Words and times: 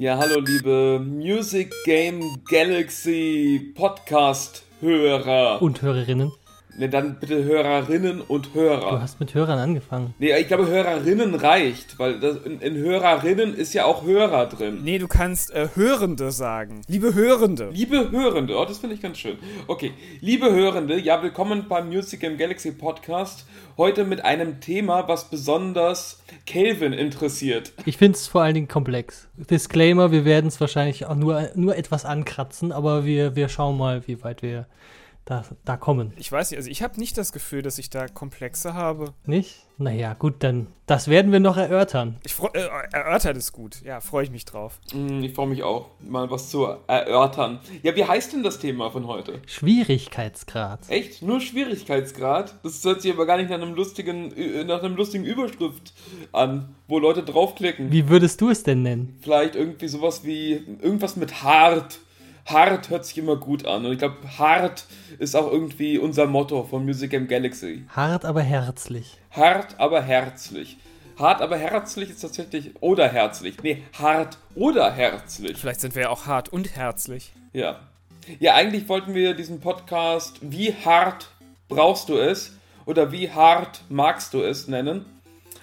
Ja, 0.00 0.16
hallo 0.16 0.38
liebe 0.38 1.00
Music 1.04 1.74
Game 1.84 2.20
Galaxy 2.48 3.72
Podcast 3.74 4.62
Hörer. 4.80 5.60
Und 5.60 5.82
Hörerinnen. 5.82 6.30
Ne, 6.76 6.88
dann 6.88 7.18
bitte 7.18 7.42
Hörerinnen 7.42 8.20
und 8.20 8.54
Hörer. 8.54 8.90
Du 8.90 9.00
hast 9.00 9.18
mit 9.18 9.34
Hörern 9.34 9.58
angefangen. 9.58 10.14
Nee, 10.18 10.36
ich 10.38 10.46
glaube 10.46 10.66
Hörerinnen 10.66 11.34
reicht, 11.34 11.98
weil 11.98 12.20
das, 12.20 12.36
in, 12.44 12.60
in 12.60 12.76
Hörerinnen 12.76 13.54
ist 13.54 13.74
ja 13.74 13.84
auch 13.84 14.04
Hörer 14.04 14.46
drin. 14.46 14.80
Nee, 14.84 14.98
du 14.98 15.08
kannst 15.08 15.50
äh, 15.50 15.68
Hörende 15.74 16.30
sagen. 16.30 16.82
Liebe 16.86 17.14
Hörende. 17.14 17.70
Liebe 17.72 18.10
Hörende, 18.10 18.56
oh, 18.56 18.64
das 18.64 18.78
finde 18.78 18.94
ich 18.94 19.02
ganz 19.02 19.18
schön. 19.18 19.38
Okay, 19.66 19.92
liebe 20.20 20.52
Hörende, 20.52 21.00
ja, 21.00 21.22
willkommen 21.22 21.66
beim 21.68 21.88
Music 21.88 22.20
Game 22.20 22.36
Galaxy 22.36 22.70
Podcast. 22.70 23.46
Heute 23.76 24.04
mit 24.04 24.24
einem 24.24 24.60
Thema, 24.60 25.08
was 25.08 25.30
besonders 25.30 26.22
Kelvin 26.46 26.92
interessiert. 26.92 27.72
Ich 27.86 27.96
finde 27.96 28.16
es 28.16 28.28
vor 28.28 28.42
allen 28.42 28.54
Dingen 28.54 28.68
komplex. 28.68 29.28
Disclaimer, 29.36 30.12
wir 30.12 30.24
werden 30.24 30.46
es 30.46 30.60
wahrscheinlich 30.60 31.06
auch 31.06 31.16
nur, 31.16 31.50
nur 31.54 31.76
etwas 31.76 32.04
ankratzen, 32.04 32.72
aber 32.72 33.04
wir, 33.04 33.36
wir 33.36 33.48
schauen 33.48 33.78
mal, 33.78 34.06
wie 34.06 34.22
weit 34.22 34.42
wir 34.42 34.66
da, 35.28 35.44
da 35.66 35.76
kommen. 35.76 36.12
Ich 36.16 36.32
weiß 36.32 36.50
nicht, 36.50 36.56
also 36.56 36.70
ich 36.70 36.82
habe 36.82 36.98
nicht 36.98 37.18
das 37.18 37.32
Gefühl, 37.32 37.60
dass 37.60 37.78
ich 37.78 37.90
da 37.90 38.08
Komplexe 38.08 38.72
habe. 38.72 39.12
Nicht? 39.26 39.66
Naja, 39.76 40.14
gut, 40.14 40.36
dann 40.42 40.68
das 40.86 41.08
werden 41.08 41.32
wir 41.32 41.38
noch 41.38 41.58
erörtern. 41.58 42.16
Ich 42.24 42.34
freu, 42.34 42.48
äh, 42.54 42.66
erörtert 42.92 43.36
ist 43.36 43.52
gut. 43.52 43.82
Ja, 43.84 44.00
freue 44.00 44.24
ich 44.24 44.30
mich 44.30 44.46
drauf. 44.46 44.80
Mm, 44.94 45.22
ich 45.22 45.34
freue 45.34 45.48
mich 45.48 45.62
auch, 45.62 45.90
mal 46.00 46.30
was 46.30 46.48
zu 46.48 46.64
erörtern. 46.86 47.60
Ja, 47.82 47.94
wie 47.94 48.06
heißt 48.06 48.32
denn 48.32 48.42
das 48.42 48.58
Thema 48.58 48.90
von 48.90 49.06
heute? 49.06 49.42
Schwierigkeitsgrad. 49.46 50.88
Echt? 50.88 51.20
Nur 51.20 51.42
Schwierigkeitsgrad? 51.42 52.54
Das 52.62 52.82
hört 52.84 53.02
sich 53.02 53.12
aber 53.12 53.26
gar 53.26 53.36
nicht 53.36 53.50
nach 53.50 53.60
einem 53.60 53.74
lustigen, 53.74 54.34
äh, 54.34 54.64
nach 54.64 54.82
einem 54.82 54.96
lustigen 54.96 55.26
Überschrift 55.26 55.92
an, 56.32 56.74
wo 56.88 56.98
Leute 56.98 57.22
draufklicken. 57.22 57.92
Wie 57.92 58.08
würdest 58.08 58.40
du 58.40 58.48
es 58.48 58.62
denn 58.62 58.82
nennen? 58.82 59.18
Vielleicht 59.20 59.56
irgendwie 59.56 59.88
sowas 59.88 60.24
wie 60.24 60.52
irgendwas 60.80 61.16
mit 61.16 61.42
hart 61.42 62.00
hart 62.50 62.90
hört 62.90 63.04
sich 63.04 63.18
immer 63.18 63.36
gut 63.36 63.66
an. 63.66 63.84
Und 63.84 63.92
ich 63.92 63.98
glaube, 63.98 64.16
hart 64.38 64.84
ist 65.18 65.34
auch 65.34 65.50
irgendwie 65.50 65.98
unser 65.98 66.26
Motto 66.26 66.64
von 66.64 66.84
Music 66.84 67.10
Game 67.10 67.28
Galaxy. 67.28 67.84
Hart, 67.94 68.24
aber 68.24 68.42
herzlich. 68.42 69.18
Hart, 69.30 69.78
aber 69.78 70.02
herzlich. 70.02 70.78
Hart, 71.18 71.42
aber 71.42 71.56
herzlich 71.58 72.10
ist 72.10 72.20
tatsächlich 72.20 72.72
oder 72.80 73.08
herzlich. 73.08 73.62
Nee, 73.62 73.82
hart 73.98 74.38
oder 74.54 74.92
herzlich. 74.92 75.58
Vielleicht 75.58 75.80
sind 75.80 75.94
wir 75.94 76.02
ja 76.02 76.08
auch 76.10 76.26
hart 76.26 76.48
und 76.48 76.76
herzlich. 76.76 77.32
Ja. 77.52 77.80
Ja, 78.38 78.54
eigentlich 78.54 78.88
wollten 78.88 79.14
wir 79.14 79.34
diesen 79.34 79.60
Podcast 79.60 80.38
Wie 80.42 80.72
hart 80.72 81.28
brauchst 81.68 82.08
du 82.08 82.18
es 82.18 82.52
oder 82.84 83.10
Wie 83.10 83.30
hart 83.30 83.80
magst 83.88 84.32
du 84.32 84.42
es 84.42 84.68
nennen. 84.68 85.06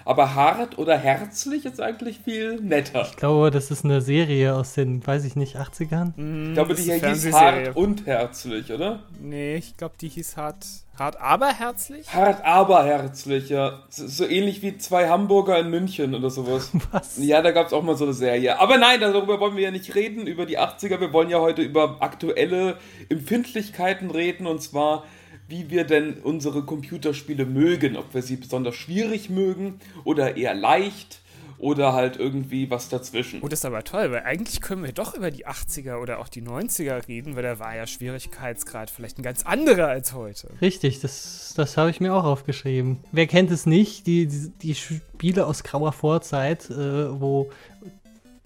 Aber 0.06 0.36
hart 0.36 0.78
oder 0.78 0.96
herzlich 0.96 1.64
ist 1.64 1.80
eigentlich 1.80 2.20
viel 2.20 2.60
netter. 2.60 3.08
Ich 3.10 3.16
glaube, 3.16 3.50
das 3.50 3.72
ist 3.72 3.84
eine 3.84 4.00
Serie 4.00 4.54
aus 4.54 4.74
den, 4.74 5.04
weiß 5.04 5.24
ich 5.24 5.34
nicht, 5.34 5.56
80ern. 5.56 6.12
Mm, 6.14 6.50
ich 6.50 6.54
glaube, 6.54 6.74
die 6.76 6.92
hieß 6.92 7.32
hart 7.32 7.74
und 7.74 8.06
herzlich, 8.06 8.70
oder? 8.70 9.00
Nee, 9.20 9.56
ich 9.56 9.76
glaube, 9.76 9.96
die 10.00 10.08
hieß 10.08 10.36
hart, 10.36 10.64
hart 10.96 11.20
aber 11.20 11.48
herzlich. 11.48 12.14
Hart 12.14 12.44
aber 12.44 12.84
herzlich, 12.84 13.48
ja. 13.48 13.80
So 13.88 14.24
ähnlich 14.24 14.62
wie 14.62 14.78
zwei 14.78 15.08
Hamburger 15.08 15.58
in 15.58 15.70
München 15.70 16.14
oder 16.14 16.30
sowas. 16.30 16.70
Was? 16.92 17.18
Ja, 17.18 17.42
da 17.42 17.50
gab 17.50 17.66
es 17.66 17.72
auch 17.72 17.82
mal 17.82 17.96
so 17.96 18.04
eine 18.04 18.14
Serie. 18.14 18.60
Aber 18.60 18.78
nein, 18.78 19.00
darüber 19.00 19.40
wollen 19.40 19.56
wir 19.56 19.64
ja 19.64 19.70
nicht 19.72 19.96
reden, 19.96 20.28
über 20.28 20.46
die 20.46 20.60
80er. 20.60 21.00
Wir 21.00 21.12
wollen 21.12 21.30
ja 21.30 21.40
heute 21.40 21.62
über 21.62 21.96
aktuelle 21.98 22.76
Empfindlichkeiten 23.08 24.12
reden 24.12 24.46
und 24.46 24.62
zwar 24.62 25.02
wie 25.48 25.70
wir 25.70 25.84
denn 25.84 26.14
unsere 26.22 26.62
Computerspiele 26.62 27.46
mögen, 27.46 27.96
ob 27.96 28.14
wir 28.14 28.22
sie 28.22 28.36
besonders 28.36 28.74
schwierig 28.74 29.30
mögen 29.30 29.80
oder 30.04 30.36
eher 30.36 30.54
leicht 30.54 31.20
oder 31.58 31.92
halt 31.92 32.16
irgendwie 32.16 32.70
was 32.70 32.88
dazwischen. 32.88 33.40
Oh, 33.42 33.48
das 33.48 33.60
ist 33.60 33.64
aber 33.64 33.82
toll, 33.82 34.10
weil 34.10 34.22
eigentlich 34.24 34.60
können 34.60 34.84
wir 34.84 34.92
doch 34.92 35.14
über 35.14 35.30
die 35.30 35.46
80er 35.46 36.00
oder 36.00 36.18
auch 36.18 36.28
die 36.28 36.42
90er 36.42 37.08
reden, 37.08 37.36
weil 37.36 37.42
da 37.42 37.58
war 37.58 37.74
ja 37.74 37.86
Schwierigkeitsgrad 37.86 38.90
vielleicht 38.90 39.18
ein 39.18 39.22
ganz 39.22 39.44
anderer 39.44 39.88
als 39.88 40.12
heute. 40.12 40.50
Richtig, 40.60 41.00
das, 41.00 41.54
das 41.56 41.76
habe 41.76 41.90
ich 41.90 42.00
mir 42.00 42.14
auch 42.14 42.24
aufgeschrieben. 42.24 42.98
Wer 43.12 43.26
kennt 43.26 43.50
es 43.50 43.66
nicht? 43.66 44.06
Die, 44.06 44.26
die, 44.26 44.50
die 44.62 44.74
Spiele 44.74 45.46
aus 45.46 45.62
grauer 45.62 45.92
Vorzeit, 45.92 46.68
äh, 46.70 47.20
wo 47.20 47.50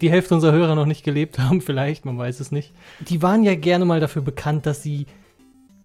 die 0.01 0.11
Hälfte 0.11 0.35
unserer 0.35 0.53
Hörer 0.53 0.75
noch 0.75 0.87
nicht 0.87 1.05
gelebt 1.05 1.39
haben, 1.39 1.61
vielleicht, 1.61 2.05
man 2.05 2.17
weiß 2.17 2.41
es 2.41 2.53
nicht. 2.53 2.73
Die 3.01 3.23
waren 3.23 3.43
ja 3.43 3.55
gerne 3.55 3.85
mal 3.85 4.01
dafür 4.01 4.23
bekannt, 4.23 4.67
dass 4.67 4.83
sie 4.83 5.07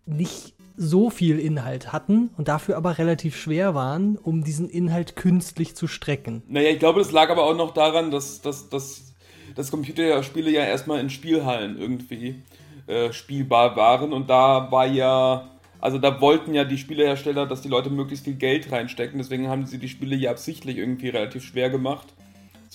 nicht 0.05 0.53
so 0.77 1.09
viel 1.09 1.39
Inhalt 1.39 1.93
hatten 1.93 2.29
und 2.37 2.47
dafür 2.47 2.77
aber 2.77 2.97
relativ 2.97 3.35
schwer 3.35 3.75
waren, 3.75 4.17
um 4.17 4.43
diesen 4.43 4.69
Inhalt 4.69 5.15
künstlich 5.15 5.75
zu 5.75 5.87
strecken. 5.87 6.43
Naja, 6.47 6.69
ich 6.69 6.79
glaube, 6.79 6.99
das 6.99 7.11
lag 7.11 7.29
aber 7.29 7.43
auch 7.43 7.55
noch 7.55 7.73
daran, 7.73 8.11
dass, 8.11 8.41
dass, 8.41 8.69
dass, 8.69 9.13
dass 9.55 9.71
Computerspiele 9.71 10.49
ja 10.49 10.63
erstmal 10.63 10.99
in 10.99 11.09
Spielhallen 11.09 11.77
irgendwie 11.77 12.43
äh, 12.87 13.11
spielbar 13.13 13.75
waren 13.75 14.13
und 14.13 14.29
da 14.29 14.71
war 14.71 14.85
ja, 14.85 15.49
also 15.79 15.97
da 15.97 16.21
wollten 16.21 16.53
ja 16.53 16.63
die 16.65 16.77
Spielehersteller, 16.77 17.45
dass 17.45 17.61
die 17.61 17.69
Leute 17.69 17.89
möglichst 17.89 18.25
viel 18.25 18.35
Geld 18.35 18.71
reinstecken, 18.71 19.17
deswegen 19.17 19.47
haben 19.47 19.65
sie 19.65 19.77
die 19.77 19.89
Spiele 19.89 20.15
ja 20.15 20.31
absichtlich 20.31 20.77
irgendwie 20.77 21.09
relativ 21.09 21.43
schwer 21.43 21.69
gemacht, 21.69 22.13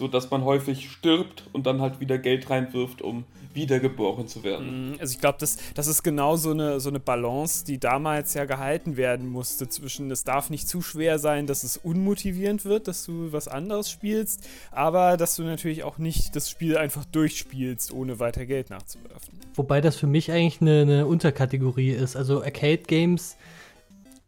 so 0.01 0.09
dass 0.09 0.31
man 0.31 0.47
häufig 0.47 0.91
stirbt 0.91 1.45
und 1.53 1.67
dann 1.67 1.83
halt 1.83 2.01
wieder 2.01 2.17
Geld 2.17 2.49
reinwirft, 2.49 3.03
um 3.03 3.25
wiedergeboren 3.53 4.29
zu 4.29 4.43
werden. 4.45 4.93
Mhm, 4.93 4.97
also 4.99 5.13
ich 5.13 5.21
glaube, 5.21 5.37
das, 5.39 5.59
das 5.75 5.89
ist 5.89 6.03
genau 6.03 6.37
so 6.37 6.53
eine, 6.53 6.81
so 6.81 6.89
eine 6.89 7.01
Balance, 7.01 7.67
die 7.67 7.79
damals 7.79 8.33
ja 8.33 8.47
gehalten 8.47 8.97
werden 8.97 9.29
musste 9.29 9.69
zwischen, 9.69 10.11
es 10.11 10.25
darf 10.25 10.49
nicht 10.49 10.67
zu 10.67 10.81
schwer 10.81 11.19
sein, 11.19 11.47
dass 11.47 11.65
es 11.65 11.77
unmotivierend 11.77 12.65
wird, 12.65 12.89
dass 12.89 13.05
du 13.05 13.31
was 13.31 13.47
anderes 13.47 13.91
spielst, 13.91 14.49
aber 14.71 15.19
dass 15.19 15.37
du 15.37 15.43
natürlich 15.43 15.85
auch 15.85 15.99
nicht 15.99 16.35
das 16.35 16.49
Spiel 16.49 16.79
einfach 16.79 17.05
durchspielst, 17.05 17.93
ohne 17.93 18.19
weiter 18.19 18.47
Geld 18.47 18.71
nachzuwerfen. 18.71 19.39
Wobei 19.55 19.83
das 19.83 19.97
für 19.97 20.07
mich 20.07 20.33
eigentlich 20.33 20.63
eine, 20.63 20.81
eine 20.81 21.07
Unterkategorie 21.07 21.91
ist. 21.91 22.17
Also 22.17 22.43
Arcade-Games 22.43 23.37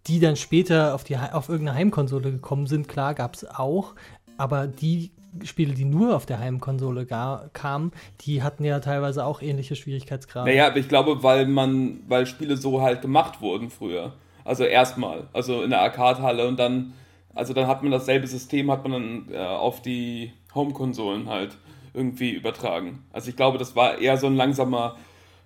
die 0.09 0.19
dann 0.19 0.35
später 0.35 0.97
auf, 0.97 1.05
die, 1.05 1.17
auf 1.17 1.49
irgendeine 1.49 1.79
Heimkonsole 1.79 2.33
gekommen 2.33 2.67
sind, 2.67 2.89
klar 2.89 3.15
gab 3.15 3.37
es 3.37 3.49
auch, 3.49 3.95
aber 4.37 4.67
die 4.67 5.13
Spiele, 5.45 5.75
die 5.75 5.85
nur 5.85 6.15
auf 6.15 6.27
der 6.27 6.39
Heimkonsole 6.39 7.07
kamen, 7.07 7.93
die 8.21 8.43
hatten 8.43 8.65
ja 8.65 8.81
teilweise 8.81 9.25
auch 9.25 9.43
ähnliche 9.43 9.77
Schwierigkeitsgrade. 9.77 10.49
Naja, 10.49 10.67
aber 10.67 10.77
ich 10.77 10.89
glaube, 10.89 11.23
weil 11.23 11.47
man, 11.47 12.01
weil 12.09 12.27
Spiele 12.27 12.57
so 12.57 12.83
halt 12.83 13.03
gemacht 13.03 13.41
wurden 13.41 13.71
früher. 13.71 14.13
Also 14.45 14.65
erstmal, 14.65 15.29
also 15.33 15.63
in 15.63 15.71
der 15.71 15.81
Arcade-Halle 15.81 16.47
und 16.47 16.59
dann, 16.59 16.95
also 17.35 17.55
dann 17.55 17.67
hat 17.67 17.83
man 17.83 17.93
dasselbe 17.93 18.27
System, 18.27 18.71
hat 18.71 18.87
man 18.87 18.93
dann 18.93 19.35
äh, 19.35 19.39
auf 19.39 19.81
die 19.81 20.33
Home-Konsolen 20.55 21.29
halt 21.29 21.57
irgendwie 21.95 22.31
übertragen. 22.31 23.05
Also 23.13 23.31
ich 23.31 23.37
glaube, 23.37 23.59
das 23.59 23.77
war 23.77 23.99
eher 23.99 24.17
so 24.17 24.27
ein 24.27 24.37
langsamer 24.37 24.97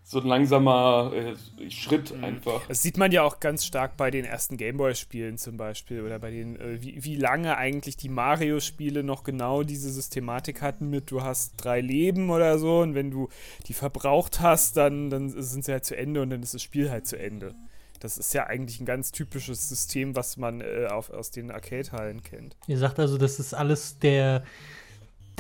so 0.09 0.21
ein 0.21 0.27
langsamer 0.29 1.11
äh, 1.13 1.69
Schritt 1.69 2.17
mhm. 2.17 2.23
einfach. 2.23 2.65
Das 2.69 2.81
sieht 2.81 2.97
man 2.97 3.11
ja 3.11 3.25
auch 3.25 3.41
ganz 3.41 3.65
stark 3.65 3.97
bei 3.97 4.13
den 4.13 4.25
ersten 4.25 4.57
Gameboy-Spielen 4.57 5.37
zum 5.37 5.57
Beispiel 5.57 6.01
oder 6.01 6.21
bei 6.21 6.31
den, 6.31 6.55
äh, 6.61 6.81
wie, 6.81 7.03
wie 7.03 7.17
lange 7.17 7.57
eigentlich 7.57 7.97
die 7.97 8.09
Mario-Spiele 8.09 9.03
noch 9.03 9.25
genau 9.25 9.65
diese 9.65 9.91
Systematik 9.91 10.63
hatten 10.63 10.91
mit, 10.91 11.11
du 11.11 11.23
hast 11.23 11.55
drei 11.57 11.81
Leben 11.81 12.31
oder 12.31 12.61
so 12.61 12.83
und 12.83 12.95
wenn 12.95 13.11
du 13.11 13.29
die 13.67 13.73
verbraucht 13.73 14.39
hast, 14.39 14.77
dann, 14.77 15.11
dann 15.11 15.29
sind 15.29 15.65
sie 15.65 15.73
halt 15.73 15.85
zu 15.85 15.97
Ende 15.97 16.23
und 16.23 16.31
dann 16.31 16.41
ist 16.41 16.55
das 16.55 16.63
Spiel 16.63 16.89
halt 16.89 17.09
zu 17.09 17.19
Ende. 17.19 17.57
Das 17.99 18.17
ist 18.17 18.33
ja 18.33 18.47
eigentlich 18.47 18.79
ein 18.79 18.87
ganz 18.87 19.11
typisches 19.11 19.69
System, 19.69 20.15
was 20.15 20.37
man 20.37 20.61
äh, 20.61 20.87
auf, 20.89 21.11
aus 21.11 21.33
den 21.33 21.51
Arcade-Hallen 21.51 22.23
kennt. 22.23 22.57
Ihr 22.69 22.79
sagt 22.79 23.01
also, 23.01 23.19
das 23.19 23.41
ist 23.41 23.55
alles 23.55 23.99
der 23.99 24.45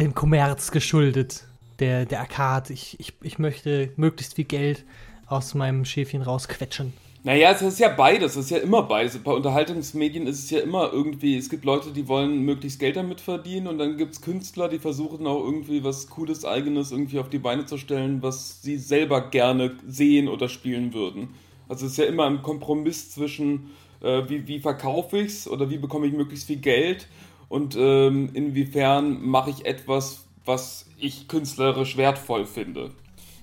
dem 0.00 0.12
Kommerz 0.12 0.72
geschuldet 0.72 1.44
der, 1.78 2.06
der 2.06 2.20
Arcade. 2.20 2.72
Ich, 2.72 2.98
ich, 3.00 3.12
ich 3.22 3.38
möchte 3.38 3.92
möglichst 3.96 4.34
viel 4.34 4.44
Geld 4.44 4.84
aus 5.26 5.54
meinem 5.54 5.84
Schäfchen 5.84 6.22
rausquetschen. 6.22 6.92
Naja, 7.26 7.50
es 7.50 7.60
ist 7.60 7.80
ja 7.80 7.88
beides, 7.88 8.36
es 8.36 8.44
ist 8.44 8.50
ja 8.50 8.58
immer 8.58 8.84
beides. 8.84 9.18
Bei 9.18 9.32
Unterhaltungsmedien 9.32 10.28
ist 10.28 10.44
es 10.44 10.50
ja 10.50 10.60
immer 10.60 10.92
irgendwie, 10.92 11.36
es 11.36 11.50
gibt 11.50 11.64
Leute, 11.64 11.90
die 11.90 12.06
wollen 12.06 12.42
möglichst 12.42 12.78
Geld 12.78 12.94
damit 12.94 13.20
verdienen 13.20 13.66
und 13.66 13.78
dann 13.78 13.96
gibt 13.96 14.12
es 14.12 14.20
Künstler, 14.20 14.68
die 14.68 14.78
versuchen 14.78 15.26
auch 15.26 15.42
irgendwie 15.42 15.82
was 15.82 16.08
Cooles, 16.08 16.44
Eigenes 16.44 16.92
irgendwie 16.92 17.18
auf 17.18 17.28
die 17.28 17.40
Beine 17.40 17.66
zu 17.66 17.78
stellen, 17.78 18.22
was 18.22 18.62
sie 18.62 18.78
selber 18.78 19.28
gerne 19.28 19.76
sehen 19.88 20.28
oder 20.28 20.48
spielen 20.48 20.94
würden. 20.94 21.30
Also 21.68 21.86
es 21.86 21.92
ist 21.92 21.98
ja 21.98 22.04
immer 22.04 22.26
ein 22.26 22.42
Kompromiss 22.42 23.10
zwischen, 23.10 23.70
äh, 24.02 24.22
wie, 24.28 24.46
wie 24.46 24.60
verkaufe 24.60 25.18
ich 25.18 25.32
es 25.32 25.48
oder 25.48 25.68
wie 25.68 25.78
bekomme 25.78 26.06
ich 26.06 26.12
möglichst 26.12 26.46
viel 26.46 26.60
Geld 26.60 27.08
und 27.48 27.74
ähm, 27.76 28.30
inwiefern 28.34 29.20
mache 29.20 29.50
ich 29.50 29.66
etwas, 29.66 30.26
was 30.44 30.85
ich 30.98 31.28
künstlerisch 31.28 31.96
wertvoll 31.96 32.46
finde. 32.46 32.92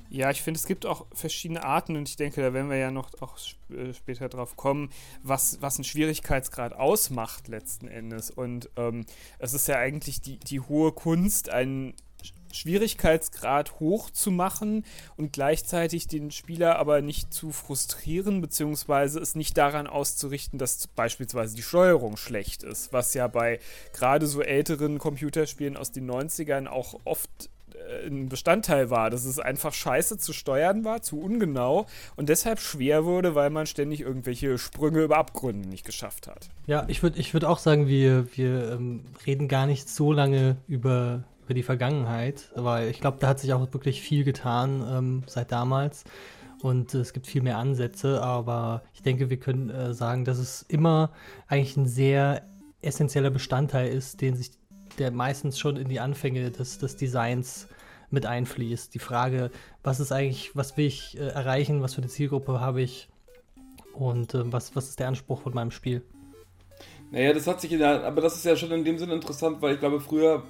Ja, 0.10 0.30
ich 0.30 0.44
finde, 0.44 0.60
es 0.60 0.68
gibt 0.68 0.86
auch 0.86 1.08
verschiedene 1.12 1.64
Arten 1.64 1.96
und 1.96 2.08
ich 2.08 2.16
denke, 2.16 2.40
da 2.42 2.54
werden 2.54 2.70
wir 2.70 2.78
ja 2.78 2.92
noch 2.92 3.10
auch 3.20 3.36
äh, 3.72 3.96
später 3.96 4.30
drauf 4.30 4.56
kommen, 4.56 4.92
was, 5.24 5.60
was 5.60 5.80
ein 5.80 5.84
Schwierigkeitsgrad 5.84 6.74
ausmacht 6.74 7.48
letzten 7.48 7.88
Endes. 7.88 8.30
Und 8.30 8.70
ähm, 8.76 9.08
es 9.40 9.54
ist 9.54 9.68
ja 9.68 9.78
eigentlich 9.78 10.22
die, 10.22 10.38
die 10.38 10.60
hohe 10.60 10.92
Kunst, 10.92 11.50
einen 11.50 11.96
Schwierigkeitsgrad 12.54 13.80
hoch 13.80 14.10
zu 14.10 14.32
machen 14.32 14.86
und 15.18 15.34
gleichzeitig 15.34 16.08
den 16.08 16.32
Spieler 16.32 16.78
aber 16.78 17.02
nicht 17.02 17.34
zu 17.34 17.52
frustrieren, 17.52 18.42
beziehungsweise 18.42 19.20
es 19.20 19.36
nicht 19.36 19.58
daran 19.58 19.88
auszurichten, 19.88 20.60
dass 20.60 20.88
beispielsweise 20.88 21.56
die 21.56 21.64
Steuerung 21.64 22.18
schlecht 22.18 22.64
ist, 22.64 22.94
was 22.94 23.14
ja 23.14 23.28
bei 23.28 23.60
gerade 23.94 24.28
so 24.28 24.42
älteren 24.42 25.00
Computerspielen 25.00 25.78
aus 25.78 25.92
den 25.92 26.10
90ern 26.10 26.68
auch 26.68 27.00
oft 27.06 27.50
äh, 27.74 28.08
ein 28.08 28.30
Bestandteil 28.30 28.90
war, 28.90 29.10
dass 29.10 29.26
es 29.26 29.40
einfach 29.40 29.74
scheiße 29.74 30.18
zu 30.18 30.34
steuern 30.34 30.84
war, 30.84 31.02
zu 31.02 31.20
ungenau 31.20 31.86
und 32.16 32.30
deshalb 32.30 32.60
schwer 32.60 33.06
wurde, 33.06 33.36
weil 33.36 33.50
man 33.50 33.66
ständig 33.66 34.02
irgendwelche 34.02 34.58
Sprünge 34.58 35.04
über 35.04 35.18
Abgründe 35.18 35.68
nicht 35.68 35.86
geschafft 35.86 36.28
hat. 36.28 36.50
Ja, 36.68 36.86
ich 36.88 37.04
würde 37.04 37.20
ich 37.20 37.34
würd 37.34 37.46
auch 37.46 37.60
sagen, 37.60 37.88
wir, 37.88 38.28
wir 38.36 38.74
ähm, 38.74 39.06
reden 39.26 39.48
gar 39.48 39.66
nicht 39.66 39.90
so 39.90 40.12
lange 40.12 40.58
über, 40.68 41.24
über 41.44 41.54
die 41.54 41.63
Vergangenheit, 41.63 42.51
weil 42.56 42.90
ich 42.90 43.00
glaube, 43.00 43.18
da 43.19 43.28
hat 43.28 43.40
sich 43.40 43.54
auch 43.54 43.74
wirklich 43.74 44.01
viel 44.01 44.24
getan 44.24 44.86
ähm, 44.90 45.24
seit 45.28 45.51
damals 45.51 46.04
und 46.62 46.94
es 46.94 47.13
gibt 47.13 47.28
viel 47.28 47.42
mehr 47.42 47.57
Ansätze, 47.57 48.22
aber 48.22 48.84
ich 48.94 49.01
denke, 49.01 49.30
wir 49.30 49.38
können 49.38 49.69
äh, 49.69 49.94
sagen, 49.94 50.25
dass 50.25 50.38
es 50.38 50.62
immer 50.63 51.12
eigentlich 51.48 51.75
ein 51.75 51.88
sehr 51.88 52.44
essentieller 52.81 53.30
Bestandteil 53.30 53.90
ist, 53.90 54.22
den 54.22 54.36
sich 54.36 54.51
der 54.98 55.12
meistens 55.12 55.60
schon 55.60 55.75
in 55.75 55.90
die 55.90 56.00
Anfänge 56.00 56.51
des, 56.51 56.78
des 56.78 56.95
Designs 56.95 57.68
mit 58.10 58.25
einfließt. 58.25 58.94
Die 58.94 59.00
Frage, 59.00 59.50
was 59.81 60.00
ist 60.00 60.12
eigentlich, 60.12 60.56
was 60.56 60.78
will 60.78 60.86
ich 60.86 61.18
äh, 61.18 61.28
erreichen, 61.28 61.81
was 61.81 61.96
für 61.96 62.01
eine 62.01 62.10
Zielgruppe 62.10 62.60
habe 62.60 62.81
ich 62.81 63.10
und 63.94 64.34
äh, 64.34 64.51
was, 64.51 64.75
was 64.75 64.89
ist 64.89 65.00
der 65.00 65.07
Anspruch 65.07 65.42
von 65.42 65.54
meinem 65.54 65.72
Spiel. 65.72 66.04
Naja, 67.12 67.34
das 67.34 67.48
hat 67.48 67.62
sich, 67.62 67.72
in 67.72 67.80
der, 67.80 68.04
aber 68.04 68.22
das 68.22 68.36
ist 68.36 68.46
ja 68.46 68.56
schon 68.56 68.72
in 68.72 68.84
dem 68.84 68.98
Sinne 68.98 69.13
interessant, 69.13 69.62
weil 69.62 69.74
ich 69.74 69.80
glaube, 69.80 70.00
früher 70.00 70.44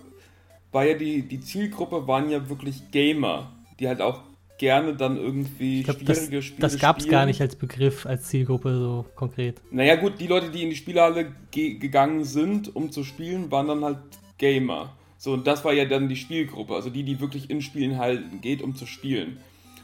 war 0.74 0.86
ja 0.86 0.96
die, 0.96 1.22
die 1.22 1.40
Zielgruppe 1.40 2.08
waren 2.08 2.30
ja 2.30 2.50
wirklich 2.50 2.92
Gamer, 2.92 3.52
die 3.80 3.88
halt 3.88 4.02
auch 4.02 4.22
gerne 4.58 4.96
dann 4.96 5.18
irgendwie 5.18 5.84
glaub, 5.84 5.98
schwierige 5.98 6.38
das, 6.38 6.46
Spiele 6.46 6.62
Das 6.62 6.78
gab 6.80 7.00
es 7.00 7.08
gar 7.08 7.26
nicht 7.26 7.42
als 7.42 7.56
Begriff, 7.56 8.06
als 8.06 8.26
Zielgruppe 8.26 8.76
so 8.76 9.06
konkret. 9.16 9.62
Naja 9.72 9.96
gut, 9.96 10.20
die 10.20 10.28
Leute, 10.28 10.50
die 10.52 10.64
in 10.64 10.70
die 10.70 10.76
Spielhalle 10.76 11.34
ge 11.52 11.76
gegangen 11.76 12.24
sind, 12.24 12.76
um 12.76 12.92
zu 12.92 13.04
spielen, 13.04 13.52
waren 13.52 13.68
dann 13.68 13.84
halt 13.84 13.98
Gamer. 14.38 14.94
So, 15.18 15.34
und 15.34 15.48
das 15.48 15.64
war 15.64 15.74
ja 15.74 15.86
dann 15.86 16.10
die 16.10 16.16
Spielgruppe, 16.16 16.76
also 16.76 16.90
die, 16.90 17.04
die 17.04 17.20
wirklich 17.20 17.50
in 17.50 17.62
Spielen 17.62 17.98
halten 17.98 18.42
geht, 18.42 18.62
um 18.62 18.76
zu 18.76 18.86
spielen. 18.86 19.38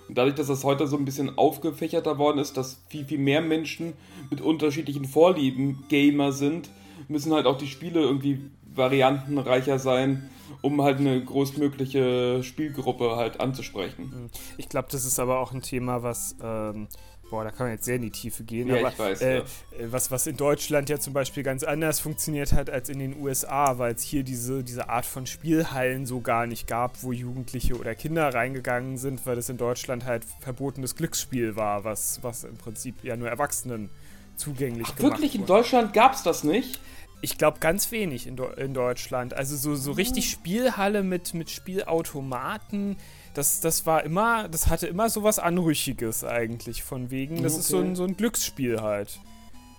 Und 0.07 0.18
dadurch, 0.18 0.36
dass 0.36 0.47
das 0.47 0.63
heute 0.63 0.88
so 0.88 0.97
ein 0.97 1.06
bisschen 1.06 1.38
aufgefächerter 1.38 2.18
worden 2.18 2.39
ist, 2.39 2.57
dass 2.57 2.81
viel, 2.89 3.06
viel 3.06 3.19
mehr 3.19 3.41
Menschen 3.41 3.94
mit 4.30 4.41
unterschiedlichen 4.41 5.06
Vorlieben 5.06 5.83
Gamer 5.88 6.31
sind, 6.31 6.69
müssen 7.07 7.33
halt 7.33 7.45
auch 7.45 7.57
die 7.57 7.68
Spiele 7.68 8.01
irgendwie 8.01 8.39
variantenreicher 8.74 9.77
sein, 9.77 10.30
um 10.62 10.81
halt 10.81 11.00
eine 11.00 11.24
großmögliche 11.24 12.44
Spielgruppe 12.44 13.16
halt 13.16 13.40
anzusprechen. 13.40 14.30
Ich 14.57 14.69
glaube, 14.69 14.88
das 14.92 15.06
ist 15.06 15.19
aber 15.19 15.40
auch 15.40 15.51
ein 15.51 15.62
Thema, 15.62 16.04
was 16.04 16.36
ähm, 16.42 16.88
boah, 17.30 17.44
da 17.44 17.51
kann 17.51 17.68
man 17.68 17.75
jetzt 17.75 17.86
sehr 17.86 17.96
in 17.96 18.01
die 18.01 18.12
Tiefe 18.12 18.44
gehen, 18.44 18.68
ja, 18.68 18.78
aber 18.78 18.98
weiß, 18.98 19.22
äh, 19.22 19.38
ja. 19.38 19.44
was, 19.92 20.12
was 20.12 20.28
in 20.28 20.38
Deutschland 20.38 20.90
ja 20.90 21.00
zum 21.00 21.13
Beispiel 21.13 21.44
ganz 21.44 21.63
anders 21.63 22.00
funktioniert 22.00 22.54
hat 22.54 22.69
als 22.69 22.90
in 22.90 23.00
den 23.00 23.19
USA, 23.22 23.78
weil 23.78 23.94
es 23.94 24.04
hier 24.04 24.24
diese, 24.24 24.63
diese 24.63 24.90
Art 24.90 25.06
von 25.06 25.25
Spielhallen 25.25 26.06
so 26.06 26.22
gar 26.22 26.48
nicht 26.48 26.68
gab, 26.68 27.04
wo 27.04 27.12
Jugendliche 27.12 27.75
oder 27.75 27.96
Kinder 27.96 28.34
reingegangen 28.34 28.98
sind, 28.98 29.25
weil 29.25 29.38
es 29.38 29.50
in 29.50 29.57
Deutschland 29.57 30.06
halt 30.06 30.25
verbotenes 30.42 30.96
Glücksspiel 30.96 31.56
war, 31.56 31.84
was, 31.84 32.19
was 32.24 32.44
im 32.44 32.57
Prinzip 32.57 33.04
ja 33.04 33.16
nur 33.16 33.30
Erwachsenen 33.30 33.90
zugänglich 34.36 34.88
Ach, 34.90 34.96
gemacht 34.96 35.13
wirklich? 35.13 35.34
wurde. 35.34 35.42
In 35.42 35.48
Deutschland 35.48 35.94
gab 35.94 36.13
es 36.13 36.24
das 36.24 36.44
nicht? 36.44 36.80
Ich 37.21 37.38
glaube 37.38 37.60
ganz 37.60 37.92
wenig 37.92 38.27
in, 38.27 38.38
in 38.57 38.74
Deutschland. 38.74 39.33
Also 39.33 39.56
so, 39.57 39.75
so 39.75 39.92
richtig 39.92 40.25
Ah. 40.25 40.30
Spielhalle 40.31 41.04
mit, 41.04 41.33
mit 41.33 41.50
Spielautomaten, 41.50 42.98
das, 43.33 43.60
das 43.62 43.86
war 43.86 44.04
immer, 44.04 44.48
das 44.48 44.68
hatte 44.68 44.88
immer 44.88 45.10
so 45.10 45.24
was 45.24 45.38
Anrüchiges 45.39 46.24
eigentlich, 46.24 46.81
von 46.83 47.12
wegen, 47.12 47.44
das 47.44 47.57
ist 47.57 47.68
so 47.68 47.77
Okay. 47.80 47.88
ein, 47.88 47.95
so 47.95 48.04
ein 48.06 48.16
Glücksspiel 48.18 48.81
halt. 48.81 49.19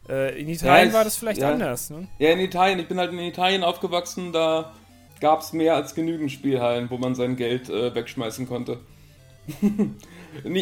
Äh, 0.08 0.40
in 0.40 0.48
Italien 0.48 0.88
ich- 0.88 0.94
war 0.94 1.04
das 1.04 1.16
vielleicht 1.16 1.40
ja. 1.40 1.50
anders, 1.52 1.88
ne? 1.90 2.08
Ja, 2.18 2.30
in 2.30 2.40
Italien. 2.40 2.78
Ich 2.78 2.88
bin 2.88 2.98
halt 2.98 3.12
in 3.12 3.18
Italien 3.18 3.62
aufgewachsen, 3.64 4.32
da 4.32 4.72
gab 5.20 5.40
es 5.40 5.52
mehr 5.52 5.74
als 5.76 5.94
genügend 5.94 6.30
Spielhallen, 6.32 6.90
wo 6.90 6.98
man 6.98 7.14
sein 7.14 7.36
Geld 7.36 7.68
äh, 7.70 7.94
wegschmeißen 7.94 8.46
konnte. 8.48 8.80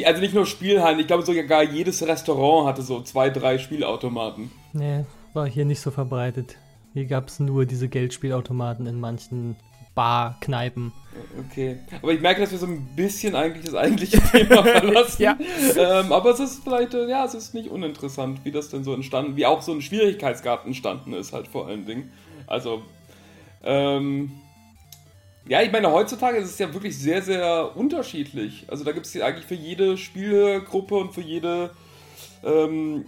Also 0.06 0.20
nicht 0.22 0.32
nur 0.32 0.46
Spielhallen, 0.46 0.98
ich 0.98 1.06
glaube 1.06 1.22
sogar 1.22 1.62
jedes 1.62 2.06
Restaurant 2.06 2.66
hatte 2.66 2.80
so 2.80 3.02
zwei, 3.02 3.28
drei 3.28 3.58
Spielautomaten. 3.58 4.50
Nee, 4.72 5.04
war 5.34 5.46
hier 5.46 5.66
nicht 5.66 5.80
so 5.80 5.90
verbreitet. 5.90 6.56
Hier 6.94 7.06
gab 7.06 7.28
es 7.28 7.40
nur 7.40 7.66
diese 7.66 7.88
Geldspielautomaten 7.88 8.86
in 8.86 8.98
manchen 8.98 9.56
Bar-Kneipen. 9.94 10.92
Okay. 11.50 11.78
Aber 12.00 12.12
ich 12.12 12.20
merke, 12.20 12.40
dass 12.40 12.52
wir 12.52 12.58
so 12.58 12.66
ein 12.66 12.86
bisschen 12.94 13.34
eigentlich 13.34 13.64
das 13.64 13.74
eigentliche 13.74 14.20
Thema 14.32 14.62
verlassen. 14.62 15.22
Ja. 15.22 15.36
Ähm, 15.76 16.12
aber 16.12 16.30
es 16.30 16.40
ist 16.40 16.62
vielleicht, 16.62 16.94
äh, 16.94 17.08
ja, 17.08 17.24
es 17.24 17.34
ist 17.34 17.52
nicht 17.52 17.68
uninteressant, 17.68 18.44
wie 18.44 18.52
das 18.52 18.68
denn 18.68 18.84
so 18.84 18.94
entstanden, 18.94 19.36
wie 19.36 19.44
auch 19.44 19.60
so 19.60 19.72
ein 19.72 19.82
Schwierigkeitsgrad 19.82 20.66
entstanden 20.66 21.14
ist, 21.14 21.32
halt 21.32 21.48
vor 21.48 21.66
allen 21.66 21.84
Dingen. 21.84 22.12
Also, 22.46 22.82
ähm, 23.64 24.30
ja, 25.48 25.62
ich 25.62 25.72
meine, 25.72 25.90
heutzutage 25.90 26.38
ist 26.38 26.50
es 26.50 26.58
ja 26.58 26.72
wirklich 26.72 26.96
sehr, 26.96 27.22
sehr 27.22 27.76
unterschiedlich. 27.76 28.66
Also 28.68 28.84
da 28.84 28.92
gibt 28.92 29.06
es 29.06 29.14
ja 29.14 29.24
eigentlich 29.24 29.46
für 29.46 29.54
jede 29.54 29.96
Spielgruppe 29.96 30.94
und 30.94 31.14
für 31.14 31.22
jede, 31.22 31.70
ähm, 32.44 33.04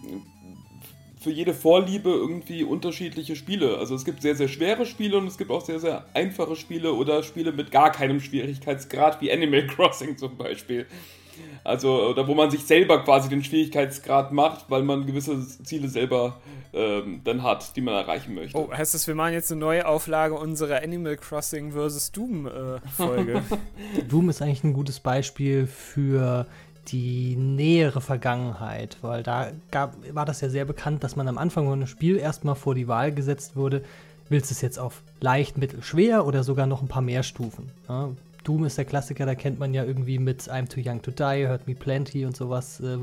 für 1.20 1.30
jede 1.30 1.52
Vorliebe 1.52 2.08
irgendwie 2.08 2.64
unterschiedliche 2.64 3.36
Spiele. 3.36 3.76
Also 3.78 3.94
es 3.94 4.06
gibt 4.06 4.22
sehr, 4.22 4.34
sehr 4.34 4.48
schwere 4.48 4.86
Spiele 4.86 5.18
und 5.18 5.26
es 5.26 5.36
gibt 5.36 5.50
auch 5.50 5.64
sehr, 5.64 5.78
sehr 5.78 6.06
einfache 6.14 6.56
Spiele 6.56 6.94
oder 6.94 7.22
Spiele 7.22 7.52
mit 7.52 7.70
gar 7.70 7.92
keinem 7.92 8.20
Schwierigkeitsgrad, 8.20 9.20
wie 9.20 9.30
Animal 9.30 9.66
Crossing 9.68 10.16
zum 10.16 10.36
Beispiel. 10.38 10.86
Also, 11.62 12.08
oder 12.08 12.26
wo 12.26 12.34
man 12.34 12.50
sich 12.50 12.64
selber 12.64 13.04
quasi 13.04 13.28
den 13.28 13.44
Schwierigkeitsgrad 13.44 14.32
macht, 14.32 14.70
weil 14.70 14.82
man 14.82 15.06
gewisse 15.06 15.46
Ziele 15.62 15.88
selber 15.88 16.38
ähm, 16.72 17.20
dann 17.24 17.42
hat, 17.42 17.76
die 17.76 17.80
man 17.80 17.94
erreichen 17.94 18.34
möchte. 18.34 18.56
Oh, 18.56 18.70
heißt 18.72 18.94
das, 18.94 19.06
wir 19.06 19.14
machen 19.14 19.34
jetzt 19.34 19.50
eine 19.50 19.60
neue 19.60 19.86
Auflage 19.86 20.34
unserer 20.34 20.82
Animal 20.82 21.16
Crossing 21.16 21.72
vs. 21.72 22.12
Doom 22.12 22.46
äh, 22.46 22.80
Folge? 22.96 23.42
Doom 24.08 24.30
ist 24.30 24.40
eigentlich 24.40 24.64
ein 24.64 24.72
gutes 24.72 25.00
Beispiel 25.00 25.66
für 25.66 26.46
die 26.92 27.36
nähere 27.36 28.00
Vergangenheit, 28.00 28.96
weil 29.02 29.22
da 29.22 29.48
gab, 29.70 29.96
war 30.14 30.24
das 30.24 30.40
ja 30.40 30.48
sehr 30.48 30.64
bekannt, 30.64 31.04
dass 31.04 31.16
man 31.16 31.28
am 31.28 31.38
Anfang 31.38 31.64
von 31.64 31.74
einem 31.74 31.86
Spiel 31.86 32.16
erstmal 32.16 32.54
vor 32.54 32.74
die 32.74 32.88
Wahl 32.88 33.12
gesetzt 33.12 33.56
wurde, 33.56 33.82
willst 34.28 34.50
du 34.50 34.54
es 34.54 34.60
jetzt 34.60 34.78
auf 34.78 35.02
leicht, 35.20 35.58
mittel, 35.58 35.82
schwer 35.82 36.26
oder 36.26 36.44
sogar 36.44 36.66
noch 36.66 36.82
ein 36.82 36.88
paar 36.88 37.02
mehr 37.02 37.22
Stufen. 37.22 37.70
Ja, 37.88 38.10
Doom 38.44 38.64
ist 38.64 38.78
der 38.78 38.84
Klassiker, 38.84 39.26
da 39.26 39.34
kennt 39.34 39.58
man 39.58 39.74
ja 39.74 39.84
irgendwie 39.84 40.18
mit 40.18 40.42
I'm 40.42 40.68
Too 40.68 40.80
Young 40.84 41.02
to 41.02 41.10
Die, 41.10 41.46
Hurt 41.46 41.66
Me 41.66 41.74
Plenty 41.74 42.24
und 42.24 42.36
sowas, 42.36 42.80
äh, 42.80 42.98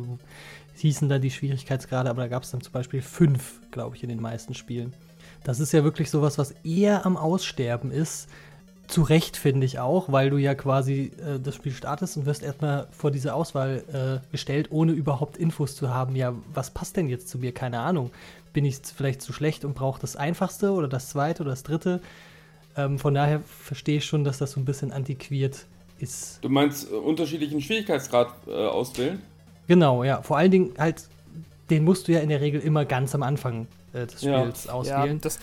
hießen 0.76 1.10
dann 1.10 1.22
die 1.22 1.32
Schwierigkeitsgrade, 1.32 2.10
aber 2.10 2.24
da 2.24 2.28
gab 2.28 2.44
es 2.44 2.52
dann 2.52 2.62
zum 2.62 2.74
Beispiel 2.74 3.02
fünf, 3.02 3.62
glaube 3.72 3.96
ich, 3.96 4.04
in 4.04 4.10
den 4.10 4.22
meisten 4.22 4.54
Spielen. 4.54 4.94
Das 5.44 5.60
ist 5.60 5.72
ja 5.72 5.84
wirklich 5.84 6.10
sowas, 6.10 6.38
was 6.38 6.52
eher 6.64 7.06
am 7.06 7.18
Aussterben 7.18 7.92
ist. 7.92 8.28
Zu 8.88 9.02
Recht 9.02 9.36
finde 9.36 9.66
ich 9.66 9.80
auch, 9.80 10.12
weil 10.12 10.30
du 10.30 10.38
ja 10.38 10.56
quasi 10.56 11.12
äh, 11.20 11.40
das 11.40 11.56
Spiel 11.56 11.74
startest 11.74 12.16
und 12.18 12.26
wirst 12.26 12.42
erstmal 12.42 12.88
vor 12.92 13.12
diese 13.12 13.34
Auswahl 13.34 13.84
äh, 14.24 14.32
gestellt, 14.32 14.70
ohne 14.72 14.94
überhaupt 14.94 15.38
Infos 15.38 15.76
zu 15.76 15.94
haben. 15.94 16.16
Ja, 16.16 16.34
was 16.54 16.72
passt 16.72 16.96
denn 16.96 17.10
jetzt 17.10 17.28
zu 17.28 17.38
mir? 17.38 17.52
Keine 17.54 17.82
Ahnung. 17.82 18.12
Bin 18.54 18.64
ich 18.64 18.78
vielleicht 18.96 19.22
zu 19.22 19.34
schlecht 19.34 19.66
und 19.66 19.76
brauche 19.76 20.00
das 20.00 20.16
einfachste 20.16 20.72
oder 20.72 20.88
das 20.88 21.10
zweite 21.10 21.44
oder 21.44 21.52
das 21.52 21.64
dritte? 21.64 22.02
Ähm, 22.78 22.98
von 22.98 23.14
daher 23.14 23.42
verstehe 23.42 23.98
ich 23.98 24.06
schon, 24.06 24.24
dass 24.24 24.38
das 24.38 24.52
so 24.54 24.60
ein 24.62 24.66
bisschen 24.66 24.94
antiquiert 24.94 25.66
ist. 26.00 26.40
Du 26.42 26.50
meinst 26.50 26.90
äh, 26.90 26.96
unterschiedlichen 26.96 27.60
Schwierigkeitsgrad 27.60 28.30
äh, 28.48 28.52
auswählen? 28.52 29.22
Genau, 29.68 30.04
ja. 30.06 30.22
Vor 30.22 30.38
allen 30.38 30.52
Dingen 30.52 30.72
halt, 30.78 31.04
den 31.70 31.84
musst 31.84 32.08
du 32.08 32.14
ja 32.14 32.20
in 32.22 32.30
der 32.30 32.40
Regel 32.40 32.62
immer 32.62 32.86
ganz 32.86 33.14
am 33.14 33.24
Anfang 33.24 33.68
äh, 33.94 34.06
des 34.06 34.22
Ja. 34.22 34.40
Spiels 34.40 34.66
ja, 34.66 34.72
auswählen. 34.74 35.20
das, 35.20 35.40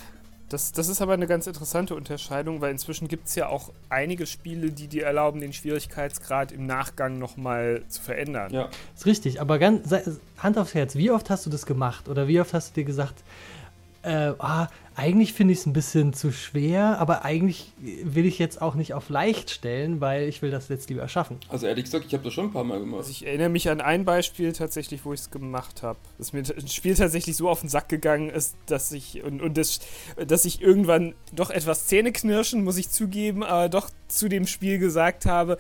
das, 0.55 0.71
das 0.71 0.89
ist 0.89 1.03
aber 1.03 1.15
eine 1.15 1.27
ganz 1.27 1.49
interessante 1.49 1.97
Unterscheidung, 1.97 2.61
weil 2.61 2.71
inzwischen 2.71 3.09
gibt 3.09 3.27
es 3.27 3.35
ja 3.35 3.49
auch 3.49 3.73
einige 3.89 4.25
Spiele, 4.25 4.71
die 4.71 4.87
dir 4.87 5.05
erlauben, 5.05 5.41
den 5.41 5.53
Schwierigkeitsgrad 5.53 6.53
im 6.53 6.65
Nachgang 6.65 7.19
nochmal 7.19 7.83
zu 7.89 8.01
verändern. 8.01 8.53
Ja. 8.53 8.69
Ist 8.95 9.05
richtig, 9.05 9.41
aber 9.41 9.59
ganz, 9.59 9.93
Hand 10.39 10.57
aufs 10.57 10.75
Herz, 10.75 10.95
wie 10.95 11.11
oft 11.11 11.29
hast 11.29 11.45
du 11.45 11.51
das 11.51 11.67
gemacht? 11.67 12.09
Oder 12.09 12.29
wie 12.29 12.41
oft 12.41 12.55
hast 12.55 12.71
du 12.71 12.81
dir 12.81 12.85
gesagt, 12.85 13.25
äh, 14.03 14.33
ah, 14.39 14.69
eigentlich 14.97 15.33
finde 15.33 15.53
ich 15.53 15.61
es 15.61 15.67
ein 15.67 15.73
bisschen 15.73 16.13
zu 16.13 16.31
schwer, 16.31 16.99
aber 17.01 17.25
eigentlich 17.25 17.73
will 17.79 18.27
ich 18.27 18.39
jetzt 18.39 18.63
auch 18.63 18.75
nicht 18.75 18.95
auf 18.95 19.09
leicht 19.09 19.51
stellen, 19.51 20.01
weil 20.01 20.29
ich 20.29 20.41
will 20.41 20.51
das 20.51 20.69
jetzt 20.69 20.89
lieber 20.89 21.09
schaffen. 21.09 21.39
Also 21.49 21.67
ehrlich 21.67 21.85
gesagt, 21.85 22.05
ich 22.07 22.15
habe 22.15 22.23
das 22.23 22.33
schon 22.33 22.47
ein 22.47 22.53
paar 22.53 22.65
Mal 22.65 22.79
gemacht. 22.79 22.99
Also 22.99 23.11
ich 23.11 23.27
erinnere 23.27 23.49
mich 23.49 23.69
an 23.69 23.81
ein 23.81 24.05
Beispiel 24.05 24.53
tatsächlich, 24.53 25.05
wo 25.05 25.13
ich 25.13 25.21
es 25.21 25.31
gemacht 25.31 25.83
habe. 25.83 25.99
Dass 26.19 26.33
mir 26.33 26.41
ein 26.41 26.69
Spiel 26.69 26.95
tatsächlich 26.95 27.37
so 27.37 27.49
auf 27.49 27.61
den 27.61 27.69
Sack 27.69 27.89
gegangen 27.89 28.31
ist, 28.31 28.57
dass 28.67 28.93
ich 28.93 29.23
und, 29.25 29.43
und 29.43 29.57
das, 29.57 29.81
dass 30.27 30.45
ich 30.45 30.61
irgendwann 30.61 31.15
doch 31.33 31.51
etwas 31.51 31.87
Zähneknirschen, 31.87 32.63
muss 32.63 32.77
ich 32.77 32.89
zugeben, 32.89 33.43
aber 33.43 33.69
doch 33.69 33.91
zu 34.09 34.29
dem 34.29 34.47
Spiel 34.47 34.79
gesagt 34.79 35.27
habe, 35.27 35.59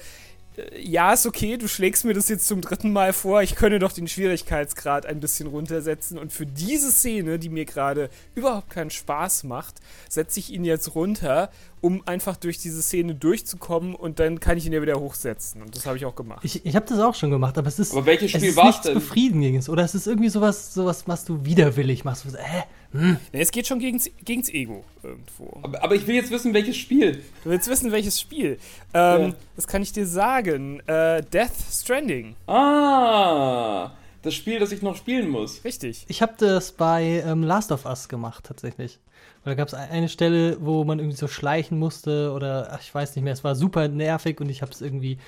ja, 0.81 1.13
ist 1.13 1.27
okay, 1.27 1.57
du 1.57 1.67
schlägst 1.67 2.05
mir 2.05 2.15
das 2.15 2.29
jetzt 2.29 2.47
zum 2.47 2.61
dritten 2.61 2.93
Mal 2.93 3.13
vor, 3.13 3.43
ich 3.43 3.57
könne 3.57 3.79
doch 3.79 3.93
den 3.93 4.07
Schwierigkeitsgrad 4.07 5.05
ein 5.07 5.21
bisschen 5.21 5.49
runtersetzen 5.49 6.19
und 6.19 6.33
für 6.33 6.47
diese 6.47 6.93
Szene, 6.93 7.39
die 7.39 7.49
mir 7.49 7.65
gerade 7.65 8.09
überhaupt 8.35 8.71
keinen 8.71 8.91
Spaß 8.91 9.45
macht, 9.45 9.77
setze 10.09 10.39
ich 10.39 10.53
ihn 10.53 10.65
jetzt 10.65 10.95
runter, 10.95 11.51
um 11.81 12.03
einfach 12.07 12.37
durch 12.37 12.59
diese 12.59 12.83
Szene 12.83 13.15
durchzukommen 13.15 13.95
und 13.95 14.19
dann 14.21 14.39
kann 14.41 14.57
ich 14.57 14.67
ihn 14.67 14.73
ja 14.73 14.81
wieder 14.81 14.99
hochsetzen 15.01 15.61
und 15.61 15.77
das 15.77 15.87
habe 15.87 15.97
ich 15.97 16.05
auch 16.07 16.15
gemacht. 16.15 16.41
Ich, 16.45 16.65
ich 16.65 16.77
habe 16.77 16.87
das 16.89 17.01
auch 17.01 17.15
schon 17.15 17.31
gemacht, 17.31 17.59
aber 17.59 17.69
es 17.69 17.79
ist, 17.79 17.93
Aber 17.93 18.07
welches 18.07 18.33
es 18.33 18.39
Spiel 18.39 18.51
ist 18.51 18.57
war 18.57 18.65
es 18.69 18.71
nichts 18.77 18.87
denn? 18.87 18.95
Befriedigendes. 18.95 19.69
Oder 19.69 19.83
es 19.85 19.95
ist 19.95 20.07
irgendwie 20.07 20.29
sowas, 20.31 20.73
sowas, 20.73 21.05
was 21.07 21.25
du 21.25 21.45
widerwillig 21.45 22.05
machst. 22.05 22.23
So, 22.31 22.39
Hä, 22.39 22.63
Hm. 22.95 23.17
Nee, 23.33 23.41
es 23.41 23.51
geht 23.51 23.67
schon 23.67 23.81
gegens, 23.81 24.09
gegens 24.25 24.49
Ego 24.49 24.85
irgendwo. 25.03 25.59
Aber, 25.63 25.83
aber, 25.83 25.95
ich 25.97 26.07
will 26.07 26.15
jetzt 26.15 26.31
wissen, 26.31 26.55
welches 26.55 26.77
Spiel. 26.77 27.25
Du 27.43 27.51
willst 27.51 27.69
wissen, 27.69 27.91
welches 27.91 28.21
Spiel? 28.21 28.57
Ähm, 28.95 29.21
ja. 29.21 29.35
Das 29.57 29.67
kann 29.67 29.83
ich 29.83 29.93
dir 29.93 30.07
sagen. 30.07 30.79
Äh, 30.87 31.23
Death 31.23 31.51
Stranding. 31.73 32.37
Ah, 32.47 33.91
das 34.23 34.35
Spiel, 34.35 34.61
das 34.61 34.71
ich 34.71 34.81
noch 34.81 34.97
spielen 34.97 35.29
muss. 35.29 35.65
Richtig. 35.65 36.05
Ich 36.07 36.23
habe 36.23 36.35
das 36.39 36.71
bei 36.71 37.23
ähm, 37.27 37.43
Last 37.43 37.73
of 37.73 37.85
Us 37.85 38.09
gemacht, 38.09 38.45
tatsächlich. 38.45 39.01
da 39.45 39.55
gab 39.55 39.67
es 39.67 39.75
eine 39.75 40.09
Stelle, 40.09 40.57
wo 40.61 40.85
man 40.85 41.01
irgendwie 41.01 41.17
so 41.17 41.27
schleichen 41.27 41.79
musste 41.81 42.33
oder 42.33 42.69
ach, 42.71 42.81
ich 42.81 42.95
weiß 42.95 43.17
nicht 43.17 43.25
mehr, 43.25 43.33
es 43.33 43.43
war 43.43 43.57
super 43.57 43.89
nervig 43.89 44.41
und 44.41 44.49
ich 44.49 44.63
habe 44.63 44.71
es 44.71 44.81
irgendwie 44.81 45.19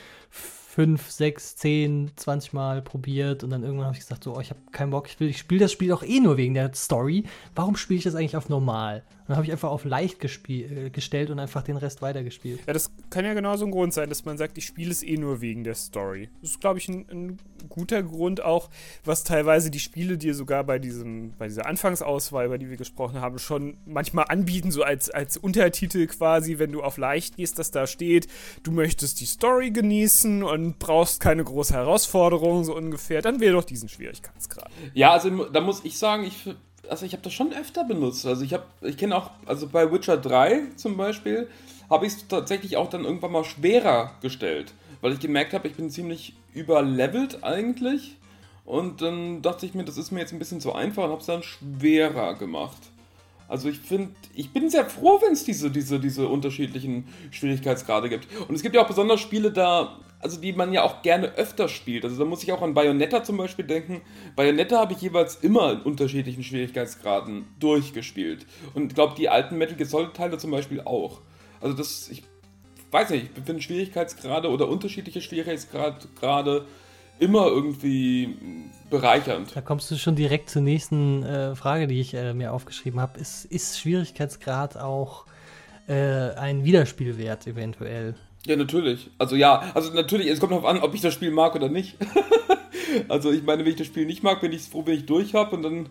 fünf, 0.77 1.11
sechs, 1.11 1.57
zehn, 1.57 2.11
zwanzig 2.17 2.53
Mal 2.53 2.83
probiert 2.83 3.43
und 3.43 3.49
dann 3.49 3.63
irgendwann 3.63 3.87
habe 3.87 3.97
ich 3.97 4.03
gesagt, 4.03 4.23
so, 4.23 4.37
oh, 4.37 4.41
ich 4.41 4.51
habe 4.51 4.61
keinen 4.73 4.91
Bock, 4.91 5.09
ich, 5.09 5.19
ich 5.19 5.39
spiele 5.39 5.61
das 5.61 5.73
Spiel 5.73 5.91
auch 5.91 6.03
eh 6.03 6.21
nur 6.21 6.37
wegen 6.37 6.53
der 6.53 6.75
Story. 6.75 7.25
Warum 7.55 7.77
spiele 7.77 7.97
ich 7.97 8.05
das 8.05 8.15
eigentlich 8.15 8.37
auf 8.37 8.51
normal? 8.51 9.03
Dann 9.27 9.37
habe 9.37 9.47
ich 9.47 9.53
einfach 9.53 9.71
auf 9.71 9.85
leicht 9.85 10.25
äh, 10.49 10.91
gestellt 10.91 11.31
und 11.31 11.39
einfach 11.39 11.63
den 11.63 11.77
Rest 11.77 12.03
weitergespielt. 12.03 12.61
Ja, 12.67 12.73
das 12.73 12.93
kann 13.11 13.25
ja 13.25 13.35
genauso 13.35 13.65
ein 13.65 13.71
Grund 13.71 13.93
sein, 13.93 14.09
dass 14.09 14.25
man 14.25 14.39
sagt, 14.39 14.57
ich 14.59 14.67
spiele 14.67 14.93
es 14.93 15.03
eh 15.03 15.17
nur 15.17 15.41
wegen 15.41 15.65
der 15.65 15.75
Story. 15.75 16.29
Das 16.41 16.51
ist, 16.51 16.61
glaube 16.61 16.79
ich, 16.79 16.89
ein, 16.89 17.07
ein, 17.11 17.39
guter 17.69 18.03
Grund 18.03 18.45
auch, 18.45 18.71
was 19.05 19.25
teilweise 19.25 19.71
die 19.71 19.81
Spiele 19.81 20.19
dir 20.19 20.35
sogar 20.35 20.63
bei 20.63 20.79
diesem, 20.79 21.33
bei 21.37 21.49
dieser 21.49 21.67
Anfangsauswahl, 21.67 22.47
über 22.47 22.59
die 22.59 22.71
wir 22.71 22.77
gesprochen 22.77 23.21
haben, 23.21 23.39
schon 23.39 23.79
manchmal 23.87 24.27
anbieten, 24.29 24.71
so 24.71 24.83
als, 24.83 25.11
als 25.11 25.37
Untertitel 25.37 26.07
quasi, 26.07 26.59
wenn 26.59 26.71
du 26.71 26.83
auf 26.83 26.97
leicht 26.97 27.37
gehst, 27.37 27.59
dass 27.59 27.71
da 27.71 27.87
steht, 27.87 28.29
du 28.63 28.71
möchtest 28.71 29.21
die 29.21 29.27
Story 29.27 29.71
genießen 29.71 30.45
und 30.45 30.79
brauchst 30.79 31.21
keine 31.21 31.43
große 31.43 31.75
Herausforderung, 31.75 32.65
so 32.65 32.77
ungefähr, 32.77 33.23
dann 33.23 33.41
wähle 33.41 33.53
doch 33.53 33.65
diesen 33.65 33.89
Schwierigkeitsgrad. 33.89 34.71
Ja, 34.95 35.13
also 35.13 35.47
da 35.47 35.61
muss 35.61 35.85
ich 35.85 35.99
sagen, 35.99 36.25
ich 36.25 36.55
also 36.91 37.07
ich 37.07 37.13
habe 37.13 37.23
das 37.23 37.33
schon 37.33 37.53
öfter 37.53 37.85
benutzt. 37.85 38.27
Also 38.27 38.43
ich 38.43 38.53
habe, 38.53 38.65
ich 38.83 38.97
kenne 38.97 39.17
auch, 39.17 39.31
also 39.47 39.67
bei 39.67 39.91
Witcher 39.91 40.17
3 40.17 40.63
zum 40.77 40.97
Beispiel, 40.97 41.49
habe 41.89 42.07
ich 42.07 42.13
es 42.13 42.29
tatsächlich 42.29 42.77
auch 42.77 42.91
dann 42.91 43.05
irgendwann 43.05 43.33
mal 43.33 43.45
schwerer 43.45 44.13
gestellt, 44.21 44.73
weil 45.01 45.13
ich 45.13 45.21
gemerkt 45.21 45.53
habe, 45.53 45.69
ich 45.69 45.75
bin 45.75 45.91
ziemlich 45.91 46.35
überlevelt 46.55 47.45
eigentlich. 47.45 48.17
Und 48.65 49.01
dann 49.01 49.43
dachte 49.43 49.65
ich 49.65 49.75
mir, 49.75 49.85
das 49.85 49.97
ist 49.97 50.11
mir 50.11 50.21
jetzt 50.21 50.33
ein 50.33 50.41
bisschen 50.41 50.61
zu 50.61 50.73
einfach 50.73 51.05
und 51.05 51.11
habe 51.11 51.21
es 51.21 51.27
dann 51.27 51.43
schwerer 51.43 52.35
gemacht. 52.35 52.83
Also 53.49 53.69
ich 53.69 53.79
finde, 53.79 54.11
ich 54.35 54.53
bin 54.53 54.69
sehr 54.71 54.87
froh, 54.87 55.21
wenn 55.23 55.33
es 55.33 55.45
diese, 55.45 55.71
diese, 55.71 56.01
diese 56.01 56.27
unterschiedlichen 56.27 57.07
Schwierigkeitsgrade 57.31 58.09
gibt. 58.09 58.27
Und 58.49 58.57
es 58.57 58.63
gibt 58.63 58.75
ja 58.75 58.83
auch 58.83 58.89
besonders 58.89 59.21
Spiele, 59.21 59.53
da 59.53 59.97
also 60.21 60.41
die 60.41 60.53
man 60.53 60.73
ja 60.73 60.83
auch 60.83 61.03
gerne 61.03 61.35
öfter 61.35 61.69
spielt. 61.69 62.05
Also 62.05 62.19
da 62.19 62.25
muss 62.25 62.43
ich 62.43 62.53
auch 62.53 62.63
an 62.63 62.75
Bayonetta 62.75 63.23
zum 63.23 63.37
Beispiel 63.37 63.65
denken. 63.65 64.03
Bayonetta 64.35 64.79
habe 64.79 64.95
ich 64.95 65.01
jeweils 65.01 65.37
immer 65.37 65.73
in 65.73 65.81
unterschiedlichen 65.81 66.43
Schwierigkeitsgraden 66.43 67.47
durchgespielt. 67.61 68.47
Und 68.75 68.89
ich 68.89 68.95
glaube, 68.95 69.15
die 69.17 69.29
alten 69.29 69.59
Metal 69.59 69.77
Gear 69.77 70.13
Teile 70.13 70.39
zum 70.39 70.51
Beispiel 70.51 70.81
auch. 70.81 71.21
Also 71.61 71.77
das, 71.77 72.09
ich 72.09 72.25
weiß 72.91 73.11
nicht, 73.11 73.31
ich 73.37 73.45
finde 73.45 73.63
Schwierigkeitsgrade 73.63 74.51
oder 74.51 74.69
unterschiedliche 74.69 75.21
Schwierigkeitsgrade 75.21 76.67
immer 77.19 77.47
irgendwie 77.47 78.37
bereichernd. 78.91 79.55
Da 79.55 79.61
kommst 79.61 79.91
du 79.91 79.97
schon 79.97 80.17
direkt 80.17 80.51
zur 80.51 80.63
nächsten 80.63 81.23
äh, 81.23 81.55
Frage, 81.55 81.87
die 81.87 82.01
ich 82.01 82.15
äh, 82.15 82.35
mir 82.35 82.53
aufgeschrieben 82.53 83.01
habe. 83.01 83.19
Ist, 83.19 83.47
ist 83.47 83.79
Schwierigkeitsgrad 83.81 84.77
auch 84.77 85.27
äh, 85.89 85.95
ein 85.95 86.65
Wiederspielwert 86.65 87.47
eventuell? 87.47 88.15
Ja, 88.47 88.55
natürlich. 88.55 89.11
Also 89.19 89.35
ja, 89.35 89.73
also 89.75 89.93
natürlich, 89.93 90.29
es 90.29 90.39
kommt 90.39 90.53
darauf 90.53 90.65
an, 90.65 90.79
ob 90.79 90.95
ich 90.95 91.01
das 91.01 91.13
Spiel 91.13 91.33
mag 91.33 91.57
oder 91.57 91.69
nicht. 91.69 91.97
also 93.09 93.33
ich 93.33 93.43
meine, 93.43 93.65
wenn 93.65 93.73
ich 93.73 93.77
das 93.77 93.89
Spiel 93.89 94.07
nicht 94.07 94.23
mag, 94.23 94.41
bin 94.41 94.53
ich 94.53 94.63
froh, 94.63 94.83
wenn 94.87 94.97
ich 94.97 95.07
durch 95.07 95.35
habe 95.35 95.57
und 95.57 95.63
dann 95.63 95.89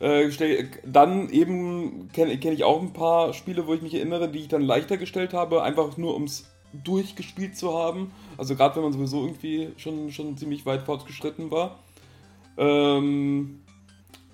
äh, 0.00 0.30
stell, 0.30 0.68
dann 0.84 1.30
eben 1.30 2.10
kenne 2.12 2.36
kenn 2.38 2.52
ich 2.52 2.62
auch 2.62 2.82
ein 2.82 2.92
paar 2.92 3.32
Spiele, 3.32 3.66
wo 3.66 3.72
ich 3.72 3.80
mich 3.80 3.94
erinnere, 3.94 4.28
die 4.28 4.40
ich 4.40 4.48
dann 4.48 4.60
leichter 4.60 4.98
gestellt 4.98 5.32
habe, 5.32 5.62
einfach 5.62 5.96
nur 5.96 6.14
um 6.14 6.24
es 6.24 6.50
durchgespielt 6.72 7.56
zu 7.56 7.72
haben. 7.72 8.12
Also 8.36 8.54
gerade 8.54 8.76
wenn 8.76 8.82
man 8.82 8.92
sowieso 8.92 9.22
irgendwie 9.22 9.68
schon, 9.78 10.10
schon 10.12 10.36
ziemlich 10.36 10.66
weit 10.66 10.82
fortgeschritten 10.82 11.50
war. 11.50 11.78
Ähm, 12.58 13.60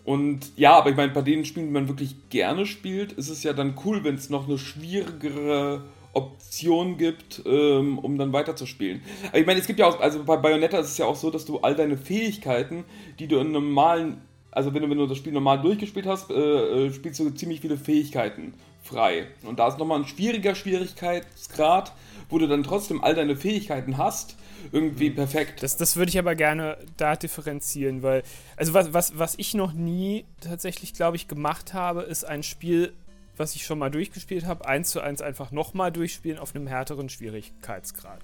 und 0.05 0.51
ja, 0.57 0.77
aber 0.77 0.91
ich 0.91 0.97
meine, 0.97 1.13
bei 1.13 1.23
den 1.23 1.45
Spielen, 1.45 1.67
die 1.67 1.73
man 1.73 1.87
wirklich 1.87 2.17
gerne 2.31 2.67
spielt, 2.67 3.13
ist 3.13 3.29
es 3.29 3.45
ja 3.45 3.53
dann 3.53 3.79
cool, 3.85 4.03
wenn 4.03 4.17
es 4.17 4.29
noch 4.29 4.49
eine 4.49 4.59
schwierigere 4.59 5.85
Option 6.13 6.97
gibt, 6.97 7.43
ähm, 7.47 7.99
um 7.99 8.19
dann 8.19 8.33
weiterzuspielen. 8.33 9.03
Aber 9.29 9.39
ich 9.39 9.47
meine, 9.47 9.61
es 9.61 9.67
gibt 9.67 9.79
ja 9.79 9.87
auch, 9.87 10.01
also 10.01 10.25
bei 10.25 10.37
Bayonetta 10.37 10.79
ist 10.79 10.89
es 10.89 10.99
ja 10.99 11.07
auch 11.07 11.17
so, 11.17 11.31
dass 11.31 11.45
du 11.45 11.59
all 11.59 11.75
deine 11.75 11.97
Fähigkeiten, 11.97 12.85
die 13.19 13.29
du 13.29 13.39
in 13.39 13.53
normalen, 13.53 14.21
also 14.51 14.75
wenn 14.75 14.83
du, 14.83 14.91
wenn 14.91 14.99
du 14.99 15.07
das 15.07 15.19
Spiel 15.19 15.33
normal 15.33 15.63
durchgespielt 15.63 16.07
hast, 16.07 16.31
äh, 16.31 16.35
äh 16.35 16.93
spielst 16.93 17.21
du 17.21 17.31
ziemlich 17.31 17.61
viele 17.61 17.77
Fähigkeiten 17.77 18.55
frei. 18.83 19.29
Und 19.45 19.59
da 19.59 19.69
ist 19.69 19.79
nochmal 19.79 20.01
ein 20.01 20.07
schwieriger 20.07 20.55
Schwierigkeitsgrad, 20.55 21.93
wo 22.29 22.39
du 22.39 22.49
dann 22.49 22.63
trotzdem 22.63 23.03
all 23.03 23.15
deine 23.15 23.37
Fähigkeiten 23.37 23.99
hast, 23.99 24.37
irgendwie 24.73 25.11
perfekt. 25.11 25.63
Das, 25.63 25.77
das 25.77 25.97
würde 25.97 26.11
ich 26.11 26.19
aber 26.19 26.35
gerne 26.35 26.79
da 26.97 27.17
differenzieren, 27.17 28.03
weil, 28.03 28.23
also 28.57 28.75
was, 28.75 28.93
was, 28.93 29.19
was 29.19 29.35
ich 29.37 29.55
noch 29.55 29.73
nie 29.73 30.25
tatsächlich, 30.41 30.95
glaube 30.95 31.17
ich, 31.17 31.29
gemacht 31.29 31.75
habe, 31.75 32.03
ist 32.03 32.25
ein 32.25 32.43
Spiel 32.43 32.93
was 33.41 33.57
ich 33.57 33.65
schon 33.65 33.79
mal 33.79 33.91
durchgespielt 33.91 34.45
habe, 34.45 34.69
eins 34.69 34.91
zu 34.91 35.01
eins 35.01 35.23
einfach 35.23 35.51
nochmal 35.51 35.91
durchspielen 35.91 36.39
auf 36.39 36.55
einem 36.55 36.67
härteren 36.67 37.09
Schwierigkeitsgrad. 37.09 38.21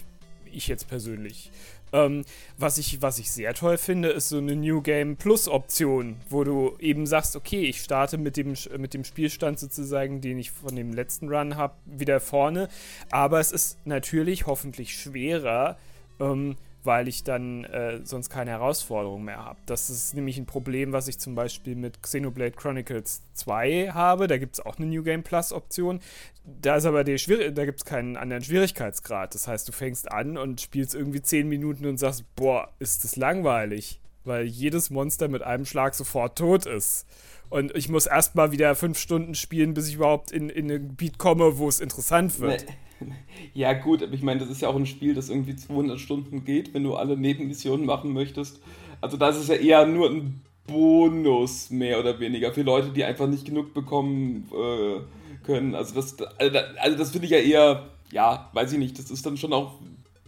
Ich 0.53 0.69
jetzt 0.69 0.89
persönlich. 0.89 1.51
Ähm, 1.93 2.25
was, 2.59 2.79
ich, 2.79 3.01
was 3.01 3.19
ich 3.19 3.31
sehr 3.31 3.55
toll 3.55 3.79
finde, 3.79 4.11
ist 4.11 4.29
so 4.29 4.39
eine 4.39 4.55
New 4.55 4.83
Game 4.83 5.17
Plus 5.17 5.49
Option, 5.49 6.17
wo 6.29 6.45
du 6.45 6.77
eben 6.79 7.07
sagst, 7.07 7.35
okay, 7.35 7.63
ich 7.63 7.81
starte 7.81 8.19
mit 8.19 8.37
dem, 8.37 8.55
mit 8.77 8.93
dem 8.93 9.05
Spielstand 9.05 9.59
sozusagen, 9.59 10.21
den 10.21 10.39
ich 10.39 10.51
von 10.51 10.77
dem 10.77 10.93
letzten 10.93 11.29
Run 11.29 11.57
habe, 11.57 11.75
wieder 11.87 12.21
vorne. 12.21 12.69
Aber 13.11 13.41
es 13.41 13.53
ist 13.53 13.79
natürlich 13.87 14.47
hoffentlich 14.47 14.99
schwerer, 14.99 15.79
ähm, 16.21 16.57
weil 16.87 17.09
ich 17.09 17.25
dann 17.25 17.65
äh, 17.65 18.01
sonst 18.05 18.31
keine 18.31 18.53
Herausforderung 18.53 19.25
mehr 19.25 19.45
habe. 19.45 19.59
Das 19.67 19.91
ist 19.91 20.15
nämlich 20.15 20.39
ein 20.39 20.47
Problem, 20.47 20.93
was 20.93 21.09
ich 21.09 21.19
zum 21.19 21.35
Beispiel 21.35 21.75
mit 21.75 22.03
Xenoblade 22.03 22.53
Chronicles 22.53 23.23
2 23.35 23.91
habe. 23.93 24.29
Da 24.29 24.39
gibt 24.39 24.55
es 24.55 24.65
auch 24.65 24.79
eine 24.79 24.87
New 24.87 25.03
Game 25.03 25.23
Plus 25.23 25.53
Option. 25.53 26.01
Da 26.45 26.77
ist 26.77 26.87
aber 26.87 27.05
der 27.05 27.19
Schwier 27.19 27.51
da 27.51 27.65
gibt 27.65 27.81
es 27.81 27.85
keinen 27.85 28.17
anderen 28.17 28.43
Schwierigkeitsgrad. 28.43 29.35
Das 29.35 29.49
heißt, 29.49 29.69
du 29.69 29.73
fängst 29.73 30.11
an 30.11 30.39
und 30.39 30.61
spielst 30.61 30.95
irgendwie 30.95 31.21
10 31.21 31.49
Minuten 31.49 31.87
und 31.87 31.99
sagst, 31.99 32.25
boah, 32.37 32.71
ist 32.79 33.05
das 33.05 33.17
langweilig. 33.17 34.01
Weil 34.25 34.47
jedes 34.47 34.91
Monster 34.91 35.29
mit 35.29 35.43
einem 35.43 35.67
Schlag 35.67 35.95
sofort 35.95 36.39
tot 36.39 36.67
ist. 36.67 37.07
Und 37.49 37.75
ich 37.77 37.89
muss 37.89 38.07
erstmal 38.07 38.51
wieder 38.51 38.75
fünf 38.75 38.99
Stunden 38.99 39.35
spielen, 39.35 39.75
bis 39.75 39.89
ich 39.89 39.97
überhaupt 39.97 40.33
in, 40.33 40.49
in 40.49 40.71
ein 40.71 40.89
Gebiet 40.89 41.19
komme, 41.19 41.59
wo 41.59 41.69
es 41.69 41.81
interessant 41.81 42.41
wird. 42.41 42.67
Nee. 42.67 42.75
Ja, 43.55 43.73
gut, 43.73 44.03
aber 44.03 44.13
ich 44.13 44.23
meine, 44.23 44.41
das 44.41 44.51
ist 44.51 44.63
ja 44.63 44.69
auch 44.69 44.77
ein 44.77 44.87
Spiel, 44.87 45.15
das 45.15 45.31
irgendwie 45.31 45.57
200 45.57 45.99
Stunden 45.99 46.45
geht, 46.45 46.75
wenn 46.75 46.85
du 46.85 46.95
alle 46.95 47.17
Nebenmissionen 47.17 47.87
machen 47.87 48.13
möchtest. 48.13 48.61
Also, 49.01 49.17
das 49.17 49.39
ist 49.39 49.49
ja 49.49 49.55
eher 49.55 49.87
nur 49.87 50.11
ein 50.11 50.43
Bonus, 50.67 51.71
mehr 51.71 51.99
oder 52.01 52.19
weniger, 52.21 52.53
für 52.53 52.63
Leute, 52.63 52.91
die 52.91 53.05
einfach 53.05 53.27
nicht 53.27 53.45
genug 53.45 53.73
bekommen 53.73 54.49
äh, 54.53 55.47
können. 55.47 55.75
Also, 55.75 55.95
das, 55.95 56.17
also, 56.39 56.59
also 56.79 56.99
das 56.99 57.11
finde 57.11 57.27
ich 57.27 57.33
ja 57.33 57.39
eher, 57.39 57.91
ja, 58.13 58.51
weiß 58.53 58.73
ich 58.73 58.79
nicht, 58.79 58.99
das 58.99 59.11
ist 59.11 59.25
dann 59.25 59.37
schon 59.37 59.53
auch 59.53 59.75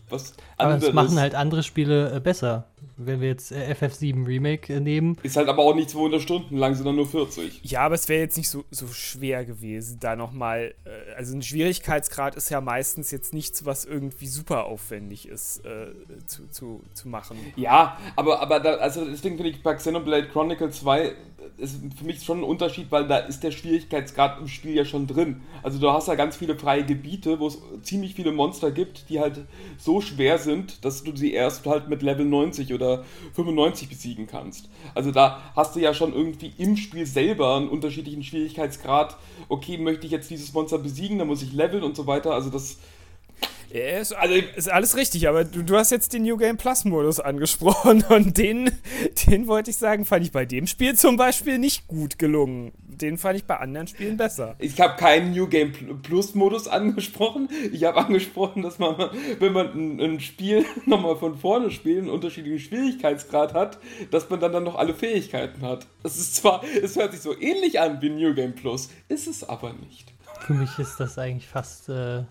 was 0.08 0.34
anderes. 0.56 0.84
Aber 0.84 0.86
das 0.86 0.92
machen 0.94 1.20
halt 1.20 1.34
andere 1.34 1.62
Spiele 1.62 2.14
äh, 2.14 2.20
besser 2.20 2.66
wenn 2.96 3.20
wir 3.20 3.28
jetzt 3.28 3.52
äh, 3.52 3.74
FF7 3.78 4.26
Remake 4.26 4.74
äh, 4.74 4.80
nehmen. 4.80 5.16
Ist 5.22 5.36
halt 5.36 5.48
aber 5.48 5.62
auch 5.62 5.74
nicht 5.74 5.90
200 5.90 6.20
Stunden 6.20 6.56
lang, 6.56 6.74
sondern 6.74 6.96
nur 6.96 7.06
40. 7.06 7.60
Ja, 7.62 7.82
aber 7.82 7.94
es 7.94 8.08
wäre 8.08 8.20
jetzt 8.20 8.36
nicht 8.36 8.48
so, 8.48 8.64
so 8.70 8.86
schwer 8.88 9.44
gewesen, 9.44 9.98
da 10.00 10.16
nochmal. 10.16 10.74
Äh, 10.84 11.14
also 11.16 11.36
ein 11.36 11.42
Schwierigkeitsgrad 11.42 12.34
ist 12.34 12.50
ja 12.50 12.60
meistens 12.60 13.10
jetzt 13.10 13.32
nichts, 13.32 13.64
was 13.64 13.84
irgendwie 13.84 14.26
super 14.26 14.66
aufwendig 14.66 15.28
ist 15.28 15.64
äh, 15.64 15.88
zu, 16.26 16.48
zu, 16.50 16.82
zu 16.94 17.08
machen. 17.08 17.36
Ja, 17.56 17.98
aber, 18.16 18.40
aber 18.40 18.60
da, 18.60 18.74
also 18.74 19.04
deswegen 19.04 19.36
finde 19.36 19.50
ich 19.50 19.62
bei 19.62 19.74
Xenoblade 19.74 20.28
Chronicle 20.28 20.70
2 20.70 21.14
ist 21.58 21.80
für 21.96 22.04
mich 22.04 22.22
schon 22.22 22.38
ein 22.38 22.44
Unterschied, 22.44 22.90
weil 22.90 23.06
da 23.06 23.18
ist 23.18 23.42
der 23.42 23.50
Schwierigkeitsgrad 23.50 24.40
im 24.40 24.48
Spiel 24.48 24.74
ja 24.74 24.84
schon 24.84 25.06
drin. 25.06 25.42
Also 25.62 25.78
du 25.78 25.90
hast 25.90 26.08
ja 26.08 26.14
ganz 26.14 26.36
viele 26.36 26.56
freie 26.56 26.84
Gebiete, 26.84 27.40
wo 27.40 27.48
es 27.48 27.58
ziemlich 27.82 28.14
viele 28.14 28.32
Monster 28.32 28.70
gibt, 28.70 29.08
die 29.08 29.20
halt 29.20 29.44
so 29.76 30.00
schwer 30.00 30.38
sind, 30.38 30.84
dass 30.84 31.02
du 31.02 31.14
sie 31.16 31.32
erst 31.32 31.66
halt 31.66 31.88
mit 31.88 32.02
Level 32.02 32.24
90 32.24 32.67
oder 32.74 33.04
95 33.34 33.88
besiegen 33.88 34.26
kannst. 34.26 34.68
Also 34.94 35.10
da 35.10 35.40
hast 35.56 35.76
du 35.76 35.80
ja 35.80 35.94
schon 35.94 36.12
irgendwie 36.12 36.52
im 36.58 36.76
Spiel 36.76 37.06
selber 37.06 37.56
einen 37.56 37.68
unterschiedlichen 37.68 38.22
Schwierigkeitsgrad. 38.22 39.16
Okay, 39.48 39.78
möchte 39.78 40.06
ich 40.06 40.12
jetzt 40.12 40.30
dieses 40.30 40.52
Monster 40.52 40.78
besiegen, 40.78 41.18
dann 41.18 41.28
muss 41.28 41.42
ich 41.42 41.52
leveln 41.52 41.82
und 41.82 41.96
so 41.96 42.06
weiter. 42.06 42.32
Also 42.32 42.50
das 42.50 42.78
ja, 43.70 43.98
ist, 43.98 44.14
also, 44.14 44.34
ist 44.34 44.70
alles 44.70 44.96
richtig, 44.96 45.28
aber 45.28 45.44
du, 45.44 45.62
du 45.62 45.76
hast 45.76 45.90
jetzt 45.90 46.14
den 46.14 46.22
New 46.22 46.38
Game 46.38 46.56
Plus 46.56 46.86
Modus 46.86 47.20
angesprochen 47.20 48.02
und 48.08 48.38
den, 48.38 48.70
den 49.26 49.46
wollte 49.46 49.70
ich 49.70 49.76
sagen, 49.76 50.06
fand 50.06 50.24
ich 50.24 50.32
bei 50.32 50.46
dem 50.46 50.66
Spiel 50.66 50.94
zum 50.94 51.16
Beispiel 51.16 51.58
nicht 51.58 51.86
gut 51.86 52.18
gelungen. 52.18 52.72
Den 53.02 53.18
fand 53.18 53.38
ich 53.38 53.44
bei 53.44 53.56
anderen 53.56 53.86
Spielen 53.86 54.16
besser. 54.16 54.56
Ich 54.58 54.80
habe 54.80 54.96
keinen 54.96 55.32
New 55.32 55.46
Game 55.46 55.72
Plus 56.02 56.34
Modus 56.34 56.68
angesprochen. 56.68 57.48
Ich 57.72 57.84
habe 57.84 57.98
angesprochen, 57.98 58.62
dass 58.62 58.78
man, 58.78 58.96
wenn 59.38 59.52
man 59.52 59.72
ein, 59.72 60.00
ein 60.00 60.20
Spiel 60.20 60.64
nochmal 60.86 61.16
von 61.16 61.36
vorne 61.36 61.70
spielt, 61.70 61.98
einen 61.98 62.10
unterschiedlichen 62.10 62.60
Schwierigkeitsgrad 62.60 63.54
hat, 63.54 63.78
dass 64.10 64.28
man 64.30 64.40
dann, 64.40 64.52
dann 64.52 64.64
noch 64.64 64.76
alle 64.76 64.94
Fähigkeiten 64.94 65.62
hat. 65.62 65.86
Es 66.02 66.16
ist 66.16 66.36
zwar, 66.36 66.62
es 66.82 66.96
hört 66.96 67.12
sich 67.12 67.20
so 67.20 67.38
ähnlich 67.38 67.80
an 67.80 68.00
wie 68.02 68.10
New 68.10 68.34
Game 68.34 68.54
Plus, 68.54 68.90
ist 69.08 69.26
es 69.26 69.48
aber 69.48 69.72
nicht. 69.72 70.12
Für 70.40 70.54
mich 70.54 70.78
ist 70.78 70.98
das 70.98 71.18
eigentlich 71.18 71.48
fast 71.48 71.88
äh, 71.88 72.22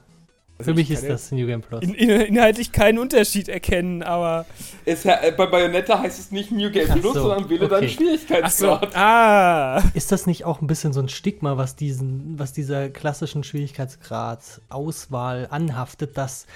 also 0.59 0.71
Für 0.71 0.75
mich 0.75 0.89
ist 0.89 1.07
das 1.07 1.31
New 1.31 1.45
Game 1.45 1.61
Plus. 1.61 1.83
In, 1.83 1.93
in, 1.93 2.09
inhaltlich 2.09 2.71
keinen 2.71 2.97
Unterschied 2.97 3.47
erkennen, 3.47 4.01
aber. 4.01 4.47
Es, 4.85 5.05
äh, 5.05 5.31
bei 5.37 5.45
Bayonetta 5.45 5.99
heißt 5.99 6.17
es 6.17 6.31
nicht 6.31 6.51
New 6.51 6.71
Game 6.71 6.87
Plus, 6.87 7.13
so, 7.13 7.21
sondern 7.21 7.47
wähle 7.49 7.65
okay. 7.65 7.75
deinen 7.75 7.89
Schwierigkeitsgrad. 7.89 8.91
So, 8.91 8.97
ah. 8.97 9.83
Ist 9.93 10.11
das 10.11 10.25
nicht 10.25 10.45
auch 10.45 10.61
ein 10.61 10.67
bisschen 10.67 10.93
so 10.93 10.99
ein 10.99 11.09
Stigma, 11.09 11.57
was, 11.57 11.75
diesen, 11.75 12.39
was 12.39 12.53
dieser 12.53 12.89
klassischen 12.89 13.43
Schwierigkeitsgrad-Auswahl 13.43 15.45
anhaftet, 15.51 16.17
dass 16.17 16.47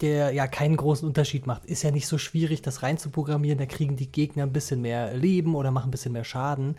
der 0.00 0.30
ja 0.30 0.46
keinen 0.46 0.76
großen 0.76 1.08
Unterschied 1.08 1.48
macht. 1.48 1.64
Ist 1.64 1.82
ja 1.82 1.90
nicht 1.90 2.06
so 2.06 2.18
schwierig, 2.18 2.62
das 2.62 2.84
reinzuprogrammieren. 2.84 3.58
Da 3.58 3.66
kriegen 3.66 3.96
die 3.96 4.06
Gegner 4.10 4.44
ein 4.44 4.52
bisschen 4.52 4.80
mehr 4.80 5.12
Leben 5.14 5.56
oder 5.56 5.72
machen 5.72 5.88
ein 5.88 5.90
bisschen 5.90 6.12
mehr 6.12 6.22
Schaden. 6.22 6.76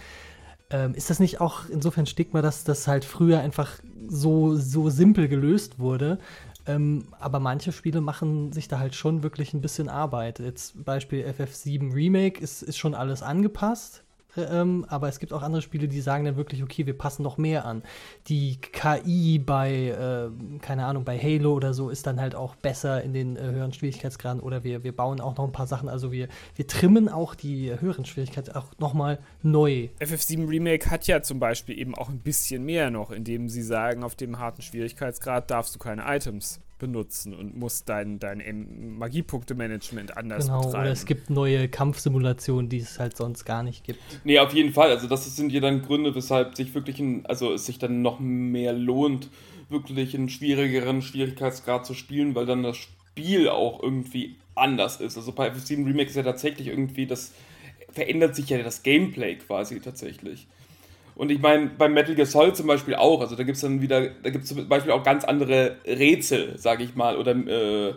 Ähm, 0.70 0.94
ist 0.96 1.10
das 1.10 1.20
nicht 1.20 1.40
auch 1.40 1.70
insofern 1.70 2.06
Stigma, 2.06 2.42
dass 2.42 2.64
das 2.64 2.88
halt 2.88 3.06
früher 3.06 3.40
einfach 3.40 3.80
so, 4.08 4.56
so 4.56 4.90
simpel 4.90 5.28
gelöst 5.28 5.80
wurde? 5.80 6.20
Ähm, 6.66 7.06
aber 7.20 7.40
manche 7.40 7.72
Spiele 7.72 8.02
machen 8.02 8.52
sich 8.52 8.68
da 8.68 8.80
halt 8.80 8.94
schon 8.94 9.24
wirklich 9.24 9.54
ein 9.54 9.62
bisschen 9.62 9.88
Arbeit. 9.88 10.40
Jetzt 10.40 10.84
Beispiel 10.84 11.26
FF7 11.26 11.94
Remake 11.94 12.42
ist, 12.42 12.62
ist 12.62 12.78
schon 12.78 12.94
alles 12.94 13.24
angepasst. 13.24 14.04
Ähm, 14.38 14.86
aber 14.88 15.08
es 15.08 15.20
gibt 15.20 15.34
auch 15.34 15.42
andere 15.42 15.62
Spiele, 15.62 15.88
die 15.88 16.02
sagen 16.02 16.26
dann 16.26 16.38
wirklich, 16.38 16.64
okay, 16.64 16.86
wir 16.86 16.98
passen 16.98 17.24
noch 17.24 17.38
mehr 17.38 17.66
an. 17.66 17.84
Die 18.28 18.58
KI 18.58 19.40
bei, 19.40 19.90
äh, 19.90 20.60
keine 20.60 20.86
Ahnung, 20.86 21.04
bei 21.04 21.18
Halo 21.18 21.54
oder 21.54 21.74
so 21.74 21.90
ist 21.90 22.08
dann 22.08 22.20
halt 22.20 22.36
auch 22.36 22.56
besser 22.56 23.02
in 23.04 23.14
den 23.14 23.36
äh, 23.36 23.42
höheren 23.42 23.74
Schwierigkeitsgraden 23.74 24.42
oder 24.42 24.64
wir, 24.64 24.84
wir 24.84 24.96
bauen 24.96 25.22
auch 25.22 25.36
noch 25.38 25.46
ein 25.46 25.52
paar 25.52 25.68
Sachen, 25.68 25.90
also 25.90 26.12
wir, 26.12 26.28
wir 26.56 26.68
trimmen 26.68 27.10
auch 27.10 27.36
die 27.36 27.72
höheren 27.80 28.06
Schwierigkeitsgraden 28.06 28.62
auch 28.62 28.72
nochmal 28.80 29.20
neu. 29.42 29.90
FF7 30.00 30.48
Remake 30.48 30.90
hat 30.90 31.08
ja 31.08 31.22
zum 31.22 31.40
Beispiel 31.40 31.78
eben 31.78 31.96
auch 31.96 32.10
ein 32.10 32.20
bisschen 32.20 32.64
mehr 32.64 32.92
noch, 32.92 33.12
indem 33.12 33.50
sie 33.50 33.64
sagen, 33.64 34.04
auf 34.04 34.16
dem 34.16 34.40
harten 34.40 34.62
Schwierigkeitsgrad 34.62 35.50
darfst 35.52 35.76
du 35.76 35.80
keine 35.80 36.04
Items 36.06 36.62
benutzen 36.78 37.34
und 37.34 37.56
musst 37.58 37.90
dein, 37.90 38.20
dein 38.20 38.98
Magiepunkte-Management 38.98 40.18
anders 40.18 40.46
genau, 40.46 40.62
betreiben. 40.62 40.84
Oder 40.84 40.92
es 40.92 41.06
gibt 41.06 41.30
neue 41.30 41.68
Kampfsimulationen, 41.68 42.70
die 42.70 42.80
es 42.80 43.00
halt 43.00 43.18
sonst 43.18 43.46
gar 43.46 43.64
nicht 43.64 43.84
gibt. 43.84 44.00
Nee, 44.24 44.40
auf 44.40 44.54
jeden 44.54 44.74
Fall. 44.74 44.90
Also 44.92 45.08
das 45.08 45.36
sind 45.36 45.52
ja 45.52 45.60
dann 45.60 45.82
Gründe, 45.82 46.14
weshalb 46.16 46.56
sich 46.56 46.74
wirklich, 46.74 47.00
ein, 47.00 47.26
also 47.26 47.54
es 47.54 47.66
sich 47.66 47.80
dann 47.80 48.02
noch 48.02 48.20
mehr 48.20 48.74
lohnt, 48.74 49.30
wirklich 49.70 50.16
einen 50.16 50.30
schwierigeren 50.30 51.02
Schwierigkeitsgrad 51.02 51.86
zu 51.86 51.94
spielen, 51.94 52.36
weil 52.36 52.46
dann 52.46 52.64
das 52.64 52.78
Spiel 52.78 53.50
auch 53.50 53.82
irgendwie 53.82 54.36
anders 54.56 55.00
ist. 55.00 55.18
Also 55.18 55.32
bei 55.32 55.50
FF7 55.52 55.86
Remake 55.86 56.10
ist 56.10 56.16
ja 56.16 56.24
tatsächlich 56.24 56.68
irgendwie, 56.68 57.06
das 57.06 57.34
verändert 57.92 58.36
sich 58.36 58.50
ja 58.50 58.62
das 58.62 58.84
Gameplay 58.84 59.36
quasi 59.36 59.80
tatsächlich. 59.80 60.48
Und 61.18 61.32
ich 61.32 61.40
meine, 61.40 61.68
beim 61.68 61.94
Metal 61.94 62.14
Gear 62.14 62.28
Solid 62.28 62.56
zum 62.56 62.68
Beispiel 62.68 62.94
auch, 62.94 63.22
also 63.22 63.36
da 63.36 63.44
gibt 63.44 63.56
es 63.56 63.62
dann 63.62 63.82
wieder, 63.82 64.02
da 64.02 64.30
gibt 64.30 64.44
es 64.44 64.50
zum 64.50 64.68
Beispiel 64.70 64.92
auch 64.92 65.04
ganz 65.04 65.24
andere 65.26 65.78
Rätsel, 65.86 66.58
sage 66.60 66.84
ich 66.84 66.96
mal, 66.96 67.18
oder, 67.18 67.32
äh, 67.32 67.94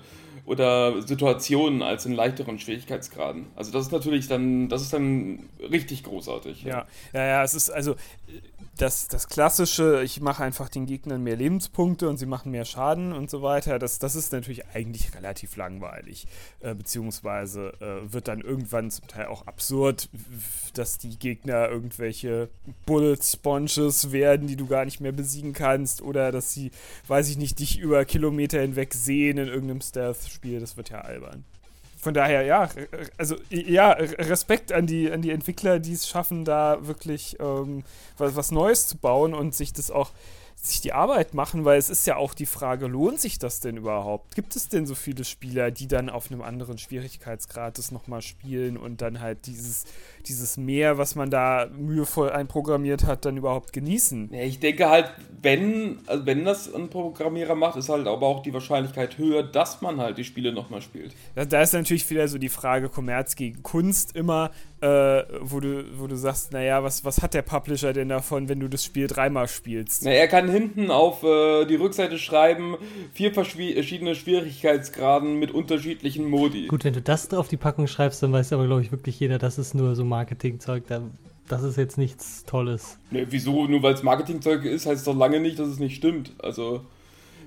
oder 0.46 1.02
Situationen 1.02 1.82
als 1.82 2.06
in 2.06 2.12
leichteren 2.12 2.58
Schwierigkeitsgraden. 2.58 3.48
Also 3.56 3.72
das 3.72 3.86
ist 3.86 3.92
natürlich 3.92 4.26
dann, 4.26 4.70
das 4.70 4.80
ist 4.80 4.94
dann 4.94 5.50
richtig 5.70 6.02
großartig. 6.02 6.64
Ja, 6.64 6.86
ja, 7.12 7.26
ja, 7.26 7.44
es 7.44 7.52
ist 7.52 7.68
also 7.68 7.94
das, 8.80 9.08
das 9.08 9.28
klassische, 9.28 10.02
ich 10.02 10.20
mache 10.20 10.42
einfach 10.42 10.68
den 10.68 10.86
Gegnern 10.86 11.22
mehr 11.22 11.36
Lebenspunkte 11.36 12.08
und 12.08 12.16
sie 12.16 12.26
machen 12.26 12.50
mehr 12.50 12.64
Schaden 12.64 13.12
und 13.12 13.28
so 13.28 13.42
weiter, 13.42 13.78
das, 13.78 13.98
das 13.98 14.14
ist 14.14 14.32
natürlich 14.32 14.66
eigentlich 14.68 15.14
relativ 15.14 15.56
langweilig. 15.56 16.26
Äh, 16.60 16.74
beziehungsweise 16.74 17.74
äh, 17.80 18.12
wird 18.12 18.28
dann 18.28 18.40
irgendwann 18.40 18.90
zum 18.90 19.06
Teil 19.06 19.26
auch 19.26 19.46
absurd, 19.46 20.08
dass 20.74 20.98
die 20.98 21.18
Gegner 21.18 21.68
irgendwelche 21.68 22.48
Bullet 22.86 23.18
Sponges 23.22 24.12
werden, 24.12 24.46
die 24.46 24.56
du 24.56 24.66
gar 24.66 24.84
nicht 24.84 25.00
mehr 25.00 25.12
besiegen 25.12 25.52
kannst, 25.52 26.00
oder 26.00 26.32
dass 26.32 26.52
sie, 26.52 26.70
weiß 27.06 27.28
ich 27.28 27.36
nicht, 27.36 27.58
dich 27.58 27.78
über 27.78 28.04
Kilometer 28.04 28.60
hinweg 28.60 28.94
sehen 28.94 29.38
in 29.38 29.48
irgendeinem 29.48 29.82
Stealth-Spiel. 29.82 30.60
Das 30.60 30.76
wird 30.76 30.90
ja 30.90 31.02
albern 31.02 31.44
von 32.00 32.14
daher, 32.14 32.42
ja, 32.42 32.68
also 33.18 33.36
ja, 33.50 33.90
Respekt 33.92 34.72
an 34.72 34.86
die, 34.86 35.10
an 35.10 35.22
die 35.22 35.30
Entwickler, 35.30 35.78
die 35.78 35.92
es 35.92 36.08
schaffen, 36.08 36.44
da 36.44 36.78
wirklich 36.86 37.36
ähm, 37.40 37.84
was, 38.16 38.36
was 38.36 38.50
Neues 38.50 38.86
zu 38.86 38.96
bauen 38.96 39.34
und 39.34 39.54
sich 39.54 39.72
das 39.72 39.90
auch 39.90 40.10
sich 40.66 40.80
die 40.80 40.92
Arbeit 40.92 41.34
machen, 41.34 41.64
weil 41.64 41.78
es 41.78 41.90
ist 41.90 42.06
ja 42.06 42.16
auch 42.16 42.34
die 42.34 42.46
Frage, 42.46 42.86
lohnt 42.86 43.20
sich 43.20 43.38
das 43.38 43.60
denn 43.60 43.76
überhaupt? 43.76 44.34
Gibt 44.34 44.56
es 44.56 44.68
denn 44.68 44.86
so 44.86 44.94
viele 44.94 45.24
Spieler, 45.24 45.70
die 45.70 45.88
dann 45.88 46.10
auf 46.10 46.30
einem 46.30 46.42
anderen 46.42 46.78
Schwierigkeitsgrad 46.78 47.78
das 47.78 47.92
nochmal 47.92 48.22
spielen 48.22 48.76
und 48.76 49.00
dann 49.00 49.20
halt 49.20 49.46
dieses, 49.46 49.84
dieses 50.26 50.56
Meer, 50.56 50.98
was 50.98 51.14
man 51.14 51.30
da 51.30 51.68
mühevoll 51.72 52.30
einprogrammiert 52.30 53.04
hat, 53.04 53.24
dann 53.24 53.36
überhaupt 53.36 53.72
genießen? 53.72 54.30
Ja, 54.32 54.42
ich 54.42 54.60
denke 54.60 54.88
halt, 54.88 55.10
wenn, 55.42 56.00
also 56.06 56.26
wenn 56.26 56.44
das 56.44 56.72
ein 56.72 56.90
Programmierer 56.90 57.54
macht, 57.54 57.76
ist 57.76 57.88
halt 57.88 58.06
aber 58.06 58.26
auch 58.26 58.42
die 58.42 58.52
Wahrscheinlichkeit 58.52 59.18
höher, 59.18 59.42
dass 59.42 59.80
man 59.80 60.00
halt 60.00 60.18
die 60.18 60.24
Spiele 60.24 60.52
nochmal 60.52 60.82
spielt. 60.82 61.14
Da, 61.34 61.44
da 61.44 61.62
ist 61.62 61.72
natürlich 61.72 62.08
wieder 62.10 62.28
so 62.28 62.38
die 62.38 62.48
Frage 62.48 62.88
Kommerz 62.88 63.36
gegen 63.36 63.62
Kunst 63.62 64.14
immer, 64.14 64.50
äh, 64.80 65.22
wo, 65.40 65.60
du, 65.60 65.84
wo 65.98 66.06
du 66.06 66.16
sagst, 66.16 66.52
naja, 66.52 66.82
was, 66.82 67.04
was 67.04 67.22
hat 67.22 67.34
der 67.34 67.42
Publisher 67.42 67.92
denn 67.92 68.08
davon, 68.08 68.48
wenn 68.48 68.60
du 68.60 68.68
das 68.68 68.84
Spiel 68.84 69.06
dreimal 69.06 69.48
spielst? 69.48 70.04
Na, 70.04 70.10
er 70.10 70.28
kann 70.28 70.49
hinten 70.50 70.90
auf 70.90 71.22
äh, 71.22 71.64
die 71.66 71.76
Rückseite 71.76 72.18
schreiben, 72.18 72.76
vier 73.12 73.32
verschiedene 73.32 74.14
Schwierigkeitsgraden 74.14 75.38
mit 75.38 75.50
unterschiedlichen 75.52 76.28
Modi. 76.28 76.66
Gut, 76.66 76.84
wenn 76.84 76.94
du 76.94 77.00
das 77.00 77.32
auf 77.32 77.48
die 77.48 77.56
Packung 77.56 77.86
schreibst, 77.86 78.22
dann 78.22 78.32
weiß 78.32 78.52
aber, 78.52 78.66
glaube 78.66 78.82
ich, 78.82 78.92
wirklich 78.92 79.18
jeder, 79.20 79.38
das 79.38 79.58
ist 79.58 79.74
nur 79.74 79.94
so 79.94 80.04
Marketingzeug. 80.04 80.84
Da, 80.86 81.02
das 81.48 81.62
ist 81.62 81.76
jetzt 81.76 81.98
nichts 81.98 82.44
Tolles. 82.44 82.98
Ne, 83.10 83.26
wieso? 83.30 83.66
Nur 83.66 83.82
weil 83.82 83.94
es 83.94 84.02
Marketingzeug 84.02 84.64
ist, 84.64 84.86
heißt 84.86 84.98
es 84.98 85.04
doch 85.04 85.16
lange 85.16 85.40
nicht, 85.40 85.58
dass 85.58 85.68
es 85.68 85.78
nicht 85.78 85.96
stimmt. 85.96 86.32
Also 86.38 86.82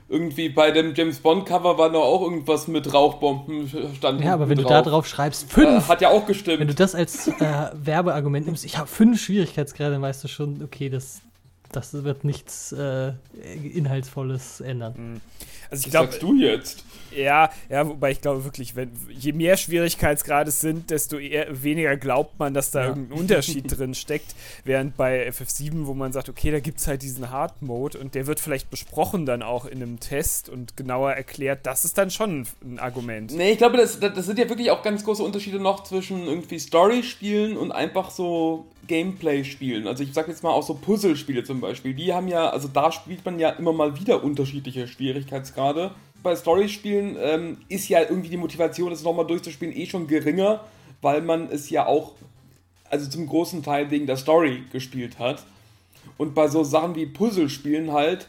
irgendwie 0.09 0.49
bei 0.49 0.71
dem 0.71 0.93
James 0.93 1.19
Bond 1.19 1.45
Cover 1.45 1.77
war 1.77 1.89
noch 1.89 2.03
auch 2.03 2.21
irgendwas 2.21 2.67
mit 2.67 2.93
Rauchbomben 2.93 3.71
stand. 3.95 4.21
Ja, 4.21 4.33
aber 4.33 4.49
wenn 4.49 4.57
drauf. 4.57 4.67
du 4.67 4.73
da 4.73 4.81
drauf 4.81 5.07
schreibst, 5.07 5.51
fünf. 5.51 5.85
Äh, 5.85 5.89
hat 5.89 6.01
ja 6.01 6.09
auch 6.09 6.25
gestimmt. 6.25 6.59
Wenn 6.59 6.67
du 6.67 6.75
das 6.75 6.93
als 6.93 7.27
äh, 7.27 7.69
Werbeargument 7.73 8.45
nimmst, 8.45 8.65
ich 8.65 8.77
habe 8.77 8.87
fünf 8.87 9.21
Schwierigkeitsgrade, 9.21 9.91
dann 9.91 10.01
weißt 10.01 10.23
du 10.23 10.27
schon, 10.27 10.61
okay, 10.63 10.89
das, 10.89 11.21
das 11.75 12.03
wird 12.03 12.23
nichts 12.23 12.71
äh, 12.71 13.13
Inhaltsvolles 13.73 14.61
ändern. 14.61 14.93
Mhm. 14.97 15.21
Also 15.69 15.85
ich 15.85 15.91
glaube, 15.91 16.11
sagst 16.11 16.21
du 16.21 16.35
jetzt? 16.35 16.85
Ja, 17.15 17.49
ja, 17.69 17.87
wobei 17.87 18.11
ich 18.11 18.21
glaube 18.21 18.43
wirklich, 18.43 18.75
wenn 18.75 18.91
je 19.09 19.33
mehr 19.33 19.57
Schwierigkeitsgrade 19.57 20.49
es 20.49 20.61
sind, 20.61 20.89
desto 20.89 21.17
eher, 21.17 21.63
weniger 21.63 21.95
glaubt 21.97 22.39
man, 22.39 22.53
dass 22.53 22.71
da 22.71 22.81
ja. 22.81 22.87
irgendein 22.89 23.17
Unterschied 23.19 23.65
drin 23.67 23.93
steckt. 23.93 24.35
Während 24.63 24.97
bei 24.97 25.27
FF7, 25.29 25.85
wo 25.85 25.93
man 25.93 26.11
sagt, 26.11 26.29
okay, 26.29 26.51
da 26.51 26.59
gibt 26.59 26.79
es 26.79 26.87
halt 26.87 27.01
diesen 27.01 27.29
Hard 27.29 27.61
Mode 27.61 27.97
und 27.97 28.15
der 28.15 28.27
wird 28.27 28.39
vielleicht 28.39 28.69
besprochen 28.69 29.25
dann 29.25 29.41
auch 29.41 29.65
in 29.65 29.81
einem 29.81 29.99
Test 29.99 30.49
und 30.49 30.77
genauer 30.77 31.13
erklärt, 31.13 31.65
das 31.65 31.85
ist 31.85 31.97
dann 31.97 32.11
schon 32.11 32.47
ein 32.63 32.79
Argument. 32.79 33.33
Nee, 33.33 33.51
ich 33.53 33.57
glaube, 33.57 33.77
das, 33.77 33.99
das 33.99 34.25
sind 34.25 34.39
ja 34.39 34.49
wirklich 34.49 34.71
auch 34.71 34.83
ganz 34.83 35.03
große 35.03 35.23
Unterschiede 35.23 35.59
noch 35.59 35.83
zwischen 35.83 36.25
irgendwie 36.25 36.59
Story-Spielen 36.59 37.57
und 37.57 37.71
einfach 37.71 38.11
so 38.11 38.67
Gameplay-Spielen. 38.87 39.87
Also 39.87 40.03
ich 40.03 40.13
sag 40.13 40.27
jetzt 40.27 40.43
mal 40.43 40.51
auch 40.51 40.63
so 40.63 40.73
Puzzle-Spiele 40.75 41.43
zum 41.43 41.61
Beispiel. 41.61 41.93
Die 41.93 42.13
haben 42.13 42.27
ja, 42.27 42.49
also 42.49 42.67
da 42.67 42.91
spielt 42.91 43.23
man 43.25 43.39
ja 43.39 43.49
immer 43.49 43.73
mal 43.73 43.99
wieder 43.99 44.23
unterschiedliche 44.23 44.87
Schwierigkeitsgrade 44.87 45.91
bei 46.23 46.35
Story-Spielen 46.35 47.17
ähm, 47.19 47.57
ist 47.67 47.89
ja 47.89 48.01
irgendwie 48.01 48.29
die 48.29 48.37
Motivation, 48.37 48.89
das 48.89 49.03
nochmal 49.03 49.27
durchzuspielen, 49.27 49.75
eh 49.75 49.85
schon 49.85 50.07
geringer, 50.07 50.61
weil 51.01 51.21
man 51.21 51.49
es 51.51 51.69
ja 51.69 51.85
auch, 51.85 52.13
also 52.89 53.09
zum 53.09 53.27
großen 53.27 53.61
Teil 53.61 53.91
wegen 53.91 54.07
der 54.07 54.17
Story 54.17 54.63
gespielt 54.71 55.19
hat. 55.19 55.43
Und 56.17 56.33
bei 56.33 56.47
so 56.47 56.63
Sachen 56.63 56.95
wie 56.95 57.05
Puzzlespielen 57.05 57.91
halt, 57.91 58.27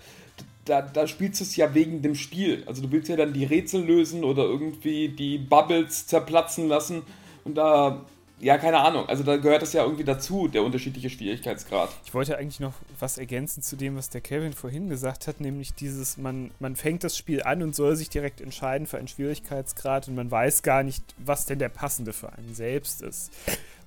da, 0.65 0.83
da 0.83 1.07
spielst 1.07 1.41
du 1.41 1.45
es 1.45 1.57
ja 1.57 1.73
wegen 1.75 2.03
dem 2.03 2.15
Spiel. 2.15 2.65
Also 2.67 2.83
du 2.83 2.91
willst 2.91 3.09
ja 3.09 3.17
dann 3.17 3.33
die 3.33 3.45
Rätsel 3.45 3.85
lösen 3.85 4.25
oder 4.25 4.45
irgendwie 4.45 5.09
die 5.09 5.39
Bubbles 5.39 6.07
zerplatzen 6.07 6.69
lassen. 6.69 7.03
Und 7.45 7.57
da 7.57 8.05
ja, 8.41 8.59
keine 8.59 8.81
Ahnung. 8.81 9.09
Also 9.09 9.23
da 9.23 9.37
gehört 9.37 9.63
das 9.63 9.73
ja 9.73 9.85
irgendwie 9.85 10.05
dazu, 10.05 10.49
der 10.49 10.63
unterschiedliche 10.63 11.09
Schwierigkeitsgrad. 11.09 11.89
Ich 12.05 12.15
wollte 12.15 12.37
eigentlich 12.37 12.61
noch 12.61 12.75
was 12.99 13.17
ergänzen 13.17 13.63
zu 13.63 13.77
dem, 13.77 13.97
was 13.97 14.11
der 14.11 14.21
Kevin 14.21 14.53
vorhin 14.53 14.89
gesagt 14.89 15.27
hat, 15.27 15.41
nämlich 15.41 15.73
dieses, 15.75 16.17
man, 16.17 16.51
man 16.59 16.77
fängt 16.77 17.05
das 17.05 17.17
Spiel 17.17 17.43
an 17.43 17.63
und 17.63 17.75
soll 17.75 17.97
sich 17.97 18.11
direkt 18.11 18.41
entscheiden 18.41 18.87
für 18.87 18.99
einen 18.99 19.09
Schwierigkeitsgrad 19.09 20.09
und 20.09 20.17
man 20.17 20.31
weiß 20.31 20.63
gar 20.63 20.83
nicht, 20.83 21.03
was 21.19 21.47
denn 21.47 21.59
der 21.59 21.69
passende 21.69 22.13
für 22.13 22.33
einen 22.33 22.55
selbst 22.55 23.03
ist. 23.03 23.31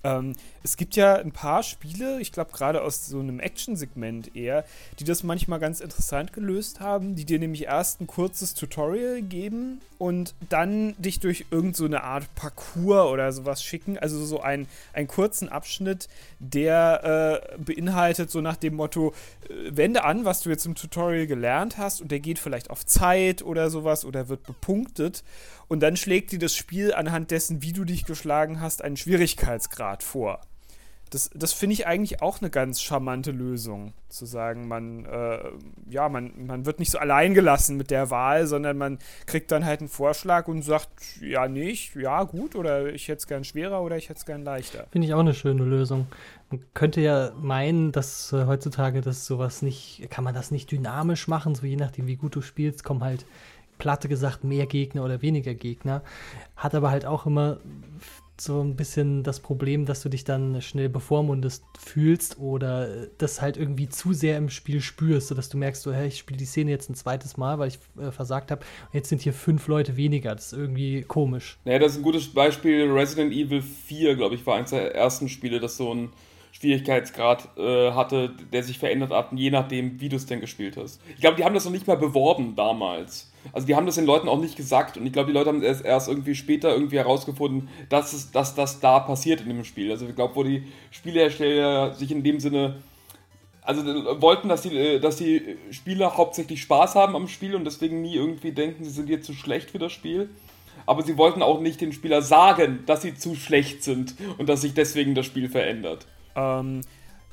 Ähm, 0.03 0.33
es 0.63 0.77
gibt 0.77 0.95
ja 0.95 1.15
ein 1.15 1.31
paar 1.31 1.63
Spiele, 1.63 2.19
ich 2.19 2.31
glaube 2.31 2.51
gerade 2.51 2.81
aus 2.81 3.07
so 3.07 3.19
einem 3.19 3.39
Action-Segment 3.39 4.35
eher, 4.35 4.65
die 4.99 5.03
das 5.03 5.23
manchmal 5.23 5.59
ganz 5.59 5.79
interessant 5.79 6.33
gelöst 6.33 6.79
haben, 6.79 7.15
die 7.15 7.25
dir 7.25 7.39
nämlich 7.39 7.63
erst 7.63 8.01
ein 8.01 8.07
kurzes 8.07 8.53
Tutorial 8.53 9.21
geben 9.21 9.81
und 9.97 10.35
dann 10.49 10.95
dich 11.01 11.19
durch 11.19 11.45
irgendeine 11.49 11.97
so 11.97 12.03
Art 12.03 12.35
Parcours 12.35 13.11
oder 13.11 13.31
sowas 13.31 13.63
schicken. 13.63 13.97
Also 13.97 14.23
so 14.23 14.41
ein, 14.41 14.67
einen 14.93 15.07
kurzen 15.07 15.49
Abschnitt, 15.49 16.07
der 16.39 17.41
äh, 17.57 17.57
beinhaltet 17.57 18.29
so 18.29 18.41
nach 18.41 18.57
dem 18.57 18.75
Motto, 18.75 19.13
äh, 19.49 19.75
wende 19.75 20.03
an, 20.03 20.25
was 20.25 20.41
du 20.41 20.49
jetzt 20.49 20.65
im 20.65 20.75
Tutorial 20.75 21.27
gelernt 21.27 21.77
hast 21.77 22.01
und 22.01 22.11
der 22.11 22.19
geht 22.19 22.39
vielleicht 22.39 22.69
auf 22.69 22.85
Zeit 22.85 23.41
oder 23.41 23.69
sowas 23.69 24.05
oder 24.05 24.29
wird 24.29 24.43
bepunktet. 24.43 25.23
Und 25.67 25.81
dann 25.81 25.97
schlägt 25.97 26.31
dir 26.31 26.39
das 26.39 26.55
Spiel 26.55 26.93
anhand 26.93 27.31
dessen, 27.31 27.61
wie 27.61 27.73
du 27.73 27.83
dich 27.83 28.05
geschlagen 28.05 28.61
hast, 28.61 28.81
einen 28.81 28.95
Schwierigkeitsgrad 28.95 29.86
vor. 29.95 30.41
Das, 31.09 31.29
das 31.33 31.53
finde 31.53 31.73
ich 31.73 31.87
eigentlich 31.87 32.21
auch 32.21 32.41
eine 32.41 32.49
ganz 32.49 32.81
charmante 32.81 33.31
Lösung, 33.31 33.93
zu 34.09 34.25
sagen, 34.25 34.67
man, 34.67 35.05
äh, 35.05 35.39
ja, 35.89 36.09
man, 36.09 36.47
man 36.47 36.65
wird 36.65 36.79
nicht 36.79 36.91
so 36.91 36.97
allein 36.97 37.33
gelassen 37.33 37.77
mit 37.77 37.91
der 37.91 38.09
Wahl, 38.09 38.45
sondern 38.45 38.77
man 38.77 38.99
kriegt 39.25 39.51
dann 39.51 39.63
halt 39.63 39.79
einen 39.79 39.87
Vorschlag 39.87 40.49
und 40.49 40.63
sagt, 40.63 40.89
ja, 41.21 41.47
nicht, 41.47 41.95
ja, 41.95 42.23
gut, 42.23 42.55
oder 42.55 42.93
ich 42.93 43.07
hätte 43.07 43.19
es 43.19 43.27
gern 43.27 43.45
schwerer 43.45 43.81
oder 43.81 43.95
ich 43.95 44.09
hätte 44.09 44.19
es 44.19 44.25
gern 44.25 44.43
leichter. 44.43 44.85
Finde 44.91 45.07
ich 45.07 45.13
auch 45.13 45.21
eine 45.21 45.33
schöne 45.33 45.63
Lösung. 45.63 46.07
Man 46.49 46.61
könnte 46.73 46.99
ja 46.99 47.31
meinen, 47.39 47.93
dass 47.93 48.33
äh, 48.33 48.45
heutzutage 48.45 48.99
das 48.99 49.25
sowas 49.25 49.61
nicht, 49.61 50.07
kann 50.09 50.25
man 50.25 50.33
das 50.33 50.51
nicht 50.51 50.71
dynamisch 50.71 51.29
machen, 51.29 51.55
so 51.55 51.65
je 51.65 51.77
nachdem, 51.77 52.07
wie 52.07 52.17
gut 52.17 52.35
du 52.35 52.41
spielst, 52.41 52.83
kommen 52.83 53.03
halt 53.03 53.25
platte 53.77 54.09
gesagt 54.09 54.43
mehr 54.43 54.65
Gegner 54.65 55.03
oder 55.03 55.21
weniger 55.21 55.53
Gegner. 55.53 56.01
Hat 56.55 56.75
aber 56.75 56.91
halt 56.91 57.05
auch 57.05 57.25
immer 57.25 57.57
so 58.41 58.61
ein 58.61 58.75
bisschen 58.75 59.23
das 59.23 59.39
Problem, 59.39 59.85
dass 59.85 60.01
du 60.01 60.09
dich 60.09 60.23
dann 60.23 60.61
schnell 60.61 60.89
bevormundest 60.89 61.63
fühlst 61.79 62.39
oder 62.39 63.07
das 63.17 63.41
halt 63.41 63.57
irgendwie 63.57 63.89
zu 63.89 64.13
sehr 64.13 64.37
im 64.37 64.49
Spiel 64.49 64.81
spürst, 64.81 65.27
sodass 65.27 65.49
du 65.49 65.57
merkst, 65.57 65.81
so, 65.81 65.93
hey, 65.93 66.07
ich 66.07 66.19
spiele 66.19 66.37
die 66.37 66.45
Szene 66.45 66.71
jetzt 66.71 66.89
ein 66.89 66.95
zweites 66.95 67.37
Mal, 67.37 67.59
weil 67.59 67.69
ich 67.69 67.79
äh, 67.99 68.11
versagt 68.11 68.51
habe. 68.51 68.65
Jetzt 68.93 69.09
sind 69.09 69.21
hier 69.21 69.33
fünf 69.33 69.67
Leute 69.67 69.97
weniger. 69.97 70.35
Das 70.35 70.53
ist 70.53 70.59
irgendwie 70.59 71.01
komisch. 71.03 71.57
Naja, 71.65 71.79
das 71.79 71.93
ist 71.93 71.97
ein 71.99 72.03
gutes 72.03 72.27
Beispiel. 72.27 72.91
Resident 72.91 73.33
Evil 73.33 73.61
4, 73.61 74.15
glaube 74.15 74.35
ich, 74.35 74.45
war 74.45 74.55
eines 74.55 74.69
der 74.69 74.95
ersten 74.95 75.29
Spiele, 75.29 75.59
das 75.59 75.77
so 75.77 75.93
ein 75.93 76.09
Schwierigkeitsgrad 76.51 77.49
äh, 77.57 77.91
hatte, 77.91 78.31
der 78.51 78.63
sich 78.63 78.79
verändert 78.79 79.11
hat, 79.11 79.31
je 79.33 79.51
nachdem, 79.51 79.99
wie 80.01 80.09
du 80.09 80.15
es 80.15 80.25
denn 80.25 80.41
gespielt 80.41 80.77
hast. 80.77 80.99
Ich 81.09 81.21
glaube, 81.21 81.35
die 81.35 81.43
haben 81.43 81.53
das 81.53 81.65
noch 81.65 81.71
nicht 81.71 81.85
mal 81.87 81.97
beworben 81.97 82.55
damals. 82.55 83.31
Also 83.53 83.67
die 83.67 83.75
haben 83.75 83.85
das 83.85 83.95
den 83.95 84.05
Leuten 84.05 84.27
auch 84.27 84.39
nicht 84.39 84.55
gesagt 84.55 84.97
und 84.97 85.05
ich 85.05 85.13
glaube, 85.13 85.27
die 85.27 85.33
Leute 85.33 85.49
haben 85.49 85.61
es 85.61 85.81
erst 85.81 86.07
irgendwie 86.07 86.35
später 86.35 86.73
irgendwie 86.73 86.97
herausgefunden, 86.97 87.69
dass, 87.89 88.13
es, 88.13 88.31
dass 88.31 88.55
das 88.55 88.79
da 88.79 88.99
passiert 88.99 89.41
in 89.41 89.49
dem 89.49 89.63
Spiel. 89.63 89.91
Also 89.91 90.07
ich 90.07 90.15
glaube, 90.15 90.35
wo 90.35 90.43
die 90.43 90.63
Spielehersteller 90.91 91.93
sich 91.93 92.11
in 92.11 92.23
dem 92.23 92.39
Sinne 92.39 92.75
also 93.67 93.83
wollten, 94.21 94.47
dass 94.47 94.61
die, 94.61 94.75
äh, 94.77 94.99
dass 94.99 95.17
die 95.17 95.57
Spieler 95.71 96.15
hauptsächlich 96.15 96.61
Spaß 96.61 96.95
haben 96.95 97.15
am 97.15 97.27
Spiel 97.27 97.53
und 97.53 97.65
deswegen 97.65 98.01
nie 98.01 98.15
irgendwie 98.15 98.53
denken, 98.53 98.85
sie 98.85 98.91
sind 98.91 99.09
jetzt 99.09 99.25
zu 99.25 99.33
schlecht 99.33 99.71
für 99.71 99.79
das 99.79 99.91
Spiel. 99.91 100.29
Aber 100.85 101.03
sie 101.03 101.17
wollten 101.17 101.41
auch 101.41 101.59
nicht 101.59 101.81
den 101.81 101.91
Spieler 101.91 102.21
sagen, 102.21 102.83
dass 102.85 103.01
sie 103.01 103.15
zu 103.15 103.35
schlecht 103.35 103.83
sind 103.83 104.15
und 104.37 104.47
dass 104.47 104.61
sich 104.61 104.73
deswegen 104.73 105.15
das 105.15 105.25
Spiel 105.25 105.49
verändert. 105.49 106.05
Ähm, 106.35 106.81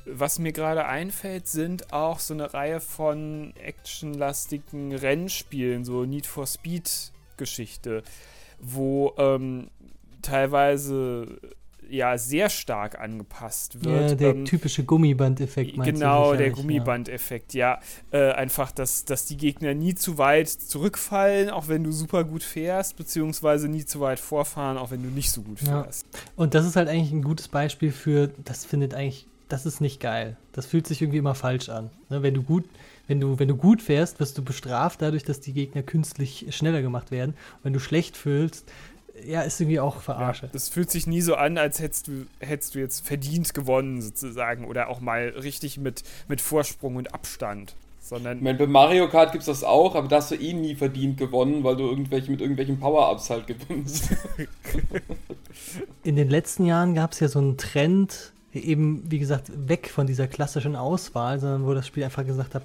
was 0.06 0.38
mir 0.38 0.52
gerade 0.52 0.86
einfällt, 0.86 1.46
sind 1.48 1.92
auch 1.92 2.18
so 2.18 2.34
eine 2.34 2.52
Reihe 2.52 2.80
von 2.80 3.54
actionlastigen 3.56 4.94
Rennspielen, 4.94 5.84
so 5.84 6.04
Need 6.04 6.26
for 6.26 6.46
Speed 6.46 7.12
Geschichte, 7.36 8.02
wo 8.60 9.12
ähm, 9.18 9.68
teilweise 10.22 11.38
ja 11.88 12.16
sehr 12.16 12.48
stark 12.48 12.98
angepasst 12.98 13.84
wird. 13.84 14.10
Ja, 14.10 14.16
der 14.16 14.30
ähm, 14.30 14.44
typische 14.44 14.84
Gummibandeffekt. 14.84 15.74
Genau, 15.82 16.34
der 16.34 16.50
Gummibandeffekt, 16.50 17.54
ja. 17.54 17.80
ja. 18.12 18.30
Äh, 18.30 18.32
einfach, 18.32 18.72
dass, 18.72 19.04
dass 19.04 19.26
die 19.26 19.36
Gegner 19.36 19.74
nie 19.74 19.94
zu 19.94 20.18
weit 20.18 20.48
zurückfallen, 20.48 21.50
auch 21.50 21.68
wenn 21.68 21.84
du 21.84 21.92
super 21.92 22.24
gut 22.24 22.42
fährst, 22.42 22.96
beziehungsweise 22.96 23.68
nie 23.68 23.84
zu 23.84 24.00
weit 24.00 24.18
vorfahren, 24.18 24.78
auch 24.78 24.90
wenn 24.90 25.02
du 25.02 25.10
nicht 25.10 25.30
so 25.30 25.42
gut 25.42 25.60
fährst. 25.60 26.06
Ja. 26.12 26.20
Und 26.36 26.54
das 26.54 26.66
ist 26.66 26.76
halt 26.76 26.88
eigentlich 26.88 27.12
ein 27.12 27.22
gutes 27.22 27.48
Beispiel 27.48 27.92
für, 27.92 28.30
das 28.44 28.64
findet 28.64 28.94
eigentlich 28.94 29.26
das 29.48 29.66
ist 29.66 29.80
nicht 29.80 30.00
geil. 30.00 30.37
Das 30.52 30.66
fühlt 30.66 30.87
sich 30.87 31.02
irgendwie 31.02 31.18
immer 31.18 31.35
falsch 31.35 31.68
an. 31.68 31.90
Ne, 32.09 32.22
wenn 32.22 32.35
du 32.35 32.42
gut, 32.42 32.64
wenn 33.07 33.20
du, 33.20 33.38
wenn 33.38 33.48
du 33.48 33.57
gut 33.57 33.83
fährst, 33.83 34.20
wirst 34.20 34.38
du 34.38 34.42
bestraft 34.42 35.02
dadurch, 35.02 35.24
dass 35.24 35.40
die 35.40 35.52
Gegner 35.52 35.83
künstlich 35.83 36.46
schneller 36.50 36.83
gemacht 36.83 37.11
werden. 37.11 37.30
Und 37.30 37.64
wenn 37.64 37.72
du 37.72 37.80
schlecht 37.80 38.16
fühlst, 38.16 38.64
ja, 39.24 39.42
ist 39.42 39.61
irgendwie 39.61 39.80
auch 39.80 40.00
verarsche. 40.00 40.46
Ja, 40.46 40.52
das 40.52 40.68
fühlt 40.68 40.90
sich 40.90 41.07
nie 41.07 41.20
so 41.20 41.37
an, 41.37 41.57
als 41.57 41.80
hättest 41.80 42.09
du, 42.09 42.26
hättest 42.40 42.74
du 42.74 42.80
jetzt 42.80 43.07
verdient 43.07 43.54
gewonnen, 43.54 44.02
sozusagen. 44.02 44.66
Oder 44.66 44.88
auch 44.88 45.00
mal 45.00 45.28
richtig 45.28 45.78
mit, 45.78 46.02
mit 46.28 46.40
Vorsprung 46.40 46.96
und 46.96 47.14
Abstand. 47.14 47.74
Sondern 48.00 48.38
ich 48.38 48.42
meine, 48.42 48.59
bei 48.59 48.66
Mario 48.66 49.09
Kart 49.09 49.33
gibt 49.33 49.42
es 49.42 49.46
das 49.46 49.64
auch, 49.64 49.94
aber 49.94 50.09
da 50.09 50.16
hast 50.16 50.30
du 50.30 50.35
eh 50.35 50.52
nie 50.52 50.74
verdient 50.74 51.16
gewonnen, 51.16 51.64
weil 51.64 51.76
du 51.76 51.85
irgendwelche 51.85 52.30
mit 52.30 52.42
irgendwelchen 52.42 52.78
Power-Ups 52.78 53.30
halt 53.30 53.46
gewinnst. 53.46 54.11
In 56.04 56.16
den 56.16 56.28
letzten 56.28 56.66
Jahren 56.66 56.94
gab 56.94 57.12
es 57.12 57.20
ja 57.20 57.28
so 57.28 57.38
einen 57.38 57.57
Trend, 57.57 58.34
eben, 58.54 59.02
wie 59.10 59.18
gesagt, 59.18 59.50
weg 59.54 59.90
von 59.90 60.06
dieser 60.06 60.26
klassischen 60.26 60.76
Auswahl, 60.76 61.38
sondern 61.40 61.66
wo 61.66 61.74
das 61.74 61.86
Spiel 61.86 62.04
einfach 62.04 62.24
gesagt 62.24 62.54
hat, 62.54 62.62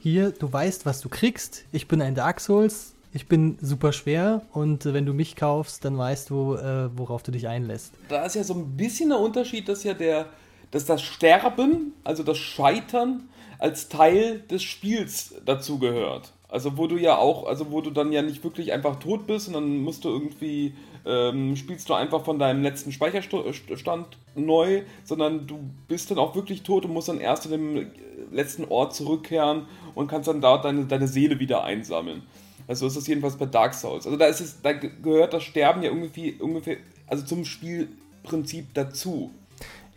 hier, 0.00 0.30
du 0.30 0.52
weißt, 0.52 0.84
was 0.84 1.00
du 1.00 1.08
kriegst, 1.08 1.64
ich 1.72 1.88
bin 1.88 2.02
ein 2.02 2.14
Dark 2.14 2.40
Souls, 2.40 2.92
ich 3.14 3.26
bin 3.26 3.56
super 3.62 3.92
schwer 3.92 4.42
und 4.52 4.84
wenn 4.84 5.06
du 5.06 5.14
mich 5.14 5.34
kaufst, 5.34 5.84
dann 5.84 5.96
weißt 5.96 6.28
du, 6.28 6.56
äh, 6.56 6.90
worauf 6.94 7.22
du 7.22 7.30
dich 7.30 7.48
einlässt. 7.48 7.94
Da 8.08 8.26
ist 8.26 8.34
ja 8.34 8.44
so 8.44 8.52
ein 8.54 8.76
bisschen 8.76 9.08
der 9.08 9.20
Unterschied, 9.20 9.68
dass 9.68 9.82
ja 9.82 9.94
der, 9.94 10.26
dass 10.70 10.84
das 10.84 11.00
Sterben, 11.00 11.94
also 12.04 12.22
das 12.22 12.36
Scheitern, 12.36 13.28
als 13.58 13.88
Teil 13.88 14.40
des 14.50 14.62
Spiels 14.62 15.36
dazugehört. 15.46 16.33
Also 16.54 16.76
wo 16.78 16.86
du 16.86 16.96
ja 16.96 17.18
auch, 17.18 17.46
also 17.48 17.72
wo 17.72 17.80
du 17.80 17.90
dann 17.90 18.12
ja 18.12 18.22
nicht 18.22 18.44
wirklich 18.44 18.72
einfach 18.72 19.00
tot 19.00 19.26
bist 19.26 19.48
und 19.48 19.54
dann 19.54 19.78
musst 19.78 20.04
du 20.04 20.08
irgendwie 20.08 20.72
ähm, 21.04 21.56
spielst 21.56 21.88
du 21.88 21.94
einfach 21.94 22.24
von 22.24 22.38
deinem 22.38 22.62
letzten 22.62 22.92
Speicherstand 22.92 24.06
neu, 24.36 24.82
sondern 25.02 25.48
du 25.48 25.58
bist 25.88 26.12
dann 26.12 26.18
auch 26.18 26.36
wirklich 26.36 26.62
tot 26.62 26.84
und 26.84 26.92
musst 26.92 27.08
dann 27.08 27.18
erst 27.18 27.42
zu 27.42 27.48
dem 27.48 27.90
letzten 28.30 28.66
Ort 28.66 28.94
zurückkehren 28.94 29.66
und 29.96 30.06
kannst 30.06 30.28
dann 30.28 30.40
dort 30.40 30.64
deine, 30.64 30.84
deine 30.84 31.08
Seele 31.08 31.40
wieder 31.40 31.64
einsammeln. 31.64 32.22
Also 32.68 32.86
ist 32.86 32.96
das 32.96 33.08
jedenfalls 33.08 33.36
bei 33.36 33.46
Dark 33.46 33.74
Souls. 33.74 34.06
Also 34.06 34.16
da 34.16 34.26
ist 34.26 34.40
es, 34.40 34.62
da 34.62 34.74
gehört 34.74 35.32
das 35.32 35.42
Sterben 35.42 35.82
ja 35.82 35.90
irgendwie 35.90 36.34
ungefähr, 36.34 36.76
also 37.08 37.24
zum 37.24 37.44
Spielprinzip 37.44 38.72
dazu. 38.74 39.32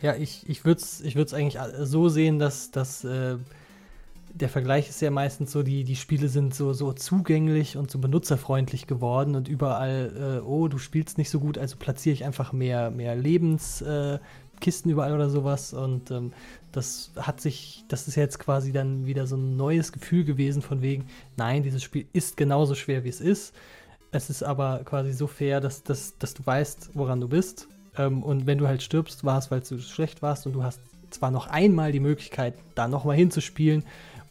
Ja, 0.01 0.15
ich, 0.15 0.41
ich 0.49 0.65
würde 0.65 0.81
es 0.81 1.01
ich 1.01 1.15
eigentlich 1.35 1.61
so 1.81 2.09
sehen, 2.09 2.39
dass, 2.39 2.71
dass 2.71 3.03
äh, 3.03 3.37
der 4.33 4.49
Vergleich 4.49 4.89
ist 4.89 5.01
ja 5.01 5.11
meistens 5.11 5.51
so, 5.51 5.63
die, 5.63 5.83
die 5.83 5.95
Spiele 5.95 6.29
sind 6.29 6.53
so, 6.53 6.73
so 6.73 6.93
zugänglich 6.93 7.77
und 7.77 7.89
so 7.89 7.99
benutzerfreundlich 7.99 8.87
geworden 8.87 9.35
und 9.35 9.47
überall, 9.47 10.39
äh, 10.41 10.45
oh, 10.45 10.67
du 10.67 10.77
spielst 10.77 11.17
nicht 11.17 11.29
so 11.29 11.39
gut, 11.39 11.57
also 11.57 11.77
platziere 11.77 12.13
ich 12.13 12.25
einfach 12.25 12.53
mehr, 12.53 12.91
mehr 12.91 13.15
Lebenskisten 13.15 14.89
äh, 14.89 14.93
überall 14.93 15.13
oder 15.13 15.29
sowas. 15.29 15.73
Und 15.73 16.11
ähm, 16.11 16.33
das 16.71 17.11
hat 17.17 17.41
sich, 17.41 17.83
das 17.87 18.07
ist 18.07 18.15
jetzt 18.15 18.39
quasi 18.39 18.71
dann 18.71 19.05
wieder 19.05 19.25
so 19.27 19.35
ein 19.35 19.55
neues 19.55 19.91
Gefühl 19.91 20.23
gewesen 20.23 20.61
von 20.61 20.81
wegen, 20.81 21.05
nein, 21.35 21.63
dieses 21.63 21.83
Spiel 21.83 22.05
ist 22.13 22.37
genauso 22.37 22.75
schwer, 22.75 23.03
wie 23.03 23.09
es 23.09 23.21
ist. 23.21 23.55
Es 24.11 24.29
ist 24.29 24.43
aber 24.43 24.81
quasi 24.85 25.13
so 25.13 25.27
fair, 25.27 25.59
dass, 25.61 25.83
dass, 25.83 26.17
dass 26.17 26.33
du 26.33 26.45
weißt, 26.45 26.91
woran 26.93 27.19
du 27.19 27.27
bist. 27.27 27.67
Ähm, 27.97 28.23
und 28.23 28.45
wenn 28.45 28.57
du 28.57 28.67
halt 28.67 28.83
stirbst, 28.83 29.23
war 29.23 29.39
es, 29.39 29.51
weil 29.51 29.61
du 29.61 29.79
schlecht 29.79 30.21
warst 30.21 30.45
und 30.45 30.53
du 30.53 30.63
hast 30.63 30.79
zwar 31.09 31.31
noch 31.31 31.47
einmal 31.47 31.91
die 31.91 31.99
Möglichkeit, 31.99 32.53
da 32.75 32.87
nochmal 32.87 33.15
hinzuspielen 33.15 33.83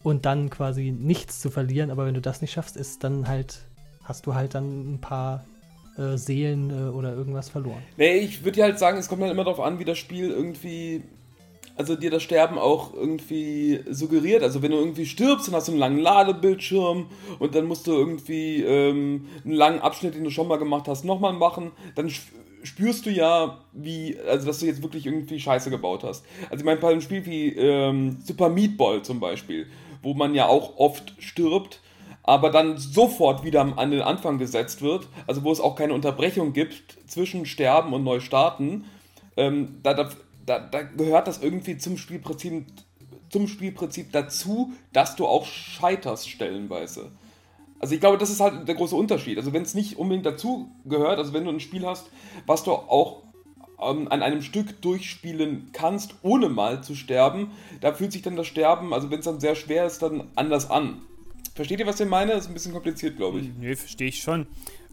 und 0.07 0.25
dann 0.25 0.51
quasi 0.51 0.93
nichts 0.97 1.41
zu 1.41 1.51
verlieren. 1.51 1.91
Aber 1.91 2.07
wenn 2.07 2.15
du 2.15 2.21
das 2.21 2.41
nicht 2.41 2.53
schaffst, 2.53 2.77
ist 2.77 3.03
dann 3.03 3.27
halt, 3.27 3.63
hast 4.05 4.25
du 4.25 4.37
halt 4.37 4.55
dann 4.55 4.95
ein 4.95 5.01
paar 5.01 5.45
äh, 5.99 6.17
Seelen 6.17 6.71
äh, 6.71 6.91
oder 6.91 7.13
irgendwas 7.13 7.49
verloren. 7.49 7.83
Nee, 7.97 8.19
ich 8.19 8.45
würde 8.45 8.61
ja 8.61 8.67
halt 8.67 8.79
sagen, 8.79 8.99
es 8.99 9.09
kommt 9.09 9.23
dann 9.23 9.33
immer 9.33 9.43
darauf 9.43 9.59
an, 9.59 9.81
wie 9.81 9.85
das 9.85 9.99
Spiel 9.99 10.31
irgendwie 10.31 11.03
also 11.75 11.97
dir 11.97 12.11
das 12.11 12.23
Sterben 12.23 12.57
auch 12.57 12.95
irgendwie 12.95 13.81
suggeriert. 13.91 14.45
Also 14.45 14.63
wenn 14.63 14.71
du 14.71 14.79
irgendwie 14.79 15.07
stirbst, 15.07 15.49
dann 15.49 15.57
hast 15.57 15.67
du 15.67 15.73
einen 15.73 15.81
langen 15.81 15.99
Ladebildschirm 15.99 17.07
und 17.41 17.55
dann 17.57 17.67
musst 17.67 17.89
du 17.89 17.93
irgendwie 17.93 18.63
ähm, 18.63 19.27
einen 19.45 19.55
langen 19.55 19.81
Abschnitt, 19.81 20.15
den 20.15 20.23
du 20.23 20.31
schon 20.31 20.47
mal 20.47 20.57
gemacht 20.57 20.87
hast, 20.87 21.05
nochmal 21.05 21.33
machen. 21.33 21.73
Dann 21.97 22.11
spürst 22.63 23.07
du 23.07 23.11
ja, 23.11 23.59
wie, 23.73 24.17
also 24.27 24.47
dass 24.47 24.61
du 24.61 24.67
jetzt 24.67 24.83
wirklich 24.83 25.05
irgendwie 25.05 25.41
Scheiße 25.41 25.69
gebaut 25.69 26.05
hast. 26.05 26.25
Also 26.45 26.63
ich 26.63 26.65
meine, 26.65 26.81
bei 26.81 26.91
einem 26.91 27.01
Spiel 27.01 27.27
wie 27.27 27.49
ähm, 27.49 28.19
Super 28.25 28.49
Meat 28.49 28.77
Ball 28.77 29.03
zum 29.03 29.21
Beispiel, 29.21 29.67
wo 30.03 30.15
man 30.15 30.35
ja 30.35 30.47
auch 30.47 30.77
oft 30.79 31.15
stirbt, 31.19 31.81
aber 32.23 32.51
dann 32.51 32.77
sofort 32.77 33.45
wieder 33.45 33.61
an 33.77 33.91
den 33.91 34.03
Anfang 34.03 34.39
gesetzt 34.39 34.83
wird, 34.83 35.09
also 35.27 35.45
wo 35.45 35.53
es 35.53 35.61
auch 35.61 35.77
keine 35.77 35.95
Unterbrechung 35.95 36.53
gibt 36.53 36.99
zwischen 37.07 37.47
Sterben 37.47 37.93
und 37.93 38.05
Neustarten, 38.05 38.85
ähm, 39.37 39.81
da, 39.83 39.95
da, 39.95 40.59
da, 40.59 40.83
gehört 40.83 41.29
das 41.29 41.43
irgendwie 41.43 41.79
zum 41.79 41.99
Spielprinzip, 41.99 42.67
zum 43.31 43.47
Spielprinzip 43.47 44.13
dazu, 44.13 44.73
dass 44.93 45.15
du 45.17 45.27
auch 45.27 45.47
scheiterst 45.47 46.29
stellenweise. 46.29 47.13
Also 47.79 47.95
ich 47.95 48.01
glaube, 48.01 48.19
das 48.19 48.31
ist 48.31 48.41
halt 48.41 48.67
der 48.67 48.75
große 48.75 48.97
Unterschied. 48.97 49.37
Also 49.39 49.53
wenn 49.53 49.63
es 49.63 49.75
nicht 49.75 49.99
unbedingt 49.99 50.27
dazu 50.27 50.71
gehört, 50.85 51.19
also 51.19 51.33
wenn 51.33 51.45
du 51.45 51.51
ein 51.51 51.61
Spiel 51.61 51.87
hast, 51.87 52.11
was 52.47 52.65
du 52.65 52.73
auch 52.73 53.23
an 53.79 54.09
einem 54.09 54.43
Stück 54.43 54.81
durchspielen 54.81 55.71
kannst, 55.73 56.15
ohne 56.23 56.49
mal 56.49 56.83
zu 56.83 56.95
sterben, 56.95 57.51
da 57.81 57.93
fühlt 57.93 58.13
sich 58.13 58.23
dann 58.23 58.37
das 58.37 58.47
Sterben, 58.47 58.95
also 58.95 59.11
wenn 59.11 59.19
es 59.19 59.25
dann 59.25 59.41
sehr 59.41 59.55
schwer 59.55 59.87
ist, 59.87 60.03
dann 60.03 60.29
anders 60.35 60.71
an. 60.71 61.03
Versteht 61.55 61.81
ihr, 61.81 61.87
was 61.87 62.01
ich 62.01 62.09
meine? 62.09 62.33
Das 62.33 62.45
ist 62.45 62.51
ein 62.51 62.55
bisschen 62.55 62.73
kompliziert, 62.73 63.17
glaube 63.17 63.41
ich. 63.41 63.51
Nee, 63.59 63.77
verstehe 63.77 64.09
ich 64.09 64.21
schon. 64.21 64.47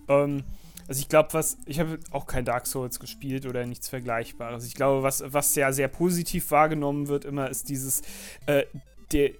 Ähm, 0.07 0.43
also 0.87 0.99
ich 0.99 1.09
glaube, 1.09 1.29
was, 1.33 1.57
ich 1.65 1.79
habe 1.79 1.99
auch 2.11 2.25
kein 2.25 2.45
Dark 2.45 2.67
Souls 2.67 2.99
gespielt 2.99 3.45
oder 3.45 3.65
nichts 3.65 3.89
Vergleichbares. 3.89 4.65
Ich 4.65 4.75
glaube, 4.75 5.03
was, 5.03 5.23
was 5.25 5.55
ja 5.55 5.71
sehr 5.71 5.87
positiv 5.87 6.51
wahrgenommen 6.51 7.07
wird 7.07 7.25
immer, 7.25 7.49
ist 7.49 7.69
dieses, 7.69 8.01
äh, 8.45 8.63
der, 9.11 9.31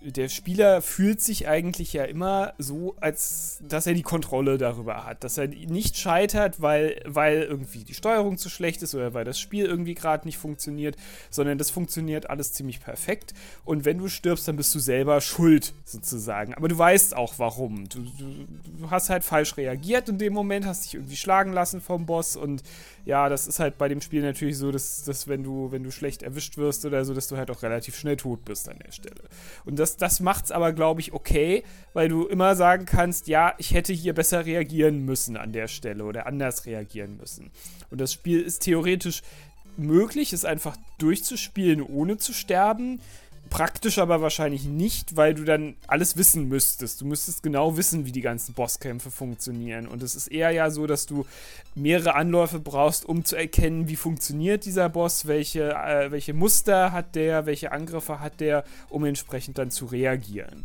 der 0.00 0.28
Spieler 0.28 0.82
fühlt 0.82 1.20
sich 1.20 1.48
eigentlich 1.48 1.92
ja 1.92 2.04
immer 2.04 2.54
so, 2.58 2.96
als 3.00 3.60
dass 3.66 3.86
er 3.86 3.94
die 3.94 4.02
Kontrolle 4.02 4.58
darüber 4.58 5.04
hat. 5.04 5.22
Dass 5.24 5.38
er 5.38 5.48
nicht 5.48 5.96
scheitert, 5.96 6.60
weil, 6.60 7.00
weil 7.04 7.42
irgendwie 7.42 7.84
die 7.84 7.94
Steuerung 7.94 8.38
zu 8.38 8.48
schlecht 8.48 8.82
ist 8.82 8.94
oder 8.94 9.14
weil 9.14 9.24
das 9.24 9.38
Spiel 9.38 9.66
irgendwie 9.66 9.94
gerade 9.94 10.26
nicht 10.26 10.38
funktioniert, 10.38 10.96
sondern 11.30 11.58
das 11.58 11.70
funktioniert 11.70 12.30
alles 12.30 12.52
ziemlich 12.52 12.80
perfekt. 12.80 13.34
Und 13.64 13.84
wenn 13.84 13.98
du 13.98 14.08
stirbst, 14.08 14.48
dann 14.48 14.56
bist 14.56 14.74
du 14.74 14.78
selber 14.78 15.20
schuld, 15.20 15.72
sozusagen. 15.84 16.54
Aber 16.54 16.68
du 16.68 16.78
weißt 16.78 17.16
auch 17.16 17.34
warum. 17.38 17.88
Du, 17.88 18.00
du, 18.00 18.46
du 18.78 18.90
hast 18.90 19.10
halt 19.10 19.24
falsch 19.24 19.56
reagiert 19.56 20.08
in 20.08 20.18
dem 20.18 20.32
Moment, 20.32 20.66
hast 20.66 20.84
dich 20.84 20.94
irgendwie 20.94 21.16
schlagen 21.16 21.52
lassen 21.52 21.80
vom 21.80 22.06
Boss 22.06 22.36
und 22.36 22.62
ja, 23.04 23.28
das 23.28 23.46
ist 23.46 23.58
halt 23.58 23.78
bei 23.78 23.88
dem 23.88 24.00
Spiel 24.00 24.22
natürlich 24.22 24.56
so, 24.58 24.70
dass, 24.70 25.04
dass 25.04 25.26
wenn 25.26 25.42
du, 25.42 25.72
wenn 25.72 25.82
du 25.82 25.90
schlecht 25.90 26.22
erwischt 26.22 26.56
wirst 26.56 26.84
oder 26.84 27.04
so, 27.04 27.14
dass 27.14 27.28
du 27.28 27.36
halt 27.36 27.50
auch 27.50 27.62
relativ 27.62 27.96
schnell 27.96 28.16
tot 28.16 28.44
bist 28.44 28.68
an 28.68 28.78
der 28.84 28.92
Stelle. 28.92 29.22
Und 29.64 29.78
das, 29.78 29.96
das 29.96 30.20
macht 30.20 30.46
es 30.46 30.52
aber, 30.52 30.72
glaube 30.72 31.00
ich, 31.00 31.12
okay, 31.12 31.64
weil 31.94 32.08
du 32.08 32.26
immer 32.26 32.54
sagen 32.54 32.86
kannst, 32.86 33.26
ja, 33.26 33.54
ich 33.58 33.74
hätte 33.74 33.92
hier 33.92 34.14
besser 34.14 34.46
reagieren 34.46 35.04
müssen 35.04 35.36
an 35.36 35.52
der 35.52 35.68
Stelle 35.68 36.04
oder 36.04 36.26
anders 36.26 36.66
reagieren 36.66 37.16
müssen. 37.16 37.50
Und 37.90 38.00
das 38.00 38.12
Spiel 38.12 38.40
ist 38.40 38.60
theoretisch 38.60 39.22
möglich, 39.76 40.32
es 40.32 40.44
einfach 40.44 40.76
durchzuspielen, 40.98 41.82
ohne 41.82 42.18
zu 42.18 42.32
sterben. 42.32 43.00
Praktisch 43.52 43.98
aber 43.98 44.22
wahrscheinlich 44.22 44.64
nicht, 44.64 45.14
weil 45.14 45.34
du 45.34 45.44
dann 45.44 45.76
alles 45.86 46.16
wissen 46.16 46.48
müsstest. 46.48 47.02
Du 47.02 47.04
müsstest 47.04 47.42
genau 47.42 47.76
wissen, 47.76 48.06
wie 48.06 48.12
die 48.12 48.22
ganzen 48.22 48.54
Bosskämpfe 48.54 49.10
funktionieren. 49.10 49.86
Und 49.86 50.02
es 50.02 50.14
ist 50.14 50.28
eher 50.28 50.52
ja 50.52 50.70
so, 50.70 50.86
dass 50.86 51.04
du 51.04 51.26
mehrere 51.74 52.14
Anläufe 52.14 52.60
brauchst, 52.60 53.04
um 53.04 53.26
zu 53.26 53.36
erkennen, 53.36 53.88
wie 53.88 53.96
funktioniert 53.96 54.64
dieser 54.64 54.88
Boss, 54.88 55.26
welche, 55.26 55.74
äh, 55.74 56.10
welche 56.10 56.32
Muster 56.32 56.92
hat 56.92 57.14
der, 57.14 57.44
welche 57.44 57.72
Angriffe 57.72 58.20
hat 58.20 58.40
der, 58.40 58.64
um 58.88 59.04
entsprechend 59.04 59.58
dann 59.58 59.70
zu 59.70 59.84
reagieren. 59.84 60.64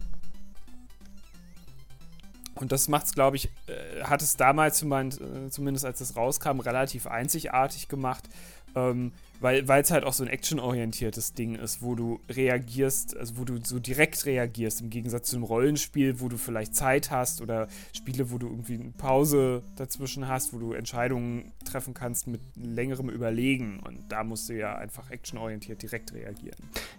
Und 2.55 2.71
das 2.71 2.87
macht 2.87 3.07
es, 3.07 3.13
glaube 3.13 3.35
ich, 3.35 3.49
äh, 3.67 4.03
hat 4.03 4.21
es 4.21 4.37
damals, 4.37 4.81
äh, 4.81 5.49
zumindest 5.49 5.85
als 5.85 5.99
es 5.99 6.15
rauskam, 6.15 6.61
relativ 6.61 7.05
einzigartig 7.05 7.89
gemacht. 7.89 8.29
Ähm, 8.75 9.11
weil 9.39 9.67
es 9.69 9.91
halt 9.91 10.03
auch 10.03 10.13
so 10.13 10.23
ein 10.23 10.29
actionorientiertes 10.29 11.33
Ding 11.33 11.55
ist, 11.55 11.81
wo 11.81 11.95
du 11.95 12.19
reagierst, 12.29 13.15
also 13.17 13.37
wo 13.37 13.43
du 13.43 13.59
so 13.63 13.79
direkt 13.79 14.25
reagierst, 14.25 14.81
im 14.81 14.89
Gegensatz 14.89 15.29
zu 15.29 15.35
einem 15.35 15.43
Rollenspiel, 15.43 16.19
wo 16.19 16.29
du 16.29 16.37
vielleicht 16.37 16.75
Zeit 16.75 17.11
hast 17.11 17.41
oder 17.41 17.67
Spiele, 17.93 18.31
wo 18.31 18.37
du 18.37 18.47
irgendwie 18.47 18.75
eine 18.75 18.91
Pause 18.97 19.63
dazwischen 19.75 20.27
hast, 20.27 20.53
wo 20.53 20.57
du 20.57 20.73
Entscheidungen 20.73 21.51
treffen 21.65 21.93
kannst 21.93 22.27
mit 22.27 22.41
längerem 22.55 23.09
Überlegen. 23.09 23.79
Und 23.79 24.09
da 24.09 24.23
musst 24.23 24.49
du 24.49 24.53
ja 24.53 24.75
einfach 24.75 25.11
actionorientiert 25.11 25.81
direkt 25.81 26.13
reagieren. 26.13 26.57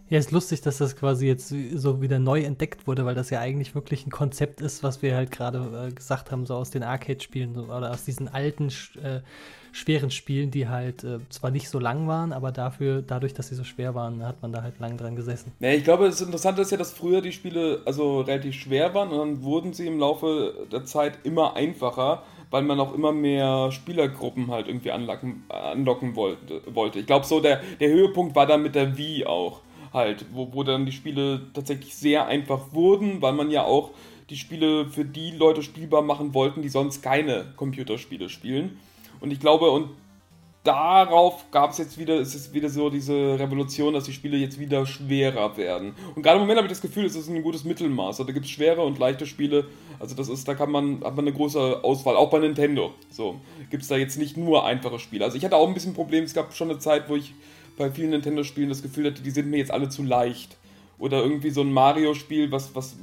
Ja, 0.09 0.19
ist 0.19 0.31
lustig, 0.31 0.61
dass 0.61 0.79
das 0.79 0.97
quasi 0.97 1.27
jetzt 1.27 1.49
so 1.49 2.01
wieder 2.01 2.19
neu 2.19 2.43
entdeckt 2.43 2.87
wurde, 2.87 3.05
weil 3.05 3.15
das 3.15 3.31
ja 3.31 3.41
eigentlich 3.41 3.75
wirklich 3.75 4.07
ein 4.07 4.11
Konzept 4.11 4.61
ist, 4.61 4.83
was 4.83 5.03
wir 5.03 5.17
halt 5.17 5.31
gerade 5.31 5.89
äh, 5.89 5.93
gesagt 5.93 6.31
haben, 6.31 6.47
so 6.47 6.55
aus 6.55 6.71
den 6.71 6.83
Arcade-Spielen 6.83 7.57
oder 7.57 7.91
aus 7.91 8.05
diesen 8.05 8.29
alten 8.29 8.69
äh, 9.03 9.21
schweren 9.73 10.11
Spielen, 10.11 10.51
die 10.51 10.69
halt 10.69 11.05
äh, 11.05 11.19
zwar 11.29 11.51
nicht 11.51 11.69
so 11.69 11.79
lang 11.79 12.09
waren, 12.09 12.33
aber 12.33 12.53
dafür, 12.53 13.03
dadurch, 13.03 13.35
dass 13.35 13.49
sie 13.49 13.55
so 13.55 13.65
schwer 13.65 13.95
waren, 13.95 14.25
hat 14.25 14.43
man 14.43 14.53
da 14.53 14.63
halt 14.63 14.79
lang 14.81 14.97
dran 14.97 15.17
gesessen. 15.17 15.53
Ja, 15.61 15.71
ich 15.71 15.85
glaube, 15.85 16.07
das 16.07 16.21
Interessante 16.21 16.63
ist 16.63 16.71
ja, 16.71 16.77
dass 16.77 16.93
früher 16.93 17.21
die 17.21 17.33
Spiele 17.33 17.83
also 17.85 18.21
relativ 18.21 18.55
schwer 18.55 18.95
waren 18.95 19.11
und 19.11 19.19
dann 19.19 19.43
wurden 19.43 19.73
sie 19.73 19.87
im 19.87 19.99
Laufe 19.99 20.67
der 20.73 20.85
Zeit 20.85 21.19
immer 21.25 21.55
einfacher, 21.55 22.23
weil 22.51 22.63
man 22.63 22.81
auch 22.81 22.95
immer 22.95 23.13
mehr 23.13 23.71
Spielergruppen 23.73 24.51
halt 24.51 24.69
irgendwie 24.69 24.91
anlocken, 24.91 25.45
anlocken 25.49 26.17
wollte. 26.17 26.99
Ich 26.99 27.07
glaube, 27.07 27.27
so 27.27 27.41
der, 27.41 27.61
der 27.81 27.91
Höhepunkt 27.91 28.35
war 28.35 28.47
dann 28.47 28.63
mit 28.63 28.75
der 28.75 28.97
Wii 28.97 29.27
auch 29.27 29.61
halt, 29.93 30.25
wo, 30.33 30.53
wo 30.53 30.63
dann 30.63 30.87
die 30.87 30.93
Spiele 30.93 31.43
tatsächlich 31.55 31.95
sehr 31.95 32.27
einfach 32.27 32.73
wurden, 32.73 33.23
weil 33.23 33.33
man 33.33 33.51
ja 33.51 33.65
auch 33.65 33.91
die 34.31 34.37
Spiele 34.37 34.87
für 34.87 35.05
die 35.05 35.31
Leute 35.31 35.63
spielbar 35.63 36.03
machen 36.03 36.35
wollten, 36.35 36.63
die 36.63 36.69
sonst 36.69 37.03
keine 37.03 37.47
Computerspiele 37.57 38.29
spielen. 38.29 38.79
Und 39.21 39.31
ich 39.31 39.41
glaube, 39.41 39.71
und 39.71 39.91
darauf 40.65 41.51
gab 41.51 41.71
es 41.71 41.79
jetzt 41.79 41.99
wieder, 41.99 42.17
ist 42.17 42.35
es 42.35 42.53
wieder 42.53 42.69
so 42.69 42.91
diese 42.91 43.39
Revolution, 43.39 43.95
dass 43.95 44.05
die 44.05 44.13
Spiele 44.13 44.37
jetzt 44.37 44.59
wieder 44.59 44.85
schwerer 44.85 45.57
werden. 45.57 45.95
Und 46.15 46.23
gerade 46.23 46.37
im 46.37 46.43
Moment 46.43 46.59
habe 46.59 46.67
ich 46.67 46.73
das 46.73 46.83
Gefühl, 46.83 47.07
es 47.07 47.17
ist 47.17 47.29
ein 47.29 47.43
gutes 47.43 47.65
Mittelmaß. 47.65 48.21
Also 48.21 48.25
da 48.25 48.33
gibt 48.33 48.45
es 48.45 48.51
schwere 48.51 48.83
und 48.83 48.99
leichte 48.99 49.27
Spiele. 49.27 49.67
Also 49.99 50.15
das 50.15 50.29
ist, 50.29 50.47
da 50.47 50.55
kann 50.55 50.71
man, 50.71 51.03
hat 51.05 51.17
man 51.17 51.27
eine 51.27 51.33
große 51.33 51.83
Auswahl, 51.83 52.17
auch 52.17 52.31
bei 52.31 52.39
Nintendo. 52.39 52.93
So, 53.11 53.41
gibt 53.71 53.83
es 53.83 53.89
da 53.89 53.97
jetzt 53.97 54.19
nicht 54.19 54.37
nur 54.37 54.65
einfache 54.65 54.99
Spiele. 54.99 55.25
Also 55.25 55.39
ich 55.39 55.45
hatte 55.45 55.57
auch 55.57 55.69
ein 55.69 55.75
bisschen 55.75 55.95
Problem, 55.95 56.25
es 56.25 56.35
gab 56.35 56.55
schon 56.55 56.71
eine 56.71 56.79
Zeit, 56.79 57.09
wo 57.09 57.17
ich 57.17 57.35
bei 57.79 57.91
vielen 57.91 58.11
Nintendo-Spielen 58.11 58.69
das 58.69 58.83
Gefühl 58.83 59.07
hatte, 59.07 59.23
die 59.23 59.31
sind 59.31 59.49
mir 59.49 59.59
jetzt 59.59 59.71
alle 59.71 59.89
zu 59.89 60.03
leicht. 60.03 60.57
Oder 60.99 61.23
irgendwie 61.23 61.51
so 61.51 61.61
ein 61.61 61.73
Mario-Spiel, 61.73 62.51
was, 62.51 62.75
was, 62.75 62.97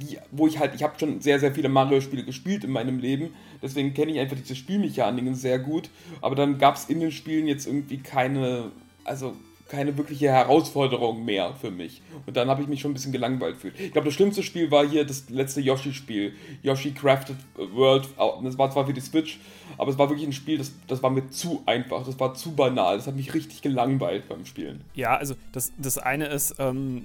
die, 0.00 0.18
wo 0.30 0.46
ich 0.46 0.58
halt, 0.58 0.74
ich 0.74 0.82
habe 0.82 0.98
schon 0.98 1.20
sehr, 1.20 1.38
sehr 1.38 1.52
viele 1.52 1.68
Mario-Spiele 1.68 2.24
gespielt 2.24 2.64
in 2.64 2.70
meinem 2.70 2.98
Leben, 2.98 3.30
deswegen 3.62 3.94
kenne 3.94 4.12
ich 4.12 4.18
einfach 4.18 4.36
diese 4.36 4.56
Spielmechaniken 4.56 5.34
sehr 5.34 5.58
gut, 5.58 5.90
aber 6.20 6.34
dann 6.34 6.58
gab 6.58 6.76
es 6.76 6.84
in 6.86 7.00
den 7.00 7.12
Spielen 7.12 7.46
jetzt 7.46 7.66
irgendwie 7.66 7.98
keine, 7.98 8.70
also 9.04 9.34
keine 9.68 9.96
wirkliche 9.98 10.28
Herausforderung 10.28 11.24
mehr 11.24 11.54
für 11.60 11.70
mich. 11.70 12.00
Und 12.24 12.36
dann 12.36 12.48
habe 12.48 12.62
ich 12.62 12.68
mich 12.68 12.80
schon 12.80 12.92
ein 12.92 12.94
bisschen 12.94 13.12
gelangweilt 13.12 13.54
gefühlt. 13.54 13.78
Ich 13.80 13.92
glaube, 13.92 14.06
das 14.06 14.14
schlimmste 14.14 14.42
Spiel 14.42 14.70
war 14.70 14.86
hier 14.86 15.04
das 15.04 15.28
letzte 15.28 15.60
Yoshi-Spiel. 15.60 16.34
Yoshi 16.62 16.92
Crafted 16.92 17.36
World. 17.56 18.08
Das 18.44 18.58
war 18.58 18.70
zwar 18.70 18.86
für 18.86 18.92
die 18.92 19.00
Switch, 19.00 19.40
aber 19.76 19.90
es 19.90 19.98
war 19.98 20.08
wirklich 20.08 20.26
ein 20.26 20.32
Spiel, 20.32 20.58
das, 20.58 20.72
das 20.86 21.02
war 21.02 21.10
mir 21.10 21.28
zu 21.30 21.62
einfach. 21.66 22.04
Das 22.06 22.18
war 22.20 22.34
zu 22.34 22.52
banal. 22.52 22.96
Das 22.96 23.08
hat 23.08 23.16
mich 23.16 23.34
richtig 23.34 23.62
gelangweilt 23.62 24.28
beim 24.28 24.46
Spielen. 24.46 24.82
Ja, 24.94 25.16
also 25.16 25.34
das, 25.50 25.72
das 25.78 25.98
eine 25.98 26.26
ist, 26.26 26.54
ähm, 26.58 27.04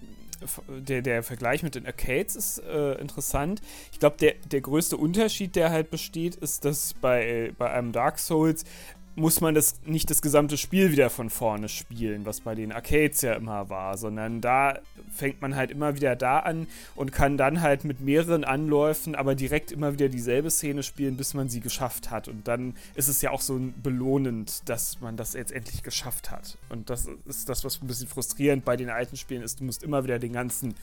der, 0.67 1.01
der 1.01 1.23
Vergleich 1.23 1.63
mit 1.63 1.75
den 1.75 1.86
Arcades 1.86 2.36
ist 2.36 2.60
äh, 2.60 2.93
interessant. 2.93 3.62
Ich 3.91 3.99
glaube, 3.99 4.17
der, 4.19 4.34
der 4.51 4.62
größte 4.62 4.97
Unterschied, 4.97 5.56
der 5.56 5.69
halt 5.69 5.89
besteht, 5.89 6.36
ist, 6.36 6.65
dass 6.65 6.93
bei, 6.95 7.54
bei 7.58 7.71
einem 7.71 7.91
Dark 7.91 8.19
Souls 8.19 8.65
muss 9.15 9.41
man 9.41 9.56
das 9.56 9.82
nicht 9.86 10.10
das 10.10 10.21
gesamte 10.21 10.58
Spiel 10.58 10.91
wieder 10.91 11.10
von 11.10 11.30
vorne 11.30 11.67
spielen, 11.69 12.26
was 12.26 12.41
bei 12.41 12.56
den 12.56 12.71
Arcades 12.71 13.21
ja 13.21 13.34
immer 13.34 13.69
war, 13.69 13.97
sondern 13.97 14.41
da 14.41 14.80
fängt 15.13 15.41
man 15.41 15.56
halt 15.56 15.71
immer 15.71 15.95
wieder 15.95 16.15
da 16.15 16.39
an 16.39 16.67
und 16.95 17.12
kann 17.12 17.38
dann 17.38 17.62
halt 17.62 17.84
mit 17.84 18.00
mehreren 18.00 18.43
Anläufen 18.43 19.15
aber 19.15 19.36
direkt 19.36 19.71
immer 19.71 19.93
wieder 19.93 20.08
dieselbe 20.08 20.50
Szene 20.50 20.84
spielen, 20.84 21.17
bis 21.17 21.34
man 21.34 21.50
sie 21.50 21.60
geschafft 21.60 22.10
hat. 22.10 22.28
Und 22.28 22.47
dann 22.47 22.76
ist 22.95 23.10
es 23.10 23.21
ja 23.21 23.32
auch 23.32 23.41
so 23.41 23.60
belohnend, 23.84 24.67
dass 24.69 25.02
man 25.02 25.17
das 25.17 25.34
jetzt 25.34 25.52
endlich 25.52 25.84
geschafft 25.84 26.32
hat. 26.32 26.58
Und 26.69 26.89
das 26.89 27.10
ist 27.26 27.50
das, 27.50 27.65
was 27.65 27.82
ein 27.82 27.88
bisschen 27.88 28.08
frustrierend 28.08 28.63
bei 28.63 28.78
den 28.78 28.89
alten 28.89 29.17
Spielen 29.17 29.41
ist. 29.41 29.60
Du 29.60 29.65
musst 29.65 29.84
immer 29.84 30.04
wieder 30.04 30.19
den 30.19 30.34
ganzen 30.34 30.76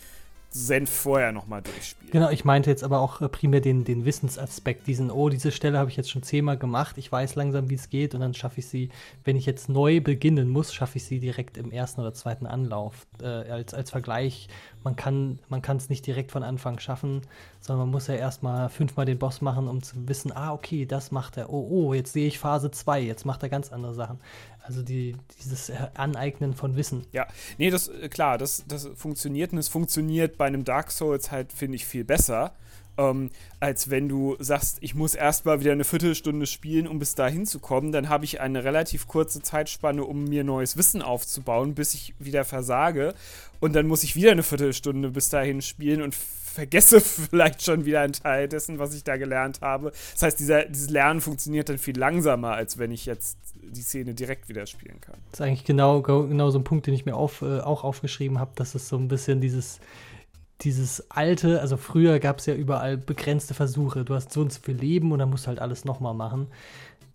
Senf 0.50 0.90
vorher 0.90 1.32
nochmal 1.32 1.60
durchspielen. 1.62 2.10
Genau, 2.10 2.30
ich 2.30 2.44
meinte 2.44 2.70
jetzt 2.70 2.82
aber 2.82 3.00
auch 3.00 3.20
äh, 3.20 3.28
primär 3.28 3.60
den, 3.60 3.84
den 3.84 4.04
Wissensaspekt, 4.04 4.86
diesen, 4.86 5.10
oh, 5.10 5.28
diese 5.28 5.52
Stelle 5.52 5.78
habe 5.78 5.90
ich 5.90 5.96
jetzt 5.96 6.10
schon 6.10 6.22
zehnmal 6.22 6.56
gemacht, 6.56 6.96
ich 6.96 7.12
weiß 7.12 7.34
langsam, 7.34 7.68
wie 7.68 7.74
es 7.74 7.90
geht 7.90 8.14
und 8.14 8.20
dann 8.20 8.32
schaffe 8.32 8.60
ich 8.60 8.66
sie, 8.66 8.88
wenn 9.24 9.36
ich 9.36 9.44
jetzt 9.44 9.68
neu 9.68 10.00
beginnen 10.00 10.48
muss, 10.48 10.72
schaffe 10.72 10.96
ich 10.96 11.04
sie 11.04 11.20
direkt 11.20 11.58
im 11.58 11.70
ersten 11.70 12.00
oder 12.00 12.14
zweiten 12.14 12.46
Anlauf. 12.46 13.06
Äh, 13.22 13.26
als, 13.26 13.74
als 13.74 13.90
Vergleich, 13.90 14.48
man 14.84 14.96
kann 14.96 15.38
man 15.48 15.62
es 15.76 15.88
nicht 15.88 16.06
direkt 16.06 16.32
von 16.32 16.42
Anfang 16.42 16.78
schaffen, 16.78 17.22
sondern 17.60 17.86
man 17.86 17.92
muss 17.92 18.06
ja 18.06 18.14
erstmal 18.14 18.68
fünfmal 18.68 19.06
den 19.06 19.18
Boss 19.18 19.40
machen, 19.40 19.68
um 19.68 19.82
zu 19.82 20.08
wissen, 20.08 20.32
ah, 20.32 20.52
okay, 20.52 20.86
das 20.86 21.10
macht 21.10 21.36
er, 21.36 21.50
oh, 21.50 21.68
oh, 21.70 21.94
jetzt 21.94 22.12
sehe 22.12 22.28
ich 22.28 22.38
Phase 22.38 22.70
2, 22.70 23.00
jetzt 23.00 23.24
macht 23.24 23.42
er 23.42 23.48
ganz 23.48 23.72
andere 23.72 23.94
Sachen. 23.94 24.18
Also 24.62 24.82
die, 24.82 25.16
dieses 25.40 25.72
Aneignen 25.94 26.54
von 26.54 26.76
Wissen. 26.76 27.06
Ja, 27.12 27.26
nee, 27.56 27.70
das, 27.70 27.88
äh, 27.88 28.08
klar, 28.08 28.36
das, 28.38 28.64
das 28.68 28.88
funktioniert 28.94 29.52
und 29.52 29.58
es 29.58 29.68
funktioniert 29.68 30.36
bei 30.36 30.46
einem 30.46 30.64
Dark 30.64 30.90
Souls 30.90 31.30
halt, 31.30 31.52
finde 31.52 31.76
ich, 31.76 31.86
viel 31.86 32.04
besser. 32.04 32.52
Ähm, 32.98 33.30
als 33.60 33.90
wenn 33.90 34.08
du 34.08 34.36
sagst, 34.40 34.78
ich 34.80 34.94
muss 34.94 35.14
erstmal 35.14 35.60
wieder 35.60 35.72
eine 35.72 35.84
Viertelstunde 35.84 36.46
spielen, 36.46 36.86
um 36.86 36.98
bis 36.98 37.14
dahin 37.14 37.46
zu 37.46 37.60
kommen. 37.60 37.92
Dann 37.92 38.08
habe 38.08 38.24
ich 38.24 38.40
eine 38.40 38.64
relativ 38.64 39.06
kurze 39.06 39.40
Zeitspanne, 39.40 40.04
um 40.04 40.24
mir 40.24 40.44
neues 40.44 40.76
Wissen 40.76 41.00
aufzubauen, 41.00 41.74
bis 41.74 41.94
ich 41.94 42.14
wieder 42.18 42.44
versage. 42.44 43.14
Und 43.60 43.74
dann 43.74 43.86
muss 43.86 44.02
ich 44.02 44.16
wieder 44.16 44.32
eine 44.32 44.42
Viertelstunde 44.42 45.10
bis 45.10 45.30
dahin 45.30 45.62
spielen 45.62 46.02
und 46.02 46.14
vergesse 46.14 47.00
vielleicht 47.30 47.62
schon 47.62 47.84
wieder 47.84 48.00
einen 48.00 48.12
Teil 48.12 48.48
dessen, 48.48 48.78
was 48.78 48.94
ich 48.94 49.04
da 49.04 49.16
gelernt 49.16 49.60
habe. 49.60 49.92
Das 50.12 50.22
heißt, 50.22 50.40
dieser, 50.40 50.64
dieses 50.64 50.90
Lernen 50.90 51.20
funktioniert 51.20 51.68
dann 51.68 51.78
viel 51.78 51.96
langsamer, 51.96 52.52
als 52.52 52.78
wenn 52.78 52.90
ich 52.90 53.06
jetzt 53.06 53.38
die 53.54 53.82
Szene 53.82 54.14
direkt 54.14 54.48
wieder 54.48 54.66
spielen 54.66 55.00
kann. 55.00 55.16
Das 55.30 55.40
ist 55.40 55.46
eigentlich 55.46 55.64
genau, 55.64 56.02
genau 56.02 56.50
so 56.50 56.58
ein 56.58 56.64
Punkt, 56.64 56.86
den 56.86 56.94
ich 56.94 57.06
mir 57.06 57.14
auf, 57.14 57.42
äh, 57.42 57.60
auch 57.60 57.84
aufgeschrieben 57.84 58.40
habe, 58.40 58.50
dass 58.56 58.74
es 58.74 58.88
so 58.88 58.96
ein 58.96 59.08
bisschen 59.08 59.40
dieses, 59.40 59.78
dieses 60.62 61.10
alte, 61.10 61.60
also 61.60 61.76
früher 61.76 62.18
gab 62.18 62.38
es 62.38 62.46
ja 62.46 62.54
überall 62.54 62.96
begrenzte 62.96 63.54
Versuche. 63.54 64.04
Du 64.04 64.14
hast 64.14 64.32
so 64.32 64.40
und 64.40 64.52
so 64.52 64.60
viel 64.60 64.76
Leben 64.76 65.12
und 65.12 65.20
dann 65.20 65.30
musst 65.30 65.44
du 65.44 65.48
halt 65.48 65.60
alles 65.60 65.84
nochmal 65.84 66.14
machen. 66.14 66.48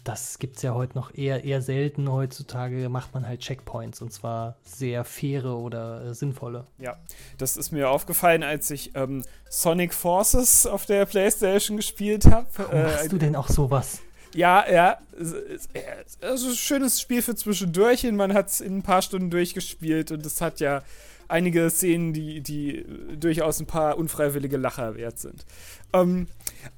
das 0.03 0.37
gibt 0.37 0.57
es 0.57 0.63
ja 0.63 0.73
heute 0.73 0.97
noch 0.97 1.13
eher, 1.15 1.45
eher 1.45 1.61
selten. 1.61 2.11
Heutzutage 2.11 2.89
macht 2.89 3.13
man 3.13 3.25
halt 3.25 3.39
Checkpoints 3.39 4.01
und 4.01 4.11
zwar 4.11 4.57
sehr 4.63 5.05
faire 5.05 5.57
oder 5.57 6.05
äh, 6.05 6.13
sinnvolle. 6.13 6.67
Ja, 6.77 6.97
das 7.37 7.55
ist 7.55 7.71
mir 7.71 7.89
aufgefallen, 7.89 8.43
als 8.43 8.69
ich 8.69 8.91
ähm, 8.95 9.23
Sonic 9.49 9.93
Forces 9.93 10.67
auf 10.67 10.85
der 10.85 11.05
Playstation 11.05 11.77
gespielt 11.77 12.25
habe. 12.25 12.47
Äh, 12.71 12.83
machst 12.83 13.11
du 13.13 13.17
denn 13.17 13.35
auch 13.35 13.47
sowas? 13.47 14.01
Ja, 14.35 14.69
ja. 14.69 14.97
Also 16.21 16.53
schönes 16.53 16.99
Spiel 16.99 17.21
für 17.21 17.35
zwischendurch. 17.35 18.03
Man 18.11 18.33
hat 18.33 18.49
es 18.49 18.61
in 18.61 18.77
ein 18.77 18.83
paar 18.83 19.01
Stunden 19.01 19.29
durchgespielt 19.29 20.11
und 20.11 20.25
es 20.25 20.41
hat 20.41 20.59
ja 20.59 20.81
einige 21.27 21.69
Szenen, 21.69 22.13
die, 22.13 22.41
die 22.41 22.85
durchaus 23.19 23.59
ein 23.59 23.65
paar 23.65 23.97
unfreiwillige 23.97 24.57
Lacher 24.57 24.95
wert 24.95 25.19
sind. 25.19 25.45
Ähm, 25.93 26.27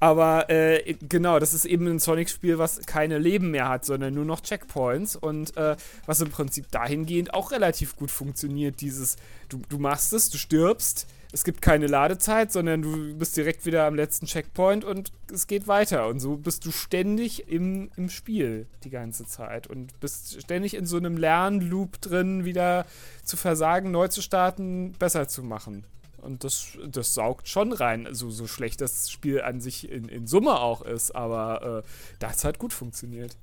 aber 0.00 0.50
äh, 0.50 0.94
genau, 1.08 1.38
das 1.38 1.54
ist 1.54 1.64
eben 1.64 1.86
ein 1.86 1.98
Sonic-Spiel, 1.98 2.58
was 2.58 2.80
keine 2.86 3.18
Leben 3.18 3.50
mehr 3.50 3.68
hat, 3.68 3.84
sondern 3.84 4.14
nur 4.14 4.24
noch 4.24 4.40
Checkpoints 4.40 5.16
und 5.16 5.56
äh, 5.56 5.76
was 6.06 6.20
im 6.20 6.30
Prinzip 6.30 6.70
dahingehend 6.70 7.34
auch 7.34 7.50
relativ 7.52 7.96
gut 7.96 8.10
funktioniert. 8.10 8.80
Dieses, 8.80 9.16
du, 9.48 9.60
du 9.68 9.78
machst 9.78 10.12
es, 10.12 10.30
du 10.30 10.38
stirbst, 10.38 11.06
es 11.32 11.44
gibt 11.44 11.62
keine 11.62 11.86
Ladezeit, 11.86 12.52
sondern 12.52 12.82
du 12.82 13.14
bist 13.16 13.36
direkt 13.36 13.66
wieder 13.66 13.86
am 13.86 13.94
letzten 13.94 14.26
Checkpoint 14.26 14.84
und 14.84 15.12
es 15.32 15.46
geht 15.46 15.68
weiter. 15.68 16.08
Und 16.08 16.20
so 16.20 16.36
bist 16.36 16.64
du 16.64 16.70
ständig 16.70 17.48
im, 17.48 17.90
im 17.96 18.08
Spiel 18.08 18.66
die 18.84 18.90
ganze 18.90 19.26
Zeit 19.26 19.66
und 19.66 19.98
bist 20.00 20.40
ständig 20.40 20.74
in 20.74 20.86
so 20.86 20.96
einem 20.96 21.16
Lernloop 21.16 22.00
drin, 22.00 22.44
wieder 22.44 22.86
zu 23.24 23.36
versagen, 23.36 23.90
neu 23.90 24.08
zu 24.08 24.22
starten, 24.22 24.92
besser 24.98 25.28
zu 25.28 25.42
machen. 25.42 25.84
Und 26.26 26.42
das, 26.42 26.76
das 26.88 27.14
saugt 27.14 27.48
schon 27.48 27.72
rein, 27.72 28.06
also 28.06 28.30
so 28.30 28.46
schlecht 28.46 28.80
das 28.80 29.10
Spiel 29.10 29.42
an 29.42 29.60
sich 29.60 29.90
in, 29.90 30.08
in 30.08 30.26
Summe 30.26 30.58
auch 30.58 30.82
ist, 30.82 31.14
aber 31.14 31.84
äh, 31.84 31.88
das 32.18 32.44
hat 32.44 32.58
gut 32.58 32.72
funktioniert. 32.72 33.36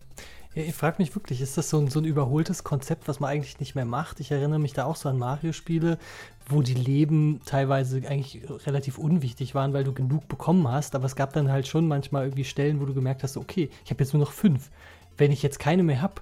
Ja, 0.56 0.62
ich 0.62 0.76
frage 0.76 0.98
mich 1.00 1.16
wirklich, 1.16 1.42
ist 1.42 1.58
das 1.58 1.70
so 1.70 1.80
ein, 1.80 1.88
so 1.88 2.00
ein 2.00 2.06
überholtes 2.06 2.64
Konzept, 2.64 3.08
was 3.08 3.20
man 3.20 3.32
eigentlich 3.32 3.60
nicht 3.60 3.74
mehr 3.74 3.86
macht? 3.86 4.20
Ich 4.20 4.30
erinnere 4.30 4.60
mich 4.60 4.74
da 4.74 4.86
auch 4.86 4.96
so 4.96 5.10
an 5.10 5.18
Mario-Spiele, 5.18 5.98
wo 6.48 6.62
die 6.62 6.76
Leben 6.76 7.42
teilweise 7.46 8.08
eigentlich 8.08 8.42
relativ 8.68 9.00
unwichtig 9.00 9.56
waren, 9.56 9.74
weil 9.74 9.84
du 9.84 9.94
genug 9.94 10.28
bekommen 10.28 10.68
hast, 10.68 10.94
aber 10.94 11.06
es 11.06 11.16
gab 11.16 11.34
dann 11.34 11.52
halt 11.52 11.68
schon 11.68 11.88
manchmal 11.88 12.26
irgendwie 12.26 12.44
Stellen, 12.44 12.80
wo 12.80 12.86
du 12.86 12.94
gemerkt 12.94 13.24
hast, 13.24 13.36
okay, 13.36 13.72
ich 13.84 13.90
habe 13.90 14.04
jetzt 14.04 14.14
nur 14.14 14.20
noch 14.20 14.32
fünf. 14.32 14.70
Wenn 15.18 15.32
ich 15.32 15.42
jetzt 15.42 15.58
keine 15.58 15.82
mehr 15.82 16.02
habe, 16.04 16.22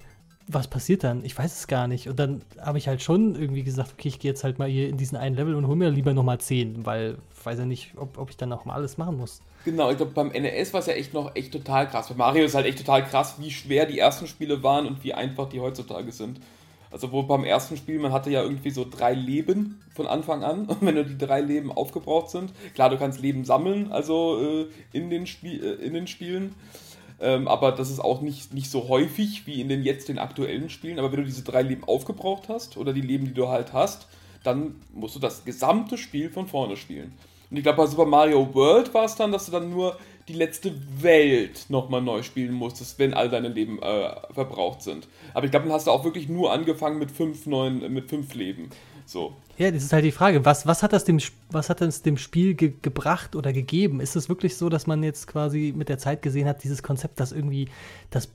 was 0.54 0.68
passiert 0.68 1.04
dann? 1.04 1.24
Ich 1.24 1.36
weiß 1.36 1.56
es 1.56 1.66
gar 1.66 1.88
nicht. 1.88 2.08
Und 2.08 2.18
dann 2.18 2.42
habe 2.60 2.78
ich 2.78 2.88
halt 2.88 3.02
schon 3.02 3.34
irgendwie 3.34 3.62
gesagt, 3.62 3.92
okay, 3.92 4.08
ich 4.08 4.18
gehe 4.18 4.30
jetzt 4.30 4.44
halt 4.44 4.58
mal 4.58 4.68
hier 4.68 4.88
in 4.88 4.96
diesen 4.96 5.16
einen 5.16 5.36
Level 5.36 5.54
und 5.54 5.66
hole 5.66 5.76
mir 5.76 5.90
lieber 5.90 6.12
nochmal 6.14 6.38
10, 6.38 6.86
weil 6.86 7.18
ich 7.36 7.46
weiß 7.46 7.58
ja 7.58 7.66
nicht, 7.66 7.92
ob, 7.96 8.18
ob 8.18 8.30
ich 8.30 8.36
dann 8.36 8.48
noch 8.48 8.64
mal 8.64 8.74
alles 8.74 8.98
machen 8.98 9.16
muss. 9.16 9.40
Genau, 9.64 9.90
ich 9.90 9.96
glaube, 9.96 10.12
beim 10.12 10.28
NES 10.28 10.72
war 10.72 10.80
es 10.80 10.86
ja 10.86 10.94
echt 10.94 11.14
noch 11.14 11.34
echt 11.36 11.52
total 11.52 11.88
krass. 11.88 12.08
Bei 12.08 12.14
Mario 12.14 12.44
ist 12.44 12.54
halt 12.54 12.66
echt 12.66 12.78
total 12.78 13.04
krass, 13.04 13.36
wie 13.38 13.50
schwer 13.50 13.86
die 13.86 13.98
ersten 13.98 14.26
Spiele 14.26 14.62
waren 14.62 14.86
und 14.86 15.04
wie 15.04 15.14
einfach 15.14 15.48
die 15.48 15.60
heutzutage 15.60 16.10
sind. 16.10 16.40
Also 16.92 17.10
wo 17.10 17.22
beim 17.22 17.44
ersten 17.44 17.76
Spiel, 17.78 17.98
man 17.98 18.12
hatte 18.12 18.30
ja 18.30 18.42
irgendwie 18.42 18.70
so 18.70 18.86
drei 18.88 19.14
Leben 19.14 19.80
von 19.94 20.06
Anfang 20.06 20.44
an. 20.44 20.66
Und 20.66 20.82
wenn 20.82 20.94
nur 20.94 21.04
die 21.04 21.16
drei 21.16 21.40
Leben 21.40 21.72
aufgebraucht 21.72 22.30
sind, 22.30 22.52
klar, 22.74 22.90
du 22.90 22.98
kannst 22.98 23.20
Leben 23.20 23.44
sammeln, 23.44 23.90
also 23.90 24.38
äh, 24.38 24.66
in, 24.92 25.08
den 25.08 25.24
äh, 25.24 25.56
in 25.56 25.94
den 25.94 26.06
Spielen. 26.06 26.54
Ähm, 27.22 27.46
aber 27.46 27.70
das 27.72 27.88
ist 27.88 28.00
auch 28.00 28.20
nicht, 28.20 28.52
nicht 28.52 28.70
so 28.70 28.88
häufig 28.88 29.46
wie 29.46 29.60
in 29.60 29.68
den 29.68 29.84
jetzt 29.84 30.08
den 30.08 30.18
aktuellen 30.18 30.68
Spielen. 30.68 30.98
Aber 30.98 31.12
wenn 31.12 31.20
du 31.20 31.26
diese 31.26 31.44
drei 31.44 31.62
Leben 31.62 31.84
aufgebraucht 31.84 32.48
hast 32.48 32.76
oder 32.76 32.92
die 32.92 33.00
Leben, 33.00 33.26
die 33.26 33.34
du 33.34 33.48
halt 33.48 33.72
hast, 33.72 34.08
dann 34.42 34.74
musst 34.92 35.14
du 35.14 35.20
das 35.20 35.44
gesamte 35.44 35.96
Spiel 35.96 36.30
von 36.30 36.48
vorne 36.48 36.76
spielen. 36.76 37.12
Und 37.48 37.56
ich 37.56 37.62
glaube, 37.62 37.76
bei 37.76 37.86
Super 37.86 38.06
Mario 38.06 38.52
World 38.54 38.92
war 38.92 39.04
es 39.04 39.14
dann, 39.14 39.30
dass 39.30 39.46
du 39.46 39.52
dann 39.52 39.70
nur 39.70 39.96
die 40.26 40.32
letzte 40.32 40.72
Welt 41.00 41.66
nochmal 41.68 42.00
neu 42.00 42.22
spielen 42.22 42.52
musstest, 42.52 42.98
wenn 42.98 43.14
all 43.14 43.28
deine 43.28 43.48
Leben 43.48 43.80
äh, 43.80 44.10
verbraucht 44.32 44.82
sind. 44.82 45.06
Aber 45.34 45.44
ich 45.44 45.50
glaube, 45.50 45.66
dann 45.66 45.74
hast 45.74 45.86
du 45.86 45.90
auch 45.90 46.04
wirklich 46.04 46.28
nur 46.28 46.52
angefangen 46.52 46.98
mit 46.98 47.10
fünf 47.10 47.46
neuen, 47.46 47.92
mit 47.92 48.08
fünf 48.08 48.34
Leben. 48.34 48.70
So. 49.06 49.34
Ja, 49.58 49.70
das 49.70 49.84
ist 49.84 49.92
halt 49.92 50.04
die 50.04 50.12
Frage. 50.12 50.44
Was, 50.44 50.66
was 50.66 50.82
hat 50.82 50.92
das 50.92 51.04
dem, 51.04 51.20
was 51.50 51.68
hat 51.68 51.80
das 51.80 52.02
dem 52.02 52.16
Spiel 52.16 52.54
ge 52.54 52.72
gebracht 52.82 53.36
oder 53.36 53.52
gegeben? 53.52 54.00
Ist 54.00 54.16
es 54.16 54.28
wirklich 54.28 54.56
so, 54.56 54.68
dass 54.68 54.86
man 54.86 55.02
jetzt 55.02 55.26
quasi 55.26 55.72
mit 55.76 55.88
der 55.88 55.98
Zeit 55.98 56.22
gesehen 56.22 56.48
hat, 56.48 56.64
dieses 56.64 56.82
Konzept, 56.82 57.20
dass 57.20 57.32
irgendwie 57.32 57.68
das 58.10 58.28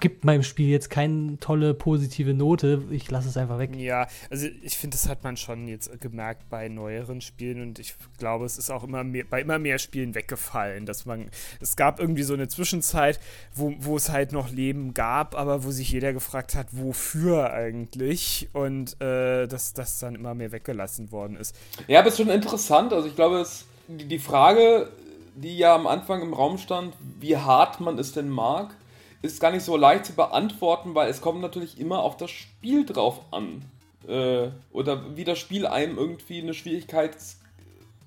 gibt 0.00 0.24
meinem 0.24 0.42
Spiel 0.42 0.68
jetzt 0.68 0.90
keine 0.90 1.38
tolle 1.38 1.74
positive 1.74 2.34
Note. 2.34 2.82
Ich 2.90 3.10
lasse 3.10 3.28
es 3.28 3.36
einfach 3.36 3.58
weg. 3.58 3.76
Ja, 3.76 4.06
also 4.30 4.46
ich 4.62 4.76
finde, 4.76 4.96
das 4.96 5.08
hat 5.08 5.22
man 5.22 5.36
schon 5.36 5.68
jetzt 5.68 6.00
gemerkt 6.00 6.48
bei 6.50 6.68
neueren 6.68 7.20
Spielen 7.20 7.62
und 7.62 7.78
ich 7.78 7.94
glaube, 8.18 8.44
es 8.44 8.58
ist 8.58 8.70
auch 8.70 8.84
immer 8.84 9.04
mehr, 9.04 9.24
bei 9.28 9.40
immer 9.40 9.58
mehr 9.58 9.78
Spielen 9.78 10.14
weggefallen, 10.14 10.86
dass 10.86 11.06
man, 11.06 11.30
es 11.60 11.76
gab 11.76 12.00
irgendwie 12.00 12.22
so 12.22 12.34
eine 12.34 12.48
Zwischenzeit, 12.48 13.20
wo, 13.54 13.74
wo 13.78 13.96
es 13.96 14.10
halt 14.10 14.32
noch 14.32 14.50
Leben 14.50 14.94
gab, 14.94 15.34
aber 15.34 15.64
wo 15.64 15.70
sich 15.70 15.90
jeder 15.92 16.12
gefragt 16.12 16.54
hat, 16.54 16.68
wofür 16.72 17.52
eigentlich 17.52 18.48
und 18.52 19.00
äh, 19.00 19.46
dass 19.46 19.72
das 19.72 19.98
dann 19.98 20.14
immer 20.14 20.34
mehr 20.34 20.52
weggelassen 20.52 21.12
worden 21.12 21.36
ist. 21.36 21.54
Ja, 21.86 22.00
aber 22.00 22.08
es 22.08 22.14
ist 22.14 22.24
schon 22.24 22.34
interessant. 22.34 22.92
Also 22.92 23.08
ich 23.08 23.14
glaube, 23.14 23.40
es, 23.40 23.64
die 23.88 24.18
Frage, 24.18 24.90
die 25.34 25.56
ja 25.56 25.74
am 25.74 25.86
Anfang 25.86 26.22
im 26.22 26.32
Raum 26.32 26.58
stand, 26.58 26.94
wie 27.20 27.36
hart 27.36 27.80
man 27.80 27.98
es 27.98 28.12
denn 28.12 28.28
mag, 28.28 28.74
ist 29.22 29.40
gar 29.40 29.50
nicht 29.50 29.64
so 29.64 29.76
leicht 29.76 30.06
zu 30.06 30.14
beantworten, 30.14 30.94
weil 30.94 31.10
es 31.10 31.20
kommt 31.20 31.40
natürlich 31.40 31.78
immer 31.78 32.02
auf 32.02 32.16
das 32.16 32.30
Spiel 32.30 32.86
drauf 32.86 33.20
an. 33.30 33.62
Äh, 34.08 34.48
oder 34.72 35.16
wie 35.16 35.24
das 35.24 35.38
Spiel 35.38 35.66
einem 35.66 35.98
irgendwie 35.98 36.40
eine 36.40 36.54
Schwierigkeit 36.54 37.16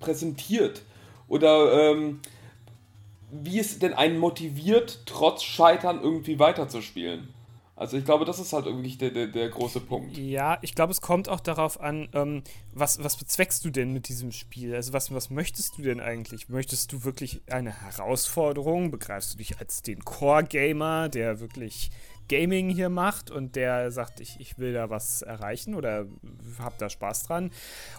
präsentiert. 0.00 0.82
Oder 1.28 1.90
ähm, 1.90 2.20
wie 3.30 3.58
es 3.58 3.78
denn 3.78 3.94
einen 3.94 4.18
motiviert, 4.18 5.00
trotz 5.06 5.42
Scheitern 5.42 6.02
irgendwie 6.02 6.38
weiterzuspielen. 6.38 7.33
Also 7.76 7.96
ich 7.96 8.04
glaube, 8.04 8.24
das 8.24 8.38
ist 8.38 8.52
halt 8.52 8.66
wirklich 8.66 8.98
der, 8.98 9.10
der, 9.10 9.26
der 9.26 9.48
große 9.48 9.80
Punkt. 9.80 10.16
Ja, 10.16 10.58
ich 10.62 10.76
glaube, 10.76 10.92
es 10.92 11.00
kommt 11.00 11.28
auch 11.28 11.40
darauf 11.40 11.80
an, 11.80 12.08
ähm, 12.12 12.42
was, 12.72 13.02
was 13.02 13.16
bezweckst 13.16 13.64
du 13.64 13.70
denn 13.70 13.92
mit 13.92 14.08
diesem 14.08 14.30
Spiel? 14.30 14.76
Also 14.76 14.92
was, 14.92 15.12
was 15.12 15.28
möchtest 15.28 15.76
du 15.76 15.82
denn 15.82 16.00
eigentlich? 16.00 16.48
Möchtest 16.48 16.92
du 16.92 17.02
wirklich 17.02 17.42
eine 17.50 17.72
Herausforderung? 17.72 18.92
Begreifst 18.92 19.34
du 19.34 19.38
dich 19.38 19.58
als 19.58 19.82
den 19.82 20.04
Core-Gamer, 20.04 21.08
der 21.08 21.40
wirklich 21.40 21.90
Gaming 22.28 22.70
hier 22.70 22.88
macht 22.88 23.30
und 23.30 23.56
der 23.56 23.90
sagt, 23.90 24.20
ich, 24.20 24.40
ich 24.40 24.58
will 24.58 24.72
da 24.72 24.90
was 24.90 25.22
erreichen 25.22 25.74
oder 25.74 26.06
hab 26.58 26.78
da 26.78 26.88
Spaß 26.88 27.24
dran? 27.24 27.50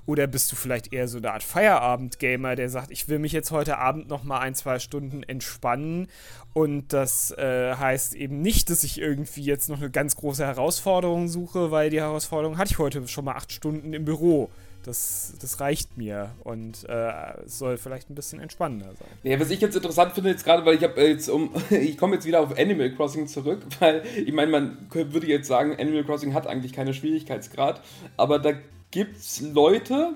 Oder 0.05 0.27
bist 0.27 0.51
du 0.51 0.55
vielleicht 0.55 0.93
eher 0.93 1.07
so 1.07 1.17
eine 1.17 1.31
Art 1.31 1.43
Feierabend-Gamer, 1.43 2.55
der 2.55 2.69
sagt, 2.69 2.91
ich 2.91 3.07
will 3.07 3.19
mich 3.19 3.31
jetzt 3.31 3.51
heute 3.51 3.77
Abend 3.77 4.07
noch 4.07 4.23
mal 4.23 4.39
ein, 4.39 4.55
zwei 4.55 4.79
Stunden 4.79 5.23
entspannen 5.23 6.07
und 6.53 6.93
das 6.93 7.31
äh, 7.31 7.75
heißt 7.75 8.15
eben 8.15 8.41
nicht, 8.41 8.69
dass 8.69 8.83
ich 8.83 8.99
irgendwie 8.99 9.43
jetzt 9.43 9.69
noch 9.69 9.77
eine 9.77 9.91
ganz 9.91 10.15
große 10.15 10.45
Herausforderung 10.45 11.27
suche, 11.27 11.71
weil 11.71 11.89
die 11.89 11.99
Herausforderung 11.99 12.57
hatte 12.57 12.71
ich 12.71 12.79
heute 12.79 13.07
schon 13.07 13.25
mal 13.25 13.35
acht 13.35 13.51
Stunden 13.51 13.93
im 13.93 14.05
Büro 14.05 14.49
das, 14.85 15.33
das 15.41 15.59
reicht 15.59 15.97
mir 15.97 16.31
und 16.43 16.87
äh, 16.87 17.13
soll 17.45 17.77
vielleicht 17.77 18.09
ein 18.09 18.15
bisschen 18.15 18.39
entspannender 18.39 18.87
sein. 18.87 19.07
Ja, 19.23 19.39
was 19.39 19.49
ich 19.49 19.59
jetzt 19.59 19.75
interessant 19.75 20.13
finde, 20.13 20.29
jetzt 20.29 20.45
gerade, 20.45 20.65
weil 20.65 20.75
ich 20.75 20.83
habe 20.83 21.01
jetzt 21.01 21.27
um, 21.29 21.49
ich 21.69 21.97
komme 21.97 22.15
jetzt 22.15 22.25
wieder 22.25 22.41
auf 22.41 22.57
Animal 22.57 22.91
Crossing 22.91 23.27
zurück, 23.27 23.63
weil 23.79 24.03
ich 24.15 24.33
meine, 24.33 24.51
man 24.51 24.87
würde 24.91 25.27
jetzt 25.27 25.47
sagen, 25.47 25.75
Animal 25.79 26.03
Crossing 26.03 26.33
hat 26.33 26.47
eigentlich 26.47 26.73
keine 26.73 26.93
Schwierigkeitsgrad, 26.93 27.81
aber 28.17 28.39
da 28.39 28.53
gibt 28.91 29.17
es 29.17 29.41
Leute, 29.41 30.13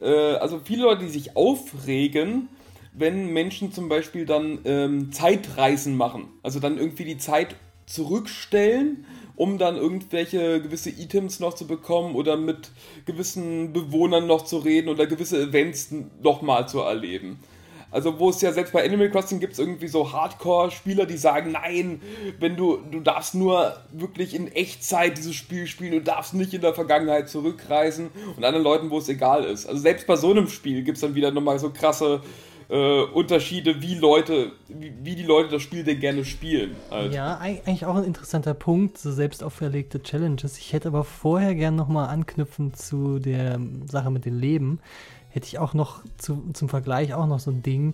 äh, 0.00 0.34
also 0.34 0.60
viele 0.64 0.82
Leute, 0.82 1.04
die 1.04 1.10
sich 1.10 1.36
aufregen, 1.36 2.48
wenn 2.92 3.32
Menschen 3.32 3.72
zum 3.72 3.88
Beispiel 3.88 4.26
dann 4.26 4.58
ähm, 4.64 5.12
Zeitreisen 5.12 5.96
machen, 5.96 6.28
also 6.42 6.60
dann 6.60 6.76
irgendwie 6.76 7.04
die 7.04 7.18
Zeit 7.18 7.56
zurückstellen 7.86 9.04
um 9.36 9.58
dann 9.58 9.76
irgendwelche 9.76 10.60
gewisse 10.60 10.90
Items 10.90 11.40
noch 11.40 11.54
zu 11.54 11.66
bekommen 11.66 12.14
oder 12.14 12.36
mit 12.36 12.70
gewissen 13.06 13.72
Bewohnern 13.72 14.26
noch 14.26 14.44
zu 14.44 14.58
reden 14.58 14.88
oder 14.88 15.06
gewisse 15.06 15.40
Events 15.40 15.92
nochmal 16.22 16.68
zu 16.68 16.80
erleben. 16.80 17.38
Also 17.90 18.18
wo 18.18 18.30
es 18.30 18.40
ja 18.40 18.52
selbst 18.52 18.72
bei 18.72 18.84
Animal 18.84 19.10
Crossing 19.10 19.38
gibt 19.38 19.52
es 19.52 19.58
irgendwie 19.58 19.88
so 19.88 20.12
Hardcore-Spieler, 20.12 21.04
die 21.04 21.18
sagen, 21.18 21.52
nein, 21.52 22.00
wenn 22.40 22.56
du, 22.56 22.78
du 22.90 23.00
darfst 23.00 23.34
nur 23.34 23.76
wirklich 23.92 24.34
in 24.34 24.50
Echtzeit 24.50 25.18
dieses 25.18 25.34
Spiel 25.34 25.66
spielen, 25.66 25.92
du 25.92 26.00
darfst 26.00 26.32
nicht 26.32 26.54
in 26.54 26.62
der 26.62 26.72
Vergangenheit 26.72 27.28
zurückreisen 27.28 28.08
und 28.34 28.44
anderen 28.44 28.64
Leuten, 28.64 28.90
wo 28.90 28.98
es 28.98 29.10
egal 29.10 29.44
ist. 29.44 29.66
Also 29.66 29.82
selbst 29.82 30.06
bei 30.06 30.16
so 30.16 30.30
einem 30.30 30.48
Spiel 30.48 30.84
gibt 30.84 30.96
es 30.96 31.02
dann 31.02 31.14
wieder 31.14 31.32
nochmal 31.32 31.58
so 31.58 31.68
krasse 31.68 32.22
äh, 32.72 33.02
Unterschiede, 33.02 33.82
wie 33.82 33.96
Leute, 33.96 34.52
wie, 34.68 34.94
wie, 35.02 35.14
die 35.14 35.24
Leute 35.24 35.50
das 35.50 35.62
Spiel 35.62 35.84
denn 35.84 36.00
gerne 36.00 36.24
spielen. 36.24 36.74
Halt. 36.90 37.12
Ja, 37.12 37.36
eigentlich 37.36 37.84
auch 37.84 37.96
ein 37.96 38.04
interessanter 38.04 38.54
Punkt, 38.54 38.96
so 38.96 39.12
selbst 39.12 39.44
auferlegte 39.44 40.02
Challenges. 40.02 40.56
Ich 40.56 40.72
hätte 40.72 40.88
aber 40.88 41.04
vorher 41.04 41.54
gerne 41.54 41.76
nochmal 41.76 42.08
anknüpfen 42.08 42.72
zu 42.72 43.18
der 43.18 43.60
Sache 43.86 44.10
mit 44.10 44.24
dem 44.24 44.38
Leben. 44.38 44.80
Hätte 45.28 45.48
ich 45.48 45.58
auch 45.58 45.74
noch 45.74 46.00
zu, 46.16 46.42
zum 46.54 46.70
Vergleich 46.70 47.12
auch 47.12 47.26
noch 47.26 47.40
so 47.40 47.50
ein 47.50 47.62
Ding, 47.62 47.92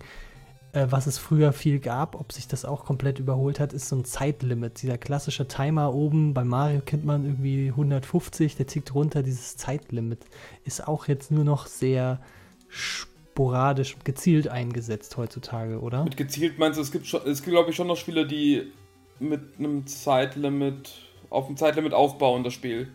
äh, 0.71 0.87
was 0.89 1.09
es 1.09 1.19
früher 1.19 1.53
viel 1.53 1.81
gab, 1.81 2.15
ob 2.15 2.31
sich 2.31 2.47
das 2.47 2.65
auch 2.65 2.85
komplett 2.85 3.19
überholt 3.19 3.59
hat, 3.59 3.73
ist 3.73 3.89
so 3.89 3.97
ein 3.97 4.05
Zeitlimit. 4.05 4.81
Dieser 4.81 4.97
klassische 4.97 5.49
Timer 5.49 5.93
oben, 5.93 6.35
bei 6.35 6.45
Mario 6.45 6.83
kennt 6.87 7.05
man 7.05 7.25
irgendwie 7.25 7.71
150, 7.71 8.55
der 8.55 8.69
tickt 8.69 8.95
runter, 8.95 9.25
dieses 9.25 9.57
Zeitlimit 9.57 10.21
ist 10.65 10.87
auch 10.87 11.09
jetzt 11.09 11.33
nur 11.33 11.43
noch 11.43 11.67
sehr 11.67 12.21
spannend 12.69 13.08
sporadisch 13.39 13.95
gezielt 14.03 14.49
eingesetzt 14.49 15.17
heutzutage, 15.17 15.81
oder? 15.81 16.03
Mit 16.03 16.17
gezielt 16.17 16.59
meinst 16.59 16.77
du, 16.77 16.83
es 16.83 16.91
gibt, 16.91 17.07
schon, 17.07 17.21
es 17.25 17.41
gibt 17.41 17.55
glaube 17.55 17.71
ich 17.71 17.77
schon 17.77 17.87
noch 17.87 17.97
Spiele, 17.97 18.27
die 18.27 18.73
mit 19.21 19.41
einem 19.59 19.87
Zeitlimit, 19.87 20.91
auf 21.31 21.49
ein 21.49 21.57
Zeitlimit 21.57 21.95
aufbauen, 21.95 22.43
das 22.43 22.53
Spiel. 22.53 22.89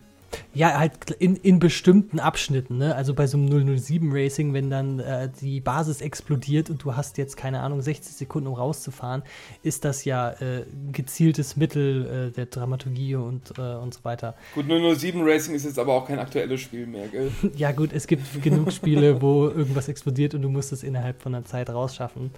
Ja, 0.52 0.78
halt 0.78 1.10
in, 1.18 1.36
in 1.36 1.58
bestimmten 1.58 2.20
Abschnitten, 2.20 2.78
ne? 2.78 2.94
Also 2.94 3.14
bei 3.14 3.26
so 3.26 3.36
einem 3.36 3.78
007 3.78 4.10
Racing, 4.12 4.52
wenn 4.52 4.70
dann 4.70 5.00
äh, 5.00 5.28
die 5.40 5.60
Basis 5.60 6.00
explodiert 6.00 6.70
und 6.70 6.82
du 6.84 6.96
hast 6.96 7.18
jetzt, 7.18 7.36
keine 7.36 7.60
Ahnung, 7.60 7.82
60 7.82 8.14
Sekunden, 8.14 8.48
um 8.48 8.54
rauszufahren, 8.54 9.22
ist 9.62 9.84
das 9.84 10.04
ja 10.04 10.30
äh, 10.40 10.64
gezieltes 10.92 11.56
Mittel 11.56 12.30
äh, 12.30 12.32
der 12.32 12.46
Dramaturgie 12.46 13.16
und, 13.16 13.58
äh, 13.58 13.74
und 13.74 13.94
so 13.94 14.04
weiter. 14.04 14.34
Gut, 14.54 14.66
007 14.66 15.22
Racing 15.22 15.54
ist 15.54 15.64
jetzt 15.64 15.78
aber 15.78 15.94
auch 15.94 16.06
kein 16.06 16.18
aktuelles 16.18 16.60
Spiel 16.60 16.86
mehr, 16.86 17.08
gell? 17.08 17.30
ja, 17.56 17.72
gut, 17.72 17.92
es 17.92 18.06
gibt 18.06 18.42
genug 18.42 18.72
Spiele, 18.72 19.20
wo 19.20 19.48
irgendwas 19.48 19.88
explodiert 19.88 20.34
und 20.34 20.42
du 20.42 20.48
musst 20.48 20.72
es 20.72 20.82
innerhalb 20.82 21.22
von 21.22 21.34
einer 21.34 21.44
Zeit 21.44 21.70
rausschaffen 21.70 22.30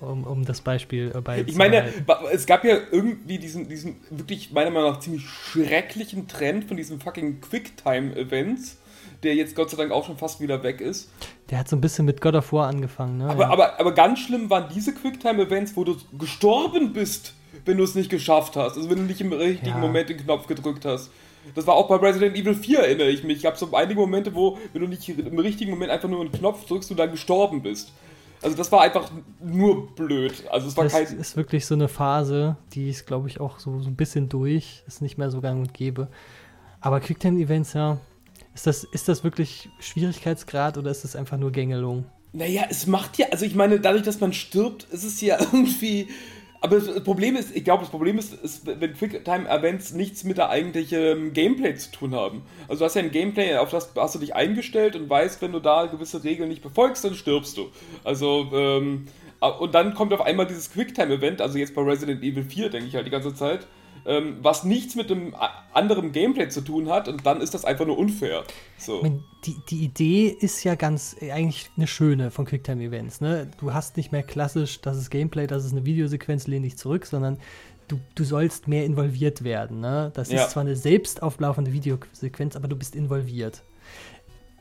um, 0.00 0.24
um 0.24 0.44
das 0.44 0.60
Beispiel 0.60 1.12
äh, 1.14 1.20
bei 1.20 1.44
Ich 1.46 1.56
meine, 1.56 1.92
es 2.32 2.46
gab 2.46 2.64
ja 2.64 2.76
irgendwie 2.90 3.38
diesen, 3.38 3.68
diesen 3.68 3.96
wirklich 4.10 4.52
meiner 4.52 4.70
Meinung 4.70 4.92
nach 4.92 5.00
ziemlich 5.00 5.28
schrecklichen 5.28 6.28
Trend 6.28 6.64
von 6.64 6.76
diesen 6.76 7.00
fucking 7.00 7.40
Quicktime-Events, 7.40 8.78
der 9.22 9.34
jetzt 9.34 9.56
Gott 9.56 9.70
sei 9.70 9.76
Dank 9.76 9.90
auch 9.90 10.06
schon 10.06 10.16
fast 10.16 10.40
wieder 10.40 10.62
weg 10.62 10.80
ist. 10.80 11.10
Der 11.50 11.58
hat 11.58 11.68
so 11.68 11.76
ein 11.76 11.80
bisschen 11.80 12.04
mit 12.04 12.20
God 12.20 12.34
of 12.34 12.52
War 12.52 12.68
angefangen, 12.68 13.18
ne? 13.18 13.28
Aber, 13.28 13.44
ja. 13.44 13.50
aber, 13.50 13.80
aber 13.80 13.92
ganz 13.92 14.20
schlimm 14.20 14.48
waren 14.50 14.68
diese 14.72 14.94
Quicktime-Events, 14.94 15.76
wo 15.76 15.84
du 15.84 15.96
gestorben 16.18 16.92
bist, 16.92 17.34
wenn 17.64 17.78
du 17.78 17.84
es 17.84 17.94
nicht 17.94 18.10
geschafft 18.10 18.56
hast. 18.56 18.76
Also 18.76 18.88
wenn 18.90 18.98
du 18.98 19.04
nicht 19.04 19.20
im 19.20 19.32
richtigen 19.32 19.70
ja. 19.70 19.78
Moment 19.78 20.08
den 20.08 20.18
Knopf 20.18 20.46
gedrückt 20.46 20.84
hast. 20.84 21.10
Das 21.54 21.66
war 21.66 21.74
auch 21.74 21.88
bei 21.88 21.96
Resident 21.96 22.36
Evil 22.36 22.54
4, 22.54 22.80
erinnere 22.80 23.08
ich 23.08 23.24
mich. 23.24 23.38
Ich 23.38 23.46
habe 23.46 23.56
so 23.56 23.72
einige 23.72 24.00
Momente, 24.00 24.34
wo, 24.34 24.58
wenn 24.72 24.82
du 24.82 24.88
nicht 24.88 25.08
im 25.08 25.38
richtigen 25.38 25.70
Moment 25.70 25.90
einfach 25.90 26.08
nur 26.08 26.20
einen 26.20 26.32
Knopf 26.32 26.66
drückst, 26.66 26.90
du 26.90 26.94
dann 26.94 27.10
gestorben 27.10 27.62
bist. 27.62 27.92
Also 28.42 28.56
das 28.56 28.70
war 28.70 28.82
einfach 28.82 29.10
nur 29.42 29.94
blöd. 29.94 30.44
Also 30.50 30.68
es 30.68 30.76
war 30.76 30.84
das 30.84 30.92
kein. 30.92 31.06
ist 31.18 31.36
wirklich 31.36 31.66
so 31.66 31.74
eine 31.74 31.88
Phase, 31.88 32.56
die 32.72 32.90
ist, 32.90 33.06
glaube 33.06 33.28
ich, 33.28 33.40
auch 33.40 33.58
so, 33.58 33.80
so 33.80 33.88
ein 33.88 33.96
bisschen 33.96 34.28
durch. 34.28 34.82
Ist 34.86 35.02
nicht 35.02 35.18
mehr 35.18 35.30
so 35.30 35.40
gang 35.40 35.60
und 35.60 35.74
gäbe. 35.74 36.08
Aber 36.80 37.00
Quicktime-Events, 37.00 37.72
ja. 37.72 37.98
Ist 38.54 38.66
das, 38.66 38.84
ist 38.84 39.08
das 39.08 39.24
wirklich 39.24 39.68
Schwierigkeitsgrad 39.80 40.78
oder 40.78 40.90
ist 40.90 41.04
das 41.04 41.16
einfach 41.16 41.36
nur 41.36 41.52
Gängelung? 41.52 42.06
Naja, 42.32 42.64
es 42.68 42.86
macht 42.86 43.18
ja, 43.18 43.28
also 43.30 43.44
ich 43.44 43.54
meine, 43.54 43.80
dadurch, 43.80 44.02
dass 44.02 44.20
man 44.20 44.32
stirbt, 44.32 44.84
ist 44.84 45.04
es 45.04 45.20
ja 45.20 45.38
irgendwie 45.52 46.08
aber 46.60 46.80
das 46.80 47.04
Problem 47.04 47.36
ist, 47.36 47.54
ich 47.54 47.64
glaube, 47.64 47.82
das 47.82 47.90
Problem 47.90 48.18
ist, 48.18 48.34
ist 48.34 48.66
wenn 48.66 48.92
Quicktime-Events 48.92 49.92
nichts 49.92 50.24
mit 50.24 50.38
der 50.38 50.50
eigentlichen 50.50 51.32
Gameplay 51.32 51.74
zu 51.76 51.92
tun 51.92 52.14
haben. 52.14 52.42
Also 52.66 52.80
du 52.80 52.84
hast 52.86 52.94
ja 52.94 53.02
ein 53.02 53.12
Gameplay, 53.12 53.56
auf 53.56 53.70
das 53.70 53.92
hast 53.96 54.14
du 54.16 54.18
dich 54.18 54.34
eingestellt 54.34 54.96
und 54.96 55.08
weißt, 55.08 55.40
wenn 55.40 55.52
du 55.52 55.60
da 55.60 55.86
gewisse 55.86 56.24
Regeln 56.24 56.48
nicht 56.48 56.62
befolgst, 56.62 57.04
dann 57.04 57.14
stirbst 57.14 57.56
du. 57.56 57.68
Also, 58.02 58.48
ähm, 58.52 59.06
und 59.60 59.74
dann 59.74 59.94
kommt 59.94 60.12
auf 60.12 60.20
einmal 60.20 60.46
dieses 60.46 60.72
Quicktime-Event, 60.72 61.40
also 61.40 61.58
jetzt 61.58 61.74
bei 61.74 61.82
Resident 61.82 62.22
Evil 62.24 62.42
4, 62.42 62.70
denke 62.70 62.88
ich 62.88 62.94
halt 62.96 63.06
die 63.06 63.10
ganze 63.10 63.34
Zeit, 63.34 63.68
ähm, 64.06 64.38
was 64.42 64.64
nichts 64.64 64.94
mit 64.94 65.10
dem 65.10 65.34
anderen 65.72 66.12
Gameplay 66.12 66.48
zu 66.48 66.60
tun 66.60 66.88
hat 66.88 67.08
und 67.08 67.24
dann 67.26 67.40
ist 67.40 67.54
das 67.54 67.64
einfach 67.64 67.86
nur 67.86 67.98
unfair. 67.98 68.44
So. 68.78 69.02
Die, 69.44 69.56
die 69.68 69.84
Idee 69.84 70.28
ist 70.28 70.64
ja 70.64 70.74
ganz 70.74 71.16
äh, 71.20 71.32
eigentlich 71.32 71.70
eine 71.76 71.86
schöne 71.86 72.30
von 72.30 72.44
Quicktime-Events. 72.44 73.20
Ne? 73.20 73.50
Du 73.60 73.72
hast 73.72 73.96
nicht 73.96 74.12
mehr 74.12 74.22
klassisch, 74.22 74.80
das 74.80 74.96
ist 74.96 75.10
Gameplay, 75.10 75.46
das 75.46 75.64
ist 75.64 75.72
eine 75.72 75.84
Videosequenz, 75.84 76.46
lehn 76.46 76.62
dich 76.62 76.76
zurück, 76.76 77.06
sondern 77.06 77.38
du, 77.88 78.00
du 78.14 78.24
sollst 78.24 78.68
mehr 78.68 78.84
involviert 78.84 79.44
werden. 79.44 79.80
Ne? 79.80 80.10
Das 80.14 80.30
ja. 80.30 80.42
ist 80.42 80.50
zwar 80.50 80.62
eine 80.62 80.76
selbst 80.76 81.22
auflaufende 81.22 81.72
Videosequenz, 81.72 82.56
aber 82.56 82.68
du 82.68 82.76
bist 82.76 82.94
involviert 82.96 83.62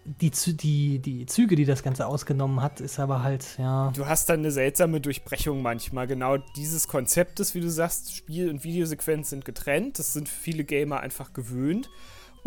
die, 0.07 0.31
die, 0.31 0.99
die 0.99 1.25
Züge, 1.25 1.55
die 1.57 1.65
das 1.65 1.83
Ganze 1.83 2.07
ausgenommen 2.07 2.61
hat, 2.61 2.79
ist 2.79 2.97
aber 2.97 3.23
halt, 3.23 3.45
ja. 3.57 3.91
Du 3.93 4.05
hast 4.05 4.29
dann 4.29 4.39
eine 4.39 4.51
seltsame 4.51 5.01
Durchbrechung 5.01 5.61
manchmal. 5.61 6.07
Genau 6.07 6.37
dieses 6.37 6.87
Konzept 6.87 7.41
ist, 7.41 7.55
wie 7.55 7.61
du 7.61 7.69
sagst, 7.69 8.15
Spiel- 8.15 8.49
und 8.49 8.63
Videosequenz 8.63 9.29
sind 9.29 9.43
getrennt. 9.43 9.99
Das 9.99 10.13
sind 10.13 10.29
viele 10.29 10.63
Gamer 10.63 11.01
einfach 11.01 11.33
gewöhnt. 11.33 11.89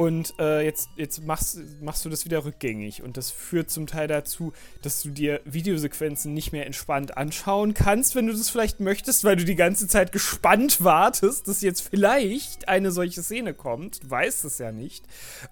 Und 0.01 0.33
äh, 0.39 0.65
jetzt, 0.65 0.89
jetzt 0.97 1.27
machst, 1.27 1.59
machst 1.83 2.07
du 2.07 2.09
das 2.09 2.25
wieder 2.25 2.47
rückgängig. 2.47 3.03
Und 3.03 3.19
das 3.19 3.31
führt 3.31 3.69
zum 3.69 3.87
Teil 3.87 4.09
dazu, 4.09 4.55
dass 4.81 5.03
du 5.03 5.11
dir 5.11 5.43
Videosequenzen 5.45 6.33
nicht 6.33 6.53
mehr 6.53 6.65
entspannt 6.65 7.19
anschauen 7.19 7.75
kannst, 7.75 8.15
wenn 8.15 8.27
du 8.27 8.33
das 8.33 8.49
vielleicht 8.49 8.81
möchtest, 8.81 9.25
weil 9.25 9.37
du 9.37 9.45
die 9.45 9.57
ganze 9.57 9.89
Zeit 9.89 10.11
gespannt 10.11 10.83
wartest, 10.83 11.49
dass 11.49 11.61
jetzt 11.61 11.87
vielleicht 11.87 12.67
eine 12.67 12.93
solche 12.93 13.23
Szene 13.23 13.53
kommt. 13.53 14.03
Du 14.03 14.09
weißt 14.09 14.47
es 14.47 14.57
ja 14.57 14.73
nicht. 14.73 15.05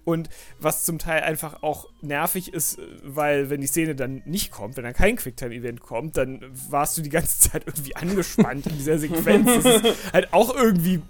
Und 0.04 0.30
was 0.58 0.86
zum 0.86 0.98
Teil 0.98 1.24
einfach 1.24 1.62
auch 1.62 1.90
nervig 2.00 2.54
ist, 2.54 2.78
weil 3.02 3.50
wenn 3.50 3.60
die 3.60 3.66
Szene 3.66 3.96
dann 3.96 4.22
nicht 4.24 4.50
kommt, 4.50 4.78
wenn 4.78 4.84
dann 4.84 4.94
kein 4.94 5.16
Quicktime-Event 5.16 5.82
kommt, 5.82 6.16
dann 6.16 6.42
warst 6.70 6.96
du 6.96 7.02
die 7.02 7.10
ganze 7.10 7.50
Zeit 7.50 7.64
irgendwie 7.66 7.96
angespannt 7.96 8.66
in 8.66 8.78
dieser 8.78 8.96
Sequenz. 8.96 9.62
Das 9.62 9.82
ist 9.82 10.12
halt 10.14 10.32
auch 10.32 10.56
irgendwie 10.56 11.02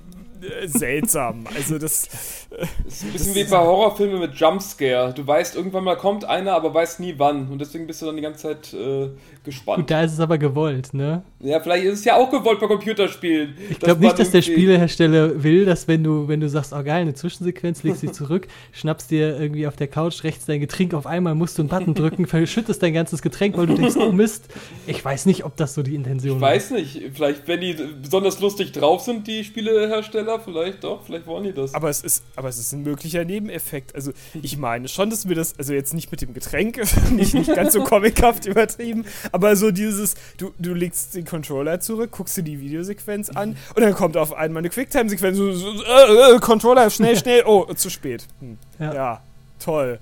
seltsam. 0.66 1.44
Also 1.54 1.78
das, 1.78 2.08
das 2.50 2.68
ist 2.86 3.04
ein 3.04 3.12
bisschen 3.12 3.34
wie 3.34 3.44
bei 3.44 3.58
Horrorfilmen 3.58 4.20
mit 4.20 4.34
Jumpscare. 4.34 5.12
Du 5.14 5.26
weißt, 5.26 5.56
irgendwann 5.56 5.84
mal 5.84 5.96
kommt 5.96 6.24
einer, 6.24 6.52
aber 6.52 6.72
weißt 6.72 7.00
nie 7.00 7.14
wann. 7.18 7.48
Und 7.48 7.60
deswegen 7.60 7.86
bist 7.86 8.02
du 8.02 8.06
dann 8.06 8.16
die 8.16 8.22
ganze 8.22 8.42
Zeit 8.42 8.74
äh, 8.74 9.10
gespannt. 9.44 9.78
Gut, 9.78 9.90
da 9.90 10.02
ist 10.02 10.12
es 10.12 10.20
aber 10.20 10.38
gewollt, 10.38 10.94
ne? 10.94 11.22
Ja, 11.40 11.60
vielleicht 11.60 11.84
ist 11.84 12.00
es 12.00 12.04
ja 12.04 12.16
auch 12.16 12.30
gewollt 12.30 12.60
bei 12.60 12.66
Computerspielen. 12.66 13.54
Ich 13.70 13.78
glaube 13.78 14.00
nicht, 14.00 14.18
dass 14.18 14.30
der 14.30 14.42
Spielehersteller 14.42 15.42
will, 15.42 15.64
dass 15.64 15.88
wenn 15.88 16.04
du, 16.04 16.28
wenn 16.28 16.40
du 16.40 16.48
sagst, 16.48 16.72
oh 16.72 16.82
geil, 16.82 17.02
eine 17.02 17.14
Zwischensequenz, 17.14 17.82
legst 17.82 18.00
sie 18.00 18.12
zurück, 18.12 18.48
schnappst 18.72 19.10
dir 19.10 19.40
irgendwie 19.40 19.66
auf 19.66 19.76
der 19.76 19.88
Couch 19.88 20.24
rechts 20.24 20.46
dein 20.46 20.60
Getränk, 20.60 20.94
auf 20.94 21.06
einmal 21.06 21.34
musst 21.34 21.58
du 21.58 21.62
einen 21.62 21.68
Button 21.68 21.94
drücken, 21.94 22.26
verschüttest 22.26 22.82
dein 22.82 22.92
ganzes 22.92 23.22
Getränk, 23.22 23.56
weil 23.56 23.66
du 23.66 23.74
denkst, 23.74 23.96
oh 23.96 24.12
Mist. 24.12 24.48
Ich 24.86 25.04
weiß 25.04 25.26
nicht, 25.26 25.44
ob 25.44 25.56
das 25.56 25.74
so 25.74 25.82
die 25.82 25.94
Intention 25.94 26.36
ist. 26.36 26.42
Ich 26.42 26.42
weiß 26.42 26.70
nicht. 26.72 27.02
Vielleicht, 27.14 27.48
wenn 27.48 27.60
die 27.60 27.74
besonders 28.02 28.40
lustig 28.40 28.72
drauf 28.72 29.02
sind, 29.02 29.26
die 29.26 29.44
Spielehersteller, 29.44 30.27
vielleicht 30.36 30.84
doch, 30.84 31.04
vielleicht 31.04 31.26
wollen 31.26 31.44
die 31.44 31.52
das. 31.52 31.74
Aber 31.74 31.88
es 31.88 32.02
ist, 32.02 32.22
aber 32.36 32.48
es 32.48 32.58
ist 32.58 32.72
ein 32.72 32.82
möglicher 32.82 33.24
Nebeneffekt. 33.24 33.94
Also 33.94 34.12
ich 34.42 34.56
meine 34.58 34.88
schon, 34.88 35.10
dass 35.10 35.28
wir 35.28 35.34
das, 35.34 35.58
also 35.58 35.72
jetzt 35.72 35.94
nicht 35.94 36.10
mit 36.10 36.20
dem 36.20 36.34
Getränk, 36.34 36.80
nicht, 37.10 37.34
nicht 37.34 37.54
ganz 37.54 37.72
so 37.72 37.82
comichaft 37.82 38.46
übertrieben, 38.46 39.04
aber 39.32 39.56
so 39.56 39.70
dieses, 39.70 40.14
du, 40.36 40.52
du 40.58 40.74
legst 40.74 41.14
den 41.14 41.24
Controller 41.24 41.80
zurück, 41.80 42.10
guckst 42.12 42.36
dir 42.36 42.42
die 42.42 42.60
Videosequenz 42.60 43.30
an 43.30 43.56
und 43.74 43.82
dann 43.82 43.94
kommt 43.94 44.16
auf 44.16 44.34
einmal 44.34 44.60
eine 44.60 44.70
Quicktime-Sequenz. 44.70 45.36
So, 45.36 45.52
so, 45.52 45.82
äh, 45.82 46.34
äh, 46.34 46.38
Controller, 46.38 46.90
schnell, 46.90 47.16
schnell. 47.18 47.44
Oh, 47.46 47.72
zu 47.74 47.90
spät. 47.90 48.26
Hm. 48.40 48.58
Ja. 48.78 48.94
ja, 48.94 49.22
toll. 49.58 50.00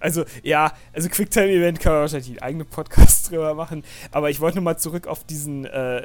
also, 0.00 0.24
ja, 0.42 0.72
also 0.92 1.08
Quicktime-Event 1.08 1.80
kann 1.80 1.92
man 1.92 2.02
wahrscheinlich 2.02 2.28
einen 2.30 2.38
eigenen 2.38 2.66
Podcast 2.66 3.30
drüber 3.30 3.54
machen. 3.54 3.84
Aber 4.10 4.30
ich 4.30 4.40
wollte 4.40 4.56
nochmal 4.56 4.78
zurück 4.78 5.06
auf 5.06 5.24
diesen 5.24 5.64
äh, 5.64 6.02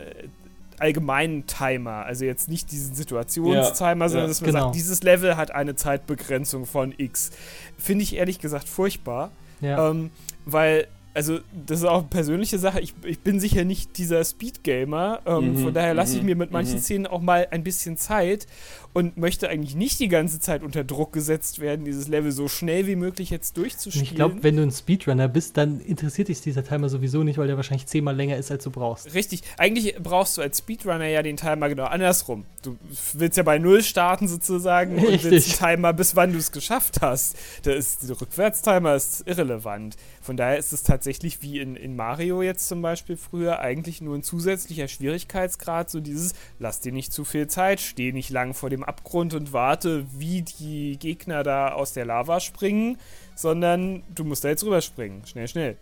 allgemeinen 0.81 1.47
Timer. 1.47 2.05
Also 2.05 2.25
jetzt 2.25 2.49
nicht 2.49 2.71
diesen 2.71 2.95
Situationstimer, 2.95 3.55
ja, 3.55 4.09
sondern 4.09 4.25
ja, 4.25 4.27
dass 4.27 4.41
man 4.41 4.51
genau. 4.51 4.63
sagt, 4.65 4.75
dieses 4.75 5.03
Level 5.03 5.37
hat 5.37 5.51
eine 5.51 5.75
Zeitbegrenzung 5.75 6.65
von 6.65 6.93
X. 6.97 7.31
Finde 7.77 8.03
ich 8.03 8.15
ehrlich 8.15 8.39
gesagt 8.39 8.67
furchtbar. 8.67 9.31
Ja. 9.61 9.89
Ähm, 9.89 10.09
weil 10.45 10.87
also 11.13 11.39
das 11.65 11.79
ist 11.79 11.85
auch 11.85 11.99
eine 11.99 12.07
persönliche 12.07 12.57
Sache. 12.57 12.79
Ich, 12.79 12.93
ich 13.03 13.19
bin 13.19 13.39
sicher 13.39 13.65
nicht 13.65 13.97
dieser 13.97 14.23
Speed-Gamer. 14.23 15.21
Ähm, 15.25 15.53
mhm, 15.53 15.57
von 15.57 15.73
daher 15.73 15.93
lasse 15.93 16.15
ich 16.15 16.21
mhm, 16.21 16.27
mir 16.27 16.35
mit 16.35 16.51
manchen 16.51 16.75
mhm. 16.75 16.81
Szenen 16.81 17.07
auch 17.07 17.21
mal 17.21 17.47
ein 17.51 17.63
bisschen 17.63 17.97
Zeit 17.97 18.47
und 18.93 19.17
möchte 19.17 19.49
eigentlich 19.49 19.75
nicht 19.75 19.99
die 19.99 20.07
ganze 20.07 20.39
Zeit 20.39 20.63
unter 20.63 20.83
Druck 20.83 21.13
gesetzt 21.13 21.59
werden, 21.59 21.85
dieses 21.85 22.07
Level 22.07 22.31
so 22.31 22.47
schnell 22.47 22.87
wie 22.87 22.95
möglich 22.95 23.29
jetzt 23.29 23.57
durchzuspielen. 23.57 24.05
Ich 24.05 24.15
glaube, 24.15 24.43
wenn 24.43 24.55
du 24.57 24.63
ein 24.63 24.71
Speedrunner 24.71 25.27
bist, 25.27 25.57
dann 25.57 25.79
interessiert 25.79 26.27
dich 26.27 26.41
dieser 26.41 26.63
Timer 26.63 26.89
sowieso 26.89 27.23
nicht, 27.23 27.37
weil 27.37 27.47
der 27.47 27.57
wahrscheinlich 27.57 27.87
zehnmal 27.87 28.15
länger 28.15 28.37
ist, 28.37 28.51
als 28.51 28.63
du 28.63 28.71
brauchst. 28.71 29.13
Richtig. 29.13 29.43
Eigentlich 29.57 29.95
brauchst 30.01 30.37
du 30.37 30.41
als 30.41 30.59
Speedrunner 30.59 31.07
ja 31.07 31.23
den 31.23 31.37
Timer 31.37 31.69
genau 31.69 31.85
andersrum. 31.85 32.45
Du 32.61 32.77
willst 33.13 33.37
ja 33.37 33.43
bei 33.43 33.57
Null 33.57 33.83
starten 33.83 34.27
sozusagen 34.27 34.95
Richtig. 34.95 35.25
und 35.25 35.31
willst 35.31 35.47
den 35.47 35.67
Timer, 35.67 35.93
bis 35.93 36.15
wann 36.15 36.33
du 36.33 36.37
es 36.37 36.51
geschafft 36.51 37.01
hast. 37.01 37.37
Da 37.63 37.71
ist, 37.71 38.07
der 38.07 38.19
Rückwärtstimer 38.19 38.95
ist 38.95 39.23
irrelevant. 39.25 39.95
Von 40.21 40.37
daher 40.37 40.57
ist 40.57 40.71
es 40.71 40.83
tatsächlich 40.83 41.41
wie 41.41 41.59
in, 41.59 41.75
in 41.75 41.95
Mario 41.95 42.41
jetzt 42.41 42.67
zum 42.67 42.81
Beispiel 42.81 43.17
früher 43.17 43.59
eigentlich 43.59 44.01
nur 44.01 44.15
ein 44.15 44.23
zusätzlicher 44.23 44.87
Schwierigkeitsgrad, 44.87 45.89
so 45.89 45.99
dieses, 45.99 46.33
lass 46.59 46.79
dir 46.79 46.91
nicht 46.91 47.11
zu 47.11 47.25
viel 47.25 47.47
Zeit, 47.47 47.81
steh 47.81 48.11
nicht 48.11 48.29
lang 48.29 48.53
vor 48.53 48.69
dem 48.69 48.80
Abgrund 48.83 49.33
und 49.33 49.53
warte, 49.53 50.05
wie 50.17 50.41
die 50.41 50.97
Gegner 50.99 51.43
da 51.43 51.73
aus 51.73 51.93
der 51.93 52.05
Lava 52.05 52.39
springen, 52.39 52.97
sondern 53.35 54.03
du 54.13 54.23
musst 54.23 54.43
da 54.43 54.49
jetzt 54.49 54.63
rüberspringen. 54.63 55.25
Schnell, 55.25 55.47
schnell. 55.47 55.77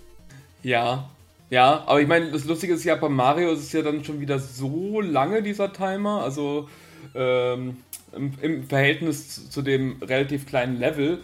Ja, 0.64 1.10
ja, 1.50 1.84
aber 1.88 2.02
ich 2.02 2.08
meine, 2.08 2.32
das 2.32 2.46
Lustige 2.46 2.74
ist 2.74 2.84
ja, 2.84 2.96
bei 2.96 3.10
Mario 3.10 3.52
ist 3.52 3.60
es 3.60 3.72
ja 3.72 3.82
dann 3.82 4.04
schon 4.04 4.20
wieder 4.20 4.38
so 4.38 5.02
lange, 5.02 5.42
dieser 5.42 5.74
Timer. 5.74 6.24
Also 6.24 6.70
ähm, 7.16 7.78
im, 8.16 8.34
im, 8.42 8.64
Verhältnis 8.68 9.50
zu 9.50 9.62
dem 9.62 10.02
relativ 10.02 10.46
kleinen 10.46 10.78
Level 10.78 11.20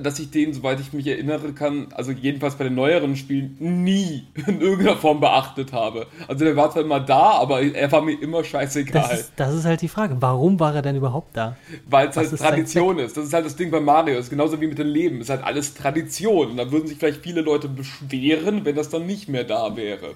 dass 0.00 0.18
ich 0.18 0.30
den, 0.30 0.52
soweit 0.52 0.80
ich 0.80 0.92
mich 0.92 1.06
erinnere 1.06 1.52
kann, 1.52 1.88
also 1.94 2.12
jedenfalls 2.12 2.56
bei 2.56 2.64
den 2.64 2.74
neueren 2.74 3.16
Spielen, 3.16 3.56
nie 3.58 4.26
in 4.46 4.60
irgendeiner 4.60 4.96
Form 4.96 5.20
beachtet 5.20 5.72
habe. 5.72 6.06
Also 6.28 6.44
der 6.44 6.56
war 6.56 6.70
zwar 6.70 6.82
immer 6.82 7.00
da, 7.00 7.32
aber 7.32 7.62
er 7.62 7.90
war 7.90 8.02
mir 8.02 8.20
immer 8.20 8.44
scheißegal. 8.44 9.02
Das 9.02 9.20
ist, 9.20 9.32
das 9.36 9.54
ist 9.54 9.64
halt 9.64 9.82
die 9.82 9.88
Frage. 9.88 10.16
Warum 10.20 10.60
war 10.60 10.74
er 10.74 10.82
denn 10.82 10.96
überhaupt 10.96 11.36
da? 11.36 11.56
Weil 11.88 12.08
es 12.08 12.16
halt 12.16 12.36
Tradition 12.36 12.98
ist. 12.98 13.16
Das 13.16 13.26
ist 13.26 13.32
halt 13.32 13.46
das 13.46 13.56
Ding 13.56 13.70
bei 13.70 13.80
Mario. 13.80 14.16
Das 14.16 14.26
ist 14.26 14.30
genauso 14.30 14.60
wie 14.60 14.66
mit 14.66 14.78
dem 14.78 14.88
Leben. 14.88 15.16
Es 15.16 15.24
ist 15.24 15.30
halt 15.30 15.44
alles 15.44 15.74
Tradition. 15.74 16.50
Und 16.50 16.56
da 16.56 16.70
würden 16.70 16.86
sich 16.86 16.98
vielleicht 16.98 17.22
viele 17.22 17.40
Leute 17.40 17.68
beschweren, 17.68 18.64
wenn 18.64 18.76
das 18.76 18.88
dann 18.88 19.06
nicht 19.06 19.28
mehr 19.28 19.44
da 19.44 19.76
wäre. 19.76 20.14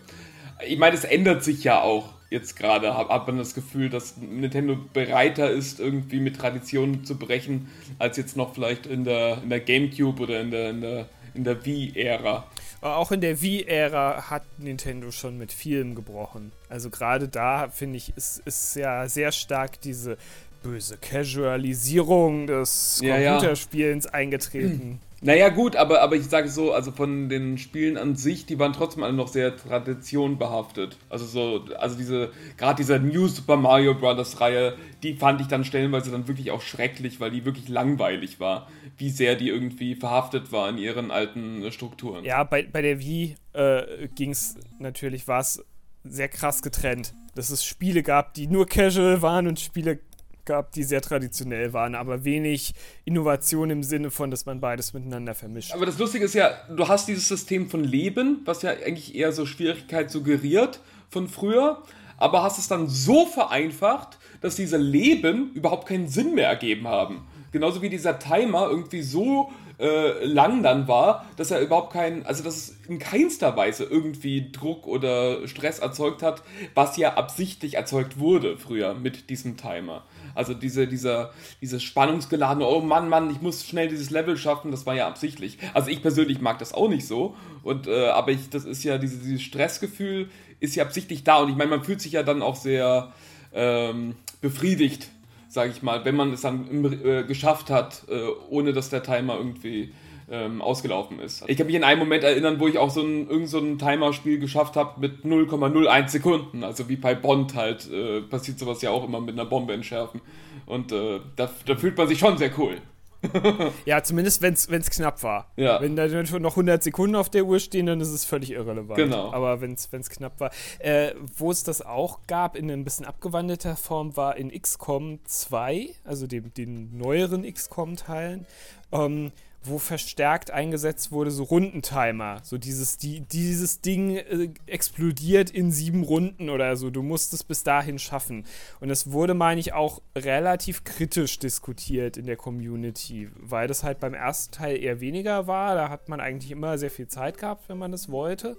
Ich 0.66 0.78
meine, 0.78 0.94
es 0.94 1.04
ändert 1.04 1.42
sich 1.42 1.64
ja 1.64 1.80
auch 1.80 2.19
jetzt 2.30 2.56
gerade 2.56 2.96
hat, 2.96 3.26
man 3.26 3.38
das 3.38 3.54
Gefühl, 3.54 3.90
dass 3.90 4.16
Nintendo 4.16 4.76
bereiter 4.92 5.50
ist, 5.50 5.80
irgendwie 5.80 6.20
mit 6.20 6.36
Traditionen 6.36 7.04
zu 7.04 7.18
brechen, 7.18 7.68
als 7.98 8.16
jetzt 8.16 8.36
noch 8.36 8.54
vielleicht 8.54 8.86
in 8.86 9.04
der, 9.04 9.42
in 9.42 9.50
der 9.50 9.60
GameCube 9.60 10.22
oder 10.22 10.40
in 10.40 10.50
der, 10.50 10.70
in 10.70 10.80
der, 10.80 11.08
in 11.34 11.44
der 11.44 11.64
Wii-Ära. 11.64 12.46
Auch 12.82 13.10
in 13.10 13.20
der 13.20 13.42
Wii-Ära 13.42 14.30
hat 14.30 14.44
Nintendo 14.58 15.10
schon 15.10 15.36
mit 15.36 15.52
vielem 15.52 15.94
gebrochen. 15.94 16.52
Also 16.68 16.88
gerade 16.88 17.28
da, 17.28 17.68
finde 17.68 17.98
ich, 17.98 18.16
ist, 18.16 18.38
ist 18.46 18.76
ja 18.76 19.08
sehr 19.08 19.32
stark 19.32 19.80
diese 19.80 20.16
böse 20.62 20.96
Casualisierung 20.98 22.46
des 22.46 23.00
Ja, 23.02 23.18
ja. 23.18 23.32
Computerspielens 23.32 24.06
eingetreten. 24.06 25.00
Naja, 25.22 25.50
gut, 25.50 25.76
aber, 25.76 26.00
aber 26.00 26.16
ich 26.16 26.24
sage 26.24 26.48
so, 26.48 26.72
also 26.72 26.92
von 26.92 27.28
den 27.28 27.58
Spielen 27.58 27.98
an 27.98 28.16
sich, 28.16 28.46
die 28.46 28.58
waren 28.58 28.72
trotzdem 28.72 29.02
alle 29.02 29.12
noch 29.12 29.28
sehr 29.28 29.54
traditionbehaftet. 29.54 30.96
Also 31.10 31.26
so, 31.26 31.74
also 31.76 31.96
diese, 31.98 32.30
gerade 32.56 32.76
diese 32.76 32.98
New 32.98 33.28
Super 33.28 33.58
Mario 33.58 33.94
Bros. 33.94 34.40
Reihe, 34.40 34.76
die 35.02 35.14
fand 35.14 35.42
ich 35.42 35.46
dann 35.46 35.64
stellenweise 35.64 36.10
dann 36.10 36.26
wirklich 36.26 36.50
auch 36.50 36.62
schrecklich, 36.62 37.20
weil 37.20 37.30
die 37.32 37.44
wirklich 37.44 37.68
langweilig 37.68 38.40
war. 38.40 38.70
Wie 38.96 39.10
sehr 39.10 39.36
die 39.36 39.48
irgendwie 39.48 39.94
verhaftet 39.94 40.52
war 40.52 40.70
in 40.70 40.78
ihren 40.78 41.10
alten 41.10 41.64
äh, 41.64 41.70
Strukturen. 41.70 42.24
Ja, 42.24 42.42
bei, 42.44 42.62
bei 42.62 42.80
der 42.80 42.98
Wii 42.98 43.36
äh, 43.52 44.08
ging 44.14 44.30
es 44.30 44.56
natürlich, 44.78 45.28
war 45.28 45.40
es 45.40 45.62
sehr 46.02 46.28
krass 46.28 46.62
getrennt. 46.62 47.14
Dass 47.34 47.50
es 47.50 47.62
Spiele 47.62 48.02
gab, 48.02 48.32
die 48.32 48.46
nur 48.46 48.66
casual 48.66 49.20
waren 49.20 49.46
und 49.46 49.60
Spiele 49.60 50.00
gab, 50.44 50.72
die 50.72 50.82
sehr 50.82 51.00
traditionell 51.00 51.72
waren, 51.72 51.94
aber 51.94 52.24
wenig 52.24 52.74
Innovation 53.04 53.70
im 53.70 53.82
Sinne 53.82 54.10
von, 54.10 54.30
dass 54.30 54.46
man 54.46 54.60
beides 54.60 54.92
miteinander 54.92 55.34
vermischt. 55.34 55.72
Aber 55.72 55.86
das 55.86 55.98
Lustige 55.98 56.24
ist 56.24 56.34
ja, 56.34 56.52
du 56.74 56.88
hast 56.88 57.08
dieses 57.08 57.28
System 57.28 57.68
von 57.68 57.84
Leben, 57.84 58.40
was 58.44 58.62
ja 58.62 58.70
eigentlich 58.70 59.14
eher 59.14 59.32
so 59.32 59.46
Schwierigkeit 59.46 60.10
suggeriert 60.10 60.80
von 61.08 61.28
früher, 61.28 61.82
aber 62.16 62.42
hast 62.42 62.58
es 62.58 62.68
dann 62.68 62.88
so 62.88 63.26
vereinfacht, 63.26 64.18
dass 64.40 64.56
diese 64.56 64.76
Leben 64.76 65.52
überhaupt 65.54 65.88
keinen 65.88 66.08
Sinn 66.08 66.34
mehr 66.34 66.48
ergeben 66.48 66.86
haben. 66.86 67.26
Genauso 67.52 67.82
wie 67.82 67.88
dieser 67.88 68.18
Timer 68.18 68.68
irgendwie 68.70 69.02
so 69.02 69.50
äh, 69.80 70.24
lang 70.24 70.62
dann 70.62 70.86
war, 70.88 71.26
dass 71.36 71.50
er 71.50 71.60
überhaupt 71.60 71.92
keinen, 71.92 72.24
also 72.26 72.44
dass 72.44 72.56
es 72.56 72.76
in 72.86 72.98
keinster 72.98 73.56
Weise 73.56 73.84
irgendwie 73.84 74.52
Druck 74.52 74.86
oder 74.86 75.48
Stress 75.48 75.78
erzeugt 75.78 76.22
hat, 76.22 76.42
was 76.74 76.96
ja 76.96 77.14
absichtlich 77.14 77.74
erzeugt 77.74 78.18
wurde 78.18 78.58
früher 78.58 78.94
mit 78.94 79.30
diesem 79.30 79.56
Timer. 79.56 80.04
Also 80.34 80.54
diese, 80.54 80.86
dieser, 80.86 81.32
dieses 81.60 81.82
spannungsgeladene, 81.82 82.66
oh 82.66 82.80
Mann, 82.80 83.08
Mann, 83.08 83.30
ich 83.30 83.40
muss 83.40 83.66
schnell 83.66 83.88
dieses 83.88 84.10
Level 84.10 84.36
schaffen, 84.36 84.70
das 84.70 84.86
war 84.86 84.94
ja 84.94 85.06
absichtlich. 85.06 85.58
Also 85.74 85.90
ich 85.90 86.02
persönlich 86.02 86.40
mag 86.40 86.58
das 86.58 86.72
auch 86.72 86.88
nicht 86.88 87.06
so. 87.06 87.34
Und, 87.62 87.86
äh, 87.86 88.08
aber 88.08 88.32
ich, 88.32 88.50
das 88.50 88.64
ist 88.64 88.84
ja, 88.84 88.98
diese, 88.98 89.18
dieses 89.18 89.42
Stressgefühl 89.42 90.28
ist 90.60 90.76
ja 90.76 90.84
absichtlich 90.84 91.24
da. 91.24 91.38
Und 91.38 91.50
ich 91.50 91.56
meine, 91.56 91.70
man 91.70 91.84
fühlt 91.84 92.00
sich 92.00 92.12
ja 92.12 92.22
dann 92.22 92.42
auch 92.42 92.56
sehr 92.56 93.12
ähm, 93.52 94.14
befriedigt, 94.40 95.10
sage 95.48 95.70
ich 95.70 95.82
mal, 95.82 96.04
wenn 96.04 96.14
man 96.14 96.32
es 96.32 96.42
dann 96.42 96.84
äh, 96.84 97.24
geschafft 97.24 97.70
hat, 97.70 98.04
äh, 98.08 98.28
ohne 98.48 98.72
dass 98.72 98.90
der 98.90 99.02
Timer 99.02 99.36
irgendwie 99.36 99.92
ähm, 100.30 100.62
ausgelaufen 100.62 101.18
ist. 101.18 101.44
Ich 101.48 101.56
kann 101.56 101.66
mich 101.66 101.76
in 101.76 101.84
einen 101.84 101.98
Moment 101.98 102.22
erinnern, 102.24 102.60
wo 102.60 102.68
ich 102.68 102.78
auch 102.78 102.90
so 102.90 103.02
ein, 103.02 103.28
irgend 103.28 103.48
so 103.48 103.58
ein 103.58 103.78
Timer-Spiel 103.78 104.38
geschafft 104.38 104.76
habe 104.76 105.00
mit 105.00 105.24
0,01 105.24 106.08
Sekunden. 106.08 106.64
Also 106.64 106.88
wie 106.88 106.96
bei 106.96 107.14
Bond 107.14 107.54
halt 107.54 107.90
äh, 107.90 108.20
passiert 108.22 108.58
sowas 108.58 108.80
ja 108.82 108.90
auch 108.90 109.04
immer 109.04 109.20
mit 109.20 109.34
einer 109.34 109.44
Bombe 109.44 109.72
entschärfen. 109.72 110.20
Und 110.66 110.92
äh, 110.92 111.20
da, 111.36 111.50
da 111.66 111.76
fühlt 111.76 111.96
man 111.98 112.06
sich 112.06 112.18
schon 112.18 112.38
sehr 112.38 112.56
cool. 112.58 112.76
Ja, 113.84 114.02
zumindest 114.02 114.42
wenn 114.42 114.54
es 114.54 114.90
knapp 114.90 115.22
war. 115.22 115.50
Ja. 115.56 115.80
Wenn 115.80 115.96
da 115.96 116.06
noch 116.06 116.52
100 116.52 116.82
Sekunden 116.82 117.16
auf 117.16 117.28
der 117.28 117.44
Uhr 117.44 117.58
stehen, 117.58 117.86
dann 117.86 118.00
ist 118.00 118.08
es 118.08 118.24
völlig 118.24 118.52
irrelevant. 118.52 118.96
Genau. 118.96 119.30
Aber 119.32 119.60
wenn 119.60 119.74
es 119.74 120.10
knapp 120.10 120.40
war. 120.40 120.50
Äh, 120.78 121.12
wo 121.36 121.50
es 121.50 121.62
das 121.62 121.82
auch 121.82 122.20
gab, 122.26 122.56
in 122.56 122.70
ein 122.70 122.84
bisschen 122.84 123.04
abgewandelter 123.04 123.76
Form, 123.76 124.16
war 124.16 124.36
in 124.36 124.50
XCOM 124.50 125.18
2, 125.24 125.90
also 126.04 126.26
dem, 126.26 126.54
den 126.54 126.96
neueren 126.96 127.42
XCOM-Teilen. 127.42 128.46
Ähm, 128.92 129.32
wo 129.62 129.78
verstärkt 129.78 130.50
eingesetzt 130.50 131.12
wurde, 131.12 131.30
so 131.30 131.42
Rundentimer. 131.42 132.38
So 132.42 132.56
dieses, 132.56 132.96
die, 132.96 133.20
dieses 133.20 133.80
Ding 133.80 134.16
äh, 134.16 134.50
explodiert 134.66 135.50
in 135.50 135.70
sieben 135.70 136.02
Runden 136.02 136.48
oder 136.48 136.76
so. 136.76 136.90
Du 136.90 137.02
musst 137.02 137.34
es 137.34 137.44
bis 137.44 137.62
dahin 137.62 137.98
schaffen. 137.98 138.44
Und 138.80 138.88
das 138.88 139.12
wurde, 139.12 139.34
meine 139.34 139.60
ich, 139.60 139.72
auch 139.74 140.00
relativ 140.16 140.84
kritisch 140.84 141.38
diskutiert 141.38 142.16
in 142.16 142.26
der 142.26 142.36
Community, 142.36 143.28
weil 143.34 143.68
das 143.68 143.82
halt 143.82 144.00
beim 144.00 144.14
ersten 144.14 144.52
Teil 144.52 144.82
eher 144.82 145.00
weniger 145.00 145.46
war. 145.46 145.74
Da 145.74 145.90
hat 145.90 146.08
man 146.08 146.20
eigentlich 146.20 146.50
immer 146.50 146.78
sehr 146.78 146.90
viel 146.90 147.08
Zeit 147.08 147.36
gehabt, 147.36 147.68
wenn 147.68 147.78
man 147.78 147.92
das 147.92 148.10
wollte. 148.10 148.56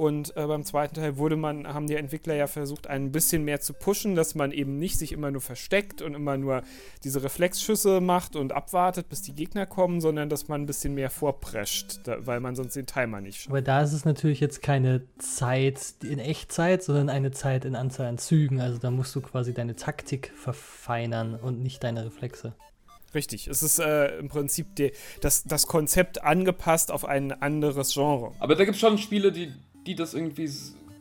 Und 0.00 0.34
äh, 0.34 0.46
beim 0.46 0.64
zweiten 0.64 0.94
Teil 0.94 1.18
wurde 1.18 1.36
man, 1.36 1.68
haben 1.68 1.86
die 1.86 1.96
Entwickler 1.96 2.34
ja 2.34 2.46
versucht, 2.46 2.86
ein 2.86 3.12
bisschen 3.12 3.44
mehr 3.44 3.60
zu 3.60 3.74
pushen, 3.74 4.14
dass 4.14 4.34
man 4.34 4.50
eben 4.50 4.78
nicht 4.78 4.98
sich 4.98 5.12
immer 5.12 5.30
nur 5.30 5.42
versteckt 5.42 6.00
und 6.00 6.14
immer 6.14 6.38
nur 6.38 6.62
diese 7.04 7.22
Reflexschüsse 7.22 8.00
macht 8.00 8.34
und 8.34 8.54
abwartet, 8.54 9.10
bis 9.10 9.20
die 9.20 9.34
Gegner 9.34 9.66
kommen, 9.66 10.00
sondern 10.00 10.30
dass 10.30 10.48
man 10.48 10.62
ein 10.62 10.66
bisschen 10.66 10.94
mehr 10.94 11.10
vorprescht, 11.10 12.00
da, 12.04 12.26
weil 12.26 12.40
man 12.40 12.56
sonst 12.56 12.76
den 12.76 12.86
Timer 12.86 13.20
nicht 13.20 13.42
schafft. 13.42 13.50
Aber 13.50 13.60
da 13.60 13.82
ist 13.82 13.92
es 13.92 14.06
natürlich 14.06 14.40
jetzt 14.40 14.62
keine 14.62 15.02
Zeit 15.18 15.96
in 16.02 16.18
Echtzeit, 16.18 16.82
sondern 16.82 17.10
eine 17.10 17.30
Zeit 17.30 17.66
in 17.66 17.76
Anzahl 17.76 18.06
an 18.06 18.16
Zügen. 18.16 18.58
Also 18.62 18.78
da 18.78 18.90
musst 18.90 19.14
du 19.14 19.20
quasi 19.20 19.52
deine 19.52 19.76
Taktik 19.76 20.32
verfeinern 20.34 21.34
und 21.34 21.62
nicht 21.62 21.84
deine 21.84 22.06
Reflexe. 22.06 22.54
Richtig, 23.14 23.48
es 23.48 23.62
ist 23.62 23.80
äh, 23.80 24.18
im 24.18 24.28
Prinzip 24.28 24.76
die, 24.76 24.92
das, 25.20 25.42
das 25.44 25.66
Konzept 25.66 26.22
angepasst 26.22 26.90
auf 26.90 27.04
ein 27.04 27.32
anderes 27.32 27.92
Genre. 27.92 28.32
Aber 28.38 28.54
da 28.54 28.64
gibt 28.64 28.76
es 28.76 28.80
schon 28.80 28.98
Spiele, 28.98 29.32
die, 29.32 29.52
die 29.86 29.94
das 29.94 30.14
irgendwie 30.14 30.48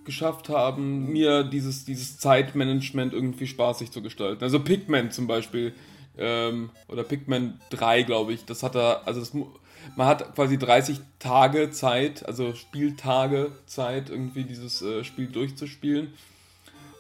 geschafft 0.05 0.49
haben, 0.49 1.11
mir 1.11 1.43
dieses, 1.43 1.85
dieses 1.85 2.17
Zeitmanagement 2.17 3.13
irgendwie 3.13 3.47
spaßig 3.47 3.91
zu 3.91 4.01
gestalten. 4.01 4.43
Also 4.43 4.59
Pikmin 4.59 5.11
zum 5.11 5.27
Beispiel, 5.27 5.73
ähm, 6.17 6.71
oder 6.87 7.03
Pikmin 7.03 7.59
3, 7.69 8.03
glaube 8.03 8.33
ich, 8.33 8.45
das 8.45 8.63
hat 8.63 8.75
er, 8.75 9.07
also 9.07 9.19
das, 9.19 9.33
man 9.33 10.07
hat 10.07 10.35
quasi 10.35 10.57
30 10.57 10.99
Tage 11.19 11.71
Zeit, 11.71 12.25
also 12.25 12.55
Spieltage 12.55 13.51
Zeit, 13.65 14.09
irgendwie 14.09 14.43
dieses 14.43 14.81
äh, 14.81 15.03
Spiel 15.03 15.27
durchzuspielen. 15.27 16.13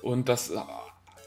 Und 0.01 0.29
das, 0.29 0.51
äh, 0.51 0.59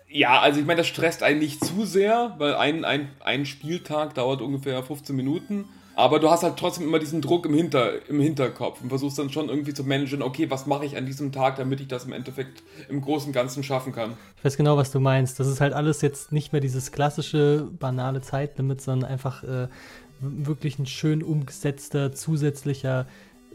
ja, 0.08 0.40
also 0.40 0.60
ich 0.60 0.66
meine, 0.66 0.78
das 0.78 0.88
stresst 0.88 1.22
einen 1.22 1.40
nicht 1.40 1.64
zu 1.64 1.84
sehr, 1.84 2.34
weil 2.38 2.54
ein, 2.54 2.84
ein, 2.84 3.10
ein 3.20 3.46
Spieltag 3.46 4.14
dauert 4.14 4.40
ungefähr 4.42 4.82
15 4.82 5.16
Minuten. 5.16 5.64
Aber 5.94 6.18
du 6.18 6.30
hast 6.30 6.42
halt 6.42 6.56
trotzdem 6.56 6.86
immer 6.86 6.98
diesen 6.98 7.20
Druck 7.20 7.44
im, 7.46 7.54
Hinter, 7.54 8.08
im 8.08 8.20
Hinterkopf 8.20 8.80
und 8.80 8.88
versuchst 8.88 9.18
dann 9.18 9.30
schon 9.30 9.48
irgendwie 9.48 9.74
zu 9.74 9.84
managen, 9.84 10.22
okay, 10.22 10.50
was 10.50 10.66
mache 10.66 10.86
ich 10.86 10.96
an 10.96 11.04
diesem 11.06 11.32
Tag, 11.32 11.56
damit 11.56 11.80
ich 11.80 11.88
das 11.88 12.04
im 12.04 12.12
Endeffekt 12.12 12.62
im 12.88 13.00
Großen 13.02 13.28
und 13.28 13.32
Ganzen 13.32 13.62
schaffen 13.62 13.92
kann. 13.92 14.14
Ich 14.38 14.44
weiß 14.44 14.56
genau, 14.56 14.76
was 14.76 14.90
du 14.90 15.00
meinst. 15.00 15.38
Das 15.38 15.46
ist 15.46 15.60
halt 15.60 15.74
alles 15.74 16.00
jetzt 16.00 16.32
nicht 16.32 16.52
mehr 16.52 16.60
dieses 16.60 16.92
klassische, 16.92 17.68
banale 17.78 18.22
Zeitlimit, 18.22 18.80
sondern 18.80 19.10
einfach 19.10 19.44
äh, 19.44 19.68
wirklich 20.20 20.78
ein 20.78 20.86
schön 20.86 21.22
umgesetzter, 21.22 22.12
zusätzlicher 22.12 23.06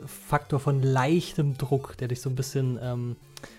Faktor 0.05 0.59
von 0.59 0.83
leichtem 0.83 1.57
Druck, 1.57 1.97
der 1.97 2.07
dich 2.07 2.21
so 2.21 2.29
ein 2.29 2.35
bisschen 2.35 2.77
ähm, 2.81 3.15
äh, 3.15 3.56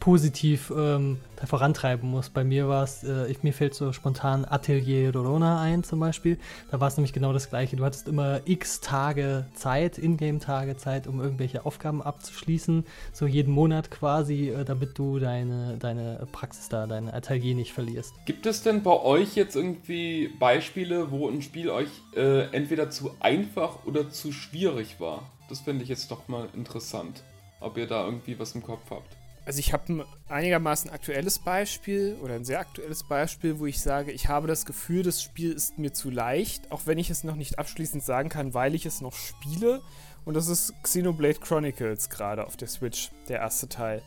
positiv 0.00 0.72
ähm, 0.76 1.18
vorantreiben 1.46 2.08
muss. 2.10 2.30
Bei 2.30 2.44
mir 2.44 2.68
war 2.68 2.84
es, 2.84 3.04
äh, 3.04 3.34
mir 3.42 3.52
fällt 3.52 3.74
so 3.74 3.92
spontan 3.92 4.44
Atelier 4.44 5.14
Rorona 5.14 5.60
ein 5.60 5.84
zum 5.84 6.00
Beispiel. 6.00 6.38
Da 6.70 6.80
war 6.80 6.88
es 6.88 6.96
nämlich 6.96 7.12
genau 7.12 7.32
das 7.32 7.48
gleiche. 7.50 7.76
Du 7.76 7.84
hattest 7.84 8.08
immer 8.08 8.40
x 8.44 8.80
Tage 8.80 9.46
Zeit, 9.54 9.98
Ingame-Tage 9.98 10.76
Zeit, 10.76 11.06
um 11.06 11.20
irgendwelche 11.20 11.66
Aufgaben 11.66 12.02
abzuschließen, 12.02 12.84
so 13.12 13.26
jeden 13.26 13.52
Monat 13.52 13.90
quasi, 13.90 14.50
äh, 14.50 14.64
damit 14.64 14.98
du 14.98 15.18
deine, 15.18 15.76
deine 15.78 16.26
Praxis 16.32 16.68
da, 16.68 16.86
dein 16.86 17.08
Atelier 17.08 17.54
nicht 17.54 17.72
verlierst. 17.72 18.14
Gibt 18.26 18.46
es 18.46 18.62
denn 18.62 18.82
bei 18.82 18.98
euch 18.98 19.36
jetzt 19.36 19.56
irgendwie 19.56 20.28
Beispiele, 20.38 21.10
wo 21.10 21.28
ein 21.28 21.42
Spiel 21.42 21.70
euch 21.70 21.90
äh, 22.16 22.46
entweder 22.54 22.90
zu 22.90 23.10
einfach 23.20 23.84
oder 23.86 24.10
zu 24.10 24.32
schwierig 24.32 25.00
war? 25.00 25.22
Das 25.48 25.60
finde 25.60 25.82
ich 25.82 25.88
jetzt 25.88 26.10
doch 26.10 26.28
mal 26.28 26.48
interessant, 26.54 27.22
ob 27.60 27.78
ihr 27.78 27.86
da 27.86 28.04
irgendwie 28.04 28.38
was 28.38 28.54
im 28.54 28.62
Kopf 28.62 28.90
habt. 28.90 29.17
Also 29.48 29.60
ich 29.60 29.72
habe 29.72 29.90
ein 29.90 30.04
einigermaßen 30.28 30.90
aktuelles 30.90 31.38
Beispiel 31.38 32.18
oder 32.22 32.34
ein 32.34 32.44
sehr 32.44 32.60
aktuelles 32.60 33.02
Beispiel, 33.02 33.58
wo 33.58 33.64
ich 33.64 33.80
sage, 33.80 34.12
ich 34.12 34.28
habe 34.28 34.46
das 34.46 34.66
Gefühl, 34.66 35.02
das 35.02 35.22
Spiel 35.22 35.52
ist 35.52 35.78
mir 35.78 35.94
zu 35.94 36.10
leicht, 36.10 36.70
auch 36.70 36.82
wenn 36.84 36.98
ich 36.98 37.08
es 37.08 37.24
noch 37.24 37.34
nicht 37.34 37.58
abschließend 37.58 38.04
sagen 38.04 38.28
kann, 38.28 38.52
weil 38.52 38.74
ich 38.74 38.84
es 38.84 39.00
noch 39.00 39.14
spiele. 39.14 39.80
Und 40.26 40.34
das 40.34 40.48
ist 40.48 40.74
Xenoblade 40.82 41.40
Chronicles 41.40 42.10
gerade 42.10 42.44
auf 42.44 42.58
der 42.58 42.68
Switch, 42.68 43.10
der 43.30 43.38
erste 43.38 43.70
Teil. 43.70 44.02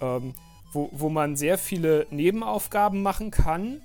Ähm, 0.00 0.32
wo, 0.72 0.88
wo 0.92 1.10
man 1.10 1.36
sehr 1.36 1.58
viele 1.58 2.06
Nebenaufgaben 2.08 3.02
machen 3.02 3.30
kann. 3.30 3.82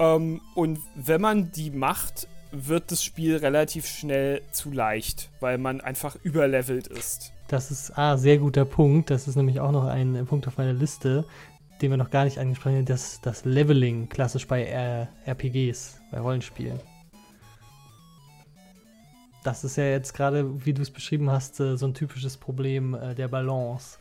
Ähm, 0.00 0.40
und 0.56 0.80
wenn 0.96 1.20
man 1.20 1.52
die 1.52 1.70
macht, 1.70 2.26
wird 2.54 2.90
das 2.92 3.02
Spiel 3.02 3.36
relativ 3.36 3.86
schnell 3.86 4.42
zu 4.52 4.70
leicht, 4.70 5.30
weil 5.40 5.58
man 5.58 5.80
einfach 5.80 6.16
überlevelt 6.22 6.86
ist. 6.86 7.32
Das 7.48 7.70
ist 7.70 7.96
ah, 7.98 8.16
sehr 8.16 8.38
guter 8.38 8.64
Punkt. 8.64 9.10
Das 9.10 9.28
ist 9.28 9.36
nämlich 9.36 9.60
auch 9.60 9.72
noch 9.72 9.86
ein 9.86 10.14
äh, 10.14 10.24
Punkt 10.24 10.46
auf 10.46 10.56
meiner 10.56 10.72
Liste, 10.72 11.24
den 11.82 11.90
wir 11.90 11.96
noch 11.96 12.10
gar 12.10 12.24
nicht 12.24 12.38
angesprochen 12.38 12.76
haben. 12.76 12.84
Das, 12.86 13.20
das 13.20 13.44
Leveling, 13.44 14.08
klassisch 14.08 14.46
bei 14.46 14.64
äh, 14.64 15.06
RPGs, 15.30 16.00
bei 16.10 16.20
Rollenspielen. 16.20 16.80
Das 19.42 19.62
ist 19.62 19.76
ja 19.76 19.84
jetzt 19.84 20.14
gerade, 20.14 20.64
wie 20.64 20.72
du 20.72 20.80
es 20.80 20.90
beschrieben 20.90 21.30
hast, 21.30 21.60
äh, 21.60 21.76
so 21.76 21.86
ein 21.86 21.94
typisches 21.94 22.38
Problem 22.38 22.94
äh, 22.94 23.14
der 23.14 23.28
Balance. 23.28 23.98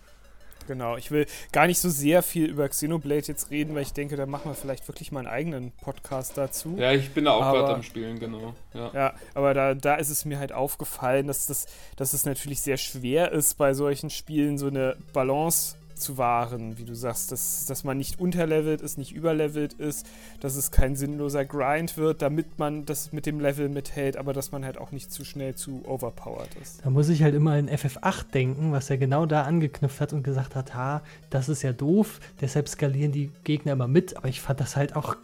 Genau, 0.67 0.97
ich 0.97 1.11
will 1.11 1.25
gar 1.51 1.67
nicht 1.67 1.79
so 1.79 1.89
sehr 1.89 2.23
viel 2.23 2.45
über 2.45 2.67
Xenoblade 2.67 3.27
jetzt 3.27 3.51
reden, 3.51 3.75
weil 3.75 3.83
ich 3.83 3.93
denke, 3.93 4.15
da 4.15 4.25
machen 4.25 4.51
wir 4.51 4.55
vielleicht 4.55 4.87
wirklich 4.87 5.11
mal 5.11 5.19
einen 5.19 5.27
eigenen 5.27 5.71
Podcast 5.71 6.37
dazu. 6.37 6.75
Ja, 6.77 6.91
ich 6.91 7.11
bin 7.11 7.25
da 7.25 7.31
auch 7.31 7.53
gerade 7.53 7.75
am 7.75 7.83
Spielen, 7.83 8.19
genau. 8.19 8.53
Ja, 8.73 8.91
ja 8.93 9.13
aber 9.33 9.53
da, 9.53 9.73
da 9.73 9.95
ist 9.95 10.09
es 10.09 10.25
mir 10.25 10.39
halt 10.39 10.51
aufgefallen, 10.51 11.27
dass, 11.27 11.47
das, 11.47 11.67
dass 11.95 12.13
es 12.13 12.25
natürlich 12.25 12.61
sehr 12.61 12.77
schwer 12.77 13.31
ist, 13.31 13.57
bei 13.57 13.73
solchen 13.73 14.09
Spielen 14.09 14.57
so 14.57 14.67
eine 14.67 14.97
Balance 15.13 15.75
zu 15.95 16.17
wahren, 16.17 16.77
wie 16.77 16.85
du 16.85 16.95
sagst, 16.95 17.31
dass, 17.31 17.65
dass 17.65 17.83
man 17.83 17.97
nicht 17.97 18.19
unterlevelt 18.19 18.81
ist, 18.81 18.97
nicht 18.97 19.13
überlevelt 19.13 19.73
ist, 19.73 20.05
dass 20.39 20.55
es 20.55 20.71
kein 20.71 20.95
sinnloser 20.95 21.45
Grind 21.45 21.97
wird, 21.97 22.21
damit 22.21 22.59
man 22.59 22.85
das 22.85 23.11
mit 23.11 23.25
dem 23.25 23.39
Level 23.39 23.69
mithält, 23.69 24.17
aber 24.17 24.33
dass 24.33 24.51
man 24.51 24.65
halt 24.65 24.77
auch 24.77 24.91
nicht 24.91 25.11
zu 25.11 25.23
schnell 25.25 25.55
zu 25.55 25.81
overpowered 25.85 26.49
ist. 26.61 26.81
Da 26.83 26.89
muss 26.89 27.09
ich 27.09 27.23
halt 27.23 27.35
immer 27.35 27.57
in 27.57 27.69
FF8 27.69 28.31
denken, 28.33 28.71
was 28.71 28.89
er 28.89 28.97
genau 28.97 29.25
da 29.25 29.43
angeknüpft 29.43 30.01
hat 30.01 30.13
und 30.13 30.23
gesagt 30.23 30.55
hat, 30.55 30.75
ha, 30.75 31.01
das 31.29 31.49
ist 31.49 31.61
ja 31.61 31.73
doof, 31.73 32.19
deshalb 32.41 32.67
skalieren 32.67 33.11
die 33.11 33.31
Gegner 33.43 33.73
immer 33.73 33.87
mit, 33.87 34.17
aber 34.17 34.27
ich 34.27 34.41
fand 34.41 34.59
das 34.59 34.75
halt 34.75 34.95
auch 34.95 35.15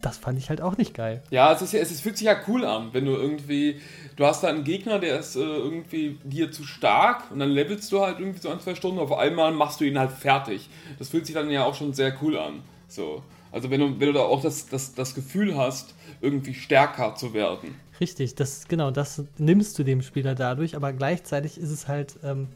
das 0.00 0.16
fand 0.16 0.38
ich 0.38 0.48
halt 0.48 0.60
auch 0.60 0.76
nicht 0.76 0.94
geil. 0.94 1.22
Ja, 1.30 1.52
es, 1.52 1.62
ist 1.62 1.72
ja, 1.72 1.80
es 1.80 2.00
fühlt 2.00 2.16
sich 2.16 2.26
ja 2.26 2.36
cool 2.46 2.64
an, 2.64 2.90
wenn 2.92 3.04
du 3.04 3.12
irgendwie, 3.12 3.80
du 4.18 4.26
hast 4.26 4.42
da 4.42 4.48
einen 4.48 4.64
Gegner, 4.64 4.98
der 4.98 5.20
ist 5.20 5.36
äh, 5.36 5.40
irgendwie 5.40 6.18
dir 6.24 6.50
zu 6.50 6.64
stark 6.64 7.30
und 7.30 7.38
dann 7.38 7.50
levelst 7.50 7.90
du 7.92 8.00
halt 8.00 8.18
irgendwie 8.18 8.40
so 8.40 8.50
ein, 8.50 8.60
zwei 8.60 8.74
Stunden, 8.74 8.98
auf 8.98 9.12
einmal 9.12 9.52
machst 9.52 9.80
du 9.80 9.84
ihn 9.84 9.98
halt 9.98 10.10
fertig. 10.10 10.68
Das 10.98 11.08
fühlt 11.08 11.24
sich 11.24 11.34
dann 11.34 11.48
ja 11.50 11.64
auch 11.64 11.74
schon 11.74 11.94
sehr 11.94 12.12
cool 12.20 12.36
an. 12.36 12.62
So. 12.88 13.22
Also 13.52 13.70
wenn 13.70 13.80
du, 13.80 14.00
wenn 14.00 14.08
du 14.08 14.12
da 14.12 14.20
auch 14.20 14.42
das, 14.42 14.66
das, 14.66 14.94
das 14.94 15.14
Gefühl 15.14 15.56
hast, 15.56 15.94
irgendwie 16.20 16.52
stärker 16.52 17.14
zu 17.14 17.32
werden. 17.32 17.76
Richtig, 18.00 18.34
das, 18.34 18.66
genau, 18.66 18.90
das 18.90 19.24
nimmst 19.38 19.78
du 19.78 19.84
dem 19.84 20.02
Spieler 20.02 20.34
dadurch, 20.34 20.76
aber 20.76 20.92
gleichzeitig 20.92 21.58
ist 21.58 21.70
es 21.70 21.88
halt, 21.88 22.18
ähm, 22.24 22.48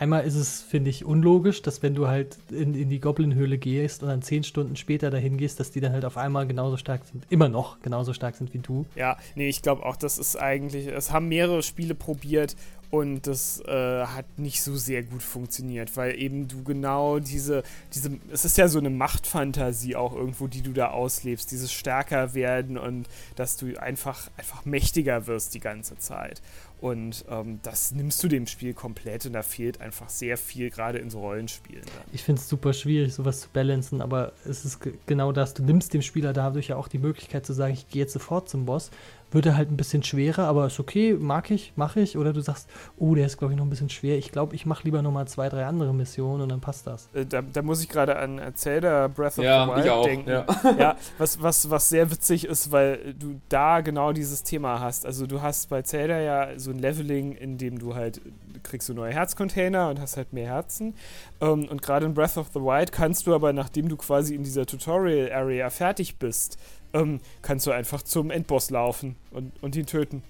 Einmal 0.00 0.24
ist 0.24 0.34
es, 0.34 0.62
finde 0.62 0.88
ich, 0.88 1.04
unlogisch, 1.04 1.60
dass 1.60 1.82
wenn 1.82 1.94
du 1.94 2.08
halt 2.08 2.38
in, 2.50 2.74
in 2.74 2.88
die 2.88 3.00
Goblin-Höhle 3.00 3.58
gehst 3.58 4.02
und 4.02 4.08
dann 4.08 4.22
zehn 4.22 4.44
Stunden 4.44 4.74
später 4.76 5.10
dahin 5.10 5.36
gehst, 5.36 5.60
dass 5.60 5.72
die 5.72 5.80
dann 5.80 5.92
halt 5.92 6.06
auf 6.06 6.16
einmal 6.16 6.46
genauso 6.46 6.78
stark 6.78 7.02
sind, 7.04 7.26
immer 7.28 7.50
noch 7.50 7.82
genauso 7.82 8.14
stark 8.14 8.34
sind 8.34 8.54
wie 8.54 8.60
du. 8.60 8.86
Ja, 8.96 9.18
nee, 9.34 9.50
ich 9.50 9.60
glaube 9.60 9.84
auch, 9.84 9.96
das 9.96 10.16
ist 10.16 10.36
eigentlich, 10.36 10.86
es 10.86 11.12
haben 11.12 11.28
mehrere 11.28 11.62
Spiele 11.62 11.94
probiert 11.94 12.56
und 12.90 13.26
das 13.26 13.60
äh, 13.66 14.04
hat 14.04 14.24
nicht 14.38 14.62
so 14.62 14.74
sehr 14.76 15.02
gut 15.02 15.22
funktioniert, 15.22 15.96
weil 15.96 16.18
eben 16.18 16.48
du 16.48 16.64
genau 16.64 17.20
diese, 17.20 17.62
diese, 17.94 18.18
es 18.32 18.44
ist 18.44 18.58
ja 18.58 18.68
so 18.68 18.78
eine 18.78 18.90
Machtfantasie 18.90 19.94
auch 19.96 20.14
irgendwo, 20.14 20.48
die 20.48 20.62
du 20.62 20.72
da 20.72 20.88
auslebst, 20.88 21.50
dieses 21.52 21.72
stärker 21.72 22.34
werden 22.34 22.76
und 22.76 23.06
dass 23.36 23.56
du 23.56 23.76
einfach, 23.80 24.28
einfach 24.36 24.64
mächtiger 24.64 25.26
wirst 25.26 25.54
die 25.54 25.60
ganze 25.60 25.98
Zeit. 25.98 26.42
Und 26.80 27.26
ähm, 27.28 27.60
das 27.62 27.92
nimmst 27.92 28.22
du 28.22 28.28
dem 28.28 28.46
Spiel 28.46 28.72
komplett 28.72 29.26
und 29.26 29.34
da 29.34 29.42
fehlt 29.42 29.82
einfach 29.82 30.08
sehr 30.08 30.38
viel, 30.38 30.70
gerade 30.70 30.98
in 30.98 31.10
so 31.10 31.20
Rollenspielen. 31.20 31.84
Dann. 31.84 32.04
Ich 32.12 32.22
finde 32.22 32.40
es 32.40 32.48
super 32.48 32.72
schwierig, 32.72 33.12
sowas 33.12 33.42
zu 33.42 33.48
balancen, 33.52 34.00
aber 34.00 34.32
es 34.46 34.64
ist 34.64 34.78
genau 35.04 35.32
das. 35.32 35.52
Du 35.52 35.62
nimmst 35.62 35.92
dem 35.92 36.00
Spieler 36.00 36.32
dadurch 36.32 36.68
ja 36.68 36.76
auch 36.76 36.88
die 36.88 36.98
Möglichkeit 36.98 37.44
zu 37.44 37.52
sagen, 37.52 37.74
ich 37.74 37.88
gehe 37.88 38.00
jetzt 38.00 38.14
sofort 38.14 38.48
zum 38.48 38.64
Boss 38.64 38.90
wird 39.30 39.46
er 39.46 39.56
halt 39.56 39.70
ein 39.70 39.76
bisschen 39.76 40.02
schwerer, 40.02 40.44
aber 40.44 40.66
ist 40.66 40.80
okay, 40.80 41.14
mag 41.18 41.50
ich, 41.50 41.72
mache 41.76 42.00
ich. 42.00 42.16
Oder 42.16 42.32
du 42.32 42.40
sagst, 42.40 42.68
oh, 42.98 43.14
der 43.14 43.26
ist, 43.26 43.38
glaube 43.38 43.52
ich, 43.52 43.58
noch 43.58 43.66
ein 43.66 43.70
bisschen 43.70 43.90
schwer. 43.90 44.18
Ich 44.18 44.32
glaube, 44.32 44.54
ich 44.54 44.66
mache 44.66 44.84
lieber 44.84 45.02
nochmal 45.02 45.28
zwei, 45.28 45.48
drei 45.48 45.66
andere 45.66 45.94
Missionen 45.94 46.42
und 46.42 46.48
dann 46.48 46.60
passt 46.60 46.86
das. 46.86 47.08
Äh, 47.14 47.26
da, 47.26 47.42
da, 47.42 47.62
muss 47.62 47.82
ich 47.82 47.88
gerade 47.88 48.16
an 48.16 48.40
Zelda 48.54 49.08
Breath 49.08 49.38
of 49.38 49.44
ja, 49.44 49.64
the 49.64 49.84
Wild 49.84 50.04
denken. 50.04 50.30
Ja, 50.30 50.46
ja 50.78 50.96
was, 51.18 51.40
was, 51.42 51.70
was 51.70 51.88
sehr 51.88 52.10
witzig 52.10 52.46
ist, 52.46 52.72
weil 52.72 53.14
du 53.14 53.40
da 53.48 53.80
genau 53.80 54.12
dieses 54.12 54.42
Thema 54.42 54.80
hast. 54.80 55.06
Also 55.06 55.26
du 55.26 55.42
hast 55.42 55.68
bei 55.68 55.82
Zelda 55.82 56.18
ja 56.20 56.58
so 56.58 56.70
ein 56.70 56.78
Leveling, 56.78 57.32
in 57.32 57.58
dem 57.58 57.78
du 57.78 57.94
halt 57.94 58.20
kriegst 58.62 58.88
du 58.88 58.94
neue 58.94 59.12
Herzcontainer 59.12 59.88
und 59.88 60.00
hast 60.00 60.16
halt 60.16 60.32
mehr 60.32 60.48
Herzen. 60.48 60.94
Um, 61.38 61.62
ähm, 61.62 61.68
und 61.68 61.82
gerade 61.82 62.06
in 62.06 62.14
Breath 62.14 62.36
of 62.36 62.48
the 62.52 62.60
Wild 62.60 62.92
kannst 62.92 63.26
du 63.26 63.34
aber, 63.34 63.52
nachdem 63.52 63.88
du 63.88 63.96
quasi 63.96 64.34
in 64.34 64.42
dieser 64.42 64.66
Tutorial-Area 64.66 65.70
fertig 65.70 66.18
bist, 66.18 66.58
ähm, 66.92 67.20
kannst 67.42 67.66
du 67.66 67.70
einfach 67.70 68.02
zum 68.02 68.30
Endboss 68.30 68.70
laufen 68.70 69.16
und, 69.30 69.52
und 69.62 69.76
ihn 69.76 69.86
töten 69.86 70.22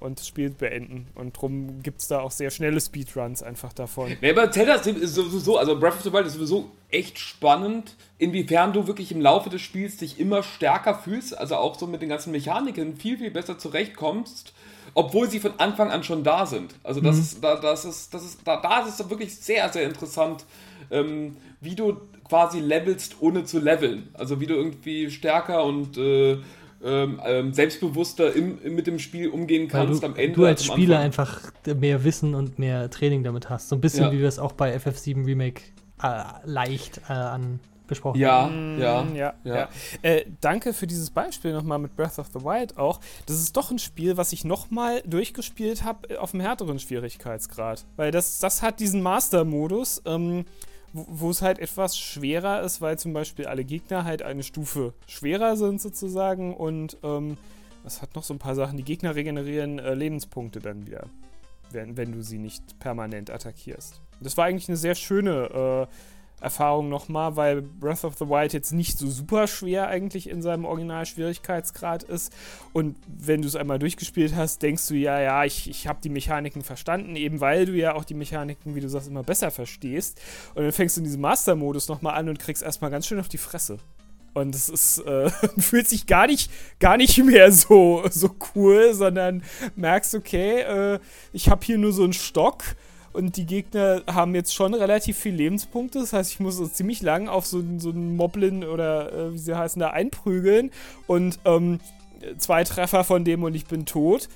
und 0.00 0.20
das 0.20 0.28
Spiel 0.28 0.50
beenden. 0.50 1.08
Und 1.14 1.36
darum 1.36 1.82
gibt 1.82 2.00
es 2.00 2.08
da 2.08 2.20
auch 2.20 2.30
sehr 2.30 2.50
schnelle 2.50 2.80
Speedruns 2.80 3.42
einfach 3.42 3.72
davon. 3.72 4.16
Ja, 4.20 4.30
aber 4.30 4.50
Zelda 4.50 4.74
ist 4.74 5.14
sowieso, 5.14 5.58
also 5.58 5.78
Breath 5.78 5.94
of 5.94 6.02
the 6.02 6.12
Wild 6.12 6.26
ist 6.26 6.34
sowieso 6.34 6.70
echt 6.88 7.18
spannend, 7.18 7.96
inwiefern 8.18 8.72
du 8.72 8.86
wirklich 8.86 9.12
im 9.12 9.20
Laufe 9.20 9.50
des 9.50 9.60
Spiels 9.60 9.96
dich 9.96 10.20
immer 10.20 10.42
stärker 10.42 10.94
fühlst, 10.94 11.36
also 11.36 11.56
auch 11.56 11.78
so 11.78 11.86
mit 11.86 12.00
den 12.00 12.08
ganzen 12.08 12.30
Mechaniken 12.30 12.96
viel, 12.96 13.18
viel 13.18 13.30
besser 13.30 13.58
zurechtkommst, 13.58 14.52
obwohl 14.94 15.28
sie 15.28 15.40
von 15.40 15.58
Anfang 15.58 15.90
an 15.90 16.04
schon 16.04 16.22
da 16.22 16.46
sind. 16.46 16.74
Also 16.84 17.00
das 17.00 17.16
mhm. 17.16 17.22
ist, 17.22 17.44
da, 17.44 17.56
das 17.56 17.84
ist, 17.84 18.14
das 18.14 18.24
ist, 18.24 18.40
da, 18.44 18.60
da 18.60 18.86
ist 18.86 19.00
es 19.00 19.10
wirklich 19.10 19.34
sehr, 19.34 19.68
sehr 19.72 19.84
interessant, 19.84 20.44
ähm, 20.90 21.36
wie 21.60 21.74
du 21.74 22.00
quasi 22.28 22.60
levelst, 22.60 23.16
ohne 23.20 23.44
zu 23.44 23.58
leveln. 23.58 24.08
Also 24.14 24.40
wie 24.40 24.46
du 24.46 24.54
irgendwie 24.54 25.10
stärker 25.10 25.64
und 25.64 25.96
äh, 25.96 26.38
ähm, 26.84 27.20
ähm, 27.24 27.52
selbstbewusster 27.52 28.34
im, 28.34 28.58
mit 28.74 28.86
dem 28.86 29.00
Spiel 29.00 29.28
umgehen 29.28 29.66
kannst 29.66 30.02
du, 30.02 30.06
am 30.06 30.16
Ende. 30.16 30.36
Du 30.36 30.44
als 30.44 30.64
Spieler 30.64 31.00
einfach 31.00 31.52
mehr 31.66 32.04
Wissen 32.04 32.34
und 32.34 32.58
mehr 32.58 32.88
Training 32.90 33.24
damit 33.24 33.50
hast. 33.50 33.68
So 33.68 33.76
ein 33.76 33.80
bisschen 33.80 34.04
ja. 34.04 34.12
wie 34.12 34.20
wir 34.20 34.28
es 34.28 34.38
auch 34.38 34.52
bei 34.52 34.76
FF7 34.76 35.26
Remake 35.26 35.62
äh, 36.02 36.22
leicht 36.44 37.00
äh, 37.08 37.12
an 37.12 37.60
besprochen 37.88 38.20
ja, 38.20 38.42
haben. 38.42 38.78
Ja, 38.78 39.04
ja, 39.14 39.34
ja. 39.42 39.56
ja. 39.56 39.68
Äh, 40.02 40.26
danke 40.40 40.72
für 40.72 40.86
dieses 40.86 41.10
Beispiel 41.10 41.52
nochmal 41.52 41.78
mit 41.78 41.96
Breath 41.96 42.18
of 42.18 42.28
the 42.32 42.44
Wild 42.44 42.78
auch. 42.78 43.00
Das 43.26 43.36
ist 43.36 43.56
doch 43.56 43.70
ein 43.72 43.78
Spiel, 43.78 44.16
was 44.16 44.32
ich 44.32 44.44
nochmal 44.44 45.02
durchgespielt 45.04 45.82
habe 45.82 46.10
äh, 46.10 46.16
auf 46.18 46.34
einem 46.34 46.42
härteren 46.42 46.78
Schwierigkeitsgrad. 46.78 47.84
Weil 47.96 48.12
das, 48.12 48.38
das 48.38 48.62
hat 48.62 48.78
diesen 48.78 49.02
Master-Modus. 49.02 50.02
Ähm, 50.04 50.44
wo 50.92 51.30
es 51.30 51.42
halt 51.42 51.58
etwas 51.58 51.98
schwerer 51.98 52.62
ist, 52.62 52.80
weil 52.80 52.98
zum 52.98 53.12
Beispiel 53.12 53.46
alle 53.46 53.64
Gegner 53.64 54.04
halt 54.04 54.22
eine 54.22 54.42
Stufe 54.42 54.94
schwerer 55.06 55.56
sind 55.56 55.80
sozusagen 55.80 56.54
und 56.54 56.96
ähm, 57.02 57.36
es 57.84 58.02
hat 58.02 58.14
noch 58.14 58.24
so 58.24 58.34
ein 58.34 58.38
paar 58.38 58.54
Sachen. 58.54 58.76
Die 58.76 58.84
Gegner 58.84 59.14
regenerieren 59.14 59.78
äh, 59.78 59.94
Lebenspunkte 59.94 60.60
dann 60.60 60.86
wieder, 60.86 61.06
wenn, 61.70 61.96
wenn 61.96 62.12
du 62.12 62.22
sie 62.22 62.38
nicht 62.38 62.78
permanent 62.78 63.30
attackierst. 63.30 64.00
Das 64.20 64.36
war 64.36 64.46
eigentlich 64.46 64.68
eine 64.68 64.76
sehr 64.76 64.94
schöne 64.94 65.88
äh, 65.88 65.94
Erfahrung 66.40 66.88
nochmal, 66.88 67.36
weil 67.36 67.62
Breath 67.62 68.04
of 68.04 68.16
the 68.18 68.28
Wild 68.28 68.52
jetzt 68.52 68.72
nicht 68.72 68.98
so 68.98 69.08
super 69.08 69.46
schwer 69.46 69.88
eigentlich 69.88 70.28
in 70.28 70.42
seinem 70.42 70.64
Original-Schwierigkeitsgrad 70.64 72.04
ist. 72.04 72.32
Und 72.72 72.96
wenn 73.06 73.42
du 73.42 73.48
es 73.48 73.56
einmal 73.56 73.78
durchgespielt 73.78 74.34
hast, 74.36 74.62
denkst 74.62 74.86
du, 74.88 74.94
ja, 74.94 75.20
ja, 75.20 75.44
ich, 75.44 75.68
ich 75.68 75.86
habe 75.86 76.00
die 76.02 76.08
Mechaniken 76.08 76.62
verstanden, 76.62 77.16
eben 77.16 77.40
weil 77.40 77.66
du 77.66 77.72
ja 77.72 77.94
auch 77.94 78.04
die 78.04 78.14
Mechaniken, 78.14 78.74
wie 78.74 78.80
du 78.80 78.88
sagst, 78.88 79.08
immer 79.08 79.22
besser 79.22 79.50
verstehst. 79.50 80.20
Und 80.54 80.62
dann 80.62 80.72
fängst 80.72 80.96
du 80.96 81.00
in 81.00 81.04
diesem 81.04 81.20
Master-Modus 81.20 81.88
nochmal 81.88 82.14
an 82.14 82.28
und 82.28 82.38
kriegst 82.38 82.62
erstmal 82.62 82.90
ganz 82.90 83.06
schön 83.06 83.20
auf 83.20 83.28
die 83.28 83.38
Fresse. 83.38 83.78
Und 84.34 84.54
es 84.54 84.68
ist, 84.68 84.98
äh, 84.98 85.30
fühlt 85.58 85.88
sich 85.88 86.06
gar 86.06 86.26
nicht, 86.26 86.50
gar 86.78 86.96
nicht 86.96 87.18
mehr 87.24 87.50
so, 87.50 88.04
so 88.10 88.30
cool, 88.54 88.94
sondern 88.94 89.42
merkst, 89.74 90.14
okay, 90.14 90.60
äh, 90.60 90.98
ich 91.32 91.48
habe 91.48 91.64
hier 91.64 91.78
nur 91.78 91.92
so 91.92 92.04
einen 92.04 92.12
Stock 92.12 92.62
und 93.18 93.36
die 93.36 93.46
Gegner 93.46 94.02
haben 94.06 94.36
jetzt 94.36 94.54
schon 94.54 94.74
relativ 94.74 95.18
viel 95.18 95.34
Lebenspunkte. 95.34 95.98
Das 95.98 96.12
heißt, 96.12 96.30
ich 96.30 96.38
muss 96.38 96.56
so 96.56 96.68
ziemlich 96.68 97.02
lang 97.02 97.26
auf 97.26 97.46
so, 97.46 97.64
so 97.78 97.90
einen 97.90 98.14
Moblin 98.14 98.62
oder 98.62 99.12
äh, 99.12 99.32
wie 99.32 99.38
sie 99.38 99.58
heißen 99.58 99.80
da 99.80 99.90
einprügeln. 99.90 100.70
Und 101.08 101.40
ähm, 101.44 101.80
zwei 102.36 102.62
Treffer 102.62 103.02
von 103.02 103.24
dem 103.24 103.42
und 103.42 103.54
ich 103.54 103.66
bin 103.66 103.86
tot. 103.86 104.28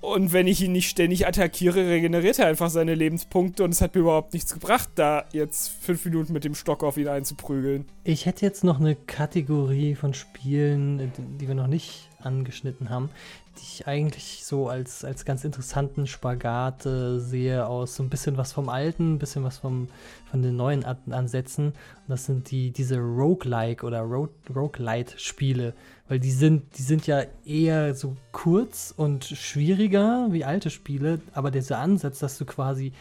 Und 0.00 0.32
wenn 0.32 0.46
ich 0.46 0.62
ihn 0.62 0.70
nicht 0.70 0.88
ständig 0.88 1.26
attackiere, 1.26 1.88
regeneriert 1.88 2.38
er 2.38 2.46
einfach 2.46 2.70
seine 2.70 2.94
Lebenspunkte 2.94 3.64
und 3.64 3.70
es 3.72 3.80
hat 3.80 3.96
mir 3.96 4.02
überhaupt 4.02 4.32
nichts 4.32 4.54
gebracht, 4.54 4.88
da 4.94 5.24
jetzt 5.32 5.72
fünf 5.80 6.04
Minuten 6.04 6.32
mit 6.32 6.44
dem 6.44 6.54
Stock 6.54 6.84
auf 6.84 6.96
ihn 6.98 7.08
einzuprügeln. 7.08 7.84
Ich 8.04 8.26
hätte 8.26 8.46
jetzt 8.46 8.62
noch 8.62 8.78
eine 8.78 8.94
Kategorie 8.94 9.96
von 9.96 10.14
Spielen, 10.14 11.12
die 11.38 11.48
wir 11.48 11.56
noch 11.56 11.66
nicht 11.66 12.08
angeschnitten 12.22 12.90
haben, 12.90 13.10
die 13.56 13.62
ich 13.62 13.86
eigentlich 13.86 14.44
so 14.44 14.68
als, 14.68 15.04
als 15.04 15.24
ganz 15.24 15.44
interessanten 15.44 16.06
Spagat 16.06 16.86
äh, 16.86 17.18
sehe 17.18 17.66
aus 17.66 17.96
so 17.96 18.02
ein 18.02 18.08
bisschen 18.08 18.36
was 18.36 18.52
vom 18.52 18.68
Alten, 18.68 19.14
ein 19.14 19.18
bisschen 19.18 19.44
was 19.44 19.58
vom, 19.58 19.88
von 20.30 20.42
den 20.42 20.56
neuen 20.56 20.84
Ansätzen. 20.84 21.66
Und 21.66 22.08
das 22.08 22.26
sind 22.26 22.50
die, 22.50 22.70
diese 22.70 22.98
Roguelike 22.98 23.84
oder 23.84 24.00
Roguelite-Spiele, 24.02 25.74
weil 26.08 26.20
die 26.20 26.30
sind, 26.30 26.78
die 26.78 26.82
sind 26.82 27.06
ja 27.06 27.24
eher 27.44 27.94
so 27.94 28.16
kurz 28.32 28.94
und 28.96 29.24
schwieriger 29.24 30.28
wie 30.30 30.44
alte 30.44 30.70
Spiele, 30.70 31.20
aber 31.32 31.50
dieser 31.50 31.78
Ansatz, 31.78 32.18
dass 32.18 32.38
du 32.38 32.44
quasi 32.44 32.92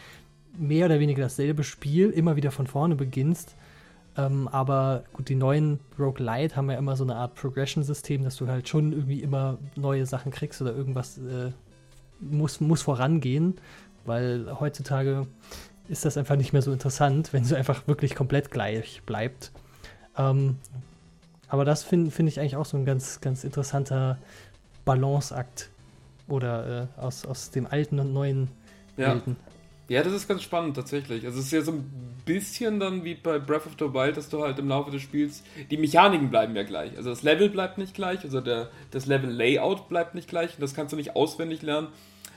mehr 0.58 0.86
oder 0.86 1.00
weniger 1.00 1.24
dasselbe 1.24 1.64
Spiel 1.64 2.10
immer 2.10 2.36
wieder 2.36 2.52
von 2.52 2.68
vorne 2.68 2.96
beginnst, 2.96 3.56
ähm, 4.18 4.47
aber 4.47 5.03
gut, 5.14 5.30
die 5.30 5.36
neuen 5.36 5.80
Roguelite 5.97 6.55
haben 6.55 6.70
ja 6.70 6.78
immer 6.78 6.95
so 6.95 7.03
eine 7.03 7.16
Art 7.16 7.36
Progression-System, 7.36 8.24
dass 8.24 8.36
du 8.38 8.47
halt 8.47 8.68
schon 8.68 8.91
irgendwie 8.91 9.22
immer 9.22 9.57
neue 9.76 10.05
Sachen 10.05 10.32
kriegst 10.32 10.62
oder 10.62 10.74
irgendwas 10.76 11.18
äh, 11.18 11.51
muss, 12.20 12.60
muss 12.60 12.82
vorangehen, 12.82 13.55
weil 14.05 14.47
heutzutage 14.60 15.28
ist 15.88 16.05
das 16.05 16.18
einfach 16.18 16.36
nicht 16.36 16.53
mehr 16.53 16.62
so 16.62 16.72
interessant, 16.72 17.34
wenn 17.34 17.43
es 17.43 17.53
einfach 17.53 17.88
wirklich 17.88 18.16
komplett 18.16 18.51
gleich 18.51 19.01
bleibt. 19.05 19.51
Ähm, 20.18 20.57
aber 21.47 21.66
das 21.66 21.84
finde 21.84 22.12
find 22.12 22.30
ich 22.30 22.39
eigentlich 22.39 22.55
auch 22.55 22.66
so 22.66 22.78
ein 22.78 22.86
ganz, 22.86 23.22
ganz 23.22 23.43
interessanter 23.43 24.18
Balanceakt 24.86 25.70
oder 26.28 26.89
äh, 26.97 27.01
aus, 27.01 27.26
aus 27.26 27.51
dem 27.51 27.66
alten 27.66 27.99
und 27.99 28.14
neuen 28.14 28.49
ja. 28.97 29.14
Welten. 29.14 29.36
Ja, 29.90 30.04
das 30.04 30.14
ist 30.14 30.28
ganz 30.28 30.44
spannend 30.44 30.76
tatsächlich. 30.76 31.26
Also 31.26 31.40
es 31.40 31.46
ist 31.46 31.52
ja 31.52 31.62
so 31.62 31.72
ein 31.72 32.20
bisschen 32.24 32.80
dann 32.80 33.04
wie 33.04 33.16
bei 33.16 33.40
Breath 33.40 33.66
of 33.66 33.74
the 33.80 33.92
Wild, 33.92 34.18
dass 34.18 34.30
du 34.30 34.44
halt 34.44 34.60
im 34.60 34.70
Laufe 34.70 34.92
des 34.92 35.02
Spiels, 35.02 35.44
die 35.72 35.78
Mechaniken 35.78 36.30
bleiben 36.30 36.56
ja 36.56 36.62
gleich. 36.62 36.96
Also 36.96 37.10
das 37.10 37.24
Level 37.24 37.50
bleibt 37.50 37.80
nicht 37.80 37.96
gleich, 37.96 38.24
also 38.24 38.40
der, 38.40 38.70
das 38.92 39.08
Level-Layout 39.08 39.90
bleibt 39.90 40.14
nicht 40.14 40.30
gleich, 40.30 40.56
das 40.60 40.76
kannst 40.76 40.94
du 40.94 40.96
nicht 40.96 41.16
auswendig 41.16 41.64
lernen, 41.64 41.88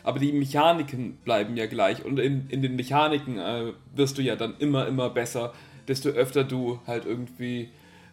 aber 0.03 0.19
die 0.19 0.33
Mechaniken 0.33 1.19
bleiben 1.25 1.55
ja 1.59 1.67
gleich 1.67 2.03
und 2.07 2.19
in, 2.19 2.49
in 2.49 2.63
den 2.63 2.75
Mechaniken 2.75 3.39
äh, 3.39 3.73
wirst 3.95 4.17
du 4.17 4.23
ja 4.23 4.35
dann 4.35 4.55
immer, 4.59 4.87
immer 4.87 5.11
besser, 5.11 5.53
desto 5.89 6.09
öfter 6.09 6.45
du 6.45 6.81
halt 6.87 7.05
irgendwie 7.05 7.69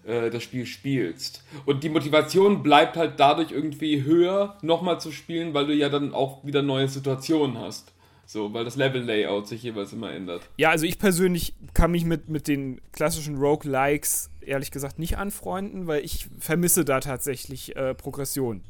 äh, 0.06 0.30
das 0.30 0.44
Spiel 0.44 0.66
spielst. 0.66 1.46
Und 1.66 1.86
die 1.86 1.90
Motivation 1.90 2.62
bleibt 2.62 2.98
halt 2.98 3.22
dadurch 3.22 3.52
irgendwie 3.52 4.04
höher, 4.04 4.58
nochmal 4.62 5.00
zu 5.00 5.14
spielen, 5.14 5.54
weil 5.54 5.66
du 5.66 5.74
ja 5.74 5.88
dann 5.88 6.14
auch 6.14 6.44
wieder 6.44 6.62
neue 6.62 6.90
Situationen 6.90 7.58
hast. 7.58 7.94
So, 8.32 8.54
weil 8.54 8.64
das 8.64 8.76
Level-Layout 8.76 9.48
sich 9.48 9.64
jeweils 9.64 9.92
immer 9.92 10.12
ändert. 10.12 10.48
Ja, 10.56 10.70
also 10.70 10.86
ich 10.86 11.00
persönlich 11.00 11.56
kann 11.74 11.90
mich 11.90 12.06
mit, 12.06 12.30
mit 12.30 12.48
den 12.48 12.80
klassischen 12.92 13.38
Roguelikes 13.38 14.30
ehrlich 14.42 14.70
gesagt 14.70 15.00
nicht 15.00 15.18
anfreunden, 15.18 15.88
weil 15.88 16.06
ich 16.06 16.28
vermisse 16.38 16.86
da 16.86 17.00
tatsächlich 17.00 17.76
äh, 17.76 17.96
Progression. 17.96 18.62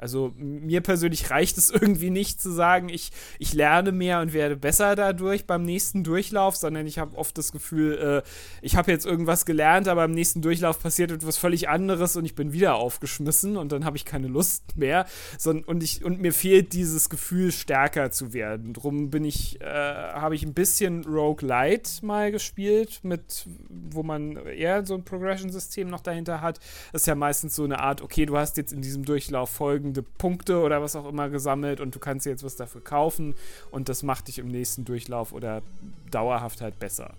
Also 0.00 0.32
mir 0.36 0.80
persönlich 0.80 1.30
reicht 1.30 1.58
es 1.58 1.70
irgendwie 1.70 2.10
nicht 2.10 2.40
zu 2.40 2.50
sagen, 2.50 2.88
ich, 2.88 3.10
ich 3.38 3.52
lerne 3.52 3.92
mehr 3.92 4.20
und 4.20 4.32
werde 4.32 4.56
besser 4.56 4.96
dadurch 4.96 5.46
beim 5.46 5.62
nächsten 5.64 6.04
Durchlauf, 6.04 6.56
sondern 6.56 6.86
ich 6.86 6.98
habe 6.98 7.16
oft 7.16 7.36
das 7.36 7.52
Gefühl, 7.52 8.22
äh, 8.24 8.28
ich 8.62 8.76
habe 8.76 8.90
jetzt 8.90 9.06
irgendwas 9.06 9.44
gelernt, 9.44 9.88
aber 9.88 10.04
im 10.04 10.12
nächsten 10.12 10.42
Durchlauf 10.42 10.82
passiert 10.82 11.10
etwas 11.10 11.36
völlig 11.36 11.68
anderes 11.68 12.16
und 12.16 12.24
ich 12.24 12.34
bin 12.34 12.52
wieder 12.52 12.76
aufgeschmissen 12.76 13.56
und 13.56 13.72
dann 13.72 13.84
habe 13.84 13.96
ich 13.96 14.04
keine 14.04 14.28
Lust 14.28 14.76
mehr. 14.76 15.06
So, 15.38 15.50
und, 15.50 15.82
ich, 15.82 16.04
und 16.04 16.20
mir 16.20 16.32
fehlt 16.32 16.72
dieses 16.72 17.10
Gefühl, 17.10 17.52
stärker 17.52 18.10
zu 18.10 18.32
werden. 18.32 18.72
Drum 18.72 19.10
bin 19.10 19.24
ich, 19.24 19.60
äh, 19.60 19.66
habe 19.66 20.34
ich 20.34 20.42
ein 20.42 20.54
bisschen 20.54 21.04
Rogue 21.04 21.46
Light 21.46 22.00
mal 22.02 22.32
gespielt, 22.32 23.00
mit, 23.02 23.46
wo 23.68 24.02
man 24.02 24.36
eher 24.46 24.86
so 24.86 24.94
ein 24.94 25.04
Progression-System 25.04 25.88
noch 25.88 26.00
dahinter 26.00 26.40
hat. 26.40 26.58
Das 26.92 27.02
ist 27.02 27.06
ja 27.06 27.14
meistens 27.14 27.54
so 27.54 27.64
eine 27.64 27.80
Art, 27.80 28.02
okay, 28.02 28.26
du 28.26 28.36
hast 28.36 28.56
jetzt 28.56 28.72
in 28.72 28.80
diesem 28.80 29.04
Durchlauf 29.04 29.50
folgende 29.50 29.89
folgende 29.90 30.02
Punkte 30.02 30.60
oder 30.60 30.80
was 30.80 30.96
auch 30.96 31.08
immer 31.08 31.28
gesammelt 31.28 31.80
und 31.80 31.94
du 31.94 31.98
kannst 31.98 32.26
jetzt 32.26 32.44
was 32.44 32.56
dafür 32.56 32.82
kaufen 32.82 33.34
und 33.70 33.88
das 33.88 34.02
macht 34.02 34.28
dich 34.28 34.38
im 34.38 34.48
nächsten 34.48 34.84
Durchlauf 34.84 35.32
oder 35.32 35.62
dauerhaft 36.10 36.60
halt 36.60 36.78
besser. 36.78 37.14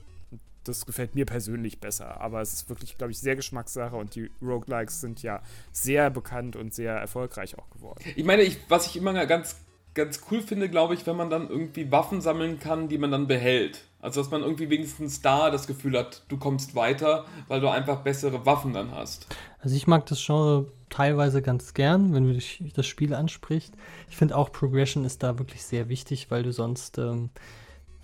Das 0.63 0.86
gefällt 0.86 1.15
mir 1.15 1.26
persönlich 1.26 1.80
besser, 1.80 2.22
aber 2.22 2.39
es 2.41 2.53
ist 2.53 2.69
wirklich, 2.69 2.97
glaube 2.97 3.11
ich, 3.11 3.19
sehr 3.19 3.36
Geschmackssache 3.36 3.95
und 3.95 4.15
die 4.15 4.30
Roguelikes 4.41 5.01
sind 5.01 5.24
ja 5.24 5.41
sehr 5.72 6.09
bekannt 6.11 6.55
und 6.55 6.74
sehr 6.74 6.93
erfolgreich 6.93 7.57
auch 7.57 7.69
geworden. 7.72 7.99
Ich 8.15 8.26
meine, 8.26 8.43
ich, 8.43 8.57
was 8.69 8.86
ich 8.86 8.95
immer 8.95 9.26
ganz, 9.26 9.55
ganz 9.95 10.22
cool 10.30 10.41
finde, 10.41 10.69
glaube 10.69 10.93
ich, 10.93 11.07
wenn 11.07 11.15
man 11.15 11.32
dann 11.32 11.49
irgendwie 11.49 11.91
Waffen 11.91 12.22
sammeln 12.22 12.59
kann, 12.59 12.89
die 12.89 12.99
man 12.99 13.11
dann 13.11 13.28
behält. 13.28 13.86
Also, 13.99 14.22
dass 14.22 14.32
man 14.32 14.41
irgendwie 14.43 14.69
wenigstens 14.69 15.22
da 15.22 15.49
das 15.49 15.67
Gefühl 15.67 15.97
hat, 15.97 16.24
du 16.28 16.38
kommst 16.38 16.76
weiter, 16.76 17.26
weil 17.47 17.59
du 17.59 17.69
einfach 17.69 18.01
bessere 18.01 18.45
Waffen 18.45 18.74
dann 18.74 18.91
hast. 18.91 19.28
Also, 19.59 19.76
ich 19.76 19.88
mag 19.88 20.05
das 20.05 20.24
Genre 20.24 20.72
teilweise 20.92 21.42
ganz 21.42 21.74
gern, 21.74 22.14
wenn 22.14 22.32
du 22.32 22.39
das 22.76 22.86
Spiel 22.86 23.16
ansprichst. 23.16 23.74
Ich 24.10 24.18
finde 24.18 24.36
auch 24.38 24.52
Progression 24.52 25.06
ist 25.06 25.24
da 25.24 25.39
wirklich 25.39 25.64
sehr 25.64 25.89
wichtig, 25.89 26.30
weil 26.30 26.44
du 26.44 26.52
sonst, 26.52 27.00
ähm, 27.00 27.30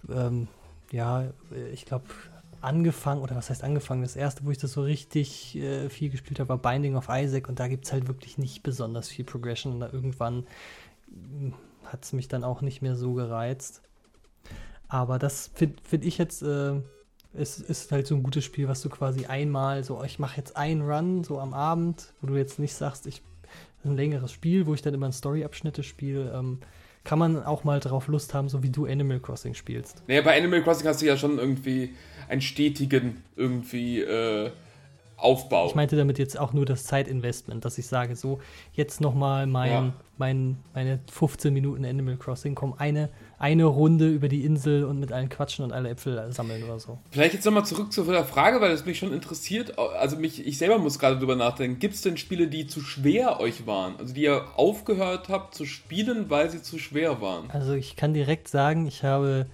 ähm, 0.10 0.48
ja, 0.92 1.26
ich 1.72 1.86
glaube, 1.86 2.06
angefangen, 2.62 3.22
oder 3.22 3.36
was 3.36 3.50
heißt 3.50 3.64
angefangen? 3.64 4.02
Das 4.02 4.16
erste, 4.16 4.46
wo 4.46 4.52
ich 4.52 4.58
das 4.58 4.74
so 4.74 4.82
richtig 4.82 5.56
äh, 5.58 5.90
viel 5.90 6.10
gespielt 6.10 6.40
habe, 6.40 6.50
war 6.50 6.58
Binding 6.58 6.96
of 6.96 7.10
Isaac 7.10 7.50
und 7.50 7.60
da 7.60 7.68
gibt 7.68 7.86
es 7.86 7.94
halt 7.94 8.08
wirklich 8.08 8.38
nicht 8.38 8.64
besonders 8.64 9.10
viel 9.10 9.26
Progression 9.26 9.74
und 9.74 9.80
da 9.82 9.90
irgendwann 9.92 10.48
hm, 11.10 11.54
hat 11.86 12.04
es 12.04 12.14
mich 12.14 12.28
dann 12.28 12.44
auch 12.44 12.62
nicht 12.62 12.82
mehr 12.82 12.96
so 12.96 13.14
gereizt. 13.14 13.82
Aber 14.88 15.20
das 15.20 15.52
finde 15.54 15.76
find 15.84 16.06
ich 16.06 16.18
jetzt 16.18 16.42
äh, 16.42 16.82
es 17.34 17.60
ist 17.60 17.92
halt 17.92 18.08
so 18.08 18.16
ein 18.16 18.24
gutes 18.24 18.44
Spiel, 18.44 18.68
was 18.68 18.82
du 18.82 18.90
quasi 18.90 19.26
einmal 19.26 19.84
so, 19.84 20.04
ich 20.04 20.20
mache 20.20 20.38
jetzt 20.38 20.58
einen 20.58 20.82
Run 20.82 21.24
so 21.24 21.40
am 21.40 21.54
Abend, 21.54 22.14
wo 22.22 22.28
du 22.28 22.36
jetzt 22.36 22.60
nicht 22.60 22.74
sagst, 22.74 23.08
ich 23.08 23.22
ein 23.86 23.96
längeres 23.96 24.32
Spiel, 24.32 24.66
wo 24.66 24.74
ich 24.74 24.82
dann 24.82 24.94
immer 24.94 25.12
Story-Abschnitte 25.12 25.84
spiele. 25.84 26.32
Ähm, 26.36 26.60
kann 27.04 27.20
man 27.20 27.42
auch 27.44 27.64
mal 27.64 27.80
drauf 27.80 28.08
Lust 28.08 28.34
haben, 28.34 28.50
so 28.50 28.64
wie 28.64 28.70
du 28.70 28.86
Animal 28.86 29.20
Crossing 29.20 29.54
spielst. 29.54 30.04
Naja, 30.08 30.22
bei 30.22 30.38
Animal 30.38 30.62
Crossing 30.62 30.88
hast 30.88 31.02
du 31.02 31.06
ja 31.06 31.16
schon 31.16 31.38
irgendwie 31.40 31.94
einen 32.28 32.42
stetigen 32.42 33.24
irgendwie 33.38 34.02
äh, 34.02 34.52
Aufbau. 35.16 35.68
Ich 35.68 35.76
meinte 35.76 35.96
damit 35.96 36.20
jetzt 36.20 36.38
auch 36.38 36.52
nur 36.52 36.66
das 36.66 36.84
Zeitinvestment, 36.84 37.64
dass 37.64 37.78
ich 37.78 37.88
sage, 37.88 38.16
so 38.16 38.40
jetzt 38.74 39.00
nochmal 39.00 39.48
mein, 39.48 39.72
ja. 39.72 39.94
mein, 40.18 40.58
meine 40.74 41.00
15 41.10 41.54
Minuten 41.54 41.86
Animal 41.86 42.18
Crossing, 42.18 42.56
komm, 42.56 42.74
eine, 42.78 43.10
eine 43.40 43.66
Runde 43.66 44.10
über 44.10 44.30
die 44.30 44.44
Insel 44.44 44.84
und 44.84 45.00
mit 45.00 45.12
allen 45.12 45.30
quatschen 45.30 45.64
und 45.64 45.72
alle 45.72 45.90
Äpfel 45.90 46.32
sammeln 46.32 46.64
oder 46.64 46.80
so. 46.80 46.98
Vielleicht 47.12 47.36
jetzt 47.36 47.46
nochmal 47.46 47.66
zurück 47.66 47.94
zu 47.94 48.04
der 48.04 48.26
Frage, 48.26 48.62
weil 48.62 48.72
es 48.72 48.86
mich 48.86 48.98
schon 48.98 49.14
interessiert. 49.14 49.78
Also 49.78 50.18
mich, 50.18 50.46
ich 50.46 50.58
selber 50.58 50.80
muss 50.80 50.98
gerade 50.98 51.20
drüber 51.20 51.36
nachdenken. 51.36 51.80
Gibt 51.80 51.94
es 51.94 52.02
denn 52.02 52.18
Spiele, 52.18 52.48
die 52.48 52.66
zu 52.66 52.82
schwer 52.82 53.40
euch 53.40 53.68
waren? 53.68 53.96
Also 53.98 54.14
die 54.14 54.24
ihr 54.24 54.46
aufgehört 54.56 55.30
habt 55.30 55.54
zu 55.54 55.66
spielen, 55.66 56.30
weil 56.30 56.50
sie 56.50 56.64
zu 56.64 56.80
schwer 56.80 57.22
waren? 57.22 57.50
Also 57.52 57.74
ich 57.74 57.96
kann 57.96 58.14
direkt 58.14 58.48
sagen, 58.48 58.88
ich 58.88 59.04
habe 59.04 59.46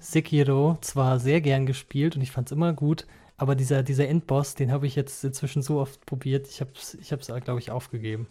Sekiro 0.00 0.76
zwar 0.82 1.18
sehr 1.18 1.40
gern 1.40 1.64
gespielt 1.64 2.16
und 2.16 2.22
ich 2.22 2.30
fand 2.30 2.48
es 2.48 2.52
immer 2.52 2.74
gut, 2.74 3.06
aber 3.38 3.54
dieser, 3.54 3.82
dieser 3.82 4.06
Endboss, 4.06 4.54
den 4.54 4.70
habe 4.70 4.86
ich 4.86 4.96
jetzt 4.96 5.24
inzwischen 5.24 5.62
so 5.62 5.80
oft 5.80 6.04
probiert, 6.04 6.46
ich 6.46 6.60
habe 6.60 6.72
es, 6.74 6.94
ich 6.94 7.08
glaube 7.08 7.58
ich, 7.58 7.70
aufgegeben. 7.70 8.26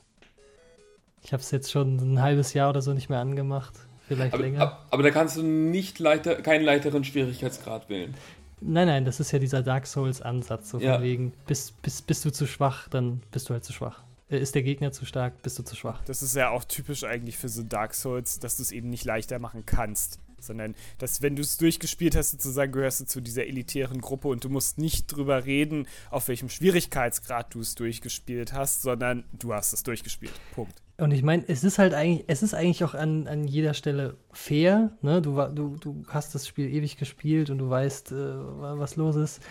Ich 1.24 1.34
habe 1.34 1.42
es 1.42 1.50
jetzt 1.50 1.72
schon 1.72 1.98
ein 1.98 2.22
halbes 2.22 2.54
Jahr 2.54 2.70
oder 2.70 2.82
so 2.82 2.94
nicht 2.94 3.10
mehr 3.10 3.20
angemacht. 3.20 3.74
Vielleicht 4.10 4.34
aber, 4.34 4.44
länger. 4.44 4.62
Aber, 4.62 4.86
aber, 4.90 5.04
da 5.04 5.12
kannst 5.12 5.38
du 5.38 5.44
nicht 5.44 6.00
leichter, 6.00 6.42
keinen 6.42 6.66
leichteren 6.66 7.04
Schwierigkeitsgrad 7.04 7.90
wählen. 7.90 8.14
Nein, 8.60 8.88
nein, 8.88 9.06
das 9.06 9.22
ist 9.22 9.32
ja 9.32 9.40
dieser 9.40 9.64
Dark 9.64 9.88
Souls-Ansatz. 9.88 10.72
So 10.72 10.80
ja. 10.80 10.96
von 10.96 11.04
wegen, 11.04 11.34
bist, 11.48 11.82
bist, 11.82 12.08
bist 12.08 12.26
du 12.26 12.32
zu 12.32 12.46
schwach, 12.46 12.90
dann 12.90 13.22
bist 13.32 13.48
du 13.48 13.54
halt 13.54 13.64
zu 13.64 13.72
schwach. 13.72 14.02
Äh, 14.30 14.40
ist 14.40 14.56
der 14.56 14.64
Gegner 14.64 14.92
zu 14.92 15.06
stark, 15.06 15.42
bist 15.42 15.58
du 15.58 15.64
zu 15.64 15.76
schwach. 15.76 16.02
Das 16.06 16.22
ist 16.22 16.36
ja 16.36 16.50
auch 16.50 16.66
typisch 16.66 17.06
eigentlich 17.06 17.38
für 17.38 17.48
so 17.48 17.64
Dark 17.64 17.94
Souls, 17.94 18.40
dass 18.40 18.58
du 18.58 18.64
es 18.64 18.72
eben 18.72 18.90
nicht 18.90 19.06
leichter 19.06 19.40
machen 19.40 19.64
kannst 19.66 20.20
sondern 20.44 20.76
dass, 20.98 21.22
wenn 21.22 21.36
du 21.36 21.42
es 21.42 21.58
durchgespielt 21.58 22.16
hast, 22.16 22.32
sozusagen 22.32 22.72
gehörst 22.72 23.02
du 23.02 23.06
zu 23.06 23.22
dieser 23.22 23.46
elitären 23.46 24.02
Gruppe 24.02 24.28
und 24.28 24.44
du 24.44 24.50
musst 24.50 24.78
nicht 24.78 25.08
drüber 25.08 25.46
reden, 25.46 25.88
auf 26.10 26.28
welchem 26.28 26.50
Schwierigkeitsgrad 26.50 27.54
du 27.54 27.62
es 27.62 27.76
durchgespielt 27.76 28.54
hast, 28.54 28.82
sondern 28.82 29.24
du 29.34 29.54
hast 29.54 29.74
es 29.74 29.84
durchgespielt. 29.84 30.34
Punkt. 30.54 30.82
Und 31.00 31.12
ich 31.12 31.24
meine, 31.24 31.44
es 31.48 31.64
ist 31.64 31.80
halt 31.80 31.94
eigentlich, 31.94 32.26
es 32.28 32.44
ist 32.44 32.54
eigentlich 32.54 32.84
auch 32.84 32.94
an, 32.94 33.28
an 33.28 33.46
jeder 33.46 33.74
Stelle 33.74 34.18
fair, 34.32 34.92
ne? 35.02 35.22
Du, 35.22 35.42
du, 35.48 35.78
du 35.78 36.04
hast 36.10 36.36
das 36.36 36.46
Spiel 36.46 36.68
ewig 36.74 36.98
gespielt 36.98 37.50
und 37.50 37.58
du 37.58 37.70
weißt, 37.70 38.12
äh, 38.12 38.16
was 38.16 38.98
los 38.98 39.16
ist. 39.16 39.42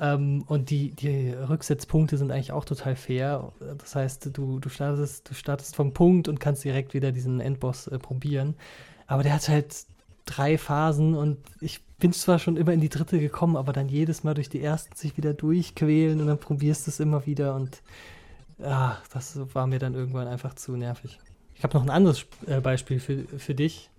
Ähm, 0.00 0.42
und 0.46 0.70
die, 0.70 0.92
die 0.92 1.30
Rücksetzpunkte 1.30 2.16
sind 2.16 2.30
eigentlich 2.30 2.52
auch 2.52 2.64
total 2.64 2.96
fair. 2.96 3.52
Das 3.78 3.94
heißt, 3.94 4.30
du, 4.34 4.58
du, 4.58 4.68
startest, 4.70 5.28
du 5.28 5.34
startest 5.34 5.76
vom 5.76 5.92
Punkt 5.92 6.26
und 6.28 6.40
kannst 6.40 6.64
direkt 6.64 6.94
wieder 6.94 7.12
diesen 7.12 7.40
Endboss 7.40 7.86
äh, 7.86 7.98
probieren. 7.98 8.54
Aber 9.06 9.22
der 9.22 9.34
hat 9.34 9.48
halt 9.48 9.84
drei 10.30 10.58
Phasen 10.58 11.14
und 11.14 11.38
ich 11.60 11.80
bin 11.98 12.12
zwar 12.12 12.38
schon 12.38 12.56
immer 12.56 12.72
in 12.72 12.80
die 12.80 12.88
dritte 12.88 13.18
gekommen, 13.18 13.56
aber 13.56 13.72
dann 13.72 13.88
jedes 13.88 14.24
Mal 14.24 14.34
durch 14.34 14.48
die 14.48 14.62
ersten 14.62 14.96
sich 14.96 15.16
wieder 15.16 15.34
durchquälen 15.34 16.20
und 16.20 16.26
dann 16.26 16.38
probierst 16.38 16.86
du 16.86 16.90
es 16.90 17.00
immer 17.00 17.26
wieder 17.26 17.54
und 17.54 17.82
ah, 18.62 18.96
das 19.12 19.38
war 19.54 19.66
mir 19.66 19.78
dann 19.78 19.94
irgendwann 19.94 20.28
einfach 20.28 20.54
zu 20.54 20.76
nervig. 20.76 21.18
Ich 21.54 21.64
habe 21.64 21.76
noch 21.76 21.82
ein 21.84 21.90
anderes 21.90 22.24
äh, 22.46 22.60
Beispiel 22.60 23.00
für, 23.00 23.24
für 23.38 23.54
dich. 23.54 23.90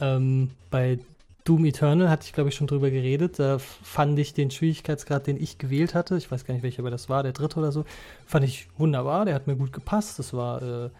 Ähm, 0.00 0.50
bei 0.70 0.98
Doom 1.44 1.64
Eternal 1.64 2.10
hatte 2.10 2.26
ich, 2.26 2.32
glaube 2.32 2.50
ich, 2.50 2.54
schon 2.54 2.66
drüber 2.66 2.90
geredet. 2.90 3.38
Da 3.38 3.58
fand 3.58 4.18
ich 4.18 4.34
den 4.34 4.50
Schwierigkeitsgrad, 4.50 5.26
den 5.26 5.40
ich 5.40 5.58
gewählt 5.58 5.94
hatte, 5.94 6.16
ich 6.16 6.30
weiß 6.30 6.44
gar 6.44 6.54
nicht, 6.54 6.62
welcher 6.62 6.80
aber 6.80 6.90
das 6.90 7.08
war, 7.08 7.22
der 7.22 7.32
dritte 7.32 7.58
oder 7.58 7.72
so, 7.72 7.84
fand 8.26 8.44
ich 8.44 8.68
wunderbar. 8.76 9.24
Der 9.24 9.34
hat 9.34 9.46
mir 9.46 9.56
gut 9.56 9.72
gepasst. 9.72 10.18
Das 10.18 10.34
war 10.34 10.62
äh, 10.62 10.90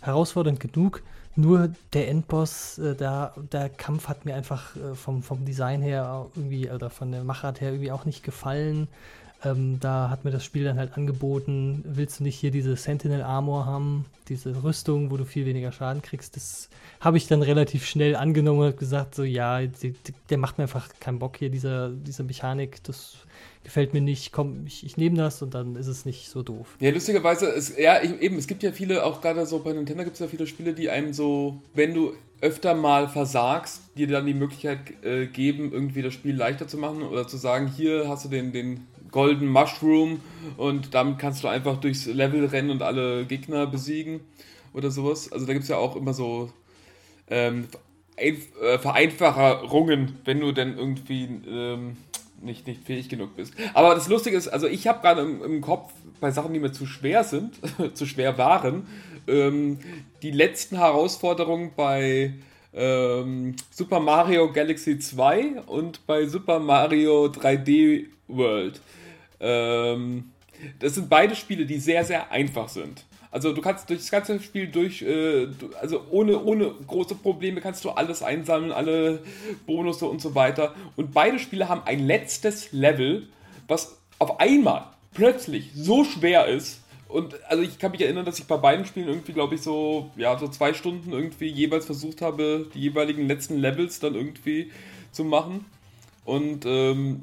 herausfordernd 0.00 0.58
genug. 0.60 1.02
Nur 1.36 1.70
der 1.92 2.08
Endboss, 2.08 2.78
äh, 2.78 2.94
da, 2.94 3.34
der 3.52 3.68
Kampf 3.68 4.08
hat 4.08 4.24
mir 4.24 4.34
einfach 4.34 4.76
äh, 4.76 4.94
vom, 4.94 5.22
vom 5.22 5.44
Design 5.44 5.82
her 5.82 6.26
irgendwie 6.36 6.70
oder 6.70 6.90
von 6.90 7.10
der 7.10 7.24
Machart 7.24 7.60
her 7.60 7.70
irgendwie 7.70 7.90
auch 7.90 8.04
nicht 8.04 8.22
gefallen. 8.22 8.88
Ähm, 9.44 9.78
da 9.80 10.10
hat 10.10 10.24
mir 10.24 10.30
das 10.30 10.44
Spiel 10.44 10.64
dann 10.64 10.78
halt 10.78 10.96
angeboten, 10.96 11.82
willst 11.86 12.20
du 12.20 12.24
nicht 12.24 12.38
hier 12.38 12.50
diese 12.50 12.76
Sentinel 12.76 13.22
Armor 13.22 13.66
haben, 13.66 14.06
diese 14.28 14.62
Rüstung, 14.62 15.10
wo 15.10 15.16
du 15.16 15.24
viel 15.24 15.44
weniger 15.44 15.72
Schaden 15.72 16.02
kriegst. 16.02 16.36
Das 16.36 16.70
habe 17.00 17.18
ich 17.18 17.26
dann 17.26 17.42
relativ 17.42 17.84
schnell 17.84 18.16
angenommen 18.16 18.68
und 18.68 18.78
gesagt, 18.78 19.14
so 19.14 19.22
ja, 19.22 19.60
die, 19.60 19.92
die, 19.92 20.14
der 20.30 20.38
macht 20.38 20.56
mir 20.56 20.64
einfach 20.64 20.88
keinen 21.00 21.18
Bock 21.18 21.36
hier, 21.36 21.50
dieser, 21.50 21.90
diese 21.90 22.22
Mechanik, 22.22 22.82
das 22.84 23.16
gefällt 23.64 23.94
mir 23.94 24.00
nicht, 24.00 24.30
komm, 24.30 24.66
ich, 24.66 24.84
ich 24.84 24.96
nehme 24.96 25.16
das 25.16 25.42
und 25.42 25.54
dann 25.54 25.74
ist 25.74 25.86
es 25.86 26.04
nicht 26.04 26.28
so 26.28 26.42
doof. 26.42 26.76
Ja, 26.80 26.90
lustigerweise, 26.90 27.46
es, 27.46 27.76
ja, 27.76 28.00
eben, 28.02 28.36
es 28.36 28.46
gibt 28.46 28.62
ja 28.62 28.72
viele, 28.72 29.04
auch 29.04 29.20
gerade 29.20 29.44
so 29.46 29.58
bei 29.58 29.72
Nintendo 29.72 30.04
gibt 30.04 30.14
es 30.14 30.20
ja 30.20 30.28
viele 30.28 30.46
Spiele, 30.46 30.74
die 30.74 30.90
einem 30.90 31.12
so, 31.12 31.60
wenn 31.72 31.94
du 31.94 32.12
öfter 32.40 32.74
mal 32.74 33.08
versagst, 33.08 33.80
dir 33.96 34.06
dann 34.06 34.26
die 34.26 34.34
Möglichkeit 34.34 34.78
äh, 35.02 35.26
geben, 35.26 35.72
irgendwie 35.72 36.02
das 36.02 36.12
Spiel 36.12 36.36
leichter 36.36 36.68
zu 36.68 36.76
machen 36.76 37.02
oder 37.02 37.26
zu 37.26 37.38
sagen, 37.38 37.66
hier 37.66 38.06
hast 38.06 38.26
du 38.26 38.28
den, 38.28 38.52
den 38.52 38.86
Golden 39.10 39.46
Mushroom 39.48 40.20
und 40.58 40.92
damit 40.92 41.18
kannst 41.18 41.42
du 41.42 41.48
einfach 41.48 41.78
durchs 41.78 42.06
Level 42.06 42.44
rennen 42.46 42.70
und 42.70 42.82
alle 42.82 43.24
Gegner 43.24 43.66
besiegen 43.66 44.20
oder 44.74 44.90
sowas. 44.90 45.32
Also 45.32 45.46
da 45.46 45.52
gibt 45.54 45.62
es 45.62 45.70
ja 45.70 45.78
auch 45.78 45.96
immer 45.96 46.12
so 46.12 46.50
ähm, 47.30 47.68
äh, 48.16 48.34
Vereinfachungen, 48.78 50.18
wenn 50.24 50.40
du 50.40 50.52
denn 50.52 50.76
irgendwie 50.76 51.28
ähm, 51.48 51.96
nicht, 52.44 52.66
nicht 52.66 52.84
fähig 52.84 53.08
genug 53.08 53.36
bist. 53.36 53.54
Aber 53.72 53.94
das 53.94 54.08
Lustige 54.08 54.36
ist, 54.36 54.48
also 54.48 54.66
ich 54.66 54.86
habe 54.86 55.00
gerade 55.00 55.22
im, 55.22 55.42
im, 55.42 55.60
Kopf 55.60 55.92
bei 56.20 56.30
Sachen, 56.30 56.52
die 56.52 56.60
mir 56.60 56.72
zu 56.72 56.86
schwer 56.86 57.24
sind, 57.24 57.54
zu 57.94 58.06
schwer 58.06 58.38
waren, 58.38 58.86
ähm, 59.26 59.78
die 60.22 60.30
letzten 60.30 60.76
Herausforderungen 60.76 61.72
bei 61.76 62.34
ähm, 62.74 63.56
Super 63.70 64.00
Mario 64.00 64.52
Galaxy 64.52 64.98
2 64.98 65.62
und 65.66 66.06
bei 66.06 66.26
Super 66.26 66.58
Mario 66.58 67.26
3D 67.26 68.06
World. 68.28 68.80
Ähm, 69.40 70.30
das 70.78 70.94
sind 70.94 71.08
beide 71.08 71.36
Spiele, 71.36 71.66
die 71.66 71.78
sehr, 71.78 72.04
sehr 72.04 72.30
einfach 72.30 72.68
sind. 72.68 73.04
Also 73.34 73.52
du 73.52 73.60
kannst 73.60 73.90
durch 73.90 73.98
das 73.98 74.12
ganze 74.12 74.38
Spiel 74.38 74.68
durch, 74.68 75.02
äh, 75.02 75.48
also 75.80 76.02
ohne, 76.12 76.40
ohne 76.44 76.70
große 76.86 77.16
Probleme 77.16 77.60
kannst 77.60 77.84
du 77.84 77.90
alles 77.90 78.22
einsammeln, 78.22 78.70
alle 78.70 79.24
Bonusse 79.66 80.06
und 80.06 80.22
so 80.22 80.36
weiter. 80.36 80.72
Und 80.94 81.12
beide 81.12 81.40
Spiele 81.40 81.68
haben 81.68 81.82
ein 81.84 82.06
letztes 82.06 82.70
Level, 82.70 83.26
was 83.66 83.98
auf 84.20 84.38
einmal 84.38 84.84
plötzlich 85.14 85.72
so 85.74 86.04
schwer 86.04 86.46
ist. 86.46 86.80
Und 87.08 87.34
also 87.48 87.64
ich 87.64 87.80
kann 87.80 87.90
mich 87.90 88.02
erinnern, 88.02 88.24
dass 88.24 88.38
ich 88.38 88.44
bei 88.44 88.56
beiden 88.56 88.86
Spielen 88.86 89.08
irgendwie, 89.08 89.32
glaube 89.32 89.56
ich, 89.56 89.62
so, 89.62 90.12
ja, 90.14 90.38
so 90.38 90.46
zwei 90.46 90.72
Stunden 90.72 91.10
irgendwie 91.10 91.48
jeweils 91.48 91.86
versucht 91.86 92.22
habe, 92.22 92.70
die 92.72 92.82
jeweiligen 92.82 93.26
letzten 93.26 93.58
Levels 93.58 93.98
dann 93.98 94.14
irgendwie 94.14 94.70
zu 95.10 95.24
machen. 95.24 95.64
Und 96.24 96.66
ähm, 96.66 97.22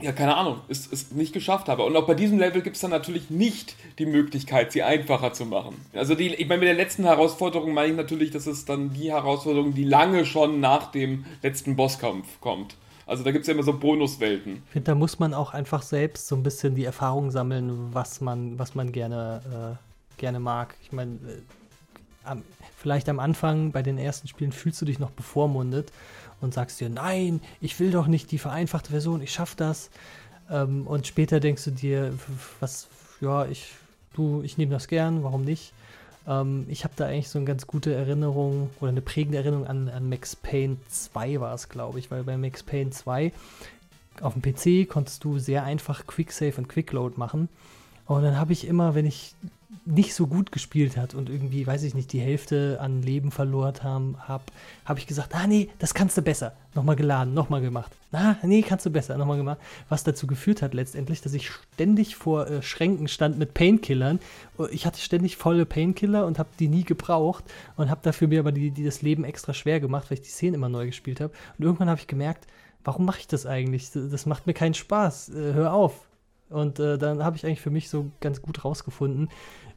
ja, 0.00 0.12
keine 0.12 0.36
Ahnung, 0.36 0.60
es, 0.68 0.90
es 0.90 1.12
nicht 1.12 1.32
geschafft 1.32 1.68
habe. 1.68 1.84
Und 1.84 1.96
auch 1.96 2.06
bei 2.06 2.14
diesem 2.14 2.38
Level 2.38 2.62
gibt 2.62 2.76
es 2.76 2.82
dann 2.82 2.90
natürlich 2.90 3.30
nicht 3.30 3.76
die 3.98 4.06
Möglichkeit, 4.06 4.72
sie 4.72 4.82
einfacher 4.82 5.32
zu 5.32 5.46
machen. 5.46 5.76
Also 5.92 6.14
die, 6.14 6.34
ich 6.34 6.48
meine, 6.48 6.60
mit 6.60 6.68
der 6.68 6.74
letzten 6.74 7.04
Herausforderung 7.04 7.72
meine 7.72 7.90
ich 7.90 7.96
natürlich, 7.96 8.30
dass 8.30 8.46
es 8.46 8.64
dann 8.64 8.92
die 8.92 9.12
Herausforderung, 9.12 9.74
die 9.74 9.84
lange 9.84 10.24
schon 10.24 10.60
nach 10.60 10.90
dem 10.90 11.24
letzten 11.42 11.76
Bosskampf 11.76 12.40
kommt. 12.40 12.76
Also 13.06 13.24
da 13.24 13.30
gibt 13.30 13.42
es 13.42 13.48
ja 13.48 13.54
immer 13.54 13.62
so 13.62 13.78
Bonuswelten. 13.78 14.62
Ich 14.66 14.72
finde, 14.72 14.86
da 14.86 14.94
muss 14.94 15.18
man 15.18 15.34
auch 15.34 15.52
einfach 15.52 15.82
selbst 15.82 16.28
so 16.28 16.36
ein 16.36 16.42
bisschen 16.42 16.74
die 16.74 16.84
Erfahrung 16.84 17.30
sammeln, 17.30 17.88
was 17.92 18.20
man, 18.20 18.58
was 18.58 18.74
man 18.74 18.92
gerne, 18.92 19.78
äh, 20.16 20.20
gerne 20.20 20.40
mag. 20.40 20.74
Ich 20.82 20.92
meine, 20.92 21.18
äh, 22.26 22.36
vielleicht 22.76 23.08
am 23.08 23.18
Anfang 23.18 23.72
bei 23.72 23.82
den 23.82 23.98
ersten 23.98 24.28
Spielen 24.28 24.52
fühlst 24.52 24.80
du 24.80 24.84
dich 24.84 24.98
noch 24.98 25.10
bevormundet 25.10 25.92
und 26.42 26.52
sagst 26.52 26.80
dir, 26.80 26.90
nein, 26.90 27.40
ich 27.60 27.80
will 27.80 27.90
doch 27.90 28.06
nicht 28.06 28.30
die 28.30 28.38
vereinfachte 28.38 28.90
Version, 28.90 29.22
ich 29.22 29.32
schaff 29.32 29.54
das. 29.54 29.90
Ähm, 30.50 30.86
und 30.86 31.06
später 31.06 31.40
denkst 31.40 31.64
du 31.64 31.70
dir, 31.70 32.12
was, 32.60 32.88
ja, 33.20 33.46
ich, 33.46 33.72
du, 34.14 34.42
ich 34.42 34.58
nehme 34.58 34.72
das 34.72 34.88
gern, 34.88 35.22
warum 35.22 35.44
nicht? 35.44 35.72
Ähm, 36.28 36.66
ich 36.68 36.84
habe 36.84 36.94
da 36.96 37.06
eigentlich 37.06 37.28
so 37.28 37.38
eine 37.38 37.46
ganz 37.46 37.66
gute 37.66 37.94
Erinnerung 37.94 38.70
oder 38.80 38.90
eine 38.90 39.00
prägende 39.00 39.38
Erinnerung 39.38 39.66
an, 39.66 39.88
an 39.88 40.08
Max 40.08 40.36
Payne 40.36 40.76
2 40.90 41.40
war 41.40 41.54
es, 41.54 41.68
glaube 41.68 41.98
ich, 41.98 42.10
weil 42.10 42.24
bei 42.24 42.36
Max 42.36 42.62
Payne 42.62 42.90
2 42.90 43.32
auf 44.20 44.34
dem 44.34 44.42
PC 44.42 44.88
konntest 44.88 45.24
du 45.24 45.38
sehr 45.38 45.64
einfach 45.64 46.06
Quick 46.06 46.32
Save 46.32 46.54
und 46.58 46.68
Quick 46.68 46.92
Load 46.92 47.14
machen. 47.16 47.48
Und 48.06 48.22
dann 48.22 48.38
habe 48.38 48.52
ich 48.52 48.66
immer, 48.66 48.94
wenn 48.94 49.06
ich 49.06 49.34
nicht 49.84 50.14
so 50.14 50.26
gut 50.26 50.52
gespielt 50.52 50.96
hat 50.96 51.14
und 51.14 51.28
irgendwie, 51.28 51.66
weiß 51.66 51.82
ich 51.82 51.94
nicht, 51.94 52.12
die 52.12 52.20
Hälfte 52.20 52.78
an 52.80 53.02
Leben 53.02 53.30
verloren 53.30 53.82
haben, 53.82 54.16
habe 54.28 54.44
hab 54.84 54.98
ich 54.98 55.06
gesagt, 55.06 55.34
ah 55.34 55.46
nee, 55.46 55.70
das 55.78 55.94
kannst 55.94 56.16
du 56.16 56.22
besser. 56.22 56.52
Nochmal 56.74 56.96
geladen, 56.96 57.34
nochmal 57.34 57.60
gemacht. 57.60 57.92
Ah, 58.12 58.36
nee, 58.42 58.62
kannst 58.62 58.86
du 58.86 58.90
besser, 58.90 59.18
nochmal 59.18 59.38
gemacht. 59.38 59.58
Was 59.88 60.04
dazu 60.04 60.26
geführt 60.26 60.62
hat 60.62 60.74
letztendlich, 60.74 61.20
dass 61.20 61.34
ich 61.34 61.50
ständig 61.50 62.16
vor 62.16 62.46
äh, 62.46 62.62
Schränken 62.62 63.08
stand 63.08 63.38
mit 63.38 63.54
Painkillern. 63.54 64.20
Ich 64.70 64.86
hatte 64.86 65.00
ständig 65.00 65.36
volle 65.36 65.66
Painkiller 65.66 66.26
und 66.26 66.38
habe 66.38 66.50
die 66.58 66.68
nie 66.68 66.84
gebraucht 66.84 67.44
und 67.76 67.90
habe 67.90 68.00
dafür 68.02 68.28
mir 68.28 68.40
aber 68.40 68.52
die, 68.52 68.70
die 68.70 68.84
das 68.84 69.02
Leben 69.02 69.24
extra 69.24 69.52
schwer 69.52 69.80
gemacht, 69.80 70.10
weil 70.10 70.18
ich 70.18 70.24
die 70.24 70.30
Szene 70.30 70.56
immer 70.56 70.68
neu 70.68 70.86
gespielt 70.86 71.20
habe. 71.20 71.32
Und 71.58 71.64
irgendwann 71.64 71.88
habe 71.88 72.00
ich 72.00 72.06
gemerkt, 72.06 72.46
warum 72.84 73.04
mache 73.04 73.20
ich 73.20 73.26
das 73.26 73.46
eigentlich? 73.46 73.90
Das 73.92 74.26
macht 74.26 74.46
mir 74.46 74.54
keinen 74.54 74.74
Spaß. 74.74 75.30
Äh, 75.30 75.54
hör 75.54 75.72
auf. 75.72 76.06
Und 76.52 76.78
äh, 76.78 76.98
dann 76.98 77.24
habe 77.24 77.36
ich 77.36 77.46
eigentlich 77.46 77.62
für 77.62 77.70
mich 77.70 77.88
so 77.88 78.10
ganz 78.20 78.42
gut 78.42 78.64
rausgefunden, 78.64 79.30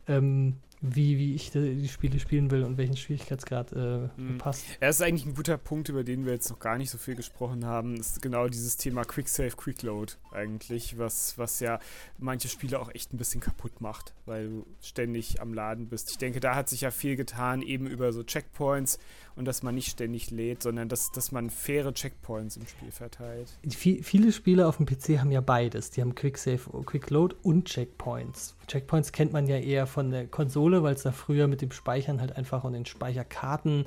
ähm, 0.07 0.55
wie, 0.93 1.17
wie 1.17 1.35
ich 1.35 1.51
die 1.51 1.87
Spiele 1.87 2.19
spielen 2.19 2.51
will 2.51 2.63
und 2.63 2.77
welchen 2.77 2.97
Schwierigkeitsgrad 2.97 3.71
äh, 3.73 4.09
mhm. 4.17 4.37
passt. 4.37 4.65
Er 4.79 4.89
ist 4.89 5.01
eigentlich 5.01 5.25
ein 5.25 5.33
guter 5.33 5.57
Punkt, 5.57 5.89
über 5.89 6.03
den 6.03 6.25
wir 6.25 6.33
jetzt 6.33 6.49
noch 6.49 6.59
gar 6.59 6.77
nicht 6.77 6.89
so 6.89 6.97
viel 6.97 7.15
gesprochen 7.15 7.65
haben. 7.65 7.97
Das 7.97 8.11
ist 8.11 8.21
genau 8.21 8.47
dieses 8.47 8.77
Thema 8.77 9.03
Quick 9.03 9.27
Save, 9.27 9.51
Quick 9.51 9.81
Load 9.81 10.13
eigentlich, 10.31 10.97
was, 10.97 11.37
was 11.37 11.59
ja 11.59 11.79
manche 12.17 12.49
Spiele 12.49 12.79
auch 12.79 12.93
echt 12.93 13.13
ein 13.13 13.17
bisschen 13.17 13.41
kaputt 13.41 13.81
macht, 13.81 14.13
weil 14.25 14.49
du 14.49 14.65
ständig 14.81 15.41
am 15.41 15.53
Laden 15.53 15.87
bist. 15.87 16.11
Ich 16.11 16.17
denke, 16.17 16.39
da 16.39 16.55
hat 16.55 16.69
sich 16.69 16.81
ja 16.81 16.91
viel 16.91 17.15
getan, 17.15 17.61
eben 17.61 17.87
über 17.87 18.11
so 18.13 18.23
Checkpoints 18.23 18.99
und 19.35 19.45
dass 19.45 19.63
man 19.63 19.75
nicht 19.75 19.89
ständig 19.89 20.31
lädt, 20.31 20.63
sondern 20.63 20.87
dass, 20.87 21.11
dass 21.11 21.31
man 21.31 21.49
faire 21.49 21.93
Checkpoints 21.93 22.57
im 22.57 22.65
Spiel 22.67 22.91
verteilt. 22.91 23.49
Viele 23.69 24.31
Spiele 24.31 24.67
auf 24.67 24.77
dem 24.77 24.85
PC 24.85 25.19
haben 25.19 25.31
ja 25.31 25.41
beides. 25.41 25.91
Die 25.91 26.01
haben 26.01 26.15
Quick 26.15 26.37
Save, 26.37 26.59
Quick 26.85 27.09
Load 27.09 27.35
und 27.43 27.65
Checkpoints. 27.65 28.55
Checkpoints 28.67 29.11
kennt 29.11 29.33
man 29.33 29.47
ja 29.47 29.57
eher 29.57 29.87
von 29.87 30.11
der 30.11 30.27
Konsole, 30.27 30.83
weil 30.83 30.95
es 30.95 31.03
da 31.03 31.11
früher 31.11 31.47
mit 31.47 31.61
dem 31.61 31.71
Speichern 31.71 32.21
halt 32.21 32.37
einfach 32.37 32.63
und 32.63 32.73
den 32.73 32.85
Speicherkarten 32.85 33.85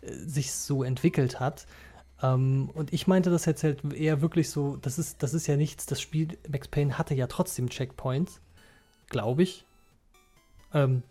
äh, 0.00 0.12
sich 0.12 0.52
so 0.52 0.82
entwickelt 0.82 1.38
hat. 1.38 1.66
Um, 2.20 2.28
ähm, 2.28 2.70
und 2.74 2.92
ich 2.92 3.06
meinte 3.06 3.30
das 3.30 3.44
jetzt 3.44 3.62
halt 3.62 3.92
eher 3.92 4.20
wirklich 4.20 4.50
so, 4.50 4.76
das 4.76 4.98
ist, 4.98 5.22
das 5.22 5.34
ist 5.34 5.46
ja 5.46 5.56
nichts, 5.56 5.86
das 5.86 6.00
Spiel 6.00 6.36
Max 6.50 6.66
Payne 6.66 6.98
hatte 6.98 7.14
ja 7.14 7.28
trotzdem 7.28 7.70
Checkpoints, 7.70 8.40
glaube 9.08 9.44
ich. 9.44 9.64
Ähm, 10.74 11.04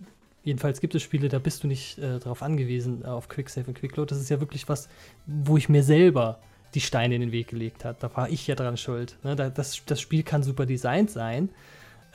Jedenfalls 0.48 0.80
gibt 0.80 0.96
es 0.96 1.04
Spiele, 1.04 1.28
da 1.28 1.40
bist 1.40 1.66
du 1.66 1.68
nicht 1.68 1.98
äh, 1.98 2.20
darauf 2.20 2.42
angewiesen, 2.42 3.04
äh, 3.04 3.08
auf 3.08 3.28
Quicksave 3.28 3.68
und 3.68 3.74
Quickload. 3.74 4.10
Das 4.10 4.22
ist 4.22 4.30
ja 4.30 4.40
wirklich 4.40 4.70
was, 4.70 4.88
wo 5.26 5.58
ich 5.58 5.68
mir 5.68 5.84
selber 5.84 6.40
die 6.74 6.80
Steine 6.80 7.16
in 7.16 7.20
den 7.20 7.34
Weg 7.34 7.50
gelegt 7.50 7.84
habe. 7.84 7.98
Da 8.00 8.16
war 8.16 8.30
ich 8.30 8.48
ja 8.48 8.56
dran 8.56 8.78
schuld. 8.78 9.18
Ne? 9.24 9.36
Da, 9.36 9.50
das, 9.50 9.84
das 9.86 10.00
Spiel 10.00 10.24
kann 10.24 10.44
super 10.44 10.66
designt 10.66 11.12
sein, 11.12 11.50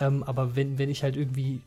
ähm, 0.00 0.22
aber 0.22 0.56
wenn, 0.56 0.78
wenn 0.78 0.88
ich 0.88 1.02
halt 1.02 1.14
irgendwie 1.18 1.60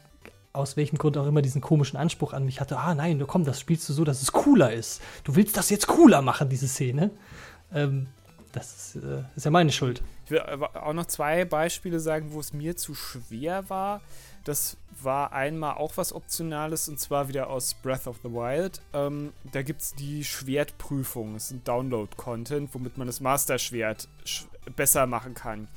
aus 0.53 0.75
welchem 0.75 0.97
Grund 0.97 1.19
auch 1.19 1.27
immer 1.27 1.43
diesen 1.43 1.61
komischen 1.61 1.99
Anspruch 1.99 2.33
an 2.33 2.45
mich 2.45 2.59
hatte, 2.59 2.79
ah 2.79 2.95
nein, 2.95 3.23
komm, 3.27 3.43
das 3.43 3.59
spielst 3.59 3.87
du 3.87 3.93
so, 3.93 4.03
dass 4.03 4.23
es 4.23 4.31
cooler 4.31 4.73
ist. 4.73 5.03
Du 5.23 5.35
willst 5.35 5.57
das 5.57 5.69
jetzt 5.69 5.85
cooler 5.85 6.23
machen, 6.23 6.49
diese 6.49 6.67
Szene. 6.67 7.11
Ähm, 7.75 8.07
das 8.55 8.95
ist, 8.95 9.03
äh, 9.03 9.23
ist 9.35 9.45
ja 9.45 9.51
meine 9.51 9.71
Schuld. 9.71 10.01
Ich 10.25 10.31
will 10.31 10.39
auch 10.39 10.93
noch 10.93 11.05
zwei 11.05 11.45
Beispiele 11.45 11.99
sagen, 11.99 12.31
wo 12.31 12.39
es 12.39 12.53
mir 12.53 12.77
zu 12.77 12.95
schwer 12.95 13.69
war. 13.69 14.01
Das 14.45 14.77
war 15.01 15.33
einmal 15.33 15.75
auch 15.75 15.97
was 15.97 16.13
Optionales 16.13 16.87
und 16.87 16.99
zwar 16.99 17.27
wieder 17.27 17.49
aus 17.49 17.73
Breath 17.73 18.07
of 18.07 18.19
the 18.23 18.29
Wild. 18.29 18.81
Ähm, 18.93 19.33
da 19.51 19.61
gibt 19.61 19.81
es 19.81 19.93
die 19.95 20.23
Schwertprüfung. 20.23 21.33
Das 21.33 21.45
ist 21.45 21.51
ein 21.51 21.63
Download-Content, 21.63 22.73
womit 22.73 22.97
man 22.97 23.07
das 23.07 23.19
Master-Schwert 23.19 24.07
sch 24.23 24.45
besser 24.75 25.05
machen 25.05 25.35
kann. 25.35 25.67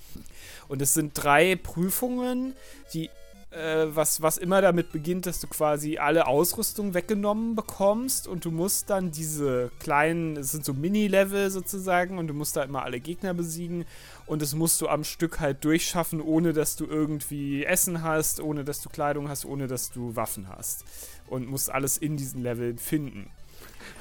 Und 0.68 0.81
es 0.81 0.95
sind 0.95 1.12
drei 1.12 1.57
Prüfungen, 1.57 2.55
die 2.95 3.11
äh, 3.59 3.95
was, 3.95 4.23
was 4.23 4.39
immer 4.39 4.63
damit 4.63 4.93
beginnt, 4.93 5.27
dass 5.27 5.41
du 5.41 5.47
quasi 5.49 5.99
alle 5.99 6.27
Ausrüstung 6.27 6.95
weggenommen 6.95 7.55
bekommst 7.55 8.29
und 8.29 8.45
du 8.45 8.51
musst 8.51 8.89
dann 8.89 9.11
diese 9.11 9.71
kleinen, 9.81 10.37
es 10.37 10.53
sind 10.53 10.65
so 10.65 10.73
Mini-Level 10.73 11.51
sozusagen 11.51 12.19
und 12.19 12.29
du 12.29 12.35
musst 12.35 12.57
da 12.57 12.63
immer 12.63 12.85
alle 12.85 13.01
Gegner 13.01 13.35
besiegen 13.35 13.85
und 14.27 14.43
das 14.43 14.55
musst 14.55 14.81
du 14.81 14.89
am 14.89 15.05
Stück 15.05 15.41
halt 15.41 15.65
durchschaffen, 15.65 16.21
ohne 16.21 16.53
dass 16.53 16.77
du 16.77 16.87
irgendwie 16.87 17.65
Essen 17.65 18.03
hast, 18.03 18.41
ohne 18.41 18.65
dass 18.65 18.81
du 18.81 18.89
Kleidung 18.89 19.29
hast, 19.29 19.45
ohne 19.45 19.67
dass 19.67 19.91
du 19.91 20.15
Waffen 20.17 20.49
hast 20.49 20.85
und 21.27 21.49
musst 21.49 21.71
alles 21.71 21.99
in 21.99 22.17
diesen 22.17 22.43
Leveln 22.43 22.79
finden. 22.79 23.31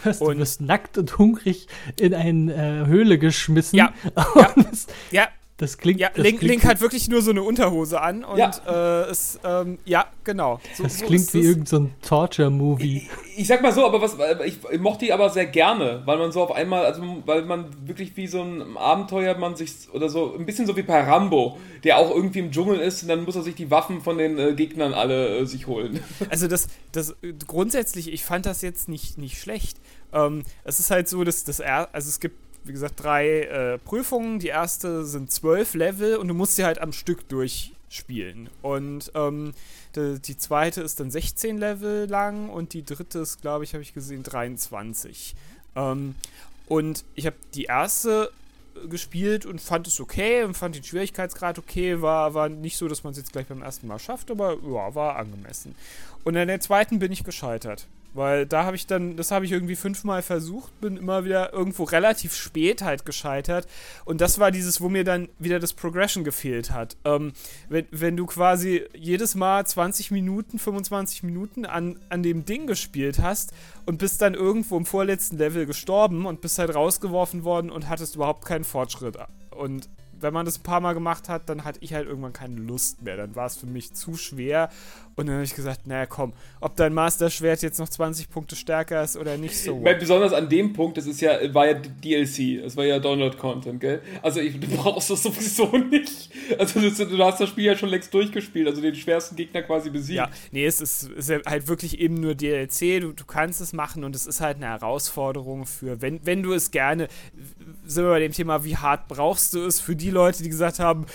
Was, 0.03 0.21
und 0.21 0.33
du 0.33 0.39
bist 0.39 0.61
nackt 0.61 0.97
und 0.97 1.17
hungrig 1.17 1.67
in 1.99 2.13
eine 2.13 2.53
äh, 2.53 2.85
Höhle 2.85 3.17
geschmissen. 3.17 3.77
Ja, 3.77 3.93
ja, 4.35 4.53
ja, 5.11 5.27
das 5.57 5.79
klingt. 5.79 5.99
Ja, 5.99 6.09
das 6.09 6.23
Link, 6.23 6.39
klingt 6.39 6.61
Link 6.61 6.65
hat 6.65 6.81
wirklich 6.81 7.09
nur 7.09 7.23
so 7.23 7.31
eine 7.31 7.41
Unterhose 7.41 7.99
an 7.99 8.23
und 8.23 8.37
ja, 8.37 8.51
äh, 8.67 9.09
es, 9.09 9.39
ähm, 9.43 9.79
ja 9.85 10.05
genau. 10.23 10.59
So, 10.75 10.83
das 10.83 10.99
so 10.99 11.05
klingt 11.07 11.33
wie 11.33 11.39
irgendein 11.39 11.65
so 11.65 12.07
Torture-Movie. 12.07 13.07
Ich, 13.33 13.39
ich, 13.39 13.47
sag 13.47 13.63
mal 13.63 13.71
so, 13.71 13.83
aber 13.83 13.99
was, 13.99 14.15
ich, 14.45 14.59
ich, 14.71 14.79
mochte 14.79 15.05
die 15.05 15.13
aber 15.13 15.31
sehr 15.31 15.47
gerne, 15.47 16.03
weil 16.05 16.19
man 16.19 16.31
so 16.31 16.43
auf 16.43 16.51
einmal, 16.51 16.85
also 16.85 17.01
weil 17.25 17.43
man 17.45 17.65
wirklich 17.87 18.15
wie 18.17 18.27
so 18.27 18.41
ein 18.41 18.77
Abenteuer, 18.77 19.35
man 19.35 19.55
sich, 19.55 19.91
oder 19.91 20.09
so, 20.09 20.35
ein 20.37 20.45
bisschen 20.45 20.67
so 20.67 20.77
wie 20.77 20.83
bei 20.83 21.01
Rambo, 21.01 21.57
der 21.83 21.97
auch 21.97 22.13
irgendwie 22.13 22.39
im 22.39 22.51
Dschungel 22.51 22.79
ist 22.79 23.01
und 23.01 23.09
dann 23.09 23.23
muss 23.23 23.35
er 23.35 23.41
sich 23.41 23.55
die 23.55 23.71
Waffen 23.71 24.01
von 24.01 24.19
den 24.19 24.37
äh, 24.37 24.53
Gegnern 24.53 24.93
alle 24.93 25.39
äh, 25.39 25.45
sich 25.45 25.65
holen. 25.65 25.99
Also 26.29 26.47
das, 26.47 26.67
das 26.91 27.15
grundsätzlich, 27.47 28.11
ich 28.11 28.23
fand 28.23 28.45
das 28.45 28.61
jetzt 28.61 28.89
nicht, 28.89 29.17
nicht 29.17 29.39
schlecht. 29.39 29.77
Ähm, 30.13 30.43
es 30.63 30.79
ist 30.79 30.91
halt 30.91 31.07
so, 31.07 31.23
dass 31.23 31.43
das, 31.45 31.61
also 31.61 32.09
es 32.09 32.19
gibt 32.19 32.35
wie 32.67 32.73
gesagt, 32.73 33.01
drei 33.03 33.41
äh, 33.41 33.77
Prüfungen. 33.77 34.39
Die 34.39 34.47
erste 34.47 35.05
sind 35.05 35.31
zwölf 35.31 35.73
Level 35.73 36.17
und 36.17 36.27
du 36.27 36.33
musst 36.33 36.55
sie 36.55 36.65
halt 36.65 36.79
am 36.79 36.91
Stück 36.91 37.27
durchspielen. 37.29 38.49
Und 38.61 39.11
ähm, 39.15 39.53
die, 39.95 40.19
die, 40.19 40.37
zweite 40.37 40.81
ist 40.81 40.99
dann 40.99 41.11
16 41.11 41.57
Level 41.57 42.07
lang 42.09 42.49
und 42.49 42.73
die 42.73 42.83
dritte 42.83 43.19
ist, 43.19 43.41
glaube 43.41 43.63
ich, 43.63 43.73
habe 43.73 43.83
ich 43.83 43.93
gesehen, 43.93 44.23
23. 44.23 45.35
Ähm, 45.75 46.15
und 46.67 47.03
ich 47.15 47.25
habe 47.25 47.37
die 47.53 47.65
erste 47.65 48.31
gespielt 48.89 49.45
und 49.45 49.59
fand 49.59 49.87
es 49.87 49.99
okay 49.99 50.43
und 50.43 50.55
fand 50.55 50.75
den 50.75 50.83
Schwierigkeitsgrad 50.83 51.57
okay. 51.57 52.01
War, 52.01 52.33
war 52.33 52.49
nicht 52.49 52.77
so, 52.77 52.87
dass 52.87 53.03
man 53.03 53.11
es 53.11 53.17
jetzt 53.17 53.31
gleich 53.31 53.47
beim 53.47 53.61
ersten 53.61 53.87
Mal 53.87 53.99
schafft, 53.99 54.29
aber 54.31 54.53
ja, 54.53 54.93
war 54.93 55.15
angemessen. 55.15 55.75
Und 56.23 56.35
in 56.35 56.47
der 56.47 56.59
zweiten 56.59 56.99
bin 56.99 57.11
ich 57.11 57.23
gescheitert. 57.23 57.87
Weil 58.13 58.45
da 58.45 58.63
habe 58.65 58.75
ich 58.75 58.87
dann, 58.87 59.15
das 59.15 59.31
habe 59.31 59.45
ich 59.45 59.51
irgendwie 59.51 59.75
fünfmal 59.75 60.21
versucht, 60.21 60.79
bin 60.81 60.97
immer 60.97 61.25
wieder 61.25 61.53
irgendwo 61.53 61.83
relativ 61.83 62.33
spät 62.33 62.81
halt 62.81 63.05
gescheitert. 63.05 63.67
Und 64.05 64.21
das 64.21 64.39
war 64.39 64.51
dieses, 64.51 64.81
wo 64.81 64.89
mir 64.89 65.03
dann 65.03 65.29
wieder 65.39 65.59
das 65.59 65.73
Progression 65.73 66.23
gefehlt 66.23 66.71
hat. 66.71 66.97
Ähm, 67.05 67.33
wenn, 67.69 67.85
wenn 67.91 68.17
du 68.17 68.25
quasi 68.25 68.83
jedes 68.95 69.35
Mal 69.35 69.65
20 69.65 70.11
Minuten, 70.11 70.57
25 70.57 71.23
Minuten 71.23 71.65
an, 71.65 71.99
an 72.09 72.23
dem 72.23 72.45
Ding 72.45 72.65
gespielt 72.67 73.19
hast 73.19 73.53
und 73.85 73.99
bist 73.99 74.21
dann 74.21 74.33
irgendwo 74.33 74.77
im 74.77 74.85
vorletzten 74.85 75.37
Level 75.37 75.65
gestorben 75.65 76.25
und 76.25 76.41
bist 76.41 76.57
halt 76.59 76.73
rausgeworfen 76.73 77.43
worden 77.43 77.69
und 77.69 77.87
hattest 77.87 78.15
überhaupt 78.15 78.45
keinen 78.45 78.63
Fortschritt. 78.63 79.17
Und 79.51 79.89
wenn 80.19 80.33
man 80.33 80.45
das 80.45 80.59
ein 80.59 80.63
paar 80.63 80.79
Mal 80.79 80.93
gemacht 80.93 81.29
hat, 81.29 81.49
dann 81.49 81.63
hatte 81.63 81.79
ich 81.81 81.93
halt 81.93 82.07
irgendwann 82.07 82.33
keine 82.33 82.55
Lust 82.55 83.01
mehr. 83.01 83.17
Dann 83.17 83.35
war 83.35 83.45
es 83.45 83.57
für 83.57 83.67
mich 83.67 83.93
zu 83.93 84.15
schwer 84.15 84.69
und 85.17 85.25
dann 85.25 85.35
habe 85.35 85.43
ich 85.43 85.55
gesagt, 85.55 85.87
naja, 85.87 86.05
komm, 86.05 86.33
ob 86.61 86.75
dein 86.75 86.93
Master-Schwert 86.93 87.63
jetzt 87.63 87.79
noch 87.79 87.89
20 87.89 88.29
Punkte 88.29 88.55
stärker 88.55 89.01
ist 89.03 89.17
oder 89.17 89.35
nicht 89.35 89.57
so. 89.59 89.83
Weil 89.83 89.95
besonders 89.95 90.31
an 90.31 90.47
dem 90.47 90.73
Punkt, 90.73 90.95
das 90.95 91.07
ist 91.07 91.21
ja, 91.21 91.53
war 91.55 91.65
ja 91.65 91.73
DLC, 91.73 92.63
es 92.63 92.77
war 92.77 92.85
ja 92.85 92.99
Download-Content, 92.99 93.81
gell? 93.81 94.01
Also 94.21 94.39
ich, 94.39 94.59
du 94.59 94.67
brauchst 94.67 95.09
das 95.09 95.23
sowieso 95.23 95.75
nicht. 95.75 96.29
Also 96.59 96.79
du, 96.79 97.23
hast 97.23 97.41
das 97.41 97.49
Spiel 97.49 97.65
ja 97.65 97.75
schon 97.75 97.89
längst 97.89 98.13
durchgespielt, 98.13 98.67
also 98.67 98.79
den 98.79 98.93
schwersten 98.93 99.35
Gegner 99.35 99.63
quasi 99.63 99.89
besiegt. 99.89 100.17
Ja, 100.17 100.29
nee, 100.51 100.67
es 100.67 100.81
ist, 100.81 101.09
ist 101.09 101.29
ja 101.29 101.39
halt 101.47 101.67
wirklich 101.67 101.99
eben 101.99 102.13
nur 102.13 102.35
DLC, 102.35 103.01
du, 103.01 103.11
du 103.11 103.25
kannst 103.25 103.59
es 103.59 103.73
machen 103.73 104.03
und 104.03 104.15
es 104.15 104.27
ist 104.27 104.39
halt 104.39 104.57
eine 104.57 104.67
Herausforderung 104.67 105.65
für, 105.65 105.99
wenn, 105.99 106.23
wenn 106.27 106.43
du 106.43 106.53
es 106.53 106.69
gerne, 106.69 107.07
sind 107.85 108.03
wir 108.03 108.11
bei 108.11 108.19
dem 108.19 108.33
Thema, 108.33 108.63
wie 108.63 108.77
hart 108.77 109.07
brauchst 109.07 109.55
du 109.55 109.65
es, 109.65 109.81
für 109.81 109.95
die 109.95 110.11
Leute, 110.11 110.43
die 110.43 110.49
gesagt 110.49 110.77
haben, 110.77 111.07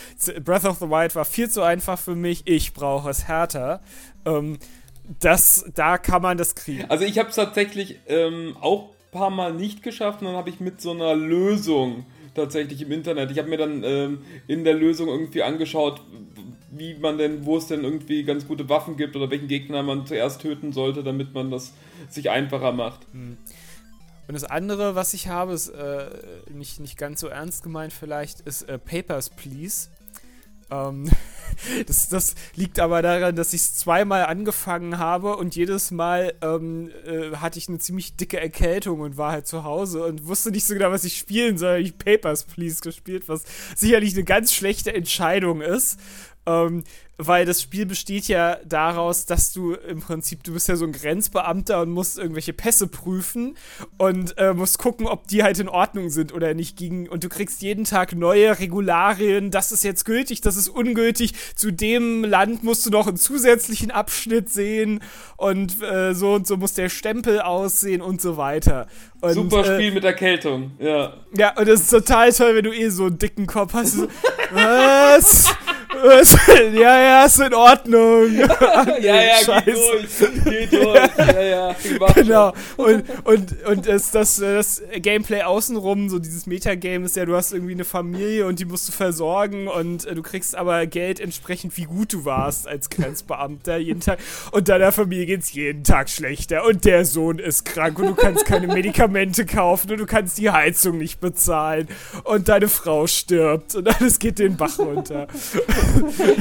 Breath 0.45 0.65
of 0.65 0.79
the 0.81 0.89
Wild 0.89 1.15
war 1.15 1.25
viel 1.25 1.49
zu 1.49 1.63
einfach 1.63 2.01
für 2.01 2.17
mich, 2.17 2.43
ich 2.47 2.75
brauche 2.75 3.09
es 3.09 3.29
härter. 3.29 3.81
Ähm, 4.25 4.59
das, 5.21 5.65
da 5.75 5.99
kann 5.99 6.23
man 6.23 6.39
das 6.39 6.55
kriegen. 6.55 6.85
Also 6.89 7.05
ich 7.05 7.19
habe 7.19 7.31
es 7.31 7.37
tatsächlich 7.37 7.99
ähm, 8.07 8.57
auch 8.61 8.91
ein 8.91 9.11
paar 9.11 9.31
Mal 9.31 9.53
nicht 9.53 9.83
geschafft 9.83 10.21
und 10.21 10.29
dann 10.29 10.37
habe 10.37 10.51
ich 10.51 10.61
mit 10.61 10.81
so 10.81 10.93
einer 10.93 11.15
Lösung 11.15 12.07
tatsächlich 12.35 12.81
im 12.83 12.93
Internet, 12.93 13.31
ich 13.31 13.39
habe 13.39 13.49
mir 13.49 13.59
dann 13.59 13.83
ähm, 13.85 14.19
in 14.47 14.65
der 14.65 14.75
Lösung 14.75 15.09
irgendwie 15.09 15.43
angeschaut, 15.43 16.01
wie 16.71 16.95
man 16.95 17.19
denn, 17.19 17.45
wo 17.45 17.59
es 17.59 17.67
denn 17.67 17.85
irgendwie 17.85 18.25
ganz 18.25 18.47
gute 18.49 18.69
Waffen 18.69 18.97
gibt 18.97 19.15
oder 19.15 19.31
welchen 19.31 19.49
Gegner 19.49 19.83
man 19.83 20.07
zuerst 20.07 20.41
töten 20.41 20.73
sollte, 20.73 21.03
damit 21.03 21.35
man 21.35 21.51
das 21.51 21.75
sich 22.09 22.31
einfacher 22.31 22.73
macht. 22.73 23.07
Hm. 23.13 23.37
Und 24.29 24.35
das 24.35 24.45
andere, 24.45 24.95
was 24.95 25.13
ich 25.13 25.29
habe, 25.29 25.53
ist 25.53 25.69
äh, 25.69 26.07
nicht, 26.51 26.81
nicht 26.81 26.97
ganz 26.97 27.21
so 27.21 27.27
ernst 27.27 27.63
gemeint 27.63 27.93
vielleicht, 27.93 28.41
ist 28.41 28.63
äh, 28.63 28.79
Papers, 28.79 29.29
Please. 29.29 29.89
Ähm, 30.73 31.11
das, 31.87 32.09
das, 32.09 32.35
liegt 32.55 32.81
aber 32.81 33.03
daran, 33.03 33.37
dass 33.37 33.53
ich 33.53 33.61
es 33.61 33.75
zweimal 33.77 34.25
angefangen 34.25 34.99
habe 34.99 35.37
und 35.37 35.55
jedes 35.55 35.91
Mal 35.91 36.35
ähm, 36.43 36.91
äh, 37.07 37.37
hatte 37.37 37.59
ich 37.59 37.69
eine 37.69 37.79
ziemlich 37.79 38.17
dicke 38.17 38.41
Erkältung 38.41 39.01
und 39.01 39.17
war 39.17 39.33
halt 39.33 39.47
zu 39.47 39.65
Hause 39.65 40.05
und 40.05 40.27
wusste 40.27 40.51
nicht 40.51 40.67
so 40.67 40.75
genau, 40.75 40.91
was 40.91 41.05
ich 41.05 41.19
spielen 41.19 41.59
soll. 41.59 41.79
Ich 41.79 41.99
Papers, 41.99 42.45
Please 42.45 42.81
gespielt, 42.81 43.29
was 43.29 43.45
sicherlich 43.77 44.15
eine 44.15 44.25
ganz 44.25 44.53
schlechte 44.53 44.95
Entscheidung 44.95 45.61
ist. 45.61 45.99
Ähm, 46.47 46.85
weil 47.19 47.45
das 47.45 47.63
Spiel 47.63 47.87
besteht 47.87 48.27
ja 48.29 48.59
daraus, 48.65 49.27
dass 49.27 49.53
du 49.53 49.75
im 49.75 50.01
Prinzip, 50.01 50.43
du 50.45 50.55
bist 50.55 50.69
ja 50.69 50.77
so 50.77 50.85
ein 50.85 50.93
Grenzbeamter 50.93 51.83
und 51.83 51.91
musst 51.91 52.19
irgendwelche 52.19 52.53
Pässe 52.53 52.87
prüfen 52.87 53.57
und 53.99 54.37
äh, 54.39 54.55
musst 54.55 54.79
gucken, 54.79 55.07
ob 55.07 55.29
die 55.29 55.43
halt 55.43 55.59
in 55.59 55.69
Ordnung 55.69 56.11
sind 56.11 56.33
oder 56.33 56.55
nicht 56.55 56.77
gegen 56.77 57.09
und 57.09 57.23
du 57.25 57.29
kriegst 57.29 57.63
jeden 57.63 57.85
Tag 57.85 58.15
neue 58.15 58.59
Regularien, 58.59 59.51
das 59.51 59.73
ist 59.73 59.85
jetzt 59.85 60.05
gültig, 60.05 60.41
das 60.41 60.57
ist 60.57 60.69
ungültig, 60.69 61.35
zu 61.55 61.71
dem 61.71 62.25
Land 62.25 62.65
musst 62.65 62.87
du 62.87 62.91
noch 62.91 63.07
einen 63.07 63.17
zusätzlichen 63.17 63.91
Abschnitt 63.91 64.49
sehen 64.51 65.01
und 65.37 65.83
äh, 65.83 66.15
so 66.15 66.35
und 66.35 66.47
so 66.47 66.57
muss 66.57 66.75
der 66.75 66.89
Stempel 66.89 67.41
aussehen 67.41 68.01
und 68.01 68.21
so 68.21 68.37
weiter. 68.37 68.87
Und, 69.21 69.35
Super 69.35 69.65
Spiel 69.65 69.89
äh, 69.89 69.91
mit 69.93 70.05
Erkältung, 70.05 70.73
ja. 70.79 71.15
Ja, 71.37 71.57
und 71.57 71.69
es 71.69 71.83
ist 71.83 71.91
total 71.91 72.33
toll, 72.33 72.57
wenn 72.57 72.65
du 72.65 72.73
eh 72.73 72.89
so 72.89 73.07
einen 73.07 73.19
dicken 73.19 73.47
Kopf 73.47 73.75
hast. 73.75 73.93
So, 73.93 74.09
was? 74.51 75.55
ja, 76.73 77.02
ja, 77.03 77.25
ist 77.25 77.41
in 77.41 77.55
Ordnung. 77.55 78.35
ja, 79.01 79.23
ja, 79.23 79.37
Scheiße. 79.45 79.65
geh 79.65 80.67
durch, 80.67 80.69
geh 80.71 80.77
durch. 80.77 81.11
Ja, 81.19 81.43
ja, 81.43 81.77
genau. 82.15 82.53
Und, 82.77 83.05
und, 83.25 83.67
und 83.67 83.87
das, 83.87 84.11
das, 84.11 84.37
das 84.37 84.83
Gameplay 84.97 85.43
außenrum, 85.43 86.09
so 86.09 86.19
dieses 86.19 86.47
Metagame 86.47 87.05
ist 87.05 87.17
ja, 87.17 87.25
du 87.25 87.35
hast 87.35 87.53
irgendwie 87.53 87.73
eine 87.73 87.85
Familie 87.85 88.47
und 88.47 88.59
die 88.59 88.65
musst 88.65 88.89
du 88.89 88.93
versorgen 88.93 89.69
und 89.69 90.05
äh, 90.07 90.15
du 90.15 90.23
kriegst 90.23 90.55
aber 90.57 90.87
Geld 90.87 91.21
entsprechend, 91.21 91.77
wie 91.77 91.85
gut 91.85 92.13
du 92.13 92.25
warst 92.25 92.67
als 92.69 92.91
Grenzbeamter 92.91 93.77
jeden 93.77 94.01
Tag. 94.01 94.19
Und 94.51 94.69
deiner 94.69 94.93
Familie 94.93 95.27
geht's 95.27 95.53
jeden 95.53 95.85
Tag 95.85 96.09
schlechter 96.09 96.65
und 96.65 96.85
der 96.85 97.05
Sohn 97.05 97.39
ist 97.39 97.65
krank 97.65 97.99
und 97.99 98.07
du 98.07 98.15
kannst 98.15 98.45
keine 98.47 98.67
Medikamente 98.67 99.47
kaufen 99.47 99.91
und 99.91 99.99
du 99.99 100.07
kannst 100.07 100.39
die 100.39 100.51
Heizung 100.51 100.99
nicht 100.99 101.21
bezahlen 101.21 101.89
und 102.25 102.49
deine 102.49 102.69
Frau 102.69 103.07
stirbt 103.07 103.75
und 103.75 103.89
alles 103.89 104.19
geht 104.19 104.39
den 104.39 104.57
Bach 104.57 104.79
runter. 104.79 105.27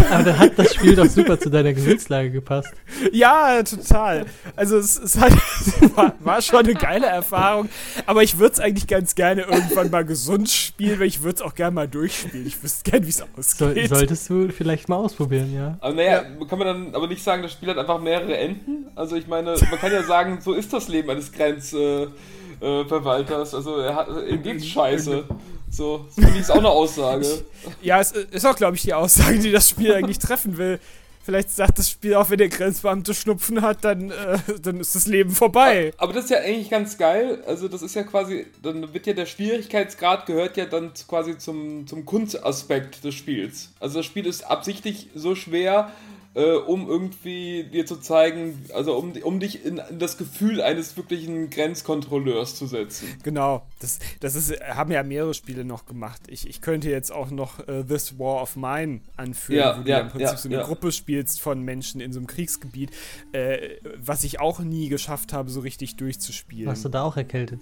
Aber 0.10 0.24
dann 0.24 0.40
hat 0.52 0.66
das 0.66 0.74
Spiel 0.74 0.96
doch 0.96 1.08
super 1.08 1.40
zu 1.40 1.50
deiner 1.50 1.74
Gefühlslage 1.74 2.32
gepasst. 2.32 2.74
Ja, 3.12 3.62
total. 3.64 4.26
Also 4.56 4.78
es, 4.78 5.00
es 5.00 5.20
hat, 5.20 5.32
war, 5.96 6.14
war, 6.20 6.42
schon 6.42 6.60
eine 6.60 6.74
geile 6.74 7.08
Erfahrung. 7.08 7.70
Aber 8.06 8.24
ich 8.24 8.38
würde 8.38 8.54
es 8.54 8.60
eigentlich 8.60 8.88
ganz 8.88 9.16
gerne 9.16 9.44
irgendwann 9.44 9.90
mal 9.90 10.06
gesund 10.06 10.50
spielen, 10.50 11.00
weil 11.00 11.08
ich 11.08 11.24
würde 11.24 11.36
es 11.36 11.42
auch 11.42 11.56
gerne 11.56 11.74
mal 11.74 11.88
durchspielen. 11.88 12.46
Ich 12.46 12.62
wüsste 12.64 12.90
gerne, 12.90 13.06
wie 13.06 13.10
es 13.10 13.22
aussieht. 13.22 13.58
So, 13.58 13.96
solltest 13.96 14.30
du 14.30 14.50
vielleicht 14.50 14.90
mal 14.90 14.98
ausprobieren, 14.98 15.54
ja. 15.54 15.78
Aber 15.80 15.94
naja, 15.94 16.24
ja. 16.24 16.46
kann 16.46 16.60
man 16.60 16.68
dann 16.68 16.96
aber 16.96 17.08
nicht 17.08 17.24
sagen, 17.24 17.44
das 17.44 17.54
Spiel 17.54 17.70
hat 17.70 17.78
einfach 17.78 18.02
mehrere 18.02 18.38
Enden? 18.38 18.88
Also 18.96 19.16
ich 19.16 19.28
meine, 19.28 19.52
man 19.52 19.80
kann 19.80 19.92
ja 19.92 20.04
sagen, 20.04 20.40
so 20.42 20.54
ist 20.54 20.74
das 20.74 20.88
Leben 20.88 21.10
eines 21.10 21.32
Grenzverwalters. 21.32 23.54
Äh, 23.54 23.56
also 23.56 23.78
er 23.78 23.96
hat, 23.96 24.08
ihm 24.28 24.44
geht's 24.44 24.68
scheiße. 24.68 25.26
So, 25.72 26.06
das 26.06 26.16
finde 26.16 26.32
ich 26.32 26.42
ist 26.42 26.52
auch 26.52 26.58
eine 26.58 26.70
Aussage. 26.70 27.46
ja, 27.82 28.00
es 28.00 28.12
ist 28.12 28.46
auch, 28.46 28.56
glaube 28.56 28.76
ich, 28.76 28.84
die 28.84 28.94
Aussage, 28.94 29.40
die 29.40 29.52
das 29.52 29.70
Spiel 29.70 29.94
eigentlich 29.94 30.20
treffen 30.20 30.58
will. 30.58 30.80
Vielleicht 31.24 31.52
sagt 31.52 31.78
das 31.78 31.90
Spiel 31.90 32.16
auch, 32.16 32.30
wenn 32.30 32.40
der 32.40 32.50
Grenzbeamte 32.50 33.14
Schnupfen 33.14 33.62
hat, 33.62 33.86
dann, 33.86 34.10
äh, 34.10 34.40
dann 34.62 34.80
ist 34.80 34.96
das 34.96 35.06
Leben 35.06 35.30
vorbei. 35.30 35.94
Aber 35.98 36.14
das 36.14 36.26
ist 36.26 36.32
ja 36.32 36.40
eigentlich 36.40 36.70
ganz 36.70 36.98
geil. 36.98 37.44
Also, 37.46 37.68
das 37.68 37.84
ist 37.84 37.94
ja 37.94 38.04
quasi, 38.04 38.48
dann 38.64 38.92
wird 38.94 39.06
ja 39.06 39.14
der 39.14 39.28
Schwierigkeitsgrad 39.28 40.26
gehört 40.26 40.58
ja 40.58 40.66
dann 40.66 40.92
quasi 41.08 41.38
zum, 41.38 41.86
zum 41.86 42.06
Kunstaspekt 42.06 43.04
des 43.04 43.14
Spiels. 43.14 43.70
Also, 43.80 44.00
das 44.00 44.08
Spiel 44.08 44.26
ist 44.26 44.44
absichtlich 44.44 45.10
so 45.14 45.36
schwer, 45.36 45.92
äh, 46.34 46.54
um 46.54 46.88
irgendwie 46.88 47.66
dir 47.66 47.86
zu 47.86 47.98
zeigen, 47.98 48.66
also 48.74 48.96
um, 48.96 49.12
um 49.24 49.40
dich 49.40 49.66
in, 49.66 49.78
in, 49.78 50.00
das 50.00 50.18
Gefühl 50.18 50.62
eines 50.62 50.96
wirklichen 50.96 51.50
Grenzkontrolleurs 51.50 52.56
zu 52.56 52.68
setzen. 52.68 53.08
Genau, 53.24 53.68
das, 53.80 54.00
das 54.22 54.36
ist, 54.36 54.62
haben 54.62 54.92
ja 54.92 55.04
mehrere 55.04 55.34
Spiele 55.34 55.66
noch 55.66 55.86
gemacht. 55.86 56.22
Ich, 56.28 56.48
ich 56.48 56.62
könnte 56.62 56.90
jetzt 56.90 57.12
auch 57.12 57.32
noch 57.32 57.60
uh, 57.68 57.84
This 57.84 58.18
War 58.18 58.42
of 58.42 58.56
Mine 58.56 59.02
anführen, 59.18 59.60
ja, 59.60 59.78
wo 59.78 59.84
du 59.84 59.90
ja, 59.90 60.00
im 60.00 60.10
Prinzip 60.10 60.28
ja, 60.30 60.38
so 60.38 60.48
eine 60.48 60.58
ja. 60.60 60.64
Gruppe 60.64 60.94
spielst 60.94 61.42
von 61.42 61.62
Menschen 61.64 62.00
in 62.00 62.14
so 62.14 62.20
einem 62.20 62.28
Kriegsgebiet, 62.28 62.92
äh, 63.34 63.76
was 63.98 64.24
ich 64.24 64.40
auch 64.40 64.60
nie 64.60 64.88
geschafft 64.88 65.34
habe, 65.34 65.50
so 65.50 65.60
richtig 65.60 65.98
durchzuspielen. 65.98 66.68
Warst 66.68 66.86
du 66.86 66.90
da 66.90 67.04
auch 67.04 67.18
erkältet? 67.18 67.60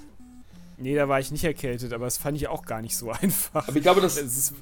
Nee, 0.78 0.96
da 0.96 1.10
war 1.10 1.20
ich 1.20 1.32
nicht 1.32 1.44
erkältet, 1.44 1.92
aber 1.92 2.06
das 2.06 2.18
fand 2.18 2.38
ich 2.38 2.48
auch 2.48 2.66
gar 2.66 2.82
nicht 2.84 2.96
so 2.96 3.10
einfach. 3.22 3.68
Aber 3.68 3.78
ich 3.78 3.84
glaube, 3.84 4.02
das, 4.02 4.16
das 4.16 4.38
ist, 4.38 4.54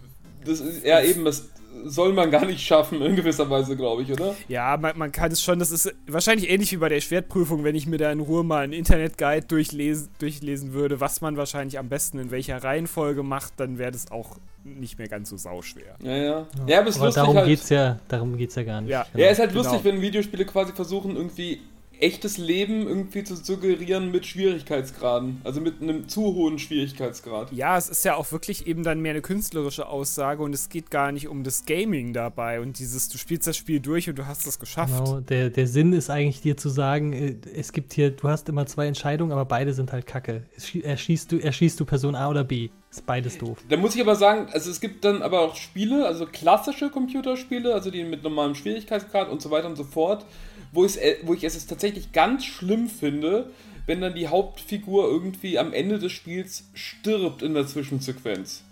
das 0.46 0.62
ist 0.62 0.86
ja 0.86 1.02
eben, 1.02 1.26
das, 1.26 1.50
soll 1.86 2.14
man 2.14 2.32
gar 2.32 2.46
nicht 2.46 2.62
schaffen, 2.62 3.02
in 3.02 3.16
gewisser 3.16 3.50
Weise, 3.50 3.76
glaube 3.76 4.04
ich, 4.04 4.12
oder? 4.12 4.36
Ja, 4.48 4.78
man, 4.78 4.98
man, 4.98 5.12
kann 5.12 5.32
es 5.32 5.42
schon, 5.42 5.60
das 5.60 5.72
ist 5.72 5.94
wahrscheinlich 6.08 6.50
ähnlich 6.50 6.72
wie 6.72 6.78
bei 6.78 6.90
der 6.90 7.02
Schwertprüfung, 7.02 7.64
wenn 7.64 7.76
ich 7.76 7.88
mir 7.88 7.98
da 7.98 8.12
in 8.12 8.20
Ruhe 8.20 8.44
mal 8.44 8.64
einen 8.64 8.74
Internetguide 8.74 9.46
durchlesen, 9.48 10.10
durchlesen 10.20 10.74
würde, 10.74 11.00
was 11.00 11.22
man 11.22 11.38
wahrscheinlich 11.38 11.80
am 11.80 11.90
besten 11.90 12.20
in 12.20 12.32
welcher 12.32 12.64
Reihenfolge 12.64 13.24
macht, 13.24 13.54
dann 13.58 13.78
wäre 13.78 13.92
das 13.92 14.12
auch 14.12 14.38
nicht 14.64 14.98
mehr 14.98 15.08
ganz 15.08 15.30
so 15.30 15.38
sauschwer. 15.38 15.96
Ja, 16.04 16.16
ja. 16.16 16.48
Ja, 16.68 16.80
aber, 16.82 16.96
aber 16.96 17.12
darum 17.12 17.38
halt, 17.38 17.48
geht's 17.48 17.70
ja, 17.70 17.98
darum 18.08 18.38
geht's 18.38 18.56
ja 18.56 18.64
gar 18.64 18.82
nicht. 18.82 18.92
Ja, 18.92 19.06
genau. 19.12 19.24
ja 19.24 19.32
ist 19.32 19.40
halt 19.40 19.54
lustig, 19.54 19.84
genau. 19.84 19.96
wenn 19.96 20.02
Videospiele 20.02 20.46
quasi 20.46 20.74
versuchen, 20.74 21.16
irgendwie 21.16 21.62
echtes 22.00 22.38
Leben 22.38 22.88
irgendwie 22.88 23.24
zu 23.24 23.36
suggerieren 23.36 24.12
mit 24.12 24.26
Schwierigkeitsgraden. 24.26 25.42
Also 25.44 25.62
mit 25.62 25.82
einem 25.82 26.08
zu 26.08 26.22
hohen 26.22 26.60
Schwierigkeitsgrad. 26.60 27.52
Ja, 27.52 27.78
es 27.78 27.90
ist 27.90 28.06
ja 28.06 28.16
auch 28.16 28.32
wirklich 28.32 28.68
eben 28.68 28.84
dann 28.84 29.02
mehr 29.02 29.12
eine 29.12 29.22
künstlerische 29.22 29.88
Aussage 29.88 30.44
und 30.44 30.54
es 30.54 30.70
geht 30.70 30.92
gar 30.92 31.12
nicht 31.12 31.28
um 31.28 31.44
das 31.44 31.66
Gaming 31.66 32.14
dabei 32.14 32.62
und 32.62 32.80
dieses, 32.80 33.10
du 33.10 33.18
spielst 33.18 33.48
das 33.48 33.58
Spiel 33.58 33.80
durch 33.80 34.10
und 34.10 34.18
du 34.18 34.28
hast 34.28 34.46
es 34.48 34.60
geschafft. 34.60 34.94
Genau, 34.98 35.20
der, 35.22 35.50
der 35.50 35.68
Sinn 35.68 35.94
ist 35.94 36.10
eigentlich 36.10 36.42
dir 36.42 36.58
zu 36.58 36.70
sagen, 36.70 37.14
äh, 37.14 37.36
es 37.56 37.72
gibt 37.72 37.94
hier, 37.94 38.12
du 38.12 38.28
hast 38.28 38.50
immer 38.50 38.66
zwei 38.66 38.88
Entscheidungen, 38.88 39.32
aber 39.32 39.46
beide 39.46 39.74
sind 39.74 39.92
halt 39.92 40.06
kacke. 40.06 40.44
Erschießt 40.84 41.32
du, 41.32 41.38
erschießt 41.40 41.80
du 41.80 41.86
Person 41.86 42.16
A 42.16 42.30
oder 42.30 42.44
B. 42.44 42.70
Ist 42.90 43.06
beides 43.06 43.38
doof. 43.38 43.58
Da 43.70 43.76
muss 43.78 43.96
ich 43.96 44.02
aber 44.02 44.16
sagen, 44.16 44.48
also 44.52 44.72
es 44.72 44.80
gibt 44.80 45.04
dann 45.04 45.22
aber 45.22 45.42
auch 45.42 45.56
Spiele, 45.56 46.06
also 46.06 46.26
klassische 46.26 46.90
Computerspiele, 46.90 47.74
also 47.74 47.92
die 47.92 48.04
mit 48.04 48.24
normalem 48.24 48.56
Schwierigkeitsgrad 48.56 49.30
und 49.30 49.42
so 49.42 49.52
weiter 49.52 49.68
und 49.68 49.76
so 49.76 49.84
fort, 49.84 50.26
wo, 50.72 50.86
ich, 50.86 51.02
äh, 51.02 51.18
wo 51.24 51.34
ich 51.34 51.44
es 51.44 51.66
tatsächlich 51.68 52.12
ganz 52.12 52.46
schlimm 52.46 52.90
finde, 52.90 53.52
wenn 53.86 54.02
dann 54.02 54.16
die 54.16 54.28
Hauptfigur 54.28 55.10
irgendwie 55.10 55.58
am 55.58 55.74
Ende 55.74 55.98
des 55.98 56.12
Spiels 56.12 56.66
stirbt 56.74 57.42
in 57.42 57.54
der 57.54 57.66
Zwischensequenz. 57.66 58.64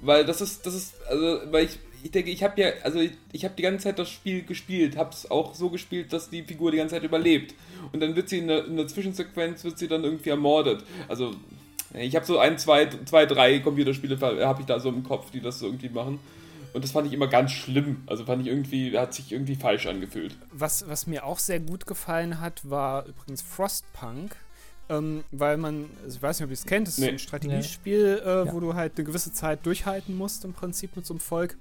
Weil 0.00 0.24
das 0.24 0.40
ist, 0.40 0.66
das 0.66 0.74
ist, 0.74 0.94
also, 1.08 1.40
weil 1.50 1.64
ich, 1.64 1.78
ich 2.02 2.10
denke, 2.10 2.30
ich 2.30 2.42
habe 2.44 2.60
ja, 2.60 2.68
also 2.82 3.00
ich, 3.00 3.12
ich 3.32 3.44
habe 3.44 3.54
die 3.56 3.62
ganze 3.62 3.84
Zeit 3.84 3.98
das 3.98 4.10
Spiel 4.10 4.42
gespielt, 4.42 4.96
habe 4.96 5.10
es 5.10 5.30
auch 5.30 5.54
so 5.54 5.70
gespielt, 5.70 6.12
dass 6.12 6.30
die 6.30 6.42
Figur 6.42 6.70
die 6.70 6.76
ganze 6.76 6.94
Zeit 6.94 7.02
überlebt. 7.04 7.54
Und 7.92 8.00
dann 8.00 8.14
wird 8.14 8.28
sie 8.28 8.38
in 8.38 8.48
der, 8.48 8.66
in 8.66 8.76
der 8.76 8.86
Zwischensequenz, 8.86 9.64
wird 9.64 9.78
sie 9.78 9.88
dann 9.88 10.04
irgendwie 10.04 10.30
ermordet. 10.30 10.84
Also 11.08 11.34
ich 11.94 12.14
habe 12.14 12.26
so 12.26 12.38
ein, 12.38 12.58
zwei, 12.58 12.88
zwei, 13.06 13.24
drei 13.24 13.60
Computerspiele 13.60 14.18
habe 14.20 14.60
ich 14.60 14.66
da 14.66 14.78
so 14.80 14.88
im 14.88 15.02
Kopf, 15.02 15.30
die 15.30 15.40
das 15.40 15.60
so 15.60 15.66
irgendwie 15.66 15.88
machen. 15.88 16.20
Und 16.74 16.82
das 16.82 16.90
fand 16.90 17.06
ich 17.06 17.12
immer 17.12 17.28
ganz 17.28 17.52
schlimm. 17.52 18.02
Also 18.06 18.24
fand 18.24 18.42
ich 18.42 18.48
irgendwie, 18.48 18.98
hat 18.98 19.14
sich 19.14 19.32
irgendwie 19.32 19.54
falsch 19.54 19.86
angefühlt. 19.86 20.36
Was, 20.50 20.86
was 20.88 21.06
mir 21.06 21.24
auch 21.24 21.38
sehr 21.38 21.60
gut 21.60 21.86
gefallen 21.86 22.40
hat, 22.40 22.68
war 22.68 23.06
übrigens 23.06 23.42
Frostpunk. 23.42 24.36
Ähm, 24.90 25.24
weil 25.30 25.56
man, 25.56 25.88
also 26.04 26.16
ich 26.16 26.22
weiß 26.22 26.38
nicht, 26.38 26.44
ob 26.44 26.50
ihr 26.50 26.54
es 26.54 26.66
kennt, 26.66 26.86
das 26.86 26.94
ist 26.94 27.00
nee. 27.00 27.06
so 27.06 27.12
ein 27.12 27.18
Strategiespiel, 27.18 28.16
nee. 28.16 28.30
äh, 28.30 28.44
ja. 28.44 28.52
wo 28.52 28.60
du 28.60 28.74
halt 28.74 28.92
eine 28.96 29.04
gewisse 29.06 29.32
Zeit 29.32 29.64
durchhalten 29.64 30.14
musst, 30.14 30.44
im 30.44 30.52
Prinzip 30.52 30.94
mit 30.94 31.06
so 31.06 31.14
einem 31.14 31.20
Volk. 31.20 31.56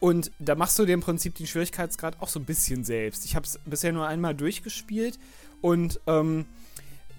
Und 0.00 0.32
da 0.40 0.56
machst 0.56 0.76
du 0.78 0.84
dir 0.84 0.94
im 0.94 1.00
Prinzip 1.00 1.36
den 1.36 1.46
Schwierigkeitsgrad 1.46 2.20
auch 2.20 2.28
so 2.28 2.40
ein 2.40 2.44
bisschen 2.44 2.82
selbst. 2.82 3.24
Ich 3.24 3.36
habe 3.36 3.46
es 3.46 3.60
bisher 3.66 3.92
nur 3.92 4.08
einmal 4.08 4.34
durchgespielt 4.34 5.20
und 5.60 6.00
ähm, 6.08 6.44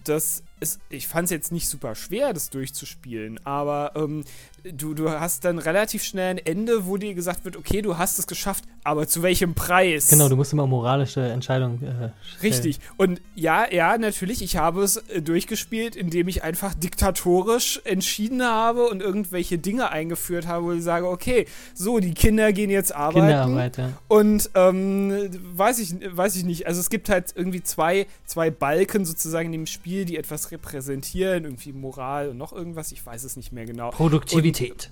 das 0.04 0.44
ist, 0.60 0.80
ich 0.90 1.08
fand 1.08 1.26
es 1.26 1.32
jetzt 1.32 1.52
nicht 1.52 1.70
super 1.70 1.96
schwer, 1.96 2.34
das 2.34 2.50
durchzuspielen, 2.50 3.40
aber 3.46 3.92
ähm, 3.96 4.24
du, 4.64 4.94
du 4.94 5.10
hast 5.10 5.46
dann 5.46 5.60
relativ 5.60 6.04
schnell 6.04 6.32
ein 6.32 6.38
Ende, 6.38 6.86
wo 6.86 6.98
dir 6.98 7.14
gesagt 7.14 7.46
wird, 7.46 7.56
okay, 7.56 7.82
du 7.82 7.98
hast 7.98 8.20
es 8.20 8.28
geschafft, 8.28 8.64
aber 8.84 9.08
zu 9.08 9.22
welchem 9.22 9.54
Preis? 9.54 10.10
Genau, 10.10 10.30
du 10.30 10.36
musst 10.36 10.54
immer 10.54 10.68
moralische 10.68 11.22
Entscheidungen 11.22 11.84
äh, 11.84 12.10
Richtig. 12.42 12.80
Und 12.98 13.22
ja, 13.36 13.72
ja, 13.72 13.98
natürlich, 13.98 14.42
ich 14.42 14.58
habe 14.58 14.84
es 14.84 14.98
äh, 14.98 15.22
durchgespielt, 15.22 15.96
indem 15.96 16.28
ich 16.28 16.44
einfach 16.44 16.74
diktatorisch 16.74 17.82
entschieden 17.84 18.44
habe 18.44 18.88
und 18.88 19.02
irgendwelche 19.02 19.58
Dinge 19.58 19.92
eingeführt 19.92 20.48
habe, 20.48 20.66
wo 20.66 20.72
ich 20.72 20.84
sage, 20.84 21.08
okay, 21.08 21.46
so, 21.74 22.00
die 22.00 22.14
Kinder 22.14 22.52
gehen 22.54 22.70
jetzt 22.70 22.96
arbeiten. 22.96 23.28
Kinderarbeit, 23.28 23.78
ja. 23.78 23.90
Und 24.08 24.50
ähm, 24.56 25.30
weiß, 25.56 25.80
ich, 25.80 25.96
weiß 26.16 26.36
ich 26.36 26.46
nicht, 26.46 26.68
also 26.68 26.80
es 26.80 26.90
gibt 26.90 27.10
halt 27.10 27.34
irgendwie 27.36 27.62
zwei, 27.62 28.08
zwei 28.26 28.50
Balken 28.50 29.06
sozusagen 29.06 29.48
in 29.48 29.52
dem 29.54 29.68
Spiel, 29.68 30.06
die 30.06 30.18
etwas 30.18 30.47
repräsentieren, 30.52 31.44
irgendwie 31.44 31.74
Moral 31.74 32.30
und 32.30 32.38
noch 32.38 32.54
irgendwas, 32.54 32.92
ich 32.92 33.06
weiß 33.06 33.24
es 33.24 33.36
nicht 33.36 33.52
mehr 33.52 33.66
genau. 33.66 33.92
Produktivität. 33.92 34.92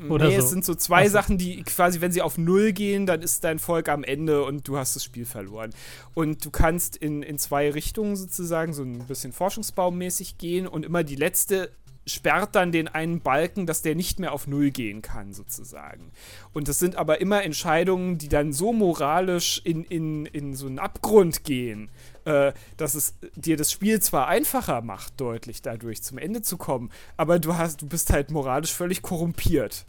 Und, 0.00 0.10
Oder 0.10 0.28
nee, 0.28 0.36
so. 0.36 0.44
es 0.44 0.50
sind 0.50 0.64
so 0.64 0.74
zwei 0.74 1.02
also. 1.02 1.12
Sachen, 1.12 1.38
die 1.38 1.62
quasi, 1.62 2.00
wenn 2.00 2.12
sie 2.12 2.22
auf 2.22 2.36
Null 2.38 2.72
gehen, 2.72 3.06
dann 3.06 3.22
ist 3.22 3.44
dein 3.44 3.58
Volk 3.58 3.88
am 3.88 4.04
Ende 4.04 4.44
und 4.44 4.68
du 4.68 4.76
hast 4.76 4.94
das 4.94 5.04
Spiel 5.04 5.24
verloren. 5.24 5.70
Und 6.14 6.44
du 6.44 6.50
kannst 6.50 6.96
in, 6.96 7.22
in 7.22 7.38
zwei 7.38 7.70
Richtungen 7.70 8.16
sozusagen 8.16 8.74
so 8.74 8.82
ein 8.82 9.06
bisschen 9.06 9.32
forschungsbaummäßig 9.32 10.38
gehen 10.38 10.66
und 10.66 10.84
immer 10.84 11.02
die 11.02 11.16
letzte 11.16 11.70
sperrt 12.06 12.54
dann 12.54 12.70
den 12.70 12.86
einen 12.86 13.20
Balken, 13.20 13.66
dass 13.66 13.82
der 13.82 13.96
nicht 13.96 14.20
mehr 14.20 14.32
auf 14.32 14.46
Null 14.46 14.70
gehen 14.70 15.02
kann, 15.02 15.32
sozusagen. 15.32 16.12
Und 16.52 16.68
das 16.68 16.78
sind 16.78 16.94
aber 16.94 17.20
immer 17.20 17.42
Entscheidungen, 17.42 18.16
die 18.16 18.28
dann 18.28 18.52
so 18.52 18.72
moralisch 18.72 19.60
in, 19.64 19.82
in, 19.84 20.24
in 20.26 20.54
so 20.54 20.66
einen 20.66 20.78
Abgrund 20.78 21.42
gehen, 21.42 21.90
äh, 22.26 22.52
dass 22.76 22.94
es 22.94 23.14
dir 23.36 23.56
das 23.56 23.70
Spiel 23.70 24.00
zwar 24.00 24.26
einfacher 24.26 24.82
macht, 24.82 25.20
deutlich 25.20 25.62
dadurch 25.62 26.02
zum 26.02 26.18
Ende 26.18 26.42
zu 26.42 26.56
kommen, 26.56 26.90
aber 27.16 27.38
du 27.38 27.56
hast, 27.56 27.82
du 27.82 27.86
bist 27.86 28.12
halt 28.12 28.30
moralisch 28.30 28.72
völlig 28.72 29.00
korrumpiert. 29.00 29.86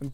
Und 0.00 0.12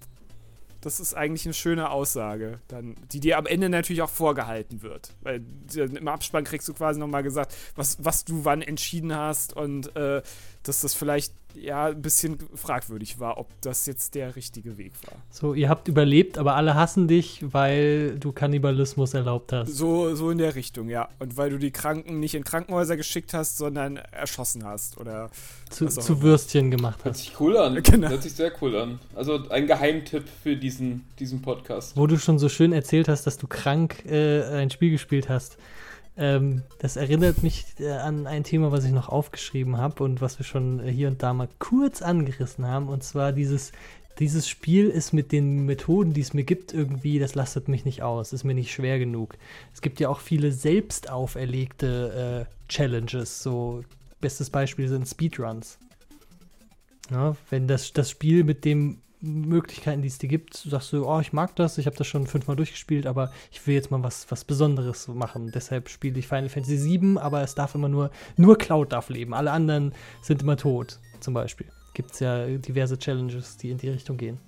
das 0.83 1.01
ist 1.01 1.15
eigentlich 1.15 1.45
eine 1.47 1.55
schöne 1.55 1.91
Aussage, 1.91 2.61
dann, 2.69 2.95
die 3.11 3.21
dir 3.21 3.39
am 3.39 3.47
Ende 3.47 3.69
natürlich 3.69 4.03
auch 4.03 4.11
vorgehalten 4.11 4.83
wird. 4.83 5.13
Weil 5.23 5.43
im 5.75 6.07
Abspann 6.07 6.45
kriegst 6.45 6.69
du 6.69 6.75
quasi 6.75 7.01
nochmal 7.01 7.23
gesagt, 7.23 7.55
was, 7.75 8.05
was 8.05 8.25
du 8.25 8.45
wann 8.45 8.63
entschieden 8.63 9.15
hast 9.17 9.55
und 9.55 9.97
äh, 9.97 10.23
dass 10.63 10.81
das 10.81 10.95
vielleicht 10.95 11.33
ja 11.55 11.87
ein 11.87 12.03
bisschen 12.03 12.39
fragwürdig 12.55 13.19
war, 13.19 13.39
ob 13.39 13.49
das 13.63 13.87
jetzt 13.87 14.15
der 14.15 14.37
richtige 14.37 14.79
Weg 14.79 14.93
war. 15.07 15.19
So, 15.31 15.55
ihr 15.55 15.69
habt 15.69 15.89
überlebt, 15.89 16.39
aber 16.39 16.55
alle 16.55 16.75
hassen 16.75 17.09
dich, 17.09 17.41
weil 17.43 18.19
du 18.19 18.33
Kannibalismus 18.33 19.15
erlaubt 19.15 19.53
hast. 19.53 19.75
So, 19.75 20.15
so 20.15 20.31
in 20.31 20.39
der 20.39 20.55
Richtung, 20.55 20.89
ja. 20.89 21.09
Und 21.19 21.37
weil 21.37 21.51
du 21.51 21.59
die 21.59 21.71
Kranken 21.71 22.21
nicht 22.21 22.35
in 22.35 22.45
Krankenhäuser 22.45 22.97
geschickt 22.97 23.35
hast, 23.35 23.59
sondern 23.59 23.97
erschossen 23.97 24.65
hast 24.65 24.99
oder 24.99 25.31
zu, 25.71 25.87
zu 25.87 26.23
Würstchen 26.23 26.71
gemacht 26.71 26.99
hast. 26.99 27.05
Hört 27.05 27.17
sich 27.17 27.41
cool 27.41 27.57
an. 27.57 27.83
Genau. 27.83 28.09
Hört 28.09 28.23
sich 28.23 28.35
sehr 28.35 28.53
cool 28.61 28.77
an. 28.77 28.99
Also 29.15 29.49
ein 29.49 29.67
Geheimtipp 29.67 30.25
für 30.43 30.57
diesen, 30.57 31.07
diesen 31.19 31.43
Podcast. 31.43 31.97
Wo 31.97 32.07
du 32.07 32.19
schon 32.19 32.39
so 32.39 32.49
schön 32.49 32.73
erzählt 32.73 33.09
hast, 33.09 33.27
dass 33.27 33.39
du 33.39 33.47
krank 33.47 34.05
äh, 34.07 34.43
ein 34.45 34.71
Spiel 34.71 34.91
gespielt 34.91 35.29
hast. 35.29 35.57
Ähm, 36.19 36.63
das 36.81 36.97
erinnert 36.97 37.45
mich 37.45 37.65
äh, 37.79 37.93
an 37.93 38.27
ein 38.27 38.43
Thema, 38.43 38.73
was 38.73 38.85
ich 38.85 38.91
noch 38.91 39.09
aufgeschrieben 39.09 39.77
habe 39.77 40.03
und 40.03 40.21
was 40.21 40.39
wir 40.41 40.45
schon 40.45 40.81
äh, 40.81 40.91
hier 40.91 41.07
und 41.07 41.23
da 41.23 41.33
mal 41.33 41.49
kurz 41.61 42.03
angerissen 42.03 42.67
haben. 42.67 42.89
Und 42.89 43.05
zwar 43.05 43.33
dieses, 43.33 43.71
dieses 44.19 44.49
Spiel 44.49 44.89
ist 44.89 45.13
mit 45.13 45.31
den 45.31 45.65
Methoden, 45.65 46.13
die 46.13 46.21
es 46.21 46.35
mir 46.35 46.43
gibt, 46.43 46.75
irgendwie, 46.75 47.21
das 47.21 47.37
lastet 47.37 47.69
mich 47.69 47.85
nicht 47.85 48.03
aus, 48.03 48.33
ist 48.33 48.43
mir 48.43 48.55
nicht 48.55 48.73
schwer 48.73 48.99
genug. 48.99 49.39
Es 49.73 49.81
gibt 49.81 50.01
ja 50.01 50.09
auch 50.09 50.19
viele 50.19 50.51
selbst 50.51 51.09
auferlegte 51.09 52.47
äh, 52.49 52.69
Challenges. 52.69 53.41
So, 53.41 53.85
bestes 54.21 54.51
Beispiel 54.51 54.89
sind 54.89 55.07
Speedruns. 55.07 55.79
Ja, 57.13 57.37
wenn 57.49 57.69
das, 57.69 57.93
das 57.93 58.11
Spiel 58.11 58.43
mit 58.43 58.65
dem 58.65 58.99
Möglichkeiten, 59.21 60.03
die 60.03 60.09
es 60.09 60.19
dir 60.19 60.29
gibt, 60.29 60.55
sagst 60.55 60.93
du, 60.93 61.07
oh, 61.07 61.21
ich 61.21 61.33
mag 61.33 61.57
das, 61.57 61.79
ich 61.79 61.87
habe 61.87 61.97
das 61.97 62.07
schon 62.07 62.27
fünfmal 62.27 62.57
durchgespielt, 62.57 63.07
aber 63.07 63.33
ich 63.51 63.67
will 63.67 63.75
jetzt 63.75 63.91
mal 63.91 64.03
was, 64.03 64.31
was 64.31 64.45
Besonderes 64.45 65.09
machen. 65.09 65.51
Deshalb 65.53 65.89
spiele 65.89 66.19
ich 66.19 66.29
Final 66.29 66.49
Fantasy 66.49 67.01
VII, 67.01 67.19
aber 67.19 67.43
es 67.43 67.55
darf 67.55 67.75
immer 67.75 67.89
nur, 67.89 68.11
nur 68.37 68.57
Cloud 68.57 68.93
darf 68.93 69.09
leben. 69.09 69.35
Alle 69.35 69.51
anderen 69.51 69.93
sind 70.23 70.43
immer 70.43 70.57
tot, 70.57 71.01
zum 71.21 71.35
Beispiel. 71.35 71.67
Gibt 71.95 72.13
es 72.13 72.21
ja 72.21 72.47
diverse 72.47 72.99
Challenges, 72.99 73.57
die 73.57 73.71
in 73.71 73.79
die 73.79 73.89
Richtung 73.89 74.17
gehen. 74.17 74.39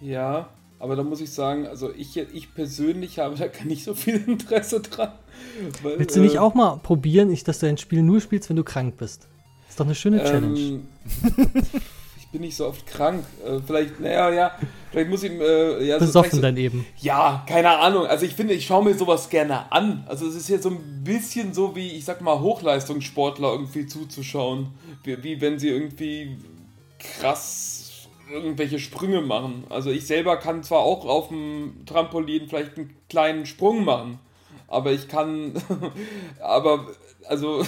Ja, 0.00 0.48
aber 0.78 0.96
da 0.96 1.02
muss 1.02 1.20
ich 1.20 1.30
sagen, 1.30 1.66
also 1.66 1.92
ich, 1.92 2.16
ich 2.16 2.54
persönlich 2.54 3.18
habe 3.18 3.36
da 3.36 3.46
nicht 3.64 3.84
so 3.84 3.94
viel 3.94 4.16
Interesse 4.26 4.80
dran. 4.80 5.12
Weil, 5.82 5.98
Willst 5.98 6.16
du 6.16 6.20
nicht 6.20 6.36
äh, 6.36 6.38
auch 6.38 6.54
mal 6.54 6.76
probieren, 6.78 7.36
dass 7.44 7.58
du 7.60 7.66
ein 7.66 7.78
Spiel 7.78 8.02
nur 8.02 8.20
spielst, 8.20 8.48
wenn 8.48 8.56
du 8.56 8.64
krank 8.64 8.96
bist? 8.96 9.28
Ist 9.68 9.80
doch 9.80 9.86
eine 9.86 9.94
schöne 9.94 10.20
ähm, 10.20 10.26
Challenge. 10.26 10.80
bin 12.32 12.40
nicht 12.40 12.56
so 12.56 12.66
oft 12.66 12.86
krank. 12.86 13.24
Äh, 13.46 13.60
vielleicht, 13.64 14.00
naja, 14.00 14.30
ja, 14.30 14.58
vielleicht 14.90 15.10
muss 15.10 15.22
ich. 15.22 15.32
Äh, 15.32 15.86
ja, 15.86 15.98
Besoffen 15.98 16.36
so, 16.36 16.40
dann 16.40 16.56
eben. 16.56 16.84
Ja, 16.98 17.44
keine 17.46 17.78
Ahnung. 17.78 18.06
Also 18.06 18.26
ich 18.26 18.34
finde, 18.34 18.54
ich 18.54 18.66
schaue 18.66 18.84
mir 18.84 18.94
sowas 18.94 19.28
gerne 19.28 19.70
an. 19.70 20.04
Also 20.08 20.26
es 20.26 20.34
ist 20.34 20.48
ja 20.48 20.58
so 20.58 20.70
ein 20.70 21.04
bisschen 21.04 21.54
so 21.54 21.76
wie, 21.76 21.88
ich 21.88 22.04
sag 22.04 22.20
mal, 22.22 22.40
Hochleistungssportler 22.40 23.52
irgendwie 23.52 23.86
zuzuschauen. 23.86 24.68
Wie, 25.04 25.22
wie 25.22 25.40
wenn 25.40 25.58
sie 25.58 25.68
irgendwie 25.68 26.38
krass 26.98 28.08
irgendwelche 28.32 28.78
Sprünge 28.78 29.20
machen. 29.20 29.64
Also 29.68 29.90
ich 29.90 30.06
selber 30.06 30.36
kann 30.38 30.62
zwar 30.62 30.80
auch 30.80 31.04
auf 31.04 31.28
dem 31.28 31.84
Trampolin 31.86 32.48
vielleicht 32.48 32.78
einen 32.78 32.96
kleinen 33.08 33.46
Sprung 33.46 33.84
machen, 33.84 34.18
aber 34.68 34.92
ich 34.92 35.08
kann, 35.08 35.52
aber 36.40 36.86
also 37.28 37.62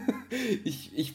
ich, 0.64 0.96
ich 0.96 1.14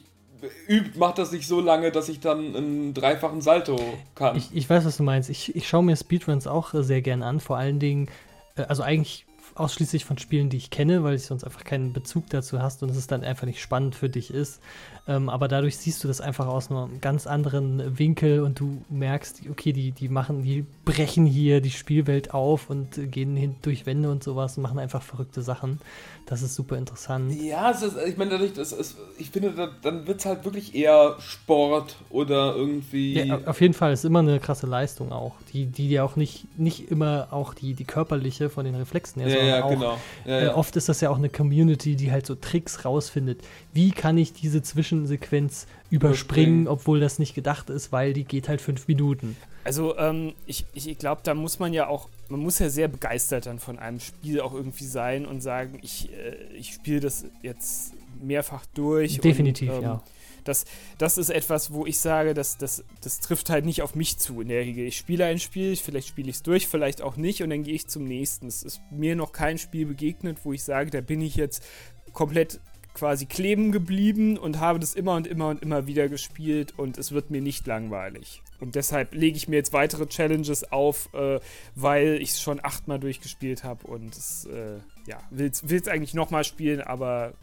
übt, 0.68 0.98
macht 0.98 1.18
das 1.18 1.32
nicht 1.32 1.48
so 1.48 1.60
lange, 1.60 1.92
dass 1.92 2.10
ich 2.10 2.20
dann 2.20 2.56
einen 2.56 2.94
dreifachen 2.94 3.42
Salto 3.42 3.80
kann. 4.16 4.36
Ich, 4.36 4.56
ich 4.56 4.70
weiß, 4.70 4.86
was 4.86 4.98
du 4.98 5.04
meinst. 5.04 5.30
Ich, 5.30 5.56
ich 5.56 5.68
schaue 5.68 5.84
mir 5.84 5.96
Speedruns 5.96 6.48
auch 6.48 6.74
äh, 6.74 6.84
sehr 6.84 7.02
gern 7.02 7.24
an. 7.24 7.40
Vor 7.40 7.58
allen 7.58 7.80
Dingen, 7.80 8.08
äh, 8.56 8.64
also 8.64 8.84
eigentlich 8.84 9.26
ausschließlich 9.56 10.06
von 10.06 10.18
Spielen, 10.18 10.50
die 10.50 10.58
ich 10.58 10.70
kenne, 10.70 11.04
weil 11.04 11.16
ich 11.16 11.24
sonst 11.24 11.44
einfach 11.44 11.64
keinen 11.64 11.94
Bezug 11.94 12.30
dazu 12.30 12.62
hast 12.62 12.84
und 12.84 12.90
es 12.90 13.08
dann 13.08 13.24
einfach 13.24 13.46
nicht 13.46 13.62
spannend 13.62 13.96
für 13.96 14.10
dich 14.10 14.34
ist. 14.34 14.62
Ähm, 15.08 15.30
aber 15.30 15.48
dadurch 15.48 15.78
siehst 15.78 16.04
du 16.04 16.08
das 16.08 16.22
einfach 16.22 16.48
aus 16.48 16.70
einem 16.70 17.02
ganz 17.02 17.26
anderen 17.26 17.98
Winkel 17.98 18.42
und 18.42 18.60
du 18.60 18.84
merkst, 18.90 19.42
okay, 19.50 19.74
die, 19.74 19.92
die 19.92 20.10
machen, 20.10 20.44
die 20.44 20.64
brechen 20.86 21.26
hier 21.26 21.60
die 21.60 21.72
Spielwelt 21.72 22.34
auf 22.34 22.70
und 22.70 23.12
gehen 23.12 23.36
hin 23.36 23.56
durch 23.64 23.88
Wände 23.88 24.12
und 24.12 24.24
sowas 24.24 24.58
und 24.58 24.64
machen 24.64 24.78
einfach 24.78 25.02
verrückte 25.02 25.42
Sachen. 25.42 25.80
Das 26.28 26.44
ist 26.44 26.56
super 26.56 26.78
interessant. 26.78 27.34
Ja, 27.42 27.72
ist, 27.72 27.84
ich 28.08 28.16
meine, 28.16 28.32
dadurch, 28.32 28.56
ist, 28.56 28.96
ich 29.18 29.32
finde, 29.32 29.72
dann 29.82 30.08
wird 30.08 30.20
es 30.20 30.26
halt 30.26 30.46
wirklich 30.46 30.76
eher 30.76 31.16
Sport 31.20 31.96
oder 32.10 32.56
irgendwie. 32.56 33.14
Ja, 33.22 33.40
auf 33.48 33.60
jeden 33.60 33.74
Fall 33.74 33.92
ist 33.92 34.06
immer 34.06 34.20
eine 34.20 34.40
krasse 34.40 34.68
Leistung 34.68 35.12
auch, 35.12 35.34
die, 35.52 35.66
die 35.66 35.90
ja 35.90 36.04
auch 36.04 36.16
nicht, 36.16 36.46
nicht 36.58 36.92
immer 36.92 37.28
auch 37.32 37.54
die, 37.54 37.74
die 37.74 37.86
körperliche 37.86 38.50
von 38.50 38.66
den 38.66 38.76
Reflexen 38.76 39.24
her, 39.24 39.36
ja, 39.36 39.44
ja, 39.44 39.64
auch, 39.64 39.70
genau. 39.72 39.98
Ja, 40.26 40.42
äh, 40.42 40.48
oft 40.50 40.76
ist 40.76 40.88
das 40.90 41.02
ja 41.02 41.10
auch 41.10 41.18
eine 41.18 41.30
Community, 41.30 41.96
die 41.96 42.12
halt 42.12 42.26
so 42.26 42.36
Tricks 42.36 42.86
rausfindet. 42.86 43.42
Wie 43.74 43.92
kann 43.92 44.18
ich 44.18 44.32
diese 44.32 44.62
Zwischensequenz 44.92 45.68
überspringen, 45.90 46.68
obwohl 46.68 47.00
das 47.00 47.20
nicht 47.20 47.34
gedacht 47.34 47.70
ist, 47.70 47.92
weil 47.92 48.14
die 48.14 48.24
geht 48.24 48.50
halt 48.50 48.62
fünf 48.62 48.88
Minuten. 48.88 49.38
Also 49.64 49.98
ähm, 49.98 50.34
ich, 50.46 50.66
ich 50.74 50.98
glaube, 50.98 51.22
da 51.24 51.34
muss 51.34 51.60
man 51.60 51.74
ja 51.74 51.88
auch, 51.88 52.10
man 52.30 52.40
muss 52.40 52.60
ja 52.60 52.70
sehr 52.70 52.88
begeistert 52.88 53.46
dann 53.46 53.60
von 53.60 53.80
einem 53.80 54.00
Spiel 54.00 54.42
auch 54.42 54.54
irgendwie 54.54 54.86
sein 54.86 55.26
und 55.26 55.42
sagen, 55.42 55.80
ich, 55.82 56.12
äh, 56.12 56.36
ich 56.56 56.74
spiele 56.74 57.00
das 57.00 57.26
jetzt 57.42 57.94
mehrfach 58.22 58.66
durch. 58.74 59.20
Definitiv, 59.20 59.70
und, 59.70 59.78
ähm, 59.78 59.84
ja. 59.84 60.04
Das, 60.44 60.66
das 60.98 61.20
ist 61.20 61.30
etwas, 61.30 61.72
wo 61.72 61.86
ich 61.86 62.00
sage, 62.00 62.34
das, 62.34 62.58
das, 62.58 62.84
das 63.02 63.20
trifft 63.20 63.52
halt 63.52 63.64
nicht 63.64 63.84
auf 63.84 63.94
mich 63.94 64.18
zu 64.18 64.42
in 64.42 64.48
der 64.48 64.62
Regel. 64.62 64.88
Ich 64.88 64.98
spiele 64.98 65.26
ein 65.26 65.38
Spiel, 65.38 65.76
vielleicht 65.76 66.08
spiele 66.08 66.30
ich 66.30 66.38
es 66.38 66.44
durch, 66.44 66.68
vielleicht 66.68 67.04
auch 67.04 67.16
nicht 67.16 67.44
und 67.44 67.52
dann 67.52 67.62
gehe 67.62 67.76
ich 67.76 67.88
zum 67.88 68.06
nächsten. 68.06 68.48
Es 68.48 68.64
ist 68.64 68.82
mir 68.90 69.16
noch 69.16 69.34
kein 69.34 69.60
Spiel 69.60 69.86
begegnet, 69.86 70.40
wo 70.44 70.52
ich 70.52 70.64
sage, 70.64 70.90
da 70.90 71.02
bin 71.02 71.22
ich 71.22 71.36
jetzt 71.36 71.64
komplett 72.12 72.60
quasi 72.94 73.26
kleben 73.26 73.72
geblieben 73.72 74.38
und 74.38 74.60
habe 74.60 74.80
das 74.80 74.96
immer 74.96 75.16
und 75.16 75.28
immer 75.28 75.50
und 75.50 75.62
immer 75.62 75.88
wieder 75.88 76.10
gespielt 76.10 76.74
und 76.78 76.98
es 76.98 77.12
wird 77.12 77.32
mir 77.32 77.42
nicht 77.42 77.66
langweilig. 77.68 78.42
Und 78.60 78.76
deshalb 78.76 79.16
lege 79.16 79.38
ich 79.38 79.48
mir 79.48 79.56
jetzt 79.56 79.74
weitere 79.74 80.06
Challenges 80.08 80.72
auf, 80.72 81.10
äh, 81.14 81.40
weil 81.76 82.20
ich 82.22 82.32
es 82.32 82.42
schon 82.42 82.64
achtmal 82.64 83.00
durchgespielt 83.00 83.64
habe 83.64 83.88
und 83.88 84.16
es, 84.16 84.46
äh, 84.46 84.80
ja, 85.08 85.20
will 85.32 85.52
es 85.52 85.88
eigentlich 85.88 86.14
nochmal 86.14 86.44
spielen, 86.44 86.82
aber 86.82 87.34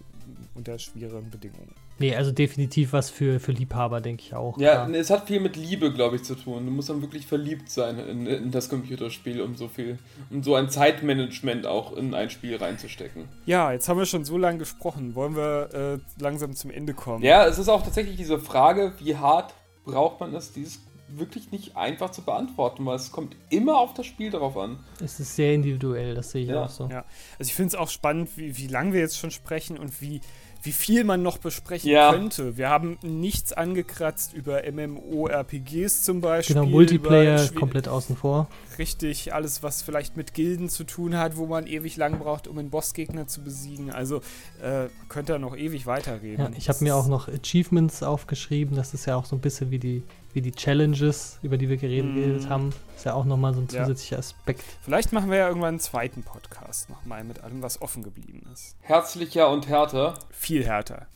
unter 0.55 0.79
schweren 0.79 1.31
Bedingungen. 1.31 1.75
Nee, 1.99 2.15
also 2.15 2.31
definitiv 2.31 2.93
was 2.93 3.11
für, 3.11 3.41
für 3.41 3.53
Liebhaber, 3.53 4.01
denke 4.01 4.23
ich 4.25 4.35
auch. 4.35 4.59
Ja, 4.59 4.89
ja, 4.89 4.95
es 4.95 5.11
hat 5.11 5.27
viel 5.27 5.41
mit 5.41 5.57
Liebe, 5.57 5.93
glaube 5.93 6.16
ich, 6.16 6.23
zu 6.23 6.35
tun. 6.35 6.65
Du 6.65 6.70
musst 6.70 6.89
dann 6.89 7.03
wirklich 7.03 7.27
verliebt 7.27 7.70
sein 7.70 7.99
in, 7.99 8.27
in, 8.27 8.51
das 8.51 8.69
Computerspiel, 8.69 9.41
um 9.41 9.57
so 9.57 9.69
viel, 9.69 9.99
um 10.31 10.43
so 10.43 10.55
ein 10.55 10.69
Zeitmanagement 10.69 11.66
auch 11.66 11.97
in 11.97 12.15
ein 12.15 12.31
Spiel 12.31 12.57
reinzustecken. 12.57 13.25
Ja, 13.47 13.73
jetzt 13.73 13.89
haben 13.89 13.99
wir 13.99 14.07
schon 14.07 14.25
so 14.25 14.39
lange 14.39 14.59
gesprochen. 14.59 15.15
Wollen 15.15 15.37
wir 15.37 15.99
äh, 15.99 16.23
langsam 16.23 16.55
zum 16.55 16.70
Ende 16.70 16.95
kommen? 16.95 17.23
Ja, 17.25 17.47
es 17.47 17.59
ist 17.59 17.69
auch 17.69 17.83
tatsächlich 17.83 18.16
diese 18.16 18.39
Frage, 18.39 18.93
wie 18.99 19.16
hart 19.16 19.55
braucht 19.85 20.20
man 20.20 20.35
es, 20.35 20.53
dieses 20.53 20.81
wirklich 21.09 21.51
nicht 21.51 21.77
einfach 21.77 22.11
zu 22.11 22.23
beantworten, 22.23 22.85
weil 22.85 22.97
es 22.97 23.11
kommt 23.11 23.37
immer 23.51 23.79
auf 23.79 23.95
das 23.95 24.07
Spiel 24.07 24.31
drauf 24.31 24.57
an. 24.57 24.79
Es 25.03 25.19
ist 25.20 25.37
sehr 25.37 25.55
individuell, 25.55 26.15
das 26.15 26.31
sehe 26.31 26.43
ich 26.43 26.51
ja. 26.51 26.65
auch 26.65 26.69
so. 26.69 26.89
Ja. 26.89 27.05
Also 27.39 27.49
ich 27.49 27.55
finde 27.55 27.69
es 27.69 27.75
auch 27.75 27.89
spannend, 27.89 28.31
wie, 28.37 28.57
wie 28.59 28.66
lange 28.66 28.93
wir 28.93 29.01
jetzt 29.01 29.19
schon 29.19 29.31
sprechen 29.31 29.79
und 29.79 30.01
wie, 30.01 30.20
wie 30.63 30.73
viel 30.73 31.05
man 31.05 31.23
noch 31.23 31.39
besprechen 31.39 31.91
ja. 31.91 32.13
könnte. 32.13 32.57
Wir 32.57 32.69
haben 32.69 32.99
nichts 33.03 33.53
angekratzt 33.53 34.35
über 34.35 34.63
MMORPGs 34.71 36.03
zum 36.03 36.21
Beispiel. 36.21 36.55
Genau, 36.55 36.67
Multiplayer 36.67 37.49
komplett 37.55 37.89
außen 37.89 38.17
vor. 38.17 38.49
Richtig, 38.79 39.33
alles, 39.33 39.63
was 39.63 39.83
vielleicht 39.83 40.17
mit 40.17 40.35
Gilden 40.35 40.69
zu 40.69 40.85
tun 40.85 41.17
hat, 41.17 41.37
wo 41.37 41.47
man 41.47 41.67
ewig 41.67 41.97
lang 41.97 42.19
braucht, 42.19 42.49
um 42.49 42.59
einen 42.59 42.71
Bossgegner 42.71 43.27
zu 43.27 43.43
besiegen. 43.43 43.91
Also 43.91 44.19
äh, 44.63 44.89
könnte 45.09 45.35
er 45.35 45.39
noch 45.39 45.57
ewig 45.57 45.87
weiterreden. 45.87 46.53
Ja, 46.53 46.59
ich 46.59 46.69
habe 46.69 46.83
mir 46.83 46.97
auch 46.97 47.09
noch 47.09 47.29
Achievements 47.29 48.03
aufgeschrieben. 48.03 48.77
Das 48.77 48.95
ist 48.95 49.07
ja 49.07 49.17
auch 49.17 49.25
so 49.25 49.37
ein 49.37 49.41
bisschen 49.41 49.71
wie 49.71 49.79
die 49.79 50.03
wie 50.39 50.43
die 50.43 50.52
Challenges, 50.52 51.40
über 51.43 51.59
die 51.59 51.69
wir 51.69 51.78
geredet 51.78 52.44
mm. 52.44 52.48
haben. 52.48 52.73
Ist 52.97 53.05
ja 53.05 53.15
auch 53.15 53.24
nochmal 53.24 53.55
so 53.55 53.60
ein 53.60 53.69
zusätzlicher 53.69 54.16
ja. 54.16 54.20
Aspekt. 54.20 54.62
Vielleicht 54.82 55.12
machen 55.12 55.32
wir 55.32 55.39
ja 55.39 55.48
irgendwann 55.48 55.70
einen 55.70 55.81
zweiten 55.81 56.23
Podcast 56.23 56.89
nochmal 56.90 57.24
mit 57.24 57.43
allem, 57.43 57.60
was 57.60 57.82
offen 57.82 58.05
geblieben 58.05 58.43
ist. 58.52 58.77
Herzlicher 58.82 59.51
und 59.51 59.66
härter. 59.66 60.15
Viel 60.31 60.65
härter. 60.65 61.09